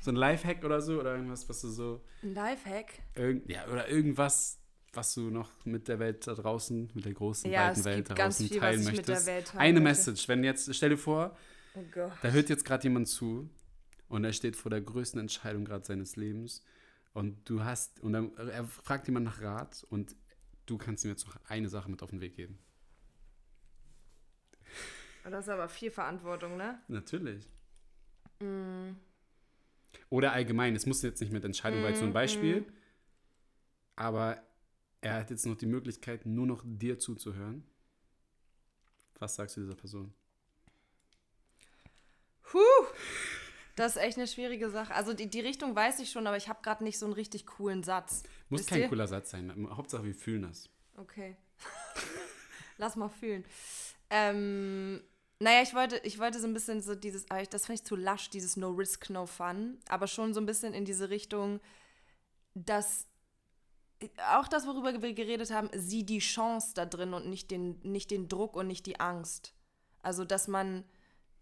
so 0.00 0.10
ein 0.10 0.16
Lifehack 0.16 0.62
oder 0.64 0.80
so? 0.80 1.00
Oder 1.00 1.14
irgendwas, 1.14 1.48
was 1.48 1.60
du 1.62 1.68
so. 1.68 2.00
Ein 2.22 2.34
Lifehack? 2.34 3.00
Irgend, 3.14 3.48
ja, 3.50 3.66
oder 3.68 3.88
irgendwas, 3.88 4.58
was 4.92 5.14
du 5.14 5.30
noch 5.30 5.50
mit 5.64 5.88
der 5.88 5.98
Welt 5.98 6.26
da 6.26 6.34
draußen, 6.34 6.90
mit 6.94 7.04
der 7.04 7.14
großen, 7.14 7.50
Ja, 7.50 7.68
weiten 7.68 7.84
Welt 7.84 8.10
da 8.10 8.14
draußen 8.14 8.48
viel, 8.48 8.58
teilen 8.58 8.80
ich 8.80 8.86
mit 8.92 9.08
der 9.08 9.14
möchtest. 9.16 9.56
Eine 9.56 9.80
möchte. 9.80 9.80
Message. 10.10 10.28
Wenn 10.28 10.44
jetzt, 10.44 10.74
stell 10.74 10.90
dir 10.90 10.98
vor, 10.98 11.36
Oh 11.74 11.80
da 12.22 12.28
hört 12.30 12.48
jetzt 12.48 12.64
gerade 12.64 12.82
jemand 12.82 13.08
zu 13.08 13.48
und 14.10 14.24
er 14.24 14.32
steht 14.32 14.56
vor 14.56 14.70
der 14.70 14.82
größten 14.82 15.20
Entscheidung 15.20 15.64
gerade 15.64 15.86
seines 15.86 16.16
Lebens 16.16 16.62
und 17.14 17.48
du 17.48 17.64
hast, 17.64 18.00
und 18.00 18.12
dann, 18.12 18.36
er 18.36 18.64
fragt 18.64 19.06
jemand 19.06 19.24
nach 19.24 19.40
Rat 19.40 19.86
und 19.88 20.14
du 20.66 20.76
kannst 20.76 21.04
ihm 21.04 21.10
jetzt 21.10 21.26
noch 21.26 21.36
eine 21.48 21.68
Sache 21.68 21.90
mit 21.90 22.02
auf 22.02 22.10
den 22.10 22.20
Weg 22.20 22.34
geben. 22.34 22.58
Das 25.24 25.44
ist 25.44 25.48
aber 25.48 25.68
viel 25.68 25.90
Verantwortung, 25.90 26.56
ne? 26.56 26.80
Natürlich. 26.88 27.46
Mm. 28.40 28.92
Oder 30.08 30.32
allgemein, 30.32 30.74
es 30.74 30.86
muss 30.86 31.02
jetzt 31.02 31.20
nicht 31.20 31.32
mit 31.32 31.44
Entscheidung, 31.44 31.80
mm, 31.80 31.84
weil 31.84 31.94
so 31.94 32.04
ein 32.04 32.12
Beispiel. 32.12 32.62
Mm. 32.62 32.72
Aber 33.96 34.42
er 35.02 35.14
hat 35.14 35.30
jetzt 35.30 35.46
noch 35.46 35.56
die 35.56 35.66
Möglichkeit, 35.66 36.26
nur 36.26 36.46
noch 36.46 36.62
dir 36.64 36.98
zuzuhören. 36.98 37.64
Was 39.18 39.36
sagst 39.36 39.56
du 39.56 39.60
dieser 39.60 39.76
Person? 39.76 40.12
Puh, 42.42 42.58
das 43.76 43.96
ist 43.96 44.02
echt 44.02 44.18
eine 44.18 44.26
schwierige 44.26 44.70
Sache. 44.70 44.94
Also 44.94 45.12
die, 45.12 45.28
die 45.28 45.40
Richtung 45.40 45.74
weiß 45.74 46.00
ich 46.00 46.10
schon, 46.10 46.26
aber 46.26 46.36
ich 46.36 46.48
habe 46.48 46.60
gerade 46.62 46.84
nicht 46.84 46.98
so 46.98 47.06
einen 47.06 47.14
richtig 47.14 47.46
coolen 47.46 47.82
Satz. 47.82 48.22
Muss 48.48 48.60
Wisst 48.60 48.70
kein 48.70 48.80
ihr? 48.82 48.88
cooler 48.88 49.06
Satz 49.06 49.30
sein. 49.30 49.68
Hauptsache, 49.70 50.04
wir 50.04 50.14
fühlen 50.14 50.42
das. 50.42 50.68
Okay. 50.96 51.36
Lass 52.78 52.96
mal 52.96 53.08
fühlen. 53.08 53.44
Ähm, 54.10 55.02
naja, 55.38 55.62
ich 55.62 55.74
wollte, 55.74 55.98
ich 56.04 56.18
wollte 56.18 56.40
so 56.40 56.46
ein 56.46 56.52
bisschen 56.52 56.82
so 56.82 56.94
dieses, 56.94 57.26
das 57.26 57.66
finde 57.66 57.80
ich 57.80 57.84
zu 57.84 57.96
lasch, 57.96 58.28
dieses 58.28 58.56
No 58.56 58.70
Risk, 58.70 59.08
No 59.08 59.26
Fun, 59.26 59.78
aber 59.88 60.06
schon 60.06 60.34
so 60.34 60.40
ein 60.40 60.46
bisschen 60.46 60.74
in 60.74 60.84
diese 60.84 61.08
Richtung, 61.08 61.60
dass 62.54 63.06
auch 64.32 64.48
das, 64.48 64.66
worüber 64.66 65.00
wir 65.00 65.14
geredet 65.14 65.50
haben, 65.50 65.70
sieh 65.74 66.04
die 66.04 66.18
Chance 66.18 66.72
da 66.74 66.86
drin 66.86 67.14
und 67.14 67.28
nicht 67.28 67.50
den, 67.50 67.78
nicht 67.82 68.10
den 68.10 68.28
Druck 68.28 68.56
und 68.56 68.66
nicht 68.66 68.86
die 68.86 68.98
Angst. 69.00 69.54
Also, 70.02 70.24
dass 70.24 70.48
man 70.48 70.84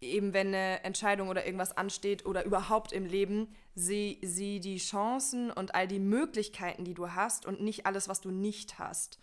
eben, 0.01 0.33
wenn 0.33 0.47
eine 0.47 0.83
Entscheidung 0.83 1.29
oder 1.29 1.45
irgendwas 1.45 1.75
ansteht 1.75 2.25
oder 2.25 2.45
überhaupt 2.45 2.91
im 2.91 3.05
Leben, 3.05 3.53
sieh, 3.75 4.19
sieh 4.23 4.59
die 4.59 4.77
Chancen 4.77 5.51
und 5.51 5.75
all 5.75 5.87
die 5.87 5.99
Möglichkeiten, 5.99 6.85
die 6.85 6.93
du 6.93 7.11
hast 7.13 7.45
und 7.45 7.61
nicht 7.61 7.85
alles, 7.85 8.07
was 8.07 8.21
du 8.21 8.31
nicht 8.31 8.79
hast. 8.79 9.19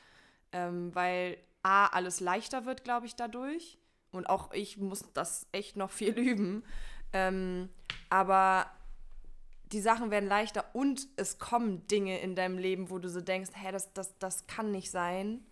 Ähm, 0.52 0.94
weil 0.94 1.38
A, 1.62 1.86
alles 1.86 2.20
leichter 2.20 2.64
wird, 2.64 2.84
glaube 2.84 3.06
ich, 3.06 3.16
dadurch 3.16 3.78
und 4.12 4.28
auch 4.28 4.52
ich 4.52 4.78
muss 4.78 5.04
das 5.12 5.46
echt 5.52 5.76
noch 5.76 5.90
viel 5.90 6.12
üben. 6.18 6.64
Ähm, 7.12 7.68
aber 8.10 8.70
die 9.72 9.80
Sachen 9.80 10.10
werden 10.10 10.28
leichter 10.28 10.64
und 10.74 11.08
es 11.16 11.38
kommen 11.38 11.86
Dinge 11.88 12.20
in 12.20 12.36
deinem 12.36 12.58
Leben, 12.58 12.90
wo 12.90 12.98
du 12.98 13.08
so 13.08 13.20
denkst, 13.20 13.50
hä, 13.54 13.72
das, 13.72 13.92
das, 13.92 14.16
das 14.18 14.46
kann 14.46 14.70
nicht 14.70 14.90
sein. 14.90 15.44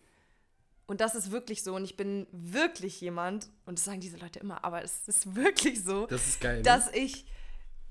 Und 0.87 1.01
das 1.01 1.15
ist 1.15 1.31
wirklich 1.31 1.63
so. 1.63 1.75
Und 1.75 1.85
ich 1.85 1.97
bin 1.97 2.27
wirklich 2.31 3.01
jemand, 3.01 3.49
und 3.67 3.79
das 3.79 3.85
sagen 3.85 4.01
diese 4.01 4.19
Leute 4.19 4.39
immer, 4.39 4.65
aber 4.65 4.83
es 4.83 5.09
ist 5.09 5.35
wirklich 5.35 5.83
so, 5.83 6.07
das 6.07 6.27
ist 6.27 6.41
geil, 6.41 6.59
ne? 6.59 6.63
dass 6.63 6.93
ich 6.93 7.27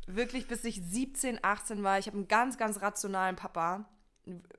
wirklich 0.05 0.47
bis 0.47 0.63
ich 0.63 0.81
17, 0.81 1.39
18 1.41 1.81
war, 1.81 1.97
ich 1.97 2.07
habe 2.07 2.17
einen 2.17 2.27
ganz, 2.27 2.57
ganz 2.57 2.81
rationalen 2.81 3.35
Papa 3.35 3.85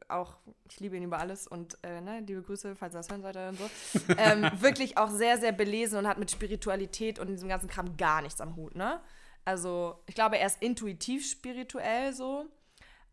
auch, 0.09 0.37
ich 0.69 0.81
liebe 0.81 0.97
ihn 0.97 1.05
über 1.05 1.19
alles 1.19 1.47
und 1.47 1.79
äh, 1.83 2.01
ne, 2.01 2.21
liebe 2.21 2.43
Grüße, 2.43 2.77
falls 2.77 2.95
er 2.95 3.01
das 3.01 3.09
hören 3.09 3.23
sollte 3.23 3.49
und 3.49 3.59
so, 3.59 3.69
ähm, 4.19 4.51
wirklich 4.61 4.99
auch 4.99 5.11
sehr, 5.11 5.39
sehr 5.39 5.53
belesen 5.53 5.99
und 5.99 6.07
hat 6.07 6.19
mit 6.19 6.31
Spiritualität 6.31 7.19
und 7.19 7.29
diesem 7.29 7.49
ganzen 7.49 7.69
Kram 7.69 7.97
gar 7.97 8.23
nichts 8.23 8.41
am 8.41 8.57
Hut, 8.57 8.75
ne? 8.75 9.01
Also, 9.47 10.03
ich 10.07 10.15
glaube, 10.15 10.39
er 10.39 10.47
ist 10.47 10.63
intuitiv 10.63 11.29
spirituell 11.29 12.15
so, 12.15 12.47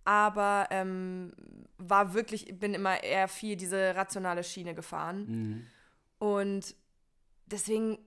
aber 0.04 0.68
ähm, 0.72 1.34
war 1.78 2.14
wirklich, 2.14 2.60
bin 2.60 2.74
immer 2.74 3.04
eher 3.04 3.28
viel 3.28 3.56
diese 3.56 3.95
rationale 3.95 4.43
Schiene 4.43 4.76
gefahren. 4.76 5.26
Mhm. 5.28 5.68
Und 6.20 6.76
deswegen 7.45 7.97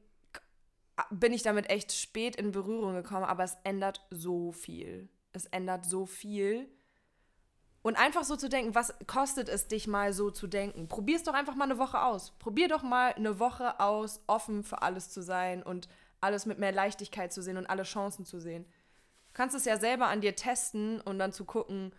bin 1.11 1.33
ich 1.33 1.43
damit 1.43 1.71
echt 1.71 1.93
spät 1.93 2.37
in 2.37 2.53
Berührung 2.53 2.95
gekommen, 2.95 3.25
aber 3.25 3.45
es 3.45 3.57
ändert 3.65 4.07
so 4.11 4.53
viel. 4.53 5.09
Es 5.33 5.47
ändert 5.47 5.85
so 5.87 6.07
viel 6.07 6.69
und 7.85 7.99
einfach 7.99 8.25
so 8.25 8.35
zu 8.35 8.49
denken, 8.49 8.75
was 8.75 8.95
kostet 9.07 9.51
es 9.51 9.69
dich 9.69 9.87
mal 9.87 10.15
so 10.15 10.31
zu 10.31 10.47
denken? 10.47 10.89
Probier 10.89 11.17
es 11.17 11.23
doch 11.23 11.35
einfach 11.35 11.55
mal 11.55 11.65
eine 11.65 11.77
Woche 11.77 12.03
aus. 12.03 12.31
Probier 12.39 12.67
doch 12.67 12.83
mal 12.83 13.13
eine 13.13 13.39
Woche 13.39 13.79
aus, 13.79 14.23
offen 14.27 14.65
für 14.65 14.81
alles 14.81 15.11
zu 15.11 15.21
sein 15.21 15.63
und 15.63 15.87
alles 16.23 16.47
mit 16.47 16.59
mehr 16.59 16.73
Leichtigkeit 16.73 17.31
zu 17.31 17.43
sehen 17.43 17.59
und 17.59 17.67
alle 17.67 17.83
Chancen 17.83 18.25
zu 18.25 18.41
sehen. 18.41 18.65
Du 19.35 19.39
kannst 19.39 19.57
es 19.57 19.65
ja 19.65 19.77
selber 19.79 20.07
an 20.07 20.21
dir 20.21 20.37
testen 20.37 21.01
und 21.01 21.19
dann 21.19 21.33
zu 21.33 21.45
gucken, 21.45 21.93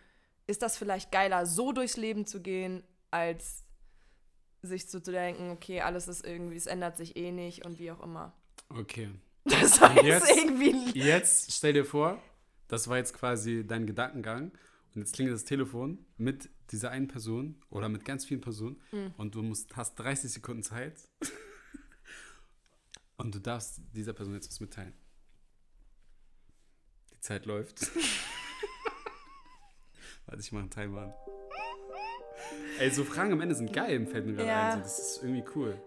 ist 0.46 0.62
das 0.62 0.78
vielleicht 0.78 1.12
geiler, 1.12 1.44
so 1.44 1.70
durchs 1.70 1.98
Leben 1.98 2.24
zu 2.24 2.40
gehen, 2.40 2.82
als 3.10 3.62
sich 4.62 4.88
zu 4.88 5.02
denken, 5.02 5.50
okay, 5.50 5.82
alles 5.82 6.08
ist 6.08 6.24
irgendwie, 6.24 6.56
es 6.56 6.64
ändert 6.64 6.96
sich 6.96 7.14
eh 7.14 7.32
nicht 7.32 7.66
und 7.66 7.78
wie 7.78 7.90
auch 7.90 8.02
immer. 8.02 8.32
Okay. 8.70 9.10
Das 9.44 9.80
war 9.80 9.94
jetzt, 10.02 10.28
jetzt 10.28 10.36
irgendwie. 10.36 10.98
Jetzt 10.98 11.52
stell 11.52 11.74
dir 11.74 11.84
vor, 11.84 12.20
das 12.66 12.88
war 12.88 12.96
jetzt 12.96 13.14
quasi 13.14 13.64
dein 13.64 13.86
Gedankengang 13.86 14.50
und 14.94 15.02
jetzt 15.02 15.12
klingelt 15.12 15.36
das 15.36 15.44
Telefon 15.44 16.04
mit 16.16 16.48
dieser 16.72 16.90
einen 16.90 17.06
Person 17.06 17.62
oder 17.70 17.88
mit 17.88 18.04
ganz 18.04 18.24
vielen 18.24 18.40
Personen 18.40 18.80
mhm. 18.90 19.14
und 19.18 19.36
du 19.36 19.42
musst, 19.42 19.76
hast 19.76 19.94
30 19.96 20.32
Sekunden 20.32 20.64
Zeit 20.64 20.94
und 23.18 23.36
du 23.36 23.40
darfst 23.40 23.82
dieser 23.92 24.14
Person 24.14 24.34
jetzt 24.34 24.48
was 24.48 24.58
mitteilen. 24.58 24.94
Zeit 27.26 27.44
läuft. 27.44 27.90
Warte, 30.26 30.40
ich 30.40 30.52
mache 30.52 30.62
einen 30.62 30.70
Timer 30.70 31.02
an. 31.02 31.12
Ey, 32.78 32.90
so 32.90 33.02
Fragen 33.04 33.32
am 33.32 33.40
Ende 33.40 33.56
sind 33.56 33.72
geil, 33.72 34.06
fällt 34.06 34.26
mir 34.26 34.34
gerade 34.34 34.48
ja. 34.48 34.74
ein. 34.74 34.82
das 34.82 34.98
ist 34.98 35.22
irgendwie 35.22 35.44
cool. 35.56 35.80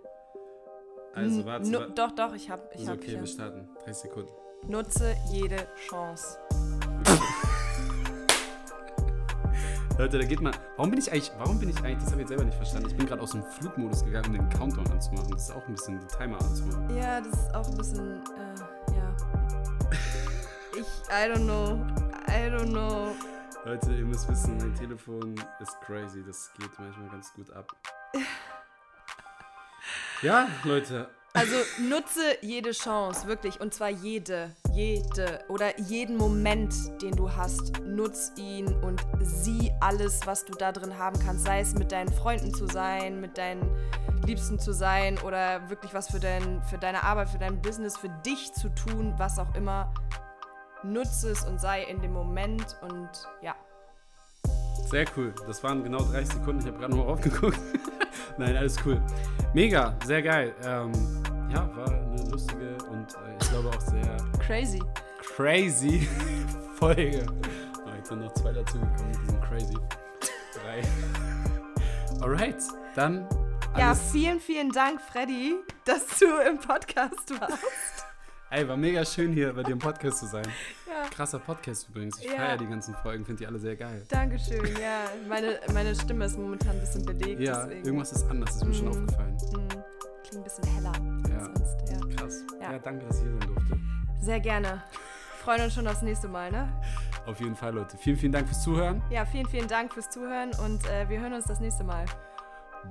Also, 1.14 1.46
warte. 1.46 1.70
No, 1.70 1.88
doch, 1.88 2.12
doch, 2.12 2.34
ich 2.34 2.50
hab. 2.50 2.74
Ich 2.74 2.82
also, 2.82 2.92
hab 2.92 3.00
okay, 3.00 3.20
wir 3.20 3.26
starten. 3.26 3.70
30 3.84 3.96
Sekunden. 3.96 4.32
Nutze 4.68 5.16
jede 5.32 5.68
Chance. 5.88 6.38
Leute, 9.98 10.20
da 10.20 10.26
geht 10.26 10.42
mal. 10.42 10.54
Warum 10.78 10.92
bin 10.92 11.00
ich 11.00 11.12
eigentlich, 11.12 11.32
warum 11.38 11.60
bin 11.60 11.70
ich 11.70 11.78
eigentlich, 11.80 12.00
das 12.00 12.12
habe 12.12 12.16
ich 12.16 12.22
jetzt 12.22 12.30
selber 12.30 12.44
nicht 12.46 12.56
verstanden. 12.56 12.90
Ich 12.90 12.98
bin 12.98 13.06
gerade 13.06 13.22
aus 13.22 13.32
dem 13.32 13.44
Flugmodus 13.44 14.04
gegangen, 14.04 14.28
um 14.28 14.34
den 14.34 14.50
Countdown 14.50 14.88
anzumachen. 14.92 15.32
Das 15.32 15.44
ist 15.44 15.52
auch 15.56 15.66
ein 15.68 15.74
bisschen 15.74 16.00
die 16.00 16.08
Timer 16.08 16.42
anzumachen. 16.42 16.98
Ja, 16.98 17.22
das 17.22 17.34
ist 17.34 17.56
auch 17.56 17.70
ein 17.70 17.78
bisschen, 17.78 18.18
äh, 18.18 18.56
I 21.12 21.28
don't 21.28 21.46
know. 21.46 21.86
I 22.28 22.50
don't 22.50 22.72
know. 22.72 23.16
Leute, 23.66 23.94
ihr 23.94 24.06
müsst 24.06 24.30
wissen, 24.30 24.58
mein 24.58 24.74
Telefon 24.76 25.36
ist 25.60 25.80
crazy. 25.82 26.24
Das 26.26 26.52
geht 26.58 26.80
manchmal 26.80 27.10
ganz 27.10 27.34
gut 27.34 27.52
ab. 27.52 27.72
ja, 30.22 30.48
Leute, 30.64 31.10
also 31.34 31.56
nutze 31.80 32.22
jede 32.42 32.72
Chance, 32.72 33.28
wirklich. 33.28 33.62
Und 33.62 33.74
zwar 33.74 33.90
jede, 33.90 34.56
jede 34.74 35.40
oder 35.48 35.80
jeden 35.80 36.18
Moment, 36.18 36.74
den 37.02 37.16
du 37.16 37.32
hast. 37.32 37.80
Nutz 37.82 38.32
ihn 38.36 38.68
und 38.84 39.06
sieh 39.22 39.72
alles, 39.80 40.22
was 40.26 40.46
du 40.46 40.54
da 40.54 40.72
drin 40.72 40.98
haben 40.98 41.20
kannst. 41.20 41.46
Sei 41.46 41.60
es 41.60 41.74
mit 41.74 41.92
deinen 41.92 42.12
Freunden 42.12 42.54
zu 42.54 42.68
sein, 42.68 43.22
mit 43.22 43.38
deinen 43.38 43.70
Liebsten 44.26 44.60
zu 44.60 44.74
sein 44.74 45.20
oder 45.20 45.70
wirklich 45.70 45.94
was 45.94 46.10
für, 46.10 46.20
dein, 46.20 46.64
für 46.64 46.78
deine 46.78 47.04
Arbeit, 47.04 47.30
für 47.30 47.38
dein 47.38 47.62
Business, 47.62 47.98
für 47.98 48.10
dich 48.26 48.52
zu 48.54 48.70
tun, 48.70 49.14
was 49.18 49.38
auch 49.38 49.54
immer. 49.56 49.94
Nutze 50.84 51.32
es 51.32 51.44
und 51.44 51.60
sei 51.60 51.84
in 51.84 52.02
dem 52.02 52.14
Moment 52.14 52.78
und 52.82 53.10
ja. 53.42 53.56
Sehr 54.90 55.06
cool. 55.18 55.34
Das 55.46 55.64
waren 55.64 55.84
genau 55.84 56.00
30 56.00 56.36
Sekunden. 56.36 56.62
Ich 56.62 56.68
habe 56.68 56.80
gerade 56.80 56.96
noch 56.96 57.06
mal 57.06 57.12
aufgeguckt. 57.12 57.60
Nein, 58.38 58.56
alles 58.56 58.78
cool. 58.86 59.02
Mega, 59.54 59.96
sehr 60.06 60.22
geil. 60.22 60.56
Ähm, 60.64 60.92
ja, 61.54 61.70
war 61.76 61.90
eine 61.90 62.24
lustige 62.30 62.78
und 62.90 63.14
äh, 63.14 63.38
ich 63.40 63.50
glaube 63.50 63.70
auch 63.70 63.82
sehr 63.82 64.18
crazy. 64.40 64.82
Crazy 65.36 66.08
Folge. 66.76 67.26
Oh, 67.86 67.90
jetzt 67.96 68.10
sind 68.10 68.22
noch 68.22 68.34
zwei 68.34 68.54
dazugekommen, 68.54 69.12
die 69.12 69.26
sind 69.32 69.42
crazy. 69.42 69.78
Drei. 70.54 70.82
Alright, 72.22 72.64
dann. 72.96 73.28
Ja, 73.78 73.94
vielen, 73.94 74.40
vielen 74.40 74.72
Dank, 74.72 75.00
Freddy, 75.02 75.56
dass 75.86 76.20
du 76.20 76.26
im 76.48 76.58
Podcast 76.60 77.40
warst. 77.40 78.09
Ey, 78.52 78.68
war 78.68 78.78
mega 78.78 79.06
schön 79.06 79.32
hier 79.32 79.54
bei 79.54 79.62
dir 79.62 79.74
im 79.74 79.80
Podcast 79.80 80.20
zu 80.20 80.26
sein. 80.26 80.48
Ja. 80.88 81.08
Krasser 81.10 81.38
Podcast 81.38 81.88
übrigens. 81.88 82.18
Ich 82.18 82.26
ja. 82.26 82.32
feiere 82.32 82.58
die 82.58 82.66
ganzen 82.66 82.96
Folgen, 82.96 83.24
finde 83.24 83.44
die 83.44 83.48
alle 83.48 83.60
sehr 83.60 83.76
geil. 83.76 84.04
Dankeschön, 84.10 84.66
ja. 84.82 85.04
Meine, 85.28 85.60
meine 85.72 85.94
Stimme 85.94 86.26
ist 86.26 86.36
momentan 86.36 86.72
ein 86.72 86.80
bisschen 86.80 87.06
belegt. 87.06 87.40
Ja, 87.42 87.66
deswegen. 87.66 87.86
irgendwas 87.86 88.12
ist 88.12 88.28
anders, 88.28 88.56
ist 88.56 88.66
mir 88.66 88.72
mm. 88.72 88.74
schon 88.74 88.88
aufgefallen. 88.88 89.36
Mm. 89.36 89.68
Klingt 90.24 90.36
ein 90.36 90.44
bisschen 90.44 90.64
heller 90.66 90.92
ja. 91.30 91.46
sonst. 91.46 91.78
Ja. 91.92 92.16
Krass. 92.16 92.44
Ja. 92.60 92.72
ja, 92.72 92.80
danke, 92.80 93.06
dass 93.06 93.18
ich 93.18 93.24
hier 93.24 93.38
sein 93.40 93.48
durfte. 93.54 93.80
Sehr 94.20 94.40
gerne. 94.40 94.84
Freuen 95.44 95.62
uns 95.62 95.76
schon 95.76 95.88
aufs 95.88 96.02
nächste 96.02 96.28
Mal, 96.28 96.52
ne? 96.52 96.74
Auf 97.28 97.40
jeden 97.40 97.56
Fall, 97.56 97.76
Leute. 97.76 97.98
Vielen, 97.98 98.18
vielen 98.18 98.32
Dank 98.32 98.48
fürs 98.48 98.64
Zuhören. 98.64 99.04
Ja, 99.12 99.28
vielen, 99.28 99.48
vielen 99.48 99.68
Dank 99.68 99.94
fürs 99.94 100.10
Zuhören 100.10 100.50
und 100.66 100.84
äh, 100.88 101.08
wir 101.08 101.20
hören 101.20 101.34
uns 101.34 101.46
das 101.46 101.60
nächste 101.60 101.84
Mal. 101.84 102.06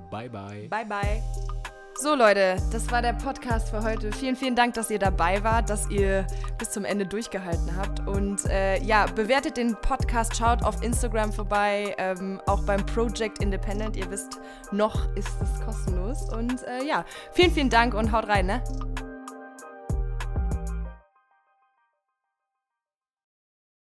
Bye, 0.09 0.29
bye. 0.29 0.69
Bye, 0.69 0.85
bye. 0.85 1.58
So 2.01 2.15
Leute, 2.15 2.55
das 2.71 2.89
war 2.91 3.01
der 3.01 3.11
Podcast 3.11 3.71
für 3.71 3.83
heute. 3.83 4.13
Vielen, 4.13 4.37
vielen 4.37 4.55
Dank, 4.55 4.73
dass 4.75 4.89
ihr 4.89 4.99
dabei 4.99 5.43
wart, 5.43 5.69
dass 5.69 5.89
ihr 5.89 6.25
bis 6.57 6.69
zum 6.69 6.85
Ende 6.85 7.05
durchgehalten 7.05 7.75
habt. 7.75 8.07
Und 8.07 8.45
äh, 8.45 8.81
ja, 8.81 9.05
bewertet 9.07 9.57
den 9.57 9.75
Podcast, 9.75 10.37
schaut 10.37 10.63
auf 10.63 10.81
Instagram 10.81 11.33
vorbei, 11.33 11.93
ähm, 11.97 12.39
auch 12.45 12.63
beim 12.63 12.85
Project 12.85 13.43
Independent. 13.43 13.97
Ihr 13.97 14.09
wisst, 14.09 14.39
noch 14.71 15.13
ist 15.17 15.27
es 15.41 15.65
kostenlos. 15.65 16.29
Und 16.33 16.63
äh, 16.63 16.85
ja, 16.87 17.03
vielen, 17.33 17.51
vielen 17.51 17.69
Dank 17.69 17.93
und 17.93 18.13
haut 18.13 18.29
rein, 18.29 18.45
ne? 18.45 18.63